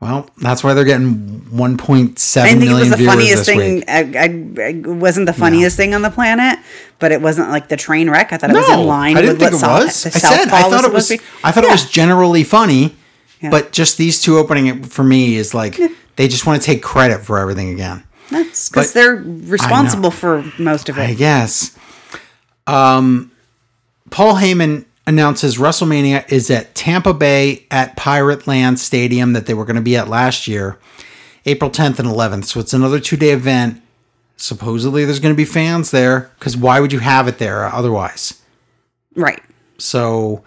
Well, 0.00 0.28
that's 0.42 0.62
why 0.62 0.74
they're 0.74 0.84
getting 0.84 1.40
1.7 1.50 2.42
I 2.42 2.50
think 2.52 2.64
it 2.64 2.74
was 2.74 2.90
the 2.90 2.96
viewers 2.96 3.12
funniest 3.14 3.36
this 3.36 3.46
thing. 3.46 3.74
week. 3.76 3.84
I, 3.88 4.00
I, 4.00 4.68
it 4.68 4.86
wasn't 4.86 5.24
the 5.26 5.32
funniest 5.32 5.76
thing 5.78 5.94
on 5.94 6.02
the 6.02 6.10
planet, 6.10 6.58
but 6.98 7.12
it 7.12 7.22
wasn't 7.22 7.48
like 7.48 7.68
the 7.68 7.78
train 7.78 8.10
wreck. 8.10 8.30
I 8.32 8.36
thought 8.36 8.50
it 8.50 8.56
was 8.56 8.68
in 8.68 8.84
line 8.86 9.16
I 9.16 9.22
didn't 9.22 9.38
with 9.38 9.50
think 9.50 9.62
what 9.62 9.80
it 9.80 9.84
was. 9.86 10.06
I 10.06 10.10
said 10.10 10.48
I 10.48 10.68
thought 10.68 10.84
it 10.84 10.92
was. 10.92 11.08
to 11.08 11.16
be. 11.16 11.24
I 11.42 11.50
thought 11.50 11.64
it 11.64 11.70
was 11.70 11.88
generally 11.88 12.44
funny, 12.44 12.94
Yeah. 13.40 13.48
but 13.50 13.72
just 13.72 13.96
these 13.96 14.20
two 14.20 14.36
opening 14.36 14.66
it 14.66 14.84
for 14.86 15.02
me 15.02 15.36
is 15.36 15.54
like 15.54 15.78
they 16.16 16.28
just 16.28 16.44
want 16.46 16.60
to 16.60 16.66
take 16.66 16.82
credit 16.82 17.22
for 17.24 17.38
everything 17.38 17.70
again. 17.70 18.04
That's 18.30 18.68
because 18.68 18.92
they're 18.92 19.16
responsible 19.16 20.10
for 20.10 20.44
most 20.58 20.90
of 20.90 20.98
it. 20.98 21.02
I 21.02 21.14
guess. 21.14 21.74
Um, 22.66 23.30
Paul 24.10 24.34
Heyman 24.34 24.84
announces 25.06 25.56
WrestleMania 25.56 26.30
is 26.30 26.50
at 26.50 26.74
Tampa 26.74 27.14
Bay 27.14 27.66
at 27.70 27.96
Pirate 27.96 28.46
Land 28.46 28.78
Stadium 28.78 29.32
that 29.32 29.46
they 29.46 29.54
were 29.54 29.64
going 29.64 29.76
to 29.76 29.82
be 29.82 29.96
at 29.96 30.08
last 30.08 30.48
year, 30.48 30.78
April 31.44 31.70
10th 31.70 31.98
and 31.98 32.08
11th. 32.08 32.46
So 32.46 32.60
it's 32.60 32.72
another 32.72 33.00
two 33.00 33.16
day 33.16 33.30
event. 33.30 33.82
Supposedly 34.36 35.04
there's 35.04 35.20
going 35.20 35.34
to 35.34 35.36
be 35.36 35.46
fans 35.46 35.90
there 35.90 36.30
because 36.38 36.56
why 36.56 36.80
would 36.80 36.92
you 36.92 36.98
have 36.98 37.26
it 37.28 37.38
there 37.38 37.64
uh, 37.64 37.70
otherwise? 37.72 38.42
Right. 39.14 39.42
So 39.78 40.44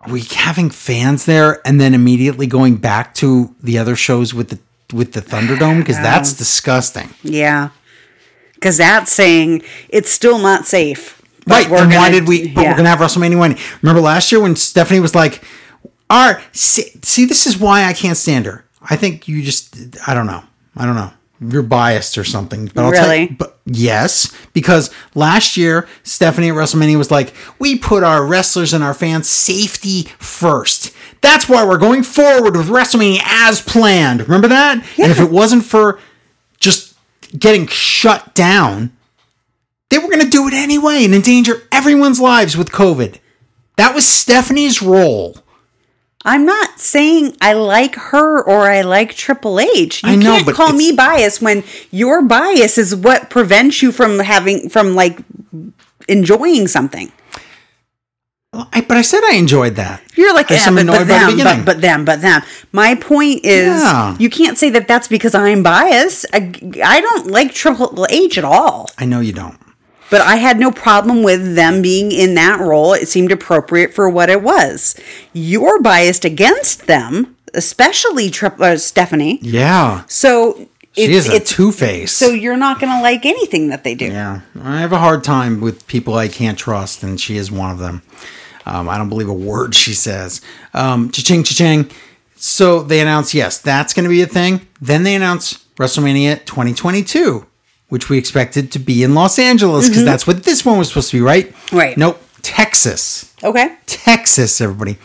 are 0.00 0.10
we 0.10 0.22
having 0.22 0.70
fans 0.70 1.26
there 1.26 1.60
and 1.66 1.78
then 1.78 1.92
immediately 1.92 2.46
going 2.46 2.76
back 2.76 3.14
to 3.16 3.54
the 3.62 3.76
other 3.78 3.96
shows 3.96 4.32
with 4.32 4.48
the 4.48 4.58
with 4.92 5.12
the 5.12 5.20
Thunderdome 5.20 5.78
because 5.78 5.96
that's 5.96 6.32
disgusting. 6.38 7.10
Yeah. 7.22 7.70
Because 8.54 8.76
that's 8.76 9.12
saying 9.12 9.62
it's 9.88 10.10
still 10.10 10.38
not 10.38 10.66
safe. 10.66 11.19
Right. 11.46 11.68
we're 11.70 11.78
Then 11.86 11.96
why 11.96 12.10
did 12.10 12.28
we? 12.28 12.48
But 12.48 12.62
yeah. 12.62 12.70
we're 12.70 12.76
gonna 12.76 12.88
have 12.90 12.98
WrestleMania? 12.98 13.80
Remember 13.82 14.00
last 14.00 14.30
year 14.32 14.40
when 14.40 14.56
Stephanie 14.56 15.00
was 15.00 15.14
like, 15.14 15.42
"All 16.08 16.32
right, 16.34 16.42
see, 16.52 16.90
see, 17.02 17.24
this 17.24 17.46
is 17.46 17.58
why 17.58 17.84
I 17.84 17.92
can't 17.92 18.16
stand 18.16 18.46
her." 18.46 18.64
I 18.88 18.96
think 18.96 19.28
you 19.28 19.42
just, 19.42 19.76
I 20.06 20.14
don't 20.14 20.26
know, 20.26 20.42
I 20.76 20.86
don't 20.86 20.94
know. 20.96 21.10
You're 21.42 21.62
biased 21.62 22.18
or 22.18 22.24
something. 22.24 22.70
But 22.74 22.84
I'll 22.84 22.92
tell 22.92 23.06
you- 23.14 23.22
Really? 23.22 23.26
but 23.34 23.58
yes, 23.64 24.30
because 24.52 24.90
last 25.14 25.56
year 25.56 25.88
Stephanie 26.02 26.50
at 26.50 26.54
WrestleMania 26.54 26.98
was 26.98 27.10
like, 27.10 27.32
"We 27.58 27.78
put 27.78 28.02
our 28.02 28.26
wrestlers 28.26 28.74
and 28.74 28.84
our 28.84 28.92
fans' 28.94 29.28
safety 29.28 30.08
first. 30.18 30.92
That's 31.22 31.48
why 31.48 31.64
we're 31.64 31.78
going 31.78 32.02
forward 32.02 32.56
with 32.56 32.68
WrestleMania 32.68 33.20
as 33.24 33.62
planned." 33.62 34.20
Remember 34.22 34.48
that? 34.48 34.84
And 34.98 35.10
if 35.10 35.18
it 35.20 35.30
wasn't 35.30 35.64
for 35.64 35.98
just 36.58 36.94
getting 37.38 37.66
shut 37.66 38.34
down, 38.34 38.92
they 39.90 39.98
were 39.98 40.08
going 40.08 40.20
to 40.20 40.28
do 40.28 40.48
it 40.48 40.54
anyway 40.54 41.04
and 41.04 41.14
endanger 41.14 41.62
everyone's 41.70 42.20
lives 42.20 42.56
with 42.56 42.70
COVID. 42.70 43.18
That 43.76 43.94
was 43.94 44.06
Stephanie's 44.06 44.82
role. 44.82 45.36
I'm 46.24 46.44
not 46.44 46.78
saying 46.78 47.36
I 47.40 47.54
like 47.54 47.94
her 47.94 48.42
or 48.42 48.70
I 48.70 48.82
like 48.82 49.14
Triple 49.14 49.58
H. 49.58 50.02
You 50.04 50.16
know, 50.16 50.42
can't 50.42 50.54
call 50.54 50.72
me 50.74 50.92
biased 50.92 51.40
when 51.40 51.64
your 51.90 52.22
bias 52.22 52.76
is 52.76 52.94
what 52.94 53.30
prevents 53.30 53.80
you 53.80 53.90
from 53.90 54.18
having 54.18 54.68
from 54.68 54.94
like 54.94 55.18
enjoying 56.08 56.68
something. 56.68 57.10
I, 58.52 58.80
but 58.80 58.96
I 58.96 59.02
said 59.02 59.20
I 59.24 59.36
enjoyed 59.36 59.76
that. 59.76 60.02
You're 60.16 60.34
like, 60.34 60.50
yeah, 60.50 60.68
but, 60.68 60.80
annoyed 60.80 60.92
but 60.92 60.98
by 60.98 61.04
the 61.04 61.06
them, 61.14 61.30
beginning. 61.30 61.64
but, 61.64 61.74
but 61.74 61.80
them, 61.80 62.04
but 62.04 62.20
them. 62.20 62.42
My 62.72 62.96
point 62.96 63.44
is, 63.44 63.80
Yeah. 63.80 64.16
you 64.18 64.28
can't 64.28 64.58
say 64.58 64.70
that 64.70 64.88
that's 64.88 65.06
because 65.06 65.36
I'm 65.36 65.62
biased. 65.62 66.26
I, 66.32 66.52
I 66.84 67.00
don't 67.00 67.28
like 67.28 67.54
Triple 67.54 68.06
H 68.10 68.36
at 68.38 68.44
all. 68.44 68.90
I 68.98 69.04
know 69.06 69.20
you 69.20 69.32
don't. 69.32 69.56
But 70.10 70.20
I 70.22 70.36
had 70.36 70.58
no 70.58 70.70
problem 70.72 71.22
with 71.22 71.54
them 71.54 71.82
being 71.82 72.10
in 72.12 72.34
that 72.34 72.58
role. 72.60 72.92
It 72.94 73.08
seemed 73.08 73.30
appropriate 73.32 73.94
for 73.94 74.08
what 74.10 74.28
it 74.28 74.42
was. 74.42 74.94
You're 75.32 75.80
biased 75.80 76.24
against 76.24 76.86
them, 76.86 77.36
especially 77.54 78.30
Tri- 78.30 78.48
uh, 78.58 78.76
Stephanie. 78.76 79.38
Yeah. 79.42 80.02
So 80.08 80.66
She 80.96 81.02
it's, 81.04 81.28
is 81.28 81.28
a 81.28 81.38
two 81.40 81.70
face. 81.72 82.10
so 82.12 82.28
you're 82.30 82.56
not 82.56 82.80
going 82.80 82.92
to 82.92 83.00
like 83.02 83.24
anything 83.24 83.68
that 83.68 83.84
they 83.84 83.94
do. 83.94 84.06
yeah. 84.06 84.40
I 84.62 84.80
have 84.80 84.92
a 84.92 84.98
hard 84.98 85.22
time 85.22 85.60
with 85.60 85.86
people 85.86 86.14
I 86.14 86.26
can't 86.28 86.58
trust, 86.58 87.02
and 87.04 87.20
she 87.20 87.36
is 87.36 87.50
one 87.52 87.70
of 87.70 87.78
them. 87.78 88.02
Um, 88.66 88.88
I 88.88 88.98
don't 88.98 89.08
believe 89.08 89.28
a 89.28 89.32
word 89.32 89.74
she 89.74 89.94
says. 89.94 90.40
Um, 90.74 91.10
cha-ching, 91.10 91.44
cha-ching. 91.44 91.90
So 92.36 92.82
they 92.82 93.00
announce, 93.00 93.32
yes, 93.34 93.58
that's 93.58 93.94
going 93.94 94.04
to 94.04 94.10
be 94.10 94.22
a 94.22 94.26
thing. 94.26 94.66
Then 94.80 95.02
they 95.02 95.14
announce 95.14 95.64
WrestleMania 95.76 96.44
2022, 96.46 97.46
which 97.90 98.08
we 98.08 98.16
expected 98.16 98.72
to 98.72 98.78
be 98.78 99.02
in 99.02 99.14
Los 99.14 99.38
Angeles 99.38 99.88
because 99.88 100.04
that's 100.04 100.26
what 100.26 100.44
this 100.44 100.64
one 100.64 100.78
was 100.78 100.88
supposed 100.88 101.10
to 101.10 101.18
be, 101.18 101.20
right? 101.20 101.52
Mm-hmm. 101.52 101.76
Right. 101.76 101.96
Nope. 101.98 102.22
Texas. 102.42 103.34
Okay. 103.44 103.76
Texas, 103.86 104.60
everybody. 104.60 104.96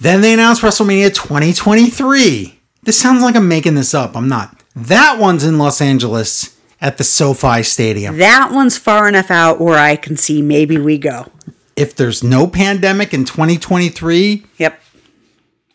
Then 0.00 0.20
they 0.20 0.32
announced 0.32 0.62
WrestleMania 0.62 1.14
2023. 1.14 2.58
This 2.82 2.98
sounds 2.98 3.22
like 3.22 3.36
I'm 3.36 3.46
making 3.48 3.74
this 3.74 3.94
up. 3.94 4.16
I'm 4.16 4.28
not. 4.28 4.60
That 4.74 5.18
one's 5.18 5.44
in 5.44 5.58
Los 5.58 5.80
Angeles 5.80 6.56
at 6.80 6.98
the 6.98 7.04
SoFi 7.04 7.62
Stadium. 7.62 8.18
That 8.18 8.50
one's 8.52 8.76
far 8.76 9.08
enough 9.08 9.30
out 9.30 9.60
where 9.60 9.78
I 9.78 9.96
can 9.96 10.16
see 10.16 10.42
maybe 10.42 10.78
we 10.78 10.98
go. 10.98 11.30
If 11.76 11.94
there's 11.94 12.22
no 12.22 12.46
pandemic 12.46 13.14
in 13.14 13.24
2023, 13.24 14.44
Yep. 14.58 14.80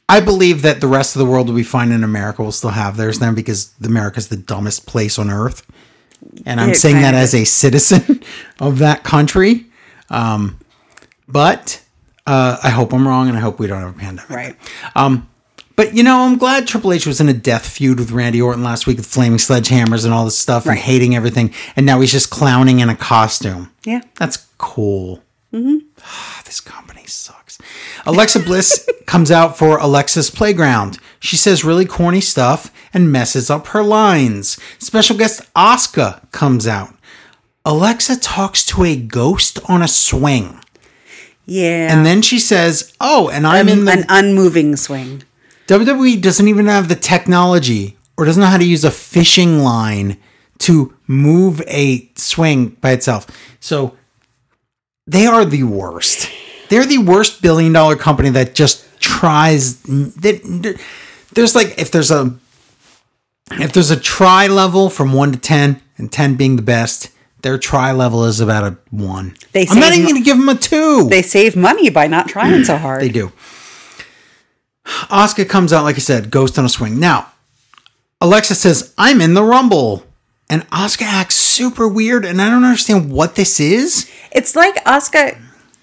I 0.10 0.22
believe 0.22 0.62
that 0.62 0.80
the 0.80 0.88
rest 0.88 1.16
of 1.16 1.20
the 1.20 1.26
world 1.26 1.48
will 1.50 1.56
be 1.56 1.64
fine 1.64 1.92
and 1.92 2.04
America 2.04 2.42
will 2.42 2.54
still 2.54 2.70
have 2.70 2.96
theirs 2.96 3.20
then 3.20 3.36
because 3.36 3.74
America's 3.84 4.30
the 4.30 4.38
dumbest 4.38 4.86
place 4.86 5.20
on 5.20 5.30
earth. 5.30 5.66
And 6.46 6.60
I'm 6.62 6.72
It 6.72 6.76
saying 6.76 7.02
that 7.02 7.14
as 7.14 7.34
a 7.34 7.44
citizen 7.46 8.22
of 8.60 8.80
that 8.80 9.04
country. 9.04 9.66
Um, 10.10 10.60
but 11.28 11.84
uh, 12.26 12.58
I 12.64 12.70
hope 12.70 12.94
I'm 12.94 13.08
wrong 13.08 13.28
and 13.28 13.38
I 13.38 13.42
hope 13.42 13.60
we 13.60 13.68
don't 13.68 13.80
have 13.82 13.96
a 13.96 14.00
pandemic. 14.00 14.30
Right. 14.30 14.56
Um, 14.96 15.28
but 15.76 15.94
you 15.94 16.02
know, 16.04 16.22
I'm 16.22 16.38
glad 16.38 16.68
Triple 16.68 16.92
H 16.94 17.06
was 17.06 17.22
in 17.22 17.30
a 17.30 17.34
death 17.34 17.68
feud 17.68 18.00
with 18.00 18.12
Randy 18.12 18.42
Orton 18.42 18.64
last 18.64 18.88
week 18.88 18.98
with 18.98 19.06
flaming 19.06 19.38
sledgehammers 19.38 20.06
and 20.06 20.14
all 20.14 20.26
this 20.26 20.38
stuff 20.38 20.66
Right. 20.66 20.74
and 20.74 20.82
hating 20.82 21.16
everything, 21.16 21.54
and 21.76 21.86
now 21.86 22.00
he's 22.02 22.12
just 22.12 22.30
clowning 22.32 22.80
in 22.80 22.90
a 22.90 22.96
costume. 22.96 23.72
Yeah. 23.84 24.02
That's 24.16 24.38
cool. 24.58 25.22
this 25.52 26.60
company 26.62 27.04
sucks. 27.06 27.47
Alexa 28.06 28.40
Bliss 28.40 28.90
comes 29.06 29.32
out 29.32 29.58
for 29.58 29.78
Alexa's 29.78 30.30
Playground. 30.30 31.00
She 31.20 31.36
says 31.36 31.64
really 31.64 31.86
corny 31.86 32.22
stuff 32.22 32.72
and 32.94 33.12
messes 33.12 33.50
up 33.50 33.68
her 33.68 33.84
lines. 33.84 34.60
Special 34.80 35.18
guest 35.18 35.42
Asuka 35.56 36.30
comes 36.32 36.68
out. 36.68 36.94
Alexa 37.66 38.20
talks 38.20 38.66
to 38.68 38.84
a 38.84 38.96
ghost 38.96 39.60
on 39.68 39.82
a 39.82 39.88
swing. 39.88 40.62
Yeah. 41.46 41.94
And 41.94 42.06
then 42.06 42.22
she 42.22 42.40
says, 42.40 42.94
Oh, 43.00 43.30
and 43.30 43.48
I'm 43.48 43.68
um, 43.68 43.80
in 43.80 43.86
the 43.86 43.92
an 43.94 44.06
unmoving 44.10 44.76
swing. 44.76 45.24
WWE 45.68 46.22
doesn't 46.22 46.48
even 46.48 46.68
have 46.68 46.88
the 46.88 46.96
technology 46.96 47.98
or 48.18 48.26
doesn't 48.26 48.40
know 48.42 48.48
how 48.48 48.58
to 48.58 48.66
use 48.66 48.84
a 48.84 48.92
fishing 48.92 49.60
line 49.60 50.18
to 50.60 50.96
move 51.08 51.62
a 51.68 52.10
swing 52.16 52.70
by 52.82 52.92
itself. 52.92 53.28
So 53.60 53.98
they 55.06 55.26
are 55.26 55.46
the 55.46 55.64
worst. 55.64 56.30
They're 56.70 56.86
the 56.86 56.98
worst 57.00 57.42
billion 57.42 57.74
dollar 57.74 57.96
company 57.96 58.30
that 58.32 58.56
just 58.56 58.86
tries 59.00 59.82
that 59.84 60.80
there's 61.34 61.56
like 61.56 61.76
if 61.78 61.92
there's 61.92 62.12
a 62.12 62.36
if 63.52 63.72
there's 63.74 63.92
a 63.92 64.00
try 64.00 64.48
level 64.48 64.90
from 64.90 65.14
1 65.14 65.32
to 65.34 65.40
10 65.40 65.82
and 65.98 66.12
10 66.12 66.36
being 66.36 66.58
the 66.58 66.62
best, 66.62 67.12
their 67.44 67.58
try 67.58 67.94
level 67.94 68.26
is 68.26 68.42
about 68.42 68.64
a 68.66 68.78
1. 68.92 69.36
They 69.54 69.66
I'm 69.70 69.80
not 69.80 69.94
even 69.94 70.04
mo- 70.04 70.10
going 70.10 70.22
to 70.22 70.26
give 70.26 70.38
them 70.38 70.50
a 70.50 70.56
2. 70.56 71.08
They 71.10 71.22
save 71.22 71.56
money 71.56 71.90
by 71.90 72.08
not 72.08 72.28
trying 72.34 72.66
so 72.66 72.76
hard. 72.78 73.02
They 73.02 73.10
do. 73.10 73.32
Oscar 75.10 75.46
comes 75.46 75.72
out, 75.72 75.84
like 75.84 75.96
I 75.96 76.00
said, 76.00 76.32
ghost 76.32 76.58
on 76.60 76.66
a 76.66 76.70
swing. 76.70 77.00
Now, 77.00 77.32
Alexa 78.22 78.56
says, 78.56 78.94
I'm 78.98 79.22
in 79.22 79.34
the 79.34 79.44
Rumble. 79.44 80.04
And 80.50 80.66
Oscar 80.72 81.04
acts 81.06 81.36
super 81.36 81.90
weird, 81.90 82.24
and 82.24 82.42
I 82.42 82.50
don't 82.50 82.64
understand 82.64 83.12
what 83.12 83.36
this 83.36 83.60
is. 83.60 84.10
It's 84.32 84.56
like 84.56 84.76
Asuka 84.86 85.38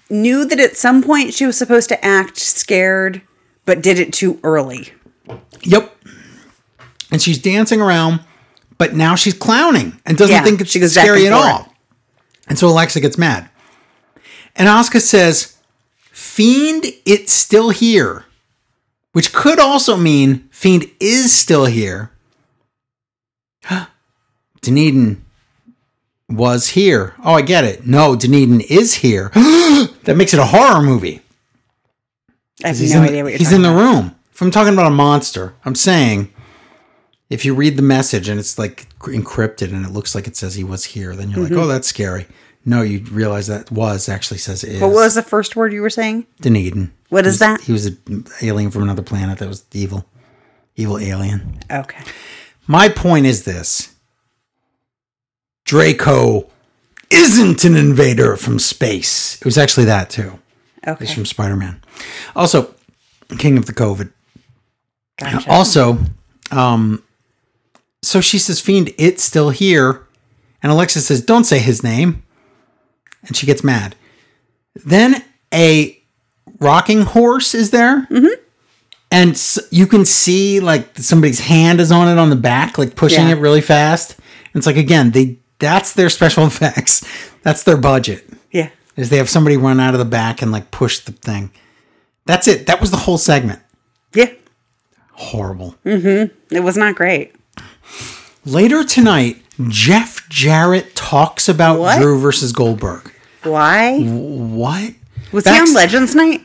knew 0.09 0.45
that 0.45 0.59
at 0.59 0.77
some 0.77 1.01
point 1.03 1.33
she 1.33 1.45
was 1.45 1.57
supposed 1.57 1.89
to 1.89 2.05
act 2.05 2.37
scared, 2.37 3.21
but 3.65 3.81
did 3.81 3.99
it 3.99 4.13
too 4.13 4.39
early. 4.43 4.93
Yep. 5.63 5.95
And 7.11 7.21
she's 7.21 7.37
dancing 7.39 7.81
around, 7.81 8.21
but 8.77 8.93
now 8.95 9.15
she's 9.15 9.33
clowning 9.33 9.99
and 10.05 10.17
doesn't 10.17 10.35
Yeah, 10.35 10.43
think 10.43 10.61
it's 10.61 10.69
she 10.71 10.79
goes 10.79 10.93
scary 10.93 11.25
at 11.27 11.33
all. 11.33 11.73
And 12.47 12.59
so 12.59 12.67
Alexa 12.67 12.99
gets 12.99 13.17
mad. 13.17 13.49
And 14.55 14.67
Asuka 14.67 15.01
says, 15.01 15.57
Fiend, 16.11 16.85
it's 17.05 17.33
still 17.33 17.71
here. 17.71 18.25
Which 19.13 19.33
could 19.33 19.59
also 19.59 19.97
mean 19.97 20.47
Fiend 20.51 20.85
is 20.99 21.33
still 21.33 21.65
here. 21.65 22.11
Dunedin 24.61 25.24
was 26.29 26.69
here. 26.69 27.15
Oh, 27.23 27.33
I 27.33 27.41
get 27.41 27.63
it. 27.63 27.85
No, 27.85 28.15
Dunedin 28.15 28.61
is 28.61 28.95
here. 28.95 29.29
that 29.33 30.15
makes 30.17 30.33
it 30.33 30.39
a 30.39 30.45
horror 30.45 30.81
movie. 30.81 31.21
I 32.63 32.69
have 32.69 32.77
He's, 32.77 32.93
no 32.93 33.01
in, 33.03 33.07
idea 33.09 33.23
what 33.23 33.29
you're 33.31 33.37
he's 33.39 33.51
in 33.53 33.61
the 33.61 33.69
about. 33.71 33.79
room. 33.95 34.15
If 34.33 34.41
I'm 34.41 34.51
talking 34.51 34.73
about 34.73 34.87
a 34.87 34.95
monster, 34.95 35.53
I'm 35.65 35.75
saying 35.75 36.31
if 37.29 37.45
you 37.45 37.53
read 37.53 37.77
the 37.77 37.81
message 37.83 38.27
and 38.27 38.39
it's 38.39 38.57
like 38.57 38.87
encrypted 38.99 39.71
and 39.73 39.85
it 39.85 39.91
looks 39.91 40.15
like 40.15 40.27
it 40.27 40.35
says 40.35 40.55
he 40.55 40.63
was 40.63 40.83
here, 40.85 41.15
then 41.15 41.29
you're 41.29 41.45
Mm-hmm. 41.45 41.53
like, 41.55 41.63
oh, 41.63 41.67
that's 41.67 41.87
scary. 41.87 42.25
No, 42.65 42.81
you 42.81 42.99
realize 43.11 43.47
that 43.47 43.69
was 43.71 44.09
actually 44.09 44.39
says 44.39 44.63
is. 44.63 44.81
What 44.81 44.91
was 44.91 45.13
the 45.15 45.21
first 45.21 45.55
word 45.55 45.71
you 45.71 45.81
were 45.81 45.89
saying? 45.89 46.25
Dunedin? 46.41 46.91
What 47.09 47.27
is 47.27 47.37
that? 47.39 47.61
He 47.61 47.71
was 47.71 47.85
an 47.85 48.25
alien 48.41 48.71
from 48.71 48.81
another 48.83 49.03
planet 49.03 49.37
that 49.39 49.47
was 49.47 49.63
evil. 49.73 50.05
Evil 50.75 50.97
alien. 50.97 51.59
Okay. 51.71 52.03
My 52.67 52.89
point 52.89 53.27
is 53.27 53.43
this 53.43 53.94
Draco 55.65 56.49
isn't 57.09 57.63
an 57.65 57.75
invader 57.75 58.35
from 58.37 58.59
space. 58.59 59.37
It 59.37 59.45
was 59.45 59.57
actually 59.57 59.85
that 59.85 60.09
too. 60.09 60.39
Okay. 60.87 61.03
It's 61.03 61.13
from 61.13 61.25
Spider 61.25 61.55
Man. 61.55 61.81
Also, 62.35 62.73
King 63.37 63.57
of 63.57 63.65
the 63.65 63.73
COVID. 63.73 64.11
Gotcha. 65.19 65.49
Also, 65.49 65.97
um, 66.51 67.01
so 68.03 68.21
she 68.21 68.37
says, 68.37 68.59
Fiend, 68.59 68.91
it's 68.97 69.23
still 69.23 69.49
here. 69.49 70.05
And 70.61 70.71
Alexa 70.71 71.01
says, 71.01 71.21
don't 71.21 71.43
say 71.43 71.59
his 71.59 71.83
name. 71.83 72.23
And 73.27 73.35
she 73.35 73.45
gets 73.47 73.63
mad. 73.63 73.95
Then 74.75 75.23
a 75.53 75.99
rocking 76.59 77.01
horse 77.01 77.55
is 77.55 77.71
there. 77.71 78.05
Mm-hmm. 78.11 78.41
And 79.11 79.31
s- 79.31 79.59
you 79.71 79.87
can 79.87 80.05
see 80.05 80.59
like 80.59 80.97
somebody's 80.97 81.39
hand 81.39 81.79
is 81.79 81.91
on 81.91 82.07
it 82.07 82.19
on 82.19 82.29
the 82.29 82.35
back, 82.35 82.77
like 82.77 82.95
pushing 82.95 83.27
Yeah. 83.27 83.35
it 83.35 83.39
really 83.39 83.61
fast. 83.61 84.17
And 84.19 84.55
it's 84.59 84.67
like, 84.67 84.77
again, 84.77 85.11
they 85.11 85.37
that's 85.59 85.93
their 85.93 86.09
special 86.09 86.45
effects. 86.47 87.05
That's 87.43 87.63
their 87.63 87.77
budget. 87.77 88.27
yeah. 88.51 88.69
Is 88.95 89.09
they 89.09 89.17
have 89.17 89.29
somebody 89.29 89.57
run 89.57 89.79
out 89.81 89.93
of 89.93 89.99
the 89.99 90.05
back 90.05 90.41
and 90.41 90.51
like 90.53 90.71
push 90.71 90.99
the 90.99 91.11
thing. 91.11 91.51
That's 92.25 92.47
it. 92.47 92.65
That 92.67 92.79
was 92.79 92.91
the 92.91 92.97
whole 92.97 93.17
segment. 93.17 93.59
Yeah. 94.13 94.31
Horrible. 95.11 95.75
Mm-hmm. 95.85 96.33
It 96.55 96.59
was 96.61 96.77
not 96.77 96.95
great. 96.95 97.35
Later 98.45 98.83
tonight, 98.85 99.41
Jeff 99.67 100.27
Jarrett 100.29 100.95
talks 100.95 101.49
about 101.49 101.79
What? 101.79 101.99
Drew 101.99 102.17
versus 102.19 102.53
Goldberg. 102.53 103.11
Why? 103.43 103.99
What? 103.99 104.93
Was 105.33 105.43
Backst- 105.43 105.53
he 105.55 105.59
on 105.69 105.73
Legends 105.73 106.15
Night? 106.15 106.41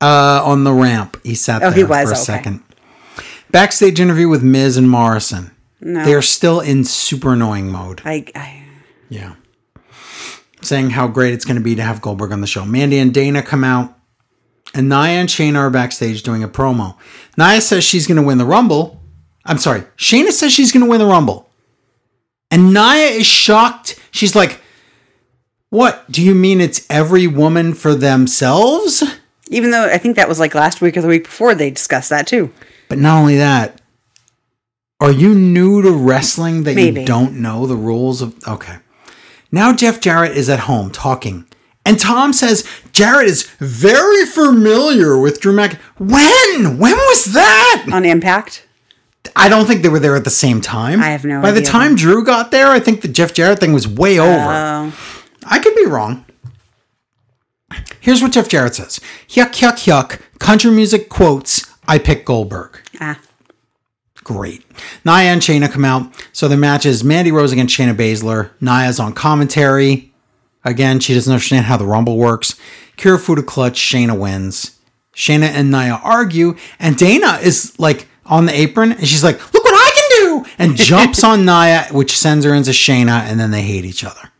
Uh, 0.00 0.40
on 0.44 0.62
the 0.64 0.72
ramp. 0.72 1.16
He 1.24 1.34
sat 1.34 1.62
Oh, 1.62 1.70
there 1.70 1.78
he 1.78 1.84
was, 1.84 2.04
for 2.04 2.10
a 2.10 2.12
okay. 2.12 2.22
second. 2.22 2.62
Backstage 3.50 3.98
interview 4.00 4.28
with 4.28 4.42
Miz 4.44 4.76
and 4.76 4.88
Morrison. 4.88 5.50
No. 5.80 6.04
They're 6.04 6.22
still 6.22 6.60
in 6.60 6.84
super 6.84 7.32
annoying 7.34 7.70
mode. 7.70 8.02
I, 8.04 8.24
I 8.34 8.64
Yeah. 9.08 9.34
Saying 10.60 10.90
how 10.90 11.06
great 11.06 11.34
it's 11.34 11.44
going 11.44 11.56
to 11.56 11.62
be 11.62 11.76
to 11.76 11.82
have 11.82 12.02
Goldberg 12.02 12.32
on 12.32 12.40
the 12.40 12.46
show. 12.48 12.64
Mandy 12.64 12.98
and 12.98 13.14
Dana 13.14 13.42
come 13.42 13.62
out, 13.62 13.96
and 14.74 14.88
Nia 14.88 15.20
and 15.20 15.28
Shayna 15.28 15.56
are 15.56 15.70
backstage 15.70 16.22
doing 16.24 16.42
a 16.42 16.48
promo. 16.48 16.96
Nia 17.36 17.60
says 17.60 17.84
she's 17.84 18.06
going 18.08 18.16
to 18.16 18.26
win 18.26 18.38
the 18.38 18.44
Rumble. 18.44 19.00
I'm 19.44 19.58
sorry. 19.58 19.82
Shayna 19.96 20.32
says 20.32 20.52
she's 20.52 20.72
going 20.72 20.84
to 20.84 20.90
win 20.90 20.98
the 20.98 21.06
Rumble. 21.06 21.48
And 22.50 22.74
Nia 22.74 23.10
is 23.10 23.26
shocked. 23.26 24.00
She's 24.10 24.34
like, 24.34 24.60
What? 25.70 26.10
Do 26.10 26.22
you 26.22 26.34
mean 26.34 26.60
it's 26.60 26.84
every 26.90 27.26
woman 27.28 27.74
for 27.74 27.94
themselves? 27.94 29.04
even 29.50 29.70
though 29.70 29.84
I 29.86 29.96
think 29.96 30.16
that 30.16 30.28
was 30.28 30.38
like 30.38 30.54
last 30.54 30.80
week 30.82 30.96
or 30.96 31.00
the 31.00 31.08
week 31.08 31.24
before 31.24 31.54
they 31.54 31.70
discussed 31.70 32.10
that 32.10 32.26
too. 32.26 32.52
But 32.88 32.98
not 32.98 33.18
only 33.18 33.36
that, 33.38 33.77
are 35.00 35.12
you 35.12 35.34
new 35.34 35.82
to 35.82 35.90
wrestling 35.90 36.64
that 36.64 36.74
Maybe. 36.74 37.00
you 37.00 37.06
don't 37.06 37.40
know 37.40 37.66
the 37.66 37.76
rules 37.76 38.20
of? 38.22 38.36
Okay. 38.46 38.78
Now 39.50 39.72
Jeff 39.72 40.00
Jarrett 40.00 40.36
is 40.36 40.48
at 40.48 40.60
home 40.60 40.90
talking, 40.90 41.46
and 41.86 41.98
Tom 41.98 42.32
says 42.32 42.68
Jarrett 42.92 43.28
is 43.28 43.44
very 43.58 44.26
familiar 44.26 45.18
with 45.18 45.40
Drew 45.40 45.52
Mac. 45.52 45.74
When? 45.98 46.78
When 46.78 46.96
was 46.96 47.32
that? 47.32 47.86
On 47.92 48.04
Impact? 48.04 48.66
I 49.36 49.48
don't 49.48 49.66
think 49.66 49.82
they 49.82 49.88
were 49.88 50.00
there 50.00 50.16
at 50.16 50.24
the 50.24 50.30
same 50.30 50.60
time. 50.60 51.00
I 51.00 51.08
have 51.08 51.24
no 51.24 51.40
By 51.42 51.52
the 51.52 51.60
time 51.60 51.94
Drew 51.96 52.24
got 52.24 52.50
there, 52.50 52.68
I 52.68 52.80
think 52.80 53.02
the 53.02 53.08
Jeff 53.08 53.34
Jarrett 53.34 53.58
thing 53.58 53.72
was 53.72 53.86
way 53.86 54.18
over. 54.18 54.32
Oh. 54.32 54.92
I 55.44 55.58
could 55.58 55.74
be 55.74 55.84
wrong. 55.86 56.24
Here's 58.00 58.22
what 58.22 58.32
Jeff 58.32 58.48
Jarrett 58.48 58.74
says 58.74 59.00
Yuck, 59.28 59.52
yuck, 59.60 59.84
yuck. 59.86 60.20
Country 60.38 60.70
music 60.70 61.08
quotes, 61.08 61.66
I 61.86 61.98
pick 61.98 62.24
Goldberg. 62.24 62.80
Ah. 63.00 63.18
Great. 64.28 64.62
Nia 65.06 65.30
and 65.32 65.40
Shayna 65.40 65.72
come 65.72 65.86
out. 65.86 66.12
So 66.34 66.48
the 66.48 66.56
match 66.58 66.84
is 66.84 67.02
Mandy 67.02 67.32
Rose 67.32 67.50
against 67.50 67.74
Shayna 67.74 67.94
Baszler. 67.94 68.50
Nia's 68.60 69.00
on 69.00 69.14
commentary. 69.14 70.12
Again, 70.66 71.00
she 71.00 71.14
doesn't 71.14 71.32
understand 71.32 71.64
how 71.64 71.78
the 71.78 71.86
Rumble 71.86 72.18
works. 72.18 72.54
Kirifuda 72.98 73.46
clutch. 73.46 73.80
Shayna 73.80 74.18
wins. 74.18 74.78
Shayna 75.14 75.44
and 75.44 75.70
Nia 75.70 75.98
argue, 76.04 76.56
and 76.78 76.94
Dana 76.98 77.38
is 77.42 77.74
like 77.78 78.06
on 78.26 78.44
the 78.44 78.52
apron, 78.54 78.92
and 78.92 79.08
she's 79.08 79.24
like, 79.24 79.40
"Look 79.54 79.64
what 79.64 79.74
I 79.74 79.90
can 79.94 80.24
do!" 80.44 80.50
and 80.58 80.76
jumps 80.90 81.24
on 81.24 81.46
Nia, 81.46 81.86
which 81.90 82.16
sends 82.18 82.44
her 82.44 82.52
into 82.52 82.72
Shayna, 82.72 83.22
and 83.22 83.40
then 83.40 83.50
they 83.50 83.62
hate 83.62 83.86
each 83.86 84.04
other. 84.04 84.30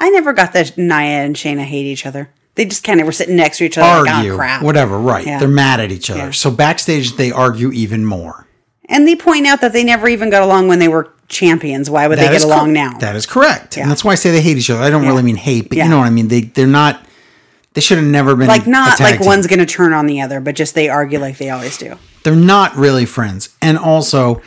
I 0.00 0.08
never 0.08 0.32
got 0.32 0.54
that 0.54 0.78
Nia 0.78 1.22
and 1.22 1.36
Shayna 1.36 1.64
hate 1.64 1.84
each 1.84 2.06
other. 2.06 2.30
They 2.54 2.64
just 2.64 2.82
kind 2.82 2.98
of 2.98 3.06
were 3.06 3.12
sitting 3.12 3.36
next 3.36 3.58
to 3.58 3.64
each 3.64 3.78
other 3.78 4.02
like, 4.02 4.10
ah, 4.10 4.16
Argue, 4.16 4.32
oh, 4.32 4.36
crap. 4.36 4.62
whatever. 4.62 4.98
Right? 4.98 5.26
Yeah. 5.26 5.38
They're 5.38 5.48
mad 5.48 5.80
at 5.80 5.92
each 5.92 6.10
other. 6.10 6.20
Yeah. 6.20 6.30
So 6.30 6.50
backstage, 6.50 7.16
they 7.16 7.30
argue 7.30 7.70
even 7.72 8.04
more. 8.06 8.46
And 8.90 9.06
they 9.08 9.16
point 9.16 9.46
out 9.46 9.60
that 9.62 9.72
they 9.72 9.84
never 9.84 10.08
even 10.08 10.28
got 10.28 10.42
along 10.42 10.68
when 10.68 10.78
they 10.80 10.88
were 10.88 11.08
champions. 11.28 11.88
Why 11.88 12.06
would 12.08 12.18
That 12.18 12.26
they 12.26 12.32
get 12.38 12.42
cor- 12.42 12.52
along 12.52 12.72
now? 12.72 12.98
That 12.98 13.14
is 13.16 13.24
correct, 13.24 13.76
Yeah. 13.76 13.84
and 13.84 13.90
that's 13.90 14.04
why 14.04 14.12
I 14.12 14.14
say 14.16 14.30
they 14.32 14.42
hate 14.42 14.58
each 14.58 14.68
other. 14.68 14.82
I 14.82 14.90
don't 14.90 15.04
Yeah. 15.04 15.10
really 15.10 15.22
mean 15.22 15.36
hate, 15.36 15.68
but 15.68 15.78
Yeah. 15.78 15.84
you 15.84 15.90
know 15.90 15.98
what 15.98 16.06
I 16.06 16.10
mean. 16.10 16.28
They 16.28 16.42
they're 16.42 16.66
not. 16.66 17.06
They 17.74 17.80
should 17.80 17.98
have 17.98 18.06
never 18.06 18.34
been 18.34 18.48
like 18.48 18.66
not 18.66 18.98
like 18.98 19.18
team. 19.18 19.26
one's 19.26 19.46
going 19.46 19.60
to 19.60 19.66
turn 19.66 19.92
on 19.92 20.06
the 20.06 20.20
other, 20.20 20.40
but 20.40 20.56
just 20.56 20.74
they 20.74 20.88
argue 20.88 21.20
like 21.20 21.38
they 21.38 21.50
always 21.50 21.78
do. 21.78 21.94
They're 22.24 22.34
not 22.34 22.76
really 22.76 23.06
friends, 23.06 23.48
and 23.62 23.78
also 23.78 24.42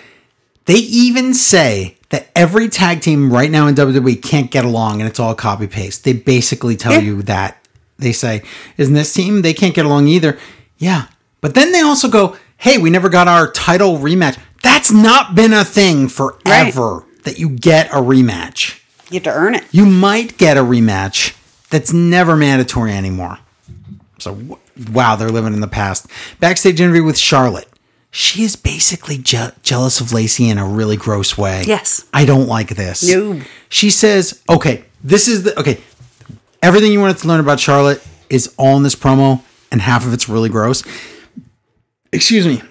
they 0.66 0.76
even 0.76 1.34
say 1.34 1.96
that 2.10 2.28
every 2.36 2.68
tag 2.68 3.00
team 3.02 3.32
right 3.32 3.50
now 3.50 3.66
in 3.68 3.76
WWE 3.76 4.16
can't 4.22 4.52
get 4.52 4.66
along, 4.66 5.00
and 5.00 5.10
it's 5.10 5.20
all 5.22 5.34
copy 5.36 5.68
paste. 5.68 6.04
They 6.04 6.12
basically 6.14 6.76
tell 6.76 7.02
you 7.02 7.22
that 7.24 7.58
they 7.98 8.12
say, 8.12 8.42
"Isn't 8.78 8.94
this 8.94 9.14
team? 9.14 9.42
They 9.42 9.54
can't 9.54 9.74
get 9.74 9.86
along 9.86 10.10
either." 10.10 10.38
Yeah, 10.78 11.04
but 11.40 11.54
then 11.56 11.72
they 11.72 11.80
also 11.80 12.10
go, 12.10 12.36
"Hey, 12.64 12.78
we 12.78 12.90
never 12.90 13.10
got 13.10 13.28
our 13.28 13.52
title 13.52 13.98
rematch." 14.00 14.38
That's 14.64 14.92
not 14.92 15.36
been 15.36 15.54
a 15.54 15.64
thing 15.64 16.08
forever. 16.08 17.04
That 17.26 17.38
you 17.40 17.50
get 17.50 17.88
a 17.92 17.98
rematch. 17.98 18.80
You 19.10 19.16
have 19.16 19.24
to 19.24 19.34
earn 19.34 19.56
it. 19.56 19.64
you 19.72 19.86
might 19.86 20.38
get 20.38 20.58
a 20.58 20.62
rematch 20.62 21.36
that's 21.70 21.94
never 21.94 22.36
mandatory 22.36 22.92
anymore. 22.94 23.38
So, 24.20 24.58
wow, 24.92 25.16
they're 25.16 25.30
living 25.30 25.54
in 25.54 25.60
the 25.62 25.68
past. 25.68 26.08
Backstage 26.40 26.80
interview 26.82 27.04
with 27.04 27.18
Charlotte. 27.18 27.68
She 28.12 28.44
is 28.44 28.56
basically 28.56 29.18
je- 29.18 29.52
jealous 29.64 30.00
of 30.00 30.14
Lacey 30.14 30.50
in 30.50 30.58
a 30.58 30.66
really 30.68 30.98
gross 30.98 31.38
way. 31.38 31.64
Yes. 31.66 32.06
I 32.14 32.26
don't 32.26 32.48
like 32.48 32.70
this. 32.70 33.04
No. 33.08 33.42
She 33.70 33.90
says, 33.90 34.42
okay, 34.50 34.86
this 35.04 35.28
is 35.28 35.44
the, 35.44 35.60
okay, 35.60 35.80
everything 36.62 36.92
you 36.92 37.00
wanted 37.00 37.18
to 37.20 37.28
learn 37.28 37.40
about 37.40 37.60
Charlotte 37.60 38.06
is 38.30 38.54
all 38.58 38.78
in 38.78 38.84
this 38.84 38.96
promo, 38.96 39.42
and 39.72 39.82
half 39.82 40.06
of 40.06 40.14
it's 40.14 40.30
really 40.30 40.50
gross. 40.50 40.84
Excuse 42.14 42.48
me. 42.48 42.62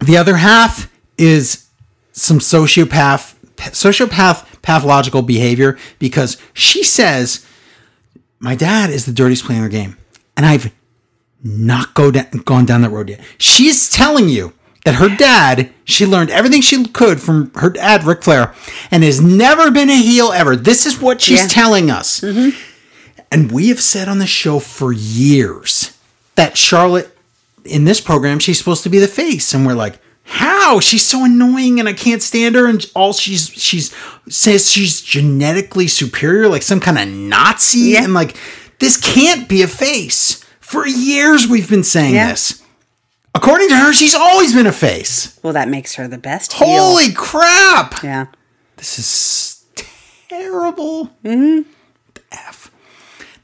The 0.00 0.16
other 0.16 0.36
half 0.36 0.90
is 1.18 1.66
some 2.12 2.38
sociopath 2.40 3.34
sociopath 3.56 4.44
pathological 4.62 5.22
behavior 5.22 5.78
because 6.00 6.36
she 6.52 6.82
says 6.82 7.46
my 8.40 8.54
dad 8.56 8.90
is 8.90 9.06
the 9.06 9.12
dirtiest 9.12 9.44
player 9.44 9.58
in 9.58 9.64
the 9.64 9.68
game 9.70 9.96
and 10.36 10.44
i've 10.44 10.72
not 11.44 11.94
go 11.94 12.10
down, 12.10 12.26
gone 12.44 12.66
down 12.66 12.82
that 12.82 12.90
road 12.90 13.08
yet 13.08 13.20
she's 13.38 13.88
telling 13.88 14.28
you 14.28 14.52
that 14.84 14.96
her 14.96 15.08
dad 15.08 15.70
she 15.84 16.04
learned 16.04 16.28
everything 16.30 16.60
she 16.60 16.84
could 16.86 17.20
from 17.20 17.52
her 17.54 17.70
dad 17.70 18.02
Ric 18.04 18.22
Flair 18.24 18.52
and 18.90 19.04
has 19.04 19.20
never 19.20 19.70
been 19.70 19.88
a 19.90 19.96
heel 19.96 20.32
ever 20.32 20.56
this 20.56 20.84
is 20.84 21.00
what 21.00 21.20
she's 21.20 21.42
Yeah. 21.42 21.48
telling 21.48 21.90
us 21.90 22.20
mm-hmm. 22.20 22.50
and 23.30 23.52
we 23.52 23.68
have 23.68 23.80
said 23.80 24.08
on 24.08 24.18
the 24.18 24.26
show 24.26 24.58
for 24.58 24.92
years 24.92 25.96
that 26.34 26.58
Charlotte 26.58 27.11
in 27.64 27.84
this 27.84 28.00
program 28.00 28.38
she's 28.38 28.58
supposed 28.58 28.82
to 28.84 28.88
be 28.90 28.98
the 28.98 29.08
face, 29.08 29.54
and 29.54 29.66
we're 29.66 29.74
like, 29.74 30.00
how? 30.24 30.78
She's 30.80 31.04
so 31.04 31.24
annoying, 31.24 31.80
and 31.80 31.88
I 31.88 31.92
can't 31.92 32.22
stand 32.22 32.54
her. 32.54 32.66
And 32.68 32.84
all 32.94 33.12
she's 33.12 33.48
she's 33.50 33.94
says 34.28 34.70
she's 34.70 35.00
genetically 35.00 35.88
superior, 35.88 36.48
like 36.48 36.62
some 36.62 36.80
kind 36.80 36.98
of 36.98 37.08
Nazi, 37.08 37.78
Yeah. 37.78 38.04
and 38.04 38.14
like 38.14 38.36
this 38.78 38.96
can't 38.96 39.48
be 39.48 39.62
a 39.62 39.68
face. 39.68 40.44
For 40.60 40.86
years 40.86 41.46
we've 41.46 41.68
been 41.68 41.82
saying 41.84 42.14
Yeah. 42.14 42.30
this. 42.30 42.62
According 43.34 43.68
to 43.70 43.76
her, 43.76 43.92
she's 43.92 44.14
always 44.14 44.54
been 44.54 44.66
a 44.66 44.72
face. 44.72 45.38
Well, 45.42 45.54
that 45.54 45.68
makes 45.68 45.94
her 45.94 46.06
the 46.06 46.18
best. 46.18 46.52
heel. 46.52 46.66
Holy 46.66 47.12
crap! 47.12 48.02
Yeah. 48.02 48.26
This 48.76 48.98
is 48.98 49.64
terrible. 50.28 51.06
Mm-hmm. 51.24 51.68
F. 52.30 52.70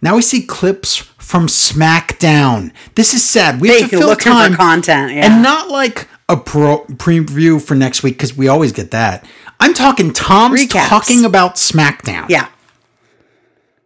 Now 0.03 0.17
we 0.17 0.23
see 0.23 0.43
clips 0.43 0.99
from 1.29 1.47
SmackDown. 1.47 2.73
This 2.95 3.13
is 3.13 3.23
sad. 3.23 3.61
We 3.61 3.69
have 3.69 3.91
to 3.91 3.99
fill 3.99 4.17
time 4.17 4.55
content. 4.55 5.13
Yeah. 5.13 5.27
and 5.27 5.43
not 5.43 5.69
like 5.69 6.09
a 6.27 6.39
pro- 6.39 6.87
preview 6.87 7.61
for 7.61 7.75
next 7.75 8.03
week 8.03 8.15
because 8.15 8.35
we 8.35 8.49
always 8.49 8.73
get 8.73 8.93
that. 8.93 9.27
I'm 9.61 9.75
talking 9.75 10.15
Tom's 10.15 10.59
Recaps. 10.65 10.89
talking 10.89 11.27
about 11.27 11.57
SmackDown. 11.57 12.31
yeah. 12.31 12.49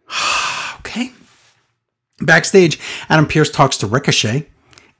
Okay. 0.79 1.11
Backstage, 2.21 2.79
Adam 3.09 3.25
Pearce 3.25 3.49
talks 3.51 3.77
to 3.77 3.87
Ricochet 3.87 4.47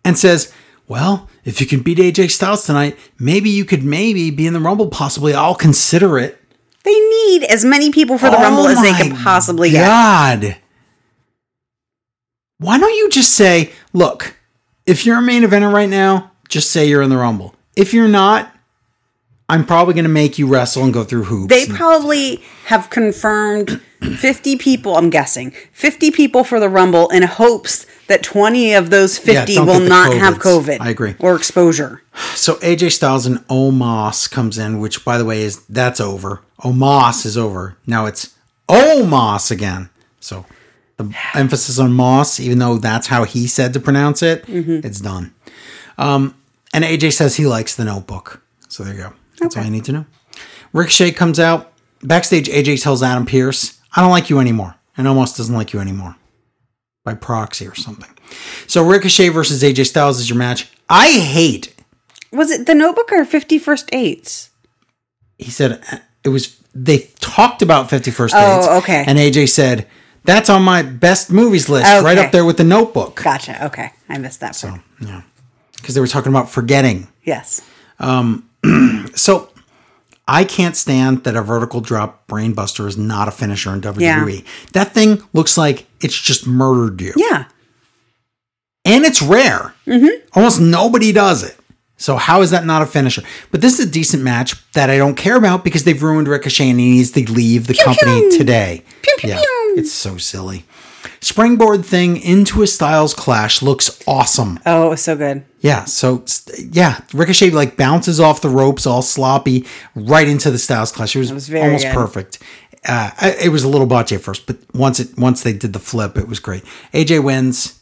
and 0.04 0.18
says, 0.18 0.52
Well, 0.88 1.30
if 1.46 1.62
you 1.62 1.68
can 1.68 1.82
beat 1.82 1.98
AJ 1.98 2.32
Styles 2.32 2.66
tonight, 2.66 2.98
maybe 3.20 3.50
you 3.50 3.64
could 3.64 3.84
maybe 3.84 4.32
be 4.32 4.48
in 4.48 4.54
the 4.54 4.60
Rumble, 4.60 4.88
possibly. 4.88 5.34
I'll 5.34 5.56
consider 5.56 6.18
it. 6.20 6.42
They 6.84 6.92
need 7.00 7.44
as 7.44 7.64
many 7.64 7.92
people 7.92 8.18
for 8.18 8.30
the 8.30 8.36
Rumble 8.38 8.68
as 8.68 8.82
they 8.82 8.92
Oh 8.92 8.96
can 8.98 9.16
possibly 9.16 9.70
get. 9.72 9.86
God. 9.86 10.58
Why 12.64 12.80
don't 12.80 12.94
you 12.96 13.10
just 13.10 13.34
say, 13.34 13.74
look, 13.92 14.38
if 14.86 15.06
you're 15.06 15.18
a 15.18 15.22
main 15.22 15.44
eventer 15.44 15.72
right 15.72 15.90
now, 15.90 16.32
just 16.48 16.72
say 16.72 16.88
you're 16.88 17.02
in 17.02 17.10
the 17.10 17.18
Rumble. 17.18 17.56
If 17.76 17.94
you're 17.94 18.08
not, 18.08 18.56
I'm 19.50 19.66
probably 19.66 19.94
going 19.94 20.06
to 20.06 20.10
make 20.10 20.40
you 20.40 20.48
wrestle 20.48 20.86
and 20.86 20.94
go 20.94 21.04
through 21.04 21.26
hoops. 21.26 21.54
They 21.54 21.66
probably 21.68 22.38
have 22.68 22.90
confirmed 22.90 23.82
50 24.02 24.56
people, 24.56 24.96
I'm 24.96 25.10
guessing, 25.10 25.52
50 25.74 26.12
people 26.12 26.46
for 26.46 26.62
the 26.62 26.70
Rumble 26.70 27.10
in 27.10 27.24
hopes 27.24 27.86
that 28.08 28.24
20 28.24 28.76
of 28.76 28.92
those 28.92 29.18
50 29.18 29.56
don't 29.56 29.68
will 29.68 29.82
not 29.82 30.14
have 30.14 30.36
COVID. 30.36 30.80
I 30.80 30.90
agree. 30.90 31.16
Or 31.20 31.36
exposure. 31.36 32.02
so 32.34 32.56
AJ 32.56 32.94
Styles 32.94 33.26
and 33.26 33.40
Omos 33.48 34.32
comes 34.32 34.58
in, 34.58 34.80
which 34.80 35.04
by 35.04 35.18
the 35.18 35.26
way 35.26 35.42
is 35.42 35.66
that's 35.66 36.00
over. 36.00 36.40
Omos 36.62 37.26
is 37.26 37.38
over. 37.38 37.76
Now 37.86 38.06
it's 38.06 38.34
Omos 38.70 39.52
again. 39.52 39.90
So 40.22 40.46
the 40.98 41.14
emphasis 41.34 41.80
on 41.80 41.94
Moss, 41.94 42.40
even 42.40 42.60
though 42.60 42.78
that's 42.78 43.08
how 43.08 43.24
he 43.24 43.48
said 43.48 43.74
to 43.74 43.80
pronounce 43.80 44.22
it, 44.22 44.46
Mm-hmm. 44.46 44.86
it's 44.86 45.02
done. 45.02 45.34
Um, 45.98 46.36
and 46.74 46.84
AJ 46.84 47.14
says 47.14 47.36
he 47.36 47.46
likes 47.46 47.76
the 47.76 47.86
notebook. 47.86 48.42
So 48.70 48.84
there 48.84 48.94
you 48.96 49.02
go. 49.04 49.14
That's 49.40 49.58
all 49.58 49.64
you 49.64 49.70
need 49.72 49.86
to 49.86 49.92
know. 49.92 50.06
Ricochet 50.72 51.12
comes 51.12 51.40
out. 51.40 51.72
Backstage, 52.02 52.48
AJ 52.50 52.82
tells 52.82 53.02
Adam 53.04 53.26
Pearce, 53.26 53.80
I 53.96 54.02
don't 54.02 54.10
like 54.12 54.30
you 54.30 54.40
anymore. 54.40 54.76
And 54.98 55.08
Omos 55.08 55.36
doesn't 55.38 55.54
like 55.56 55.74
you 55.74 55.80
anymore. 55.80 56.16
By 57.04 57.14
proxy 57.16 57.68
or 57.68 57.76
something. 57.76 58.10
So 58.68 58.84
Ricochet 58.84 59.30
versus 59.30 59.62
AJ 59.64 59.88
Styles 59.88 60.20
is 60.20 60.30
your 60.30 60.38
match. 60.38 60.72
I 60.90 61.12
hate, 61.12 61.74
Was 62.32 62.50
it 62.52 62.66
the 62.66 62.76
notebook 62.76 63.12
or 63.12 63.24
50 63.26 63.58
First 63.60 63.88
Dates? 63.88 64.50
he 65.38 65.50
said, 65.52 65.82
it 66.24 66.30
was, 66.30 66.58
they 66.74 67.10
talked 67.20 67.62
about 67.62 67.90
51st 67.90 68.32
Oh, 68.34 68.56
Dates. 68.56 68.68
okay. 68.84 69.04
And 69.06 69.18
AJ 69.18 69.50
said, 69.50 69.88
that's 70.24 70.50
on 70.50 70.64
my 70.64 70.82
best 70.82 71.32
movies 71.32 71.70
list, 71.70 71.86
right 72.04 72.18
up 72.18 72.32
there 72.32 72.46
with 72.46 72.58
the 72.58 72.64
notebook. 72.64 73.22
Gotcha. 73.22 73.66
Okay. 73.66 73.92
I 74.10 74.18
missed 74.18 74.40
that 74.42 74.58
part. 74.60 74.82
Yeah. 75.02 75.22
Because 75.76 75.96
they 75.96 76.02
were 76.02 76.08
talking 76.08 76.32
about 76.32 76.50
forgetting. 76.50 77.08
Yes. 77.24 77.62
So 79.16 79.50
I 80.28 80.44
can't 80.46 80.76
stand 80.76 81.26
that 81.26 81.36
a 81.36 81.42
vertical 81.42 81.82
drop 81.82 82.28
brainbuster 82.28 82.88
is 82.88 82.98
not 82.98 83.28
a 83.28 83.32
finisher 83.32 83.74
in 83.74 83.82
WWE. 83.82 84.44
That 84.72 84.94
thing 84.94 85.22
looks 85.34 85.58
like 85.58 85.86
it's 86.02 86.20
just 86.20 86.48
murdered 86.48 87.02
you. 87.02 87.14
Yeah. 87.16 87.46
And 88.86 89.04
it's 89.06 89.22
rare. 89.22 89.74
Mm-hmm. 89.86 90.26
Almost 90.34 90.62
nobody 90.62 91.12
does 91.12 91.44
it. 91.44 91.58
So 91.98 92.16
how 92.18 92.42
is 92.42 92.52
that 92.52 92.66
not 92.66 92.82
a 92.82 92.86
finisher? 92.86 93.22
But 93.52 93.62
this 93.62 93.80
is 93.80 93.88
a 93.88 93.90
decent 93.92 94.24
match 94.24 94.56
that 94.74 94.90
I 94.90 94.98
don't 94.98 95.16
care 95.16 95.38
about 95.38 95.64
because 95.64 95.84
they've 95.84 96.02
ruined 96.02 96.28
Ricochet 96.28 96.70
and 96.70 96.80
he 96.80 96.92
needs 96.92 97.12
to 97.12 97.32
leave 97.32 97.68
the 97.68 97.76
company 97.76 98.22
pew. 98.22 98.38
today. 98.38 98.84
Pew, 99.02 99.16
pew, 99.20 99.30
yeah, 99.30 99.38
pew. 99.40 99.63
It's 99.76 99.92
so 99.92 100.18
silly. 100.18 100.66
Springboard 101.20 101.86
thing 101.86 102.18
into 102.18 102.62
a 102.62 102.68
Styles 102.68 103.14
clash 103.14 103.62
looks 103.62 104.02
awesome. 104.08 104.60
Oh, 104.66 104.88
it 104.88 104.90
was 104.90 105.02
so 105.02 105.16
good. 105.18 105.44
Yeah, 105.60 105.84
so 105.86 106.24
yeah, 106.72 107.02
Ricochet 107.14 107.50
like 107.52 107.76
bounces 107.78 108.20
off 108.20 108.42
the 108.42 108.50
ropes 108.50 108.86
all 108.86 109.02
sloppy 109.02 109.66
right 109.96 110.28
into 110.28 110.50
the 110.52 110.58
Styles 110.58 110.92
clash. 110.92 111.16
It 111.16 111.20
was, 111.20 111.34
was 111.34 111.50
very 111.50 111.66
almost 111.66 111.86
good. 111.86 111.94
perfect. 111.94 112.40
Uh, 112.86 113.12
it 113.42 113.50
was 113.50 113.64
a 113.64 113.70
little 113.70 113.88
botchy 113.88 114.16
at 114.16 114.22
first, 114.22 114.46
but 114.46 114.58
once 114.74 115.00
it 115.00 115.18
once 115.18 115.44
they 115.44 115.54
did 115.54 115.74
the 115.74 115.80
flip, 115.80 116.18
it 116.18 116.28
was 116.28 116.40
great. 116.40 116.64
AJ 116.94 117.24
wins, 117.24 117.80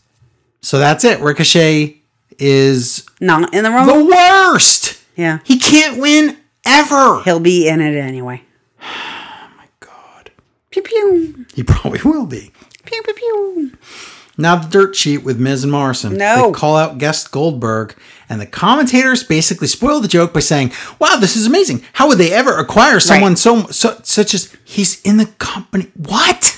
so 0.62 0.78
that's 0.80 1.04
it. 1.04 1.20
Ricochet 1.22 1.98
is 2.38 3.06
Not 3.20 3.54
in 3.54 3.64
the 3.64 3.70
Rumble. 3.72 3.98
the 3.98 4.06
worst. 4.06 5.00
Yeah. 5.16 5.40
He 5.44 5.58
can't 5.60 6.00
win 6.00 6.38
ever. 6.66 7.22
He'll 7.24 7.40
be 7.40 7.68
in 7.68 7.82
it 7.82 7.96
anyway. 7.96 8.44
Pew 10.84 11.34
pew. 11.36 11.46
he 11.56 11.64
probably 11.64 12.00
will 12.06 12.26
be. 12.26 12.52
Pew 12.86 13.02
pew 13.04 13.14
pew. 13.14 13.72
Now 14.38 14.56
the 14.56 14.68
dirt 14.70 14.96
sheet 14.96 15.20
with 15.20 15.40
Miz 15.40 15.64
and 15.64 15.72
Morrison. 15.72 16.16
No. 16.18 16.48
They 16.48 16.58
call 16.58 16.76
out 16.78 16.98
guest 16.98 17.32
Goldberg, 17.32 17.96
and 18.30 18.40
the 18.42 18.46
commentators 18.46 19.24
basically 19.24 19.68
spoil 19.68 20.00
the 20.00 20.08
joke 20.08 20.34
by 20.34 20.40
saying, 20.40 20.72
"Wow, 21.00 21.18
this 21.18 21.36
is 21.36 21.46
amazing! 21.46 21.84
How 21.94 22.08
would 22.08 22.18
they 22.18 22.32
ever 22.32 22.58
acquire 22.58 23.00
someone 23.00 23.34
Right. 23.34 23.38
so, 23.40 23.68
so 23.68 24.00
such 24.04 24.34
as 24.34 24.52
he's 24.64 25.02
in 25.02 25.18
the 25.18 25.26
company? 25.38 25.92
What?" 25.96 26.58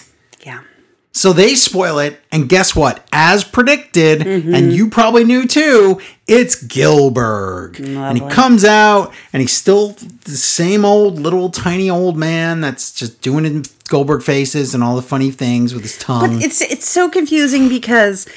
So 1.15 1.31
they 1.31 1.53
spoil 1.53 1.99
it, 1.99 2.19
and 2.31 2.49
guess 2.49 2.75
what? 2.75 3.05
As 3.13 3.43
predicted, 3.43 4.21
Mm-hmm. 4.21 4.55
and 4.55 4.73
you 4.73 4.89
probably 4.89 5.23
knew 5.23 5.45
too, 5.45 6.01
it's 6.27 6.55
Gillberg. 6.63 7.79
And 7.79 8.17
he 8.19 8.27
comes 8.29 8.65
out, 8.65 9.13
and 9.31 9.39
he's 9.41 9.51
still 9.53 9.89
the 10.25 10.31
same 10.31 10.83
old 10.83 11.19
little 11.19 11.49
tiny 11.51 11.87
old 11.89 12.17
man 12.17 12.61
that's 12.61 12.91
just 12.91 13.21
doing 13.21 13.63
Goldberg 13.89 14.23
faces 14.23 14.73
and 14.73 14.83
all 14.83 14.95
the 14.95 15.03
funny 15.03 15.29
things 15.29 15.73
with 15.73 15.83
his 15.83 15.97
tongue. 15.99 16.37
But 16.37 16.43
It's 16.45 16.61
it's 16.61 16.87
so 16.89 17.09
confusing 17.09 17.69
because 17.69 18.27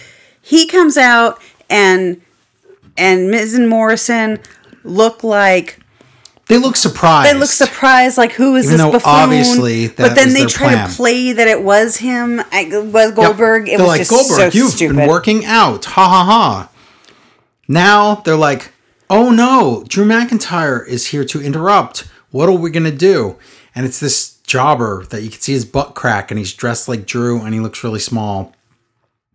he 0.43 0.67
comes 0.67 0.99
out 0.99 1.41
and 1.71 2.21
and 2.99 3.31
Miz 3.31 3.55
and 3.55 3.69
Morrison 3.71 4.39
look 4.85 5.25
like 5.25 5.81
they 6.49 6.59
look 6.59 6.77
surprised. 6.77 7.29
they 7.35 7.39
look 7.39 7.49
surprised, 7.51 8.17
like 8.19 8.33
who 8.33 8.55
is 8.57 8.67
Even 8.67 8.77
this 8.79 8.87
buffoon? 8.87 9.03
obviously 9.05 9.89
but 9.89 10.15
then 10.15 10.33
they 10.33 10.47
try 10.47 10.75
plan. 10.75 10.89
to 10.89 10.95
play 10.95 11.33
that 11.33 11.49
it 11.49 11.63
was 11.63 11.97
him, 11.97 12.41
I- 12.53 12.69
was 12.73 12.95
Yep. 12.95 13.15
Goldberg. 13.17 13.69
It 13.69 13.79
they're 13.79 13.81
was 13.81 13.89
like 13.89 13.99
just 14.01 14.11
Goldberg, 14.11 14.53
so 14.53 14.59
you've 14.59 14.73
stupid. 14.73 14.97
been 14.97 15.09
working 15.09 15.45
out. 15.45 15.85
Ha 15.85 16.09
ha 16.09 16.25
ha. 16.25 16.69
Now 17.69 18.17
they're 18.25 18.37
like, 18.37 18.73
oh 19.11 19.31
no, 19.31 19.85
Drew 19.89 20.05
McIntyre 20.07 20.87
is 20.87 21.09
here 21.09 21.25
to 21.25 21.41
interrupt. 21.43 22.07
What 22.31 22.49
are 22.49 22.53
we 22.53 22.71
gonna 22.71 22.91
do? 22.93 23.37
And 23.75 23.85
it's 23.85 23.99
this 24.01 24.37
jobber 24.47 25.05
that 25.07 25.23
you 25.23 25.31
can 25.31 25.41
see 25.41 25.53
his 25.53 25.65
butt 25.65 25.95
crack, 25.95 26.31
and 26.31 26.39
he's 26.39 26.53
dressed 26.55 26.89
like 26.89 27.07
Drew, 27.07 27.41
and 27.43 27.53
he 27.55 27.61
looks 27.61 27.83
really 27.83 27.99
small, 27.99 28.55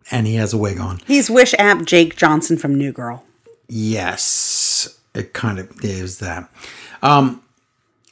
and 0.10 0.26
he 0.26 0.36
has 0.36 0.54
a 0.54 0.58
wig 0.58 0.80
on. 0.80 1.02
He's 1.06 1.30
Wish 1.30 1.54
App 1.60 1.84
Jake 1.86 2.16
Johnson 2.16 2.58
from 2.58 2.76
New 2.76 2.92
Girl. 2.94 3.24
Yes, 3.68 4.98
it 5.14 5.34
kind 5.34 5.60
of 5.60 5.70
is 5.84 6.20
that. 6.20 6.50
Um, 7.02 7.42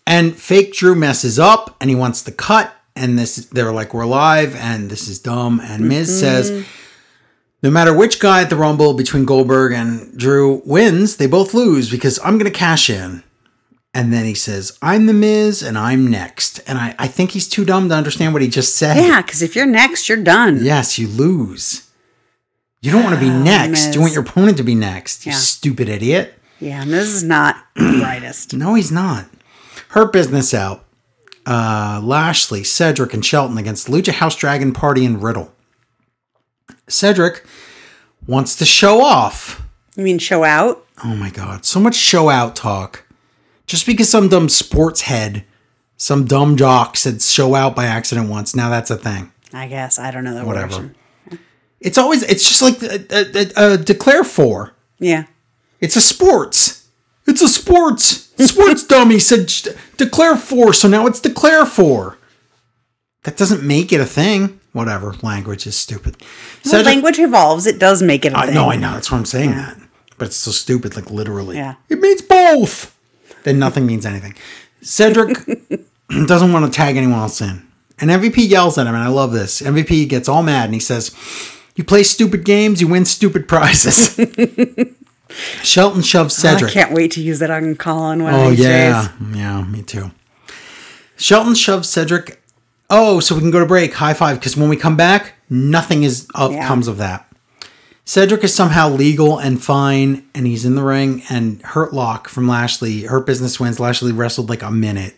and 0.08 0.36
fake 0.36 0.74
Drew 0.74 0.96
messes 0.96 1.38
up, 1.40 1.76
and 1.80 1.90
he 1.90 1.96
wants 1.96 2.22
to 2.24 2.32
cut. 2.32 2.74
And 2.96 3.18
this, 3.18 3.36
they're 3.52 3.72
like, 3.72 3.94
"We're 3.94 4.06
live," 4.06 4.56
and 4.56 4.90
this 4.90 5.08
is 5.08 5.20
dumb. 5.20 5.62
And 5.64 5.88
Miz 5.88 6.20
says, 6.20 6.66
"No 7.64 7.70
matter 7.70 7.94
which 7.94 8.20
guy 8.20 8.42
at 8.42 8.50
the 8.50 8.56
Rumble 8.58 8.94
between 8.94 9.24
Goldberg 9.26 9.72
and 9.72 10.18
Drew 10.18 10.62
wins, 10.66 11.16
they 11.18 11.28
both 11.28 11.54
lose 11.54 11.90
because 11.90 12.20
I'm 12.24 12.38
going 12.38 12.52
to 12.52 12.58
cash 12.58 12.90
in." 12.90 13.24
And 13.94 14.12
then 14.12 14.26
he 14.26 14.34
says, 14.34 14.78
"I'm 14.82 15.06
the 15.06 15.14
Miz, 15.14 15.62
and 15.64 15.78
I'm 15.78 16.08
next." 16.08 16.60
And 16.68 16.78
I, 16.78 16.96
I 17.00 17.08
think 17.08 17.32
he's 17.32 17.48
too 17.48 17.64
dumb 17.64 17.88
to 17.90 17.96
understand 17.96 18.34
what 18.34 18.42
he 18.42 18.48
just 18.50 18.76
said. 18.76 18.98
Yeah, 18.98 19.22
because 19.22 19.42
if 19.42 19.56
you're 19.56 19.66
next, 19.66 20.10
you're 20.10 20.22
done. 20.24 20.60
Yes, 20.62 21.00
you 21.00 21.08
lose. 21.08 21.88
You 22.82 22.92
don't 22.92 23.04
want 23.04 23.16
to 23.16 23.22
be 23.22 23.30
next. 23.30 23.88
Miz. 23.88 23.96
You 23.96 24.02
want 24.02 24.14
your 24.14 24.24
opponent 24.24 24.58
to 24.58 24.64
be 24.64 24.76
next. 24.76 25.26
You 25.26 25.32
Yeah. 25.32 25.38
stupid 25.38 25.88
idiot. 25.90 26.39
Yeah, 26.60 26.82
and 26.82 26.92
this 26.92 27.08
is 27.08 27.24
not 27.24 27.56
the 27.76 28.00
brightest. 28.02 28.54
No, 28.54 28.74
he's 28.76 28.92
not. 28.92 29.26
Hurt 29.90 30.12
Business 30.14 30.54
out. 30.54 30.86
Uh, 31.46 32.00
Lashley, 32.04 32.64
Cedric, 32.64 33.14
and 33.14 33.26
Shelton 33.26 33.58
against 33.58 33.88
Lucha 33.88 34.12
House 34.12 34.36
Dragon 34.36 34.74
Party 34.74 35.06
and 35.06 35.24
Riddle. 35.24 35.52
Cedric 36.88 37.44
wants 38.28 38.56
to 38.58 38.66
show 38.66 39.02
off. 39.02 39.64
You 39.96 40.04
mean 40.04 40.20
show 40.20 40.44
out? 40.44 40.86
Oh 41.04 41.16
my 41.16 41.30
god, 41.30 41.66
so 41.66 41.80
much 41.80 41.96
show 41.96 42.30
out 42.30 42.56
talk. 42.56 43.06
Just 43.66 43.86
because 43.86 44.10
some 44.10 44.30
dumb 44.30 44.50
sports 44.50 45.02
head, 45.02 45.46
some 45.98 46.26
dumb 46.26 46.58
jock 46.58 46.98
said 46.98 47.22
show 47.22 47.56
out 47.56 47.76
by 47.76 47.86
accident 47.86 48.30
once, 48.30 48.56
now 48.56 48.70
that's 48.70 48.92
a 48.92 48.98
thing. 48.98 49.32
I 49.54 49.68
guess 49.68 49.98
I 49.98 50.12
don't 50.12 50.24
know 50.24 50.34
that 50.36 50.46
Whatever. 50.46 50.68
version. 50.68 50.96
It's 51.80 51.98
always, 51.98 52.24
it's 52.24 52.48
just 52.48 52.62
like 52.62 52.82
a, 52.84 53.06
a, 53.10 53.52
a, 53.70 53.74
a 53.74 53.78
declare 53.78 54.24
for. 54.24 54.74
Yeah. 55.00 55.26
It's 55.80 55.96
a 55.96 56.02
sports. 56.02 56.88
It's 57.28 57.42
a 57.42 57.48
sports. 57.48 58.26
Sports 58.46 58.84
dummy 58.86 59.20
said 59.20 59.52
declare 59.98 60.36
four, 60.36 60.74
so 60.74 60.88
now 60.88 61.06
it's 61.08 61.20
declare 61.20 61.66
four. 61.66 62.18
That 63.24 63.38
doesn't 63.38 63.64
make 63.64 63.92
it 63.92 64.00
a 64.00 64.06
thing. 64.06 64.60
Whatever. 64.72 65.14
Language 65.22 65.68
is 65.68 65.76
stupid. 65.76 66.16
When 66.64 66.72
Cedric- 66.72 66.86
language 66.86 67.20
evolves, 67.20 67.66
it 67.68 67.80
does 67.80 68.02
make 68.02 68.24
it 68.26 68.34
a 68.34 68.38
I 68.38 68.46
thing. 68.46 68.56
know, 68.56 68.70
I 68.72 68.76
know. 68.78 68.94
That's 68.94 69.12
why 69.12 69.18
I'm 69.18 69.26
saying 69.26 69.52
that. 69.52 69.78
But 70.18 70.28
it's 70.28 70.38
so 70.38 70.52
stupid, 70.52 70.96
like 70.96 71.10
literally. 71.12 71.58
Yeah. 71.58 71.76
It 71.90 72.00
means 72.00 72.22
both. 72.22 72.96
Then 73.44 73.60
nothing 73.60 73.86
means 73.86 74.06
anything. 74.06 74.36
Cedric 74.82 75.38
doesn't 76.28 76.52
want 76.54 76.66
to 76.72 76.76
tag 76.76 76.98
anyone 76.98 77.20
else 77.20 77.42
in. 77.42 77.68
And 78.00 78.10
MVP 78.10 78.48
yells 78.50 78.78
at 78.78 78.88
him, 78.88 78.96
and 78.96 79.04
I 79.04 79.08
love 79.10 79.34
this. 79.34 79.62
MVP 79.62 80.08
gets 80.08 80.30
all 80.30 80.44
mad 80.44 80.66
and 80.66 80.74
he 80.74 80.80
says, 80.80 81.14
You 81.76 81.84
play 81.84 82.04
stupid 82.04 82.46
games, 82.46 82.80
you 82.80 82.88
win 82.88 83.04
stupid 83.06 83.48
prizes. 83.48 84.16
Shelton 85.64 86.02
shoves 86.02 86.38
oh, 86.40 86.42
Cedric. 86.42 86.72
I 86.72 86.74
can't 86.74 86.92
wait 86.94 87.12
to 87.12 87.22
use 87.22 87.40
that 87.40 87.52
on 87.52 87.76
Colin 87.76 88.24
one 88.24 88.34
Oh 88.34 88.50
yeah, 88.50 89.08
days. 89.20 89.38
yeah, 89.38 89.64
me 89.64 89.82
too. 89.82 90.12
Shelton 91.18 91.56
shoves 91.56 91.90
Cedric. 91.90 92.42
Oh, 92.90 93.20
so 93.20 93.36
we 93.36 93.42
can 93.42 93.52
go 93.52 93.60
to 93.60 93.66
break. 93.66 93.94
High 93.94 94.14
five, 94.14 94.40
because 94.40 94.58
when 94.58 94.70
we 94.70 94.76
come 94.78 94.98
back, 94.98 95.34
nothing 95.50 96.04
is 96.04 96.28
up 96.34 96.52
Yeah. 96.52 96.68
comes 96.68 96.88
of 96.88 96.98
that. 96.98 97.26
Cedric 98.06 98.44
is 98.44 98.56
somehow 98.56 98.90
legal 98.90 99.38
and 99.38 99.62
fine, 99.64 100.26
and 100.34 100.48
he's 100.48 100.66
in 100.66 100.74
the 100.74 100.82
ring. 100.82 101.22
And 101.30 101.62
Hurt 101.62 101.94
Lock 101.94 102.28
from 102.28 102.48
Lashley, 102.48 103.02
Hurt 103.04 103.28
Business 103.28 103.60
wins. 103.60 103.80
Lashley 103.80 104.12
wrestled 104.12 104.50
like 104.50 104.64
a 104.64 104.72
minute, 104.72 105.14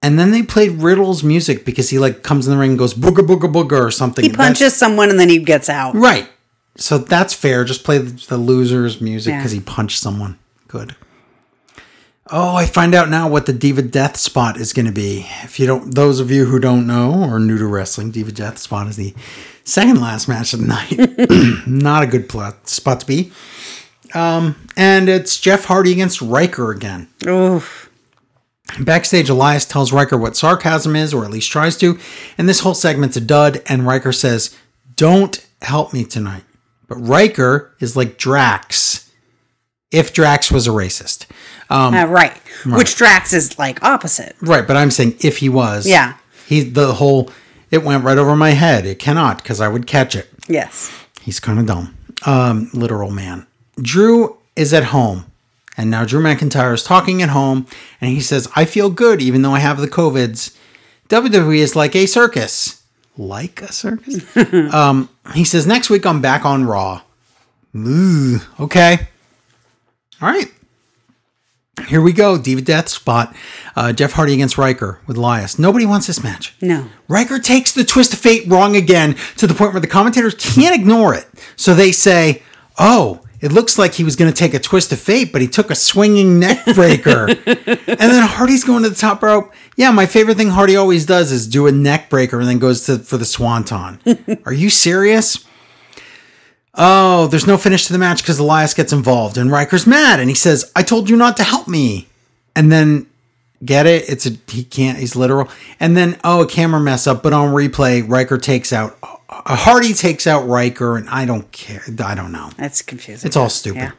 and 0.00 0.18
then 0.18 0.30
they 0.30 0.42
played 0.42 0.80
Riddle's 0.80 1.22
music 1.22 1.66
because 1.66 1.90
he 1.90 1.98
like 1.98 2.22
comes 2.22 2.46
in 2.46 2.54
the 2.54 2.58
ring 2.58 2.70
and 2.70 2.78
goes 2.78 2.94
booger 2.94 3.26
booger 3.26 3.52
booger 3.52 3.84
or 3.84 3.90
something. 3.90 4.24
He 4.24 4.32
punches 4.32 4.74
someone 4.74 5.10
and 5.10 5.18
then 5.20 5.28
he 5.28 5.38
gets 5.38 5.68
out. 5.68 5.94
Right. 5.94 6.28
So 6.78 6.96
that's 6.98 7.34
fair. 7.34 7.64
Just 7.64 7.84
play 7.84 7.98
the, 7.98 8.38
loser's 8.38 9.00
music 9.00 9.32
Yeah. 9.32 9.38
because 9.38 9.52
he 9.52 9.60
punched 9.60 9.98
someone. 10.00 10.38
Good. 10.68 10.94
Oh, 12.30 12.54
I 12.54 12.66
find 12.66 12.94
out 12.94 13.08
now 13.08 13.28
what 13.28 13.46
the 13.46 13.52
Diva 13.54 13.82
Death 13.82 14.16
spot 14.18 14.58
is 14.58 14.72
going 14.72 14.86
to 14.86 14.92
be. 14.92 15.26
If 15.42 15.58
you 15.58 15.66
don't, 15.66 15.94
those 15.94 16.20
of 16.20 16.30
you 16.30 16.44
who 16.44 16.58
don't 16.58 16.86
know 16.86 17.12
or 17.24 17.36
are 17.36 17.40
new 17.40 17.56
to 17.58 17.66
wrestling, 17.66 18.10
Diva 18.10 18.32
Death 18.32 18.58
spot 18.58 18.86
is 18.86 18.96
the 18.96 19.14
second 19.64 20.00
last 20.00 20.28
match 20.28 20.52
of 20.52 20.60
the 20.60 20.66
night. 20.66 21.66
Not 21.66 22.02
a 22.02 22.06
good 22.06 22.28
plot, 22.28 22.68
spot 22.68 23.00
to 23.00 23.06
be. 23.06 23.32
Um, 24.14 24.56
and 24.76 25.08
it's 25.08 25.40
Jeff 25.40 25.64
Hardy 25.64 25.92
against 25.92 26.20
Ryker 26.20 26.70
again. 26.70 27.08
Oof. 27.26 27.90
Backstage, 28.78 29.30
Elias 29.30 29.64
tells 29.64 29.92
Ryker 29.92 30.18
what 30.18 30.36
sarcasm 30.36 30.94
is, 30.96 31.14
or 31.14 31.24
at 31.24 31.30
least 31.30 31.50
tries 31.50 31.76
to, 31.78 31.98
and 32.36 32.46
this 32.48 32.60
whole 32.60 32.74
segment's 32.74 33.16
a 33.16 33.20
dud. 33.22 33.62
And 33.66 33.86
Ryker 33.86 34.12
says, 34.12 34.54
Don't 34.96 35.44
help 35.62 35.94
me 35.94 36.04
tonight. 36.04 36.44
But 36.88 36.96
Ryker 36.96 37.74
is 37.80 37.96
like 37.96 38.18
Drax, 38.18 39.10
if 39.92 40.12
Drax 40.12 40.50
was 40.50 40.66
a 40.66 40.70
racist. 40.70 41.26
Um, 41.70 41.94
Uh, 41.94 42.06
right. 42.06 42.36
Which 42.66 42.96
Drax 42.96 43.32
is 43.32 43.58
like 43.58 43.82
opposite. 43.84 44.34
right, 44.40 44.66
but 44.66 44.76
I'm 44.76 44.90
saying 44.90 45.16
if 45.20 45.38
he 45.38 45.48
was. 45.48 45.86
Yeah. 45.86 46.14
He, 46.46 46.62
the 46.62 46.94
whole, 46.94 47.30
it 47.70 47.84
went 47.84 48.04
right 48.04 48.16
over 48.18 48.34
my 48.34 48.50
head. 48.50 48.86
It 48.86 48.98
cannot, 48.98 49.38
because 49.42 49.60
I 49.60 49.68
would 49.68 49.86
catch 49.86 50.16
it. 50.16 50.30
Yes. 50.48 50.90
He's 51.20 51.38
kind 51.40 51.58
of 51.58 51.66
dumb. 51.66 51.94
Um, 52.24 52.70
literal 52.72 53.10
man. 53.10 53.46
Drew 53.80 54.38
is 54.56 54.72
at 54.72 54.84
home. 54.84 55.26
And 55.76 55.90
now 55.90 56.04
Drew 56.04 56.20
McIntyre 56.22 56.74
is 56.74 56.82
talking 56.82 57.22
at 57.22 57.28
home. 57.28 57.66
And 58.00 58.10
he 58.10 58.20
says, 58.20 58.48
I 58.56 58.64
feel 58.64 58.90
good 58.90 59.20
even 59.22 59.42
though 59.42 59.52
I 59.54 59.60
have 59.60 59.78
the 59.78 59.86
COVIDs. 59.86 60.56
WWE 61.10 61.58
is 61.58 61.76
like 61.76 61.94
a 61.94 62.06
circus. 62.06 62.77
Like 63.18 63.60
a 63.60 63.72
circus? 63.72 64.24
um, 64.72 65.10
he 65.34 65.44
says, 65.44 65.66
next 65.66 65.90
week 65.90 66.06
I'm 66.06 66.22
back 66.22 66.44
on 66.44 66.64
Raw. 66.64 67.02
Ooh, 67.76 68.38
okay. 68.60 69.08
All 70.22 70.28
right. 70.28 70.50
Here 71.86 72.00
we 72.00 72.12
go. 72.12 72.38
Diva 72.38 72.60
Death 72.60 72.88
spot. 72.88 73.34
Uh, 73.76 73.92
Jeff 73.92 74.12
Hardy 74.12 74.34
against 74.34 74.58
Ryker 74.58 75.00
with 75.06 75.16
Elias. 75.16 75.58
Nobody 75.58 75.86
wants 75.86 76.06
this 76.06 76.22
match. 76.22 76.56
No. 76.60 76.86
Ryker 77.08 77.38
takes 77.38 77.72
the 77.72 77.84
twist 77.84 78.12
of 78.12 78.18
fate 78.18 78.48
wrong 78.48 78.76
again 78.76 79.16
to 79.36 79.46
the 79.46 79.54
point 79.54 79.72
where 79.72 79.80
the 79.80 79.86
commentators 79.86 80.34
can't 80.34 80.74
ignore 80.74 81.14
it. 81.14 81.26
So 81.56 81.74
they 81.74 81.92
say, 81.92 82.42
"Oh, 82.78 83.20
it 83.40 83.52
looks 83.52 83.78
like 83.78 83.94
he 83.94 84.04
was 84.04 84.16
going 84.16 84.30
to 84.30 84.36
take 84.36 84.54
a 84.54 84.58
twist 84.58 84.92
of 84.92 84.98
fate, 84.98 85.32
but 85.32 85.40
he 85.40 85.48
took 85.48 85.70
a 85.70 85.74
swinging 85.74 86.38
neck 86.40 86.64
breaker." 86.74 87.28
and 87.28 87.36
then 87.46 88.26
Hardy's 88.26 88.64
going 88.64 88.82
to 88.82 88.88
the 88.88 88.94
top 88.94 89.22
rope. 89.22 89.52
Yeah, 89.76 89.90
my 89.90 90.06
favorite 90.06 90.36
thing 90.36 90.50
Hardy 90.50 90.76
always 90.76 91.06
does 91.06 91.30
is 91.30 91.46
do 91.46 91.66
a 91.66 91.72
neck 91.72 92.10
breaker 92.10 92.40
and 92.40 92.48
then 92.48 92.58
goes 92.58 92.86
to 92.86 92.98
for 92.98 93.16
the 93.16 93.24
swanton. 93.24 94.00
Are 94.44 94.52
you 94.52 94.70
serious? 94.70 95.44
Oh, 96.74 97.26
there's 97.26 97.46
no 97.46 97.56
finish 97.56 97.86
to 97.86 97.92
the 97.92 97.98
match 97.98 98.22
because 98.22 98.38
Elias 98.38 98.74
gets 98.74 98.92
involved 98.92 99.36
and 99.36 99.50
Ryker's 99.50 99.86
mad 99.86 100.20
and 100.20 100.28
he 100.28 100.34
says, 100.34 100.70
"I 100.74 100.82
told 100.82 101.08
you 101.08 101.16
not 101.16 101.36
to 101.36 101.44
help 101.44 101.68
me." 101.68 102.08
And 102.56 102.72
then 102.72 103.06
get 103.64 103.86
it? 103.86 104.08
It's 104.08 104.26
a 104.26 104.30
he 104.48 104.64
can't. 104.64 104.98
He's 104.98 105.14
literal. 105.14 105.48
And 105.78 105.96
then 105.96 106.18
oh, 106.24 106.42
a 106.42 106.46
camera 106.46 106.80
mess 106.80 107.06
up, 107.06 107.22
but 107.22 107.32
on 107.32 107.52
replay, 107.54 108.08
Ryker 108.08 108.38
takes 108.38 108.72
out 108.72 108.98
Hardy 109.28 109.92
takes 109.92 110.26
out 110.26 110.46
Ryker, 110.48 110.96
and 110.96 111.08
I 111.08 111.24
don't 111.26 111.50
care. 111.52 111.82
I 112.02 112.14
don't 112.14 112.32
know. 112.32 112.50
That's 112.56 112.80
confusing. 112.82 113.26
It's 113.26 113.36
all 113.36 113.50
stupid. 113.50 113.78
Yeah. 113.78 113.92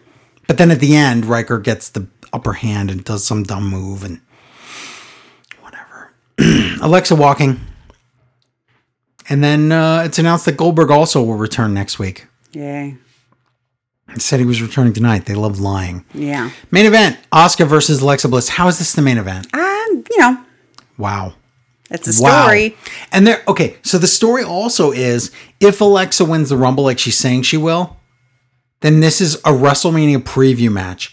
But 0.47 0.57
then 0.57 0.71
at 0.71 0.79
the 0.79 0.95
end, 0.95 1.25
Ryker 1.25 1.59
gets 1.59 1.89
the 1.89 2.07
upper 2.33 2.53
hand 2.53 2.89
and 2.89 3.03
does 3.03 3.23
some 3.25 3.43
dumb 3.43 3.67
move 3.69 4.03
and 4.03 4.21
whatever. 5.61 6.13
Alexa 6.81 7.15
walking. 7.15 7.59
And 9.29 9.43
then 9.43 9.71
uh, 9.71 10.01
it's 10.05 10.17
announced 10.17 10.45
that 10.45 10.57
Goldberg 10.57 10.89
also 10.89 11.21
will 11.21 11.35
return 11.35 11.73
next 11.75 11.99
week. 11.99 12.25
Yay. 12.53 12.97
It 14.15 14.21
said 14.23 14.39
he 14.39 14.45
was 14.47 14.59
returning 14.59 14.93
tonight. 14.93 15.25
They 15.25 15.35
love 15.35 15.59
lying. 15.59 16.03
Yeah. 16.15 16.49
Main 16.71 16.87
event: 16.87 17.19
Oscar 17.31 17.65
versus 17.65 18.01
Alexa 18.01 18.27
Bliss. 18.27 18.49
How 18.49 18.67
is 18.67 18.79
this 18.79 18.93
the 18.93 19.03
main 19.03 19.19
event? 19.19 19.53
Um, 19.53 20.03
you 20.09 20.17
know, 20.17 20.43
Wow. 20.97 21.35
It's 21.89 22.19
a 22.19 22.21
Wow. 22.23 22.43
story. 22.43 22.77
And 23.11 23.25
there, 23.27 23.41
okay, 23.47 23.77
so 23.81 23.97
the 23.97 24.07
story 24.07 24.43
also 24.43 24.91
is 24.91 25.31
if 25.59 25.81
Alexa 25.81 26.23
wins 26.25 26.49
the 26.49 26.57
Rumble 26.57 26.83
like 26.83 26.99
she's 26.99 27.17
saying 27.17 27.43
she 27.43 27.57
will, 27.57 27.97
then 28.81 28.99
this 28.99 29.19
is 29.21 29.35
a 29.37 29.51
WrestleMania 29.51 30.19
preview 30.19 30.71
match. 30.71 31.11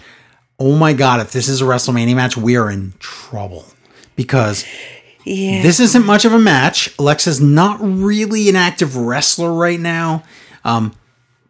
Oh 0.58 0.76
my 0.76 0.92
God, 0.92 1.20
if 1.20 1.32
this 1.32 1.48
is 1.48 1.60
a 1.60 1.64
WrestleMania 1.64 2.14
match, 2.14 2.36
we 2.36 2.56
are 2.56 2.70
in 2.70 2.94
trouble 2.98 3.66
because 4.14 4.64
Yeah. 5.24 5.62
this 5.62 5.80
isn't 5.80 6.06
much 6.06 6.24
of 6.24 6.32
a 6.32 6.38
match. 6.38 6.90
Alexa's 6.98 7.40
not 7.40 7.78
really 7.82 8.48
an 8.48 8.56
active 8.56 8.96
wrestler 8.96 9.52
right 9.52 9.80
now. 9.80 10.22
Um, 10.64 10.92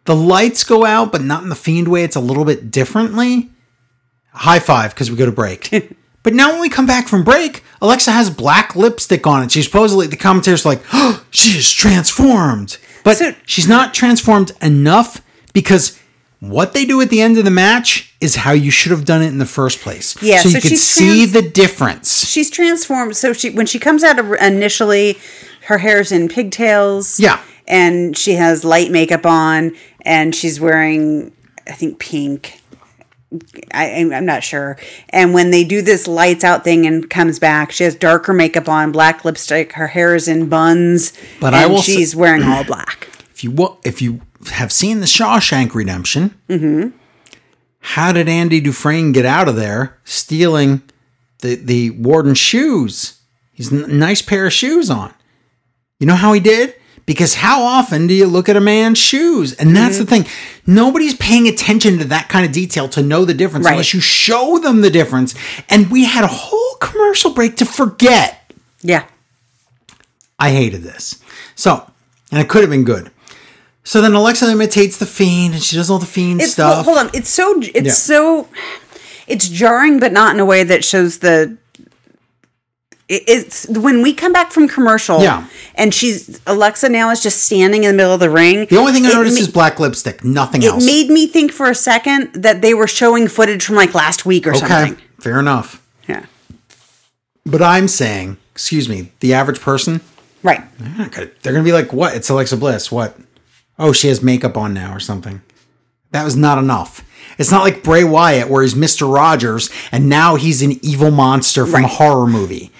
the 0.05 0.15
lights 0.15 0.63
go 0.63 0.85
out, 0.85 1.11
but 1.11 1.21
not 1.21 1.43
in 1.43 1.49
the 1.49 1.55
Fiend 1.55 1.87
way. 1.89 2.03
It's 2.03 2.15
a 2.15 2.19
little 2.21 2.45
bit 2.45 2.71
differently. 2.71 3.49
High 4.31 4.59
five 4.59 4.93
because 4.93 5.09
we 5.11 5.17
go 5.17 5.25
to 5.25 5.31
break. 5.31 5.69
but 6.27 6.33
now 6.33 6.51
when 6.51 6.59
we 6.59 6.67
come 6.67 6.85
back 6.85 7.07
from 7.07 7.23
break, 7.23 7.63
Alexa 7.81 8.11
has 8.11 8.29
black 8.29 8.75
lipstick 8.75 9.25
on, 9.25 9.41
and 9.43 9.49
she's 9.49 9.63
supposedly 9.65 10.07
the 10.07 10.17
commentators 10.17 10.65
like, 10.65 10.81
oh, 10.91 11.23
she 11.31 11.57
is 11.57 11.71
transformed, 11.71 12.77
but 13.05 13.15
So- 13.17 13.33
she's 13.45 13.67
not 13.67 13.93
transformed 13.93 14.51
enough 14.61 15.21
because. 15.53 15.97
What 16.39 16.73
they 16.73 16.85
do 16.85 17.01
at 17.01 17.09
the 17.09 17.19
end 17.19 17.39
of 17.39 17.45
the 17.45 17.49
match 17.51 18.13
is 18.21 18.35
how 18.35 18.51
you 18.51 18.69
should 18.69 18.91
have 18.91 19.05
done 19.05 19.23
it 19.23 19.27
in 19.29 19.39
the 19.39 19.45
first 19.47 19.79
place. 19.79 20.15
Yeah, 20.21 20.39
so 20.41 20.49
you 20.49 20.59
so 20.59 20.67
she's 20.69 20.83
see 20.83 21.25
trans- 21.25 21.31
the 21.33 21.41
difference. 21.49 22.27
she's 22.29 22.51
transformed. 22.51 23.17
So 23.17 23.33
she 23.33 23.49
when 23.49 23.65
she 23.65 23.79
comes 23.79 24.03
out 24.03 24.19
initially, 24.39 25.17
her 25.65 25.79
hair's 25.79 26.11
in 26.11 26.27
pigtails. 26.29 27.19
Yeah. 27.19 27.39
and 27.67 28.15
she 28.15 28.33
has 28.33 28.63
light 28.63 28.91
makeup 28.91 29.25
on, 29.25 29.75
and 30.05 30.35
she's 30.35 30.59
wearing, 30.59 31.31
I 31.67 31.71
think, 31.71 31.97
pink. 31.97 32.61
I, 33.73 33.91
I'm 33.95 34.13
I'm 34.13 34.25
not 34.25 34.43
sure. 34.43 34.77
And 35.09 35.33
when 35.33 35.51
they 35.51 35.63
do 35.63 35.81
this 35.81 36.07
lights 36.07 36.43
out 36.43 36.63
thing 36.63 36.85
and 36.85 37.09
comes 37.09 37.39
back, 37.39 37.71
she 37.71 37.83
has 37.83 37.93
darker 37.95 38.31
makeup 38.33 38.69
on, 38.69 38.91
black 38.91 39.25
lipstick. 39.25 39.73
Her 39.73 39.87
hair 39.87 40.15
is 40.15 40.27
in 40.27 40.47
buns, 40.49 41.11
But 41.41 41.47
and 41.47 41.57
I 41.57 41.65
will 41.67 41.81
say- 41.81 41.95
she's 41.95 42.15
wearing 42.15 42.43
all 42.43 42.63
black. 42.63 43.09
if 43.33 43.43
you 43.43 43.77
if 43.83 44.01
you 44.01 44.21
have 44.51 44.71
seen 44.71 44.99
the 45.01 45.05
Shawshank 45.07 45.73
Redemption, 45.73 46.39
mm-hmm. 46.47 46.89
how 47.79 48.11
did 48.13 48.29
Andy 48.29 48.61
Dufresne 48.61 49.11
get 49.11 49.25
out 49.25 49.49
of 49.49 49.55
there 49.57 49.97
stealing 50.05 50.81
the 51.39 51.55
the 51.55 51.89
warden's 51.91 52.37
shoes? 52.37 53.19
He's 53.51 53.71
a 53.71 53.87
nice 53.87 54.21
pair 54.21 54.45
of 54.45 54.53
shoes 54.53 54.89
on. 54.89 55.13
You 55.99 56.05
know 56.07 56.15
how 56.15 56.31
he 56.33 56.39
did? 56.39 56.75
Because 57.07 57.35
how 57.35 57.63
often 57.63 58.05
do 58.05 58.13
you 58.13 58.27
look 58.27 58.49
at 58.49 58.57
a 58.57 58.59
man's 58.61 58.97
shoes? 58.97 59.53
And 59.53 59.73
that's 59.75 59.97
the 59.97 60.03
mm-hmm. 60.03 60.23
thing. 60.25 60.31
Nobody's 60.67 61.15
paying 61.15 61.47
attention 61.47 61.97
to 61.99 62.05
that 62.05 62.27
kind 62.27 62.45
of 62.45 62.51
detail 62.51 62.89
to 62.89 63.01
know 63.01 63.23
the 63.23 63.33
difference 63.33 63.65
Right. 63.65 63.71
unless 63.71 63.93
you 63.93 64.01
show 64.01 64.59
them 64.59 64.81
the 64.81 64.89
difference. 64.89 65.33
And 65.69 65.89
we 65.89 66.03
had 66.03 66.25
a 66.25 66.27
whole 66.27 66.75
commercial 66.81 67.31
break 67.31 67.55
to 67.57 67.65
forget. 67.65 68.51
Yeah, 68.81 69.05
I 70.37 70.51
hated 70.51 70.83
this. 70.83 71.23
So, 71.55 71.89
and 72.31 72.41
it 72.41 72.49
could 72.49 72.61
have 72.61 72.69
been 72.69 72.83
good. 72.83 73.09
So 73.85 74.01
then 74.01 74.13
Alexa 74.13 74.45
imitates 74.51 74.97
the 74.97 75.05
fiend 75.05 75.53
and 75.53 75.63
she 75.63 75.77
does 75.77 75.89
all 75.89 75.99
the 75.99 76.05
fiend 76.05 76.41
it's 76.41 76.51
stuff. 76.51 76.83
hold 76.83 76.97
on. 76.97 77.09
It's 77.13 77.29
so 77.29 77.57
it's 77.61 77.73
Yeah. 77.73 77.91
so 77.93 78.49
it's 79.27 79.47
jarring, 79.47 79.97
but 79.99 80.11
not 80.11 80.33
in 80.33 80.41
a 80.41 80.45
way 80.45 80.65
that 80.65 80.83
shows 80.83 81.19
the 81.19 81.55
it's 83.09 83.67
when 83.69 84.01
we 84.01 84.13
come 84.13 84.33
back 84.33 84.51
from 84.51 84.67
commercial. 84.67 85.21
Yeah. 85.21 85.47
and 85.75 85.93
she's 85.93 86.41
Alexa 86.45 86.89
now 86.89 87.09
is 87.09 87.21
just 87.23 87.43
standing 87.43 87.83
in 87.85 87.91
the 87.91 87.95
middle 87.97 88.13
of 88.13 88.19
the 88.19 88.29
ring. 88.29 88.65
The 88.69 88.77
only 88.77 88.91
thing 88.93 89.05
I 89.05 89.09
It 89.11 89.13
noticed 89.13 89.35
ma- 89.37 89.41
is 89.41 89.47
black 89.47 89.79
lipstick, 89.79 90.23
nothing 90.23 90.61
It 90.61 90.67
else. 90.67 90.83
It 90.83 90.87
made 90.87 91.09
me 91.09 91.27
think 91.27 91.51
for 91.51 91.69
a 91.69 91.75
second 91.75 92.33
that 92.33 92.61
they 92.61 92.73
were 92.73 92.87
showing 92.87 93.27
footage 93.27 93.63
from 93.65 93.75
like 93.75 93.93
last 93.93 94.25
week 94.25 94.45
or 94.45 94.51
okay, 94.55 94.59
something. 94.67 94.97
fair 95.19 95.39
enough. 95.39 95.81
Yeah. 96.07 96.25
But 97.45 97.61
I'm 97.61 97.87
saying, 97.87 98.37
excuse 98.51 98.89
me, 98.89 99.11
the 99.21 99.33
average 99.33 99.61
person, 99.61 100.01
Right. 100.43 100.61
they're 100.79 101.07
gonna- 101.07 101.27
they're 101.41 101.53
going 101.53 101.63
to 101.63 101.67
be 101.67 101.73
like, 101.73 101.93
what? 101.93 102.13
It's 102.15 102.29
Alexa 102.29 102.57
Bliss. 102.57 102.91
What? 102.91 103.17
Oh, 103.79 103.91
she 103.93 104.07
has 104.09 104.21
makeup 104.21 104.57
on 104.57 104.73
now 104.73 104.93
or 104.93 104.99
something. 104.99 105.41
That 106.11 106.23
was 106.25 106.35
not 106.35 106.57
enough. 106.57 107.03
It's 107.37 107.51
not 107.51 107.63
like 107.63 107.83
Bray 107.83 108.03
Wyatt 108.03 108.49
where 108.49 108.63
he's 108.63 108.73
Mr. 108.73 109.11
Rogers 109.13 109.69
and 109.91 110.09
now 110.09 110.35
he's 110.35 110.61
an 110.61 110.79
evil 110.83 111.11
monster 111.11 111.65
from 111.65 111.85
a 111.85 111.87
horror 111.87 112.25
movie. 112.27 112.71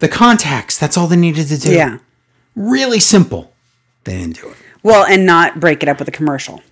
The 0.00 0.08
contacts, 0.08 0.76
that's 0.76 0.96
all 0.96 1.06
they 1.06 1.16
needed 1.16 1.48
to 1.48 1.58
do. 1.58 1.72
Yeah. 1.72 1.98
Really 2.56 3.00
simple. 3.00 3.52
They 4.04 4.18
didn't 4.18 4.40
do 4.40 4.48
it. 4.48 4.56
Well, 4.82 5.04
and 5.04 5.24
not 5.24 5.60
break 5.60 5.82
it 5.82 5.88
up 5.88 5.98
with 5.98 6.08
a 6.08 6.12
commercial. 6.12 6.62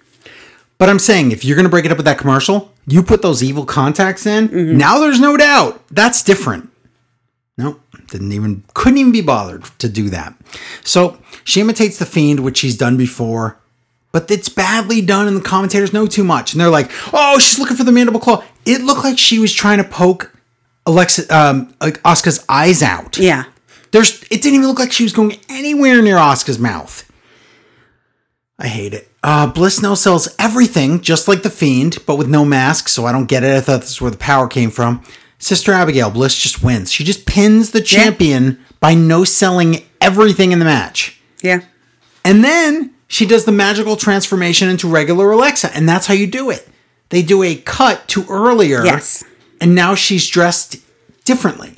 But 0.79 0.89
I'm 0.89 0.99
saying 0.99 1.33
if 1.33 1.45
you're 1.45 1.57
going 1.57 1.65
to 1.65 1.71
break 1.71 1.85
it 1.85 1.91
up 1.91 1.99
with 1.99 2.07
that 2.07 2.19
commercial, 2.19 2.73
you 2.87 3.03
put 3.03 3.21
those 3.21 3.43
evil 3.43 3.65
contacts 3.67 4.27
in. 4.27 4.49
Mm-hmm. 4.49 4.79
Now 4.79 4.99
there's 4.99 5.21
no 5.21 5.37
doubt. 5.37 5.83
That's 5.91 6.23
different. 6.23 6.71
Nope. 7.57 7.81
Didn't 8.07 8.33
even, 8.33 8.65
couldn't 8.73 8.99
even 8.99 9.13
be 9.13 9.21
bothered 9.21 9.65
to 9.81 9.89
do 9.89 10.09
that. 10.09 10.35
So 10.83 11.19
she 11.45 11.61
imitates 11.61 11.99
the 11.99 12.07
fiend, 12.07 12.41
which 12.41 12.57
she's 12.57 12.77
done 12.77 12.97
before, 12.97 13.59
but 14.13 14.31
it's 14.31 14.49
badly 14.49 15.03
done 15.03 15.29
and 15.29 15.37
the 15.37 15.43
commentators 15.43 15.93
know 15.93 16.07
too 16.07 16.25
much. 16.25 16.53
And 16.53 16.61
they're 16.61 16.71
like, 16.71 16.91
oh, 17.13 17.39
she's 17.39 17.59
looking 17.59 17.77
for 17.77 17.85
the 17.85 17.93
mandible 17.93 18.21
claw. 18.21 18.43
It 18.65 18.81
looked 18.81 19.05
like 19.05 19.19
she 19.19 19.39
was 19.39 19.53
trying 19.53 19.79
to 19.79 19.85
poke 19.85 20.33
Alexa, 20.89 21.37
um, 21.37 21.75
like 21.81 22.01
Oscar's 22.05 22.45
eyes 22.49 22.83
out. 22.83 23.19
Yeah. 23.19 23.45
There's 23.91 24.23
it 24.25 24.43
didn't 24.43 24.55
even 24.55 24.67
look 24.67 24.79
like 24.79 24.93
she 24.93 25.05
was 25.05 25.13
going 25.13 25.39
anywhere 25.49 26.03
near 26.03 26.17
Oscar's 26.17 26.59
mouth. 26.59 27.05
I 28.59 28.67
hate 28.67 28.95
it. 28.95 29.09
Uh, 29.23 29.47
Bliss 29.47 29.81
no 29.83 29.95
sells 29.95 30.35
everything, 30.39 31.01
just 31.01 31.29
like 31.29 31.43
the 31.43 31.51
Fiend, 31.51 31.99
but 32.07 32.17
with 32.17 32.29
no 32.29 32.45
mask, 32.45 32.89
so 32.89 33.05
I 33.05 33.13
don't 33.13 33.27
get 33.27 33.45
it. 33.45 33.57
I 33.57 33.61
thought 33.61 33.83
this 33.83 33.91
is 33.91 34.01
where 34.01 34.11
the 34.11 34.17
power 34.17 34.49
came 34.49 34.71
from. 34.71 35.05
Sister 35.39 35.73
Abigail, 35.73 36.11
Bliss 36.11 36.37
just 36.37 36.63
wins. 36.63 36.91
She 36.91 37.05
just 37.05 37.27
pins 37.27 37.71
the 37.71 37.81
champion 37.81 38.59
by 38.81 38.95
no 38.95 39.25
selling 39.25 39.85
everything 40.01 40.53
in 40.53 40.59
the 40.59 40.65
match. 40.65 41.21
Yeah. 41.43 41.61
And 42.25 42.43
then 42.43 42.95
she 43.07 43.27
does 43.27 43.45
the 43.45 43.53
magical 43.53 43.97
transformation 43.97 44.69
into 44.69 44.89
regular 44.89 45.31
Alexa, 45.31 45.75
and 45.77 45.89
that's 45.89 46.07
how 46.07 46.15
you 46.15 46.27
do 46.27 46.51
it. 46.51 46.69
They 47.11 47.23
do 47.23 47.43
a 47.43 47.55
cut 47.55 48.09
to 48.09 48.25
earlier. 48.29 48.85
Yes. 48.85 49.25
And 49.61 49.75
now 49.75 49.95
she's 49.95 50.27
dressed 50.29 50.77
differently. 51.25 51.75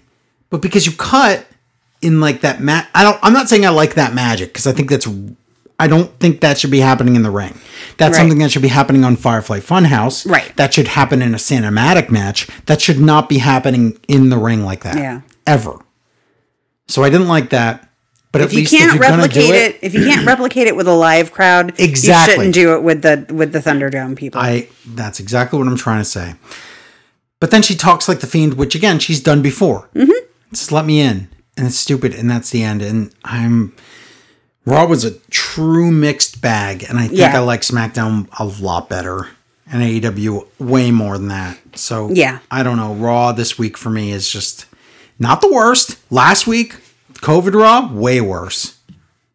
But 0.51 0.63
because 0.63 0.87
you 0.87 0.93
cut 0.93 1.47
in 2.03 2.21
like 2.21 2.41
that 2.41 2.61
mat 2.61 2.89
I 2.95 3.03
don't 3.03 3.19
I'm 3.23 3.33
not 3.35 3.49
saying 3.49 3.67
I 3.67 3.69
like 3.71 3.95
that 3.95 4.15
magic 4.15 4.49
because 4.51 4.67
I 4.67 4.73
think 4.73 4.89
that's 4.91 5.07
I 5.79 5.87
don't 5.87 6.11
think 6.19 6.41
that 6.41 6.59
should 6.59 6.71
be 6.71 6.81
happening 6.81 7.15
in 7.17 7.23
the 7.23 7.31
ring. 7.31 7.59
That's 7.97 8.13
Right. 8.13 8.21
something 8.23 8.39
that 8.41 8.51
should 8.51 8.63
be 8.63 8.69
happening 8.69 9.03
on 9.05 9.17
Firefly 9.17 9.61
Funhouse. 9.61 10.29
Right. 10.31 10.55
That 10.57 10.75
should 10.75 10.89
happen 10.89 11.23
in 11.23 11.35
a 11.35 11.39
cinematic 11.39 12.11
match. 12.11 12.49
That 12.67 12.81
should 12.83 13.01
not 13.01 13.29
be 13.29 13.39
happening 13.39 13.99
in 14.09 14.29
the 14.31 14.37
ring 14.39 14.65
like 14.65 14.83
that. 14.83 14.97
Yeah. 14.97 15.21
Ever. 15.47 15.79
So 16.89 17.03
I 17.03 17.11
didn't 17.11 17.29
like 17.29 17.51
that. 17.51 17.87
But 18.33 18.43
If 18.43 18.53
you 18.53 18.65
can't 18.67 18.95
you're 18.95 19.03
gonna 19.03 19.27
do 19.27 19.41
replicate 19.41 19.55
it, 19.75 19.79
if 19.83 19.93
you 19.95 20.05
can't 20.05 20.27
replicate 20.35 20.67
it 20.69 20.77
with 20.77 20.87
a 20.87 20.95
live 20.95 21.33
crowd, 21.33 21.75
Exactly. 21.81 22.33
you 22.35 22.37
shouldn't 22.53 22.55
do 22.55 22.75
it 22.75 22.83
with 22.83 23.03
the 23.03 23.27
with 23.33 23.53
the 23.53 23.59
Thunderdome 23.59 24.17
people. 24.17 24.41
I 24.41 24.69
that's 24.87 25.19
exactly 25.19 25.59
what 25.59 25.67
I'm 25.67 25.77
trying 25.77 26.01
to 26.01 26.05
say. 26.09 26.35
But 27.41 27.51
then 27.51 27.63
she 27.63 27.75
talks 27.75 28.09
like 28.09 28.21
the 28.21 28.27
fiend, 28.27 28.55
which 28.55 28.75
again 28.75 28.99
she's 28.99 29.21
done 29.23 29.43
before. 29.43 29.89
Mm-hmm. 29.95 30.27
Just 30.51 30.71
let 30.73 30.85
me 30.85 31.01
in, 31.01 31.29
and 31.57 31.67
it's 31.67 31.77
stupid, 31.77 32.15
and 32.15 32.31
that's 32.31 32.51
the 32.51 32.63
end. 32.63 32.83
And 32.83 33.15
I'm 33.25 33.75
Raw 34.67 34.87
was 34.87 35.05
a 35.05 35.13
true 35.31 35.91
mixed 35.91 36.41
bag, 36.43 36.85
and 36.89 36.99
I 36.99 37.07
think 37.09 37.19
Yeah. 37.19 37.35
I 37.37 37.39
like 37.41 37.63
SmackDown 37.63 38.29
a 38.39 38.45
lot 38.45 38.89
better, 38.91 39.29
and 39.71 39.83
AEW 39.83 40.47
way 40.59 40.91
more 40.91 41.17
than 41.17 41.29
that. 41.29 41.59
So 41.77 42.11
Yeah. 42.13 42.41
I 42.51 42.63
don't 42.63 42.77
know. 42.77 42.93
Raw 42.95 43.33
this 43.33 43.59
week 43.59 43.77
for 43.79 43.89
me 43.91 44.13
is 44.13 44.31
just 44.31 44.67
not 45.19 45.41
the 45.41 45.51
worst. 45.53 45.97
Last 46.11 46.47
week, 46.47 46.75
COVID 47.15 47.55
Raw, 47.55 47.91
way 47.93 48.21
worse. 48.21 48.77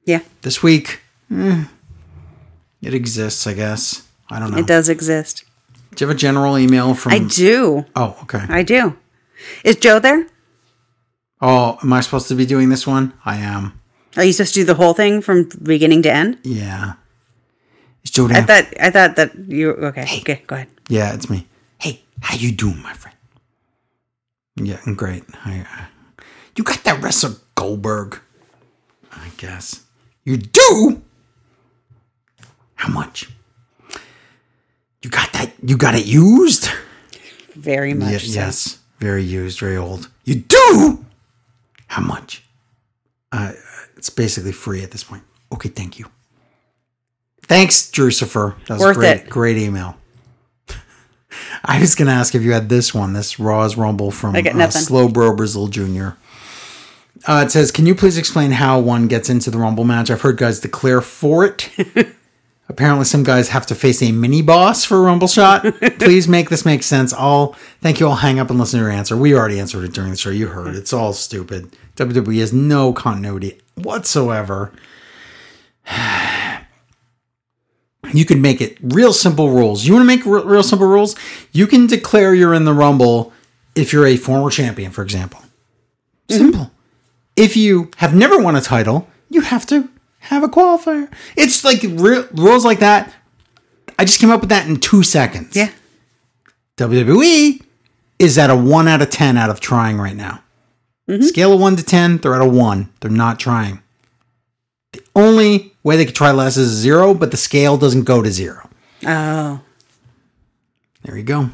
yeah, 0.06 0.20
This 0.44 0.62
week, 0.62 1.00
eh, 1.36 1.64
it 2.84 2.94
exists, 2.94 3.48
I 3.48 3.54
guess. 3.54 4.04
I 4.30 4.40
don't 4.40 4.52
know. 4.52 4.58
it 4.60 4.68
does 4.68 4.90
exist. 4.90 5.44
Do 5.96 6.04
you 6.04 6.08
have 6.10 6.16
a 6.16 6.20
general 6.20 6.58
email 6.58 6.94
from? 6.94 7.14
I 7.14 7.20
do. 7.20 7.86
Oh, 7.96 8.18
okay. 8.24 8.44
I 8.50 8.64
do. 8.64 8.98
Is 9.64 9.78
Joe 9.78 10.00
there? 10.00 10.28
oh, 11.42 11.78
am 11.84 11.94
I 11.94 12.02
supposed 12.02 12.28
to 12.30 12.36
be 12.36 12.46
doing 12.46 12.70
this 12.70 12.88
one? 12.88 13.14
I 13.24 13.38
am. 13.38 13.80
Are 14.18 14.24
you 14.24 14.32
supposed 14.34 14.54
to 14.56 14.62
do 14.62 14.66
the 14.66 14.76
whole 14.76 14.94
thing 14.94 15.22
from 15.22 15.50
beginning 15.62 16.02
to 16.04 16.12
end? 16.12 16.40
Yeah. 16.44 16.94
It's 18.02 18.12
Joe 18.12 18.28
there? 18.28 18.38
I 18.38 18.42
thought 18.46 18.66
I 18.80 18.90
thought 18.90 19.16
that 19.18 19.36
you 19.48 19.72
okay. 19.72 20.04
Okay, 20.22 20.44
go 20.48 20.56
ahead. 20.56 20.68
yeah, 20.90 21.14
it's 21.14 21.30
me. 21.30 21.48
Hey, 21.80 22.02
how 22.22 22.36
you 22.36 22.52
doing, 22.52 22.82
my 22.82 22.94
friend? 22.94 23.16
Yeah, 24.56 24.80
I'm 24.86 24.96
great. 24.96 25.24
I, 25.44 25.66
uh, 25.68 26.24
you 26.56 26.64
got 26.64 26.84
that 26.86 27.02
Russell 27.04 27.36
Goldberg? 27.56 28.20
I 29.12 29.30
guess 29.38 29.84
you 30.24 30.38
do. 30.38 31.02
How 32.76 32.90
much? 32.94 33.30
You 35.06 35.12
got 35.12 35.32
that? 35.34 35.52
You 35.62 35.78
got 35.78 35.94
it 35.94 36.08
used? 36.08 36.68
Very 37.54 37.94
much. 37.94 38.10
Ye- 38.12 38.18
so. 38.18 38.40
yes, 38.40 38.80
very 38.98 39.22
used, 39.22 39.60
very 39.60 39.78
old. 39.78 40.10
You 40.24 40.34
do? 40.34 41.06
How 41.86 42.02
much? 42.02 42.44
Uh, 43.32 43.52
it's 43.98 44.10
basically 44.10 44.52
free 44.52 44.82
at 44.82 44.90
this 44.90 45.04
point. 45.04 45.22
Okay, 45.54 45.70
thank 45.70 46.00
you. 46.00 46.08
Thanks, 47.44 47.92
Drucifer. 47.92 48.56
That 48.66 48.74
was 48.74 48.82
Worth 48.82 48.96
great, 48.96 49.18
it. 49.18 49.30
great 49.30 49.58
email. 49.58 49.96
I 51.64 51.80
was 51.80 51.94
going 51.94 52.08
to 52.08 52.14
ask 52.16 52.34
if 52.34 52.42
you 52.42 52.54
had 52.54 52.70
this 52.70 52.92
one, 52.92 53.14
this 53.14 53.40
Raw's 53.40 53.78
Rumble 53.78 54.10
from 54.10 54.36
I 54.36 54.40
uh, 54.40 54.54
nothing. 54.54 54.82
Slow 54.82 55.08
Bro 55.08 55.36
Brazil 55.36 55.68
Jr. 55.68 56.10
Uh, 57.28 57.44
it 57.46 57.52
says, 57.52 57.72
Can 57.72 57.86
you 57.86 57.94
please 57.94 58.18
explain 58.18 58.54
how 58.54 58.80
one 58.80 59.08
gets 59.08 59.30
into 59.30 59.52
the 59.52 59.60
Rumble 59.60 59.84
match? 59.84 60.10
I've 60.10 60.22
heard 60.22 60.38
guys 60.38 60.62
declare 60.62 61.02
for 61.02 61.46
it. 61.46 61.70
Apparently, 62.68 63.06
some 63.06 63.24
guys 63.24 63.50
have 63.50 63.66
to 63.68 63.76
face 63.76 64.02
a 64.02 64.12
mini 64.12 64.42
boss 64.42 64.84
for 64.84 64.98
a 64.98 65.02
Rumble 65.02 65.28
shot. 65.28 65.62
Please 66.00 66.28
make 66.28 66.50
this 66.50 66.66
make 66.66 66.82
sense. 66.82 67.14
I'll 67.14 67.54
thank 67.82 68.00
you. 68.00 68.08
I'll 68.08 68.16
hang 68.16 68.40
up 68.40 68.50
and 68.50 68.58
listen 68.58 68.80
to 68.80 68.86
your 68.86 68.92
answer. 68.92 69.16
We 69.16 69.36
already 69.36 69.60
answered 69.60 69.84
it 69.84 69.94
during 69.94 70.10
the 70.12 70.18
show. 70.18 70.32
You 70.32 70.48
heard 70.48 70.76
it's 70.76 70.92
all 70.92 71.14
stupid. 71.14 71.76
WWE 71.96 72.40
has 72.40 72.52
no 72.54 72.92
continuity 72.92 73.62
whatsoever. 73.76 74.72
You 78.14 78.24
can 78.24 78.40
make 78.40 78.62
it 78.62 78.78
real 78.82 79.12
simple 79.12 79.50
rules. 79.50 79.86
You 79.86 79.94
want 79.94 80.04
to 80.04 80.08
make 80.08 80.26
re- 80.26 80.44
real 80.44 80.64
simple 80.64 80.88
rules? 80.88 81.16
You 81.52 81.68
can 81.68 81.88
declare 81.88 82.36
you're 82.36 82.54
in 82.54 82.64
the 82.64 82.74
Rumble 82.74 83.34
if 83.74 83.92
you're 83.92 84.06
a 84.06 84.16
former 84.16 84.50
champion, 84.50 84.92
for 84.92 85.02
example. 85.02 85.42
Mm-hmm. 86.30 86.38
Simple. 86.38 86.72
If 87.36 87.58
you 87.58 87.90
have 87.98 88.16
never 88.16 88.38
won 88.38 88.56
a 88.56 88.62
title, 88.62 89.10
you 89.30 89.42
have 89.42 89.66
to 89.68 89.90
have 90.26 90.44
a 90.44 90.48
qualifier. 90.48 91.12
It's 91.36 91.64
like 91.64 91.82
re- 91.84 92.26
rules 92.34 92.66
like 92.66 92.80
that. 92.80 93.14
I 93.98 94.06
just 94.06 94.20
came 94.20 94.32
up 94.32 94.42
with 94.42 94.50
that 94.50 94.68
in 94.68 94.78
two 94.78 95.04
seconds. 95.04 95.56
Yeah. 95.56 95.72
WWE 96.78 97.62
is 98.20 98.38
at 98.38 98.50
a 98.50 98.56
one 98.56 98.88
out 98.88 99.02
of 99.02 99.10
10 99.10 99.38
out 99.38 99.50
of 99.50 99.60
trying 99.60 99.98
right 99.98 100.16
now. 100.16 100.42
Mm-hmm. 101.10 101.24
Scale 101.24 101.54
of 101.54 101.60
one 101.60 101.76
to 101.76 101.84
10, 101.84 102.18
they're 102.18 102.36
at 102.36 102.42
a 102.42 102.48
one. 102.48 102.90
They're 103.00 103.12
not 103.12 103.40
trying. 103.40 103.82
The 104.94 105.04
only 105.16 105.74
way 105.84 105.98
they 105.98 106.06
could 106.06 106.16
try 106.16 106.32
less 106.32 106.58
is 106.58 106.70
zero, 106.70 107.14
but 107.14 107.32
the 107.32 107.38
scale 107.38 107.78
doesn't 107.78 108.04
go 108.04 108.22
to 108.22 108.32
zero. 108.32 108.70
Oh. 109.06 109.62
There 111.04 111.18
you 111.18 111.24
go. 111.24 111.50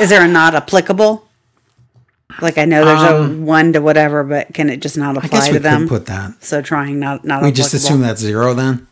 Is 0.00 0.10
there 0.10 0.24
a 0.24 0.28
not 0.28 0.54
applicable? 0.54 1.26
Like 2.40 2.58
I 2.58 2.64
know 2.64 2.84
there's 2.84 3.02
a 3.02 3.40
one 3.42 3.72
to 3.74 3.80
whatever, 3.80 4.24
but 4.24 4.52
can 4.54 4.70
it 4.70 4.78
just 4.80 4.96
not 4.96 5.16
Um, 5.16 5.18
I 5.18 5.28
guess 5.28 5.44
apply 5.44 5.48
we 5.48 5.52
to 5.54 5.58
them? 5.60 5.80
could 5.82 5.88
put 5.88 6.06
that. 6.06 6.42
so 6.42 6.62
trying 6.62 6.98
not 6.98 7.24
not. 7.24 7.42
We 7.42 7.52
just 7.52 7.74
assume 7.74 8.00
that's 8.00 8.20
zero 8.20 8.54
then? 8.54 8.86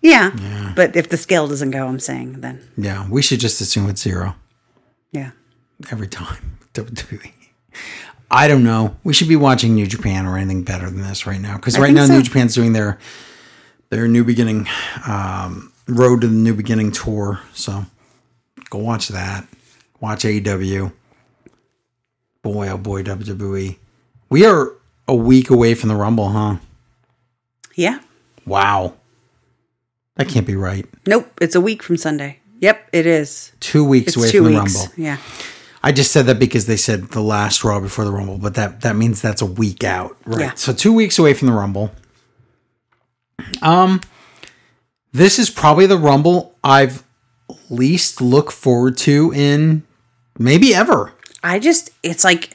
Yeah. 0.00 0.32
yeah. 0.36 0.72
But 0.74 0.96
if 0.96 1.08
the 1.08 1.16
scale 1.16 1.46
doesn't 1.46 1.70
go, 1.70 1.86
I'm 1.86 2.00
saying 2.00 2.40
then 2.40 2.60
Yeah, 2.76 3.08
we 3.08 3.22
should 3.22 3.38
just 3.40 3.60
assume 3.60 3.88
it's 3.88 4.02
zero 4.02 4.34
yeah. 5.12 5.30
every 5.90 6.08
time. 6.08 6.58
I 8.30 8.48
don't 8.48 8.64
know. 8.64 8.96
We 9.04 9.12
should 9.12 9.28
be 9.28 9.36
watching 9.36 9.74
New 9.74 9.86
Japan 9.86 10.26
or 10.26 10.38
anything 10.38 10.62
better 10.64 10.86
than 10.90 11.02
this 11.02 11.26
right 11.26 11.40
now. 11.40 11.56
Because 11.56 11.78
right 11.78 11.92
now, 11.92 12.06
so. 12.06 12.14
New 12.14 12.22
Japan's 12.22 12.54
doing 12.54 12.72
their 12.72 12.98
their 13.90 14.08
new 14.08 14.24
beginning 14.24 14.66
um, 15.06 15.70
road 15.86 16.22
to 16.22 16.28
the 16.28 16.34
new 16.34 16.54
beginning 16.54 16.92
tour. 16.92 17.40
So 17.52 17.84
go 18.70 18.78
watch 18.78 19.08
that. 19.08 19.46
Watch 20.00 20.24
AEW. 20.24 20.92
Boy, 22.42 22.68
oh 22.68 22.78
boy, 22.78 23.02
WWE. 23.02 23.76
We 24.28 24.44
are 24.46 24.72
a 25.06 25.14
week 25.14 25.50
away 25.50 25.74
from 25.74 25.88
the 25.88 25.96
Rumble, 25.96 26.30
huh? 26.30 26.56
Yeah. 27.76 28.00
Wow. 28.44 28.94
That 30.16 30.28
can't 30.28 30.46
be 30.46 30.56
right. 30.56 30.86
Nope. 31.06 31.38
It's 31.40 31.54
a 31.54 31.60
week 31.60 31.82
from 31.82 31.96
Sunday. 31.96 32.40
Yep, 32.60 32.88
it 32.92 33.06
is. 33.06 33.52
Two 33.60 33.84
weeks 33.84 34.08
It's 34.08 34.16
away 34.16 34.30
two 34.30 34.42
from 34.44 34.52
the. 34.52 34.58
Rumble. 34.58 34.86
Yeah. 34.96 35.18
I 35.84 35.90
just 35.92 36.12
said 36.12 36.26
that 36.26 36.38
because 36.38 36.66
they 36.66 36.76
said 36.76 37.10
the 37.10 37.20
last 37.20 37.64
Raw 37.64 37.80
before 37.80 38.04
the 38.04 38.12
Rumble, 38.12 38.38
but 38.38 38.54
that 38.54 38.82
that 38.82 38.94
means 38.94 39.20
that's 39.20 39.42
a 39.42 39.46
week 39.46 39.82
out, 39.82 40.16
right? 40.24 40.40
Yeah. 40.40 40.54
So 40.54 40.72
two 40.72 40.92
weeks 40.92 41.18
away 41.18 41.34
from 41.34 41.48
the 41.48 41.54
Rumble. 41.54 41.90
Um, 43.62 44.00
this 45.12 45.38
is 45.40 45.50
probably 45.50 45.86
the 45.86 45.98
Rumble 45.98 46.56
I've 46.62 47.02
least 47.68 48.20
look 48.20 48.52
forward 48.52 48.96
to 48.98 49.32
in 49.34 49.82
maybe 50.38 50.72
ever. 50.74 51.12
I 51.42 51.58
just, 51.58 51.90
it's 52.02 52.24
like 52.24 52.50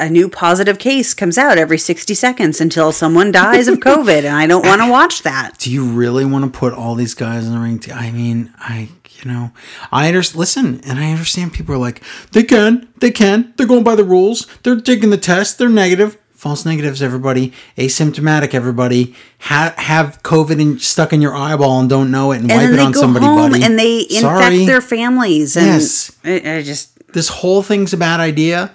a 0.00 0.10
new 0.10 0.28
positive 0.28 0.78
case 0.78 1.14
comes 1.14 1.38
out 1.38 1.58
every 1.58 1.78
60 1.78 2.12
seconds 2.14 2.60
until 2.60 2.90
someone 2.92 3.30
dies 3.30 3.68
of 3.68 3.78
COVID, 3.80 4.24
and 4.24 4.34
I 4.36 4.46
don't 4.46 4.66
want 4.66 4.82
to 4.82 4.90
watch 4.90 5.22
that. 5.22 5.58
Do 5.58 5.70
you 5.70 5.84
really 5.84 6.24
want 6.24 6.44
to 6.52 6.58
put 6.58 6.72
all 6.72 6.94
these 6.96 7.14
guys 7.14 7.46
in 7.46 7.52
the 7.52 7.60
ring? 7.60 7.80
I 7.94 8.10
mean, 8.10 8.52
I 8.58 8.88
you 9.22 9.30
know, 9.30 9.52
I 9.92 10.08
understand. 10.08 10.40
Listen, 10.40 10.80
and 10.84 10.98
I 10.98 11.12
understand 11.12 11.52
people 11.52 11.74
are 11.76 11.78
like, 11.78 12.02
they 12.32 12.42
can, 12.42 12.88
they 12.98 13.12
can, 13.12 13.54
they're 13.56 13.68
going 13.68 13.84
by 13.84 13.94
the 13.94 14.02
rules, 14.02 14.46
they're 14.64 14.80
taking 14.80 15.10
the 15.10 15.16
test, 15.18 15.58
they're 15.58 15.68
negative. 15.68 16.18
False 16.32 16.66
negatives, 16.66 17.00
everybody. 17.00 17.52
Asymptomatic, 17.78 18.52
everybody. 18.52 19.14
Ha- 19.42 19.74
have 19.76 20.20
COVID 20.24 20.60
in, 20.60 20.80
stuck 20.80 21.12
in 21.12 21.22
your 21.22 21.36
eyeball 21.36 21.78
and 21.78 21.88
don't 21.88 22.10
know 22.10 22.32
it 22.32 22.40
and, 22.40 22.50
And 22.50 22.60
wipe 22.60 22.70
it 22.72 22.80
on 22.80 22.94
somebody, 22.94 23.24
home 23.26 23.52
buddy. 23.52 23.62
and 23.62 23.78
they 23.78 24.00
infect 24.00 24.22
Sorry. 24.22 24.64
their 24.64 24.80
families. 24.80 25.56
And 25.56 25.66
Yes. 25.66 26.10
I, 26.24 26.56
I 26.56 26.62
just, 26.64 26.91
this 27.12 27.28
whole 27.28 27.62
thing's 27.62 27.92
a 27.92 27.96
bad 27.96 28.20
idea. 28.20 28.72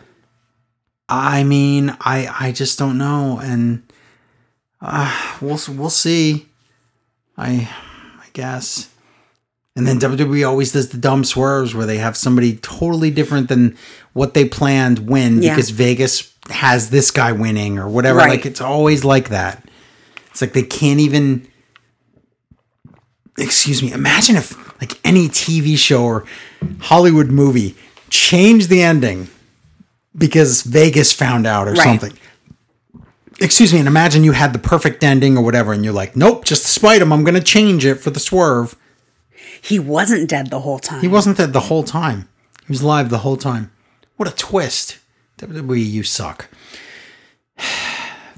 I 1.10 1.44
mean, 1.44 1.96
I 2.02 2.28
I 2.40 2.52
just 2.52 2.78
don't 2.78 2.98
know, 2.98 3.40
and 3.42 3.84
uh, 4.82 5.38
we'll 5.42 5.60
we'll 5.70 5.90
see. 5.90 6.48
I 7.38 7.70
I 8.20 8.26
guess. 8.34 8.90
And 9.76 9.86
then 9.86 10.00
WWE 10.00 10.48
always 10.48 10.72
does 10.72 10.90
the 10.90 10.98
dumb 10.98 11.24
swerves 11.24 11.76
where 11.76 11.86
they 11.86 12.00
have 12.00 12.18
somebody 12.18 12.56
totally 12.58 13.12
different 13.12 13.48
than 13.48 13.78
what 14.14 14.34
they 14.34 14.44
planned 14.44 15.08
win 15.08 15.44
Yeah. 15.44 15.54
because 15.54 15.70
Vegas 15.70 16.34
has 16.50 16.90
this 16.90 17.12
guy 17.12 17.32
winning 17.32 17.78
or 17.78 17.88
whatever. 17.88 18.18
Right. 18.18 18.30
Like 18.32 18.48
it's 18.48 18.60
always 18.60 19.06
like 19.06 19.30
that. 19.30 19.64
It's 20.32 20.42
like 20.42 20.54
they 20.54 20.64
can't 20.64 21.00
even. 21.00 21.48
Excuse 23.38 23.84
me. 23.84 23.92
Imagine 23.92 24.36
if 24.36 24.56
like 24.82 25.00
any 25.06 25.28
TV 25.30 25.78
show 25.78 26.04
or 26.04 26.26
Hollywood 26.80 27.28
movie 27.30 27.76
changed 28.10 28.70
the 28.70 28.82
ending 28.82 29.28
because 30.18 30.64
Vegas 30.64 31.14
found 31.14 31.46
out 31.48 31.68
or 31.68 31.74
Right. 31.74 31.84
something. 31.84 32.14
Excuse 33.40 33.72
me, 33.72 33.80
and 33.80 33.88
imagine 33.88 34.24
you 34.24 34.32
had 34.32 34.52
the 34.54 34.60
perfect 34.60 35.04
ending 35.04 35.38
or 35.38 35.44
whatever, 35.44 35.72
and 35.72 35.84
you're 35.86 35.94
like, 35.94 36.16
nope, 36.16 36.44
just 36.44 36.66
spite 36.66 37.02
him, 37.04 37.14
I'm 37.14 37.24
going 37.24 37.36
to 37.36 37.42
change 37.44 37.86
it 37.86 37.96
for 37.96 38.10
the 38.10 38.20
swerve. 38.20 38.76
he 39.62 39.78
wasn't 39.80 40.28
dead 40.30 40.50
the 40.50 40.62
whole 40.62 40.80
time. 40.80 41.02
He 41.02 41.08
wasn't 41.08 41.38
dead 41.38 41.54
the 41.54 41.60
whole 41.62 41.84
time. 41.84 42.28
He 42.66 42.72
was 42.72 42.82
live 42.84 43.10
the 43.10 43.20
whole 43.20 43.38
time. 43.38 43.72
What 44.16 44.28
a 44.28 44.32
twist. 44.36 44.98
WWE, 45.40 45.80
you 45.88 46.04
suck. 46.04 46.48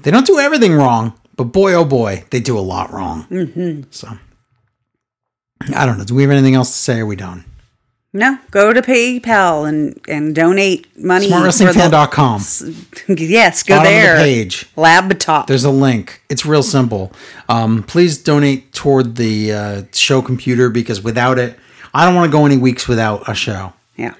They 0.02 0.10
don't 0.10 0.26
do 0.26 0.38
everything 0.38 0.72
wrong, 0.72 1.12
but 1.36 1.44
boy, 1.44 1.74
oh 1.74 1.84
boy, 1.84 2.24
they 2.30 2.40
do 2.40 2.58
a 2.58 2.60
lot 2.60 2.90
wrong. 2.90 3.26
Mm-hmm. 3.30 3.82
So, 3.90 4.16
I 5.74 5.84
don't 5.84 5.98
know. 5.98 6.04
Do 6.04 6.14
we 6.14 6.22
have 6.22 6.30
anything 6.30 6.54
else 6.54 6.70
to 6.72 6.78
say? 6.78 7.00
Or 7.00 7.02
are 7.02 7.06
we 7.06 7.16
done? 7.16 7.44
No, 8.12 8.38
go 8.50 8.72
to 8.72 8.82
PayPal 8.82 9.68
and, 9.68 10.00
and 10.08 10.34
donate 10.34 10.86
money. 10.98 11.28
SmartWrestlingFan.com. 11.28 12.40
Yes, 13.16 13.62
go 13.62 13.76
Bottom 13.76 13.92
there. 13.92 14.16
the 14.16 14.22
page. 14.22 14.66
Lab 14.76 15.16
top. 15.18 15.46
There's 15.46 15.64
a 15.64 15.70
link. 15.70 16.22
It's 16.28 16.44
real 16.44 16.62
simple. 16.62 17.12
Um, 17.48 17.82
please 17.84 18.18
donate 18.18 18.72
toward 18.72 19.16
the 19.16 19.52
uh, 19.52 19.82
show 19.92 20.22
computer 20.22 20.70
because 20.70 21.02
without 21.02 21.38
it, 21.38 21.56
I 21.94 22.04
don't 22.04 22.14
want 22.14 22.30
to 22.30 22.36
go 22.36 22.46
any 22.46 22.56
weeks 22.56 22.88
without 22.88 23.28
a 23.28 23.34
show. 23.34 23.72
yeah. 23.96 24.14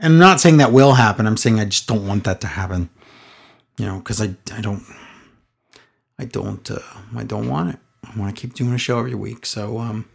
And 0.00 0.12
I'm 0.14 0.18
not 0.20 0.38
saying 0.40 0.58
that 0.58 0.70
will 0.72 0.94
happen. 0.94 1.26
I'm 1.26 1.36
saying 1.36 1.58
I 1.58 1.64
just 1.64 1.88
don't 1.88 2.06
want 2.06 2.22
that 2.24 2.40
to 2.42 2.46
happen. 2.46 2.88
You 3.78 3.86
know, 3.86 3.98
because 3.98 4.20
I 4.20 4.36
I 4.52 4.60
don't 4.60 4.82
I 6.20 6.24
don't 6.24 6.70
uh, 6.70 6.78
I 7.16 7.24
don't 7.24 7.48
want 7.48 7.74
it. 7.74 7.80
I 8.04 8.18
want 8.18 8.34
to 8.34 8.40
keep 8.40 8.54
doing 8.54 8.72
a 8.72 8.78
show 8.78 8.98
every 9.00 9.14
week. 9.16 9.44
So 9.46 9.78
um, 9.78 10.08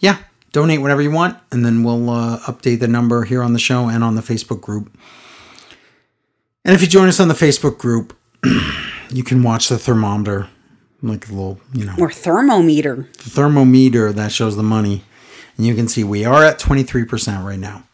yeah, 0.00 0.18
donate 0.52 0.80
whatever 0.80 1.02
you 1.02 1.10
want, 1.10 1.38
and 1.52 1.64
then 1.64 1.82
we'll 1.82 2.10
uh, 2.10 2.38
update 2.40 2.80
the 2.80 2.88
number 2.88 3.24
here 3.24 3.42
on 3.42 3.52
the 3.52 3.58
show 3.58 3.88
and 3.88 4.02
on 4.04 4.14
the 4.14 4.22
Facebook 4.22 4.60
group. 4.60 4.90
And 6.64 6.74
if 6.74 6.82
you 6.82 6.88
join 6.88 7.08
us 7.08 7.20
on 7.20 7.28
the 7.28 7.34
Facebook 7.34 7.78
group, 7.78 8.16
you 9.10 9.22
can 9.24 9.42
watch 9.42 9.68
the 9.68 9.78
thermometer, 9.78 10.48
like 11.02 11.28
a 11.28 11.32
little 11.32 11.60
you 11.72 11.84
know 11.84 11.94
Or 11.98 12.10
thermometer. 12.10 13.08
the 13.24 13.30
thermometer 13.30 14.12
that 14.12 14.32
shows 14.32 14.56
the 14.56 14.62
money, 14.62 15.04
and 15.56 15.66
you 15.66 15.74
can 15.74 15.88
see 15.88 16.04
we 16.04 16.24
are 16.24 16.44
at 16.44 16.58
23% 16.58 17.44
right 17.44 17.58
now. 17.58 17.84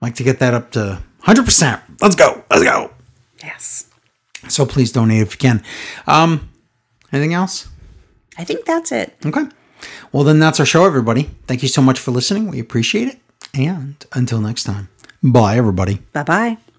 like 0.00 0.14
to 0.16 0.24
get 0.24 0.38
that 0.40 0.54
up 0.54 0.70
to 0.72 1.00
100%. 1.24 1.82
Let's 2.00 2.16
go. 2.16 2.42
Let's 2.50 2.64
go. 2.64 2.90
Yes. 3.42 3.86
So 4.48 4.64
please 4.66 4.90
donate 4.92 5.20
if 5.22 5.34
you 5.34 5.38
can. 5.38 5.62
Um, 6.06 6.48
anything 7.12 7.34
else? 7.34 7.68
I 8.38 8.44
think 8.44 8.64
that's 8.64 8.90
it. 8.90 9.14
Okay. 9.24 9.44
Well, 10.12 10.24
then 10.24 10.40
that's 10.40 10.58
our 10.60 10.66
show, 10.66 10.84
everybody. 10.86 11.30
Thank 11.46 11.62
you 11.62 11.68
so 11.68 11.82
much 11.82 11.98
for 11.98 12.10
listening. 12.10 12.48
We 12.48 12.58
appreciate 12.58 13.08
it. 13.08 13.18
And 13.54 14.04
until 14.12 14.40
next 14.40 14.64
time, 14.64 14.88
bye, 15.22 15.56
everybody. 15.56 16.00
Bye 16.12 16.22
bye. 16.24 16.69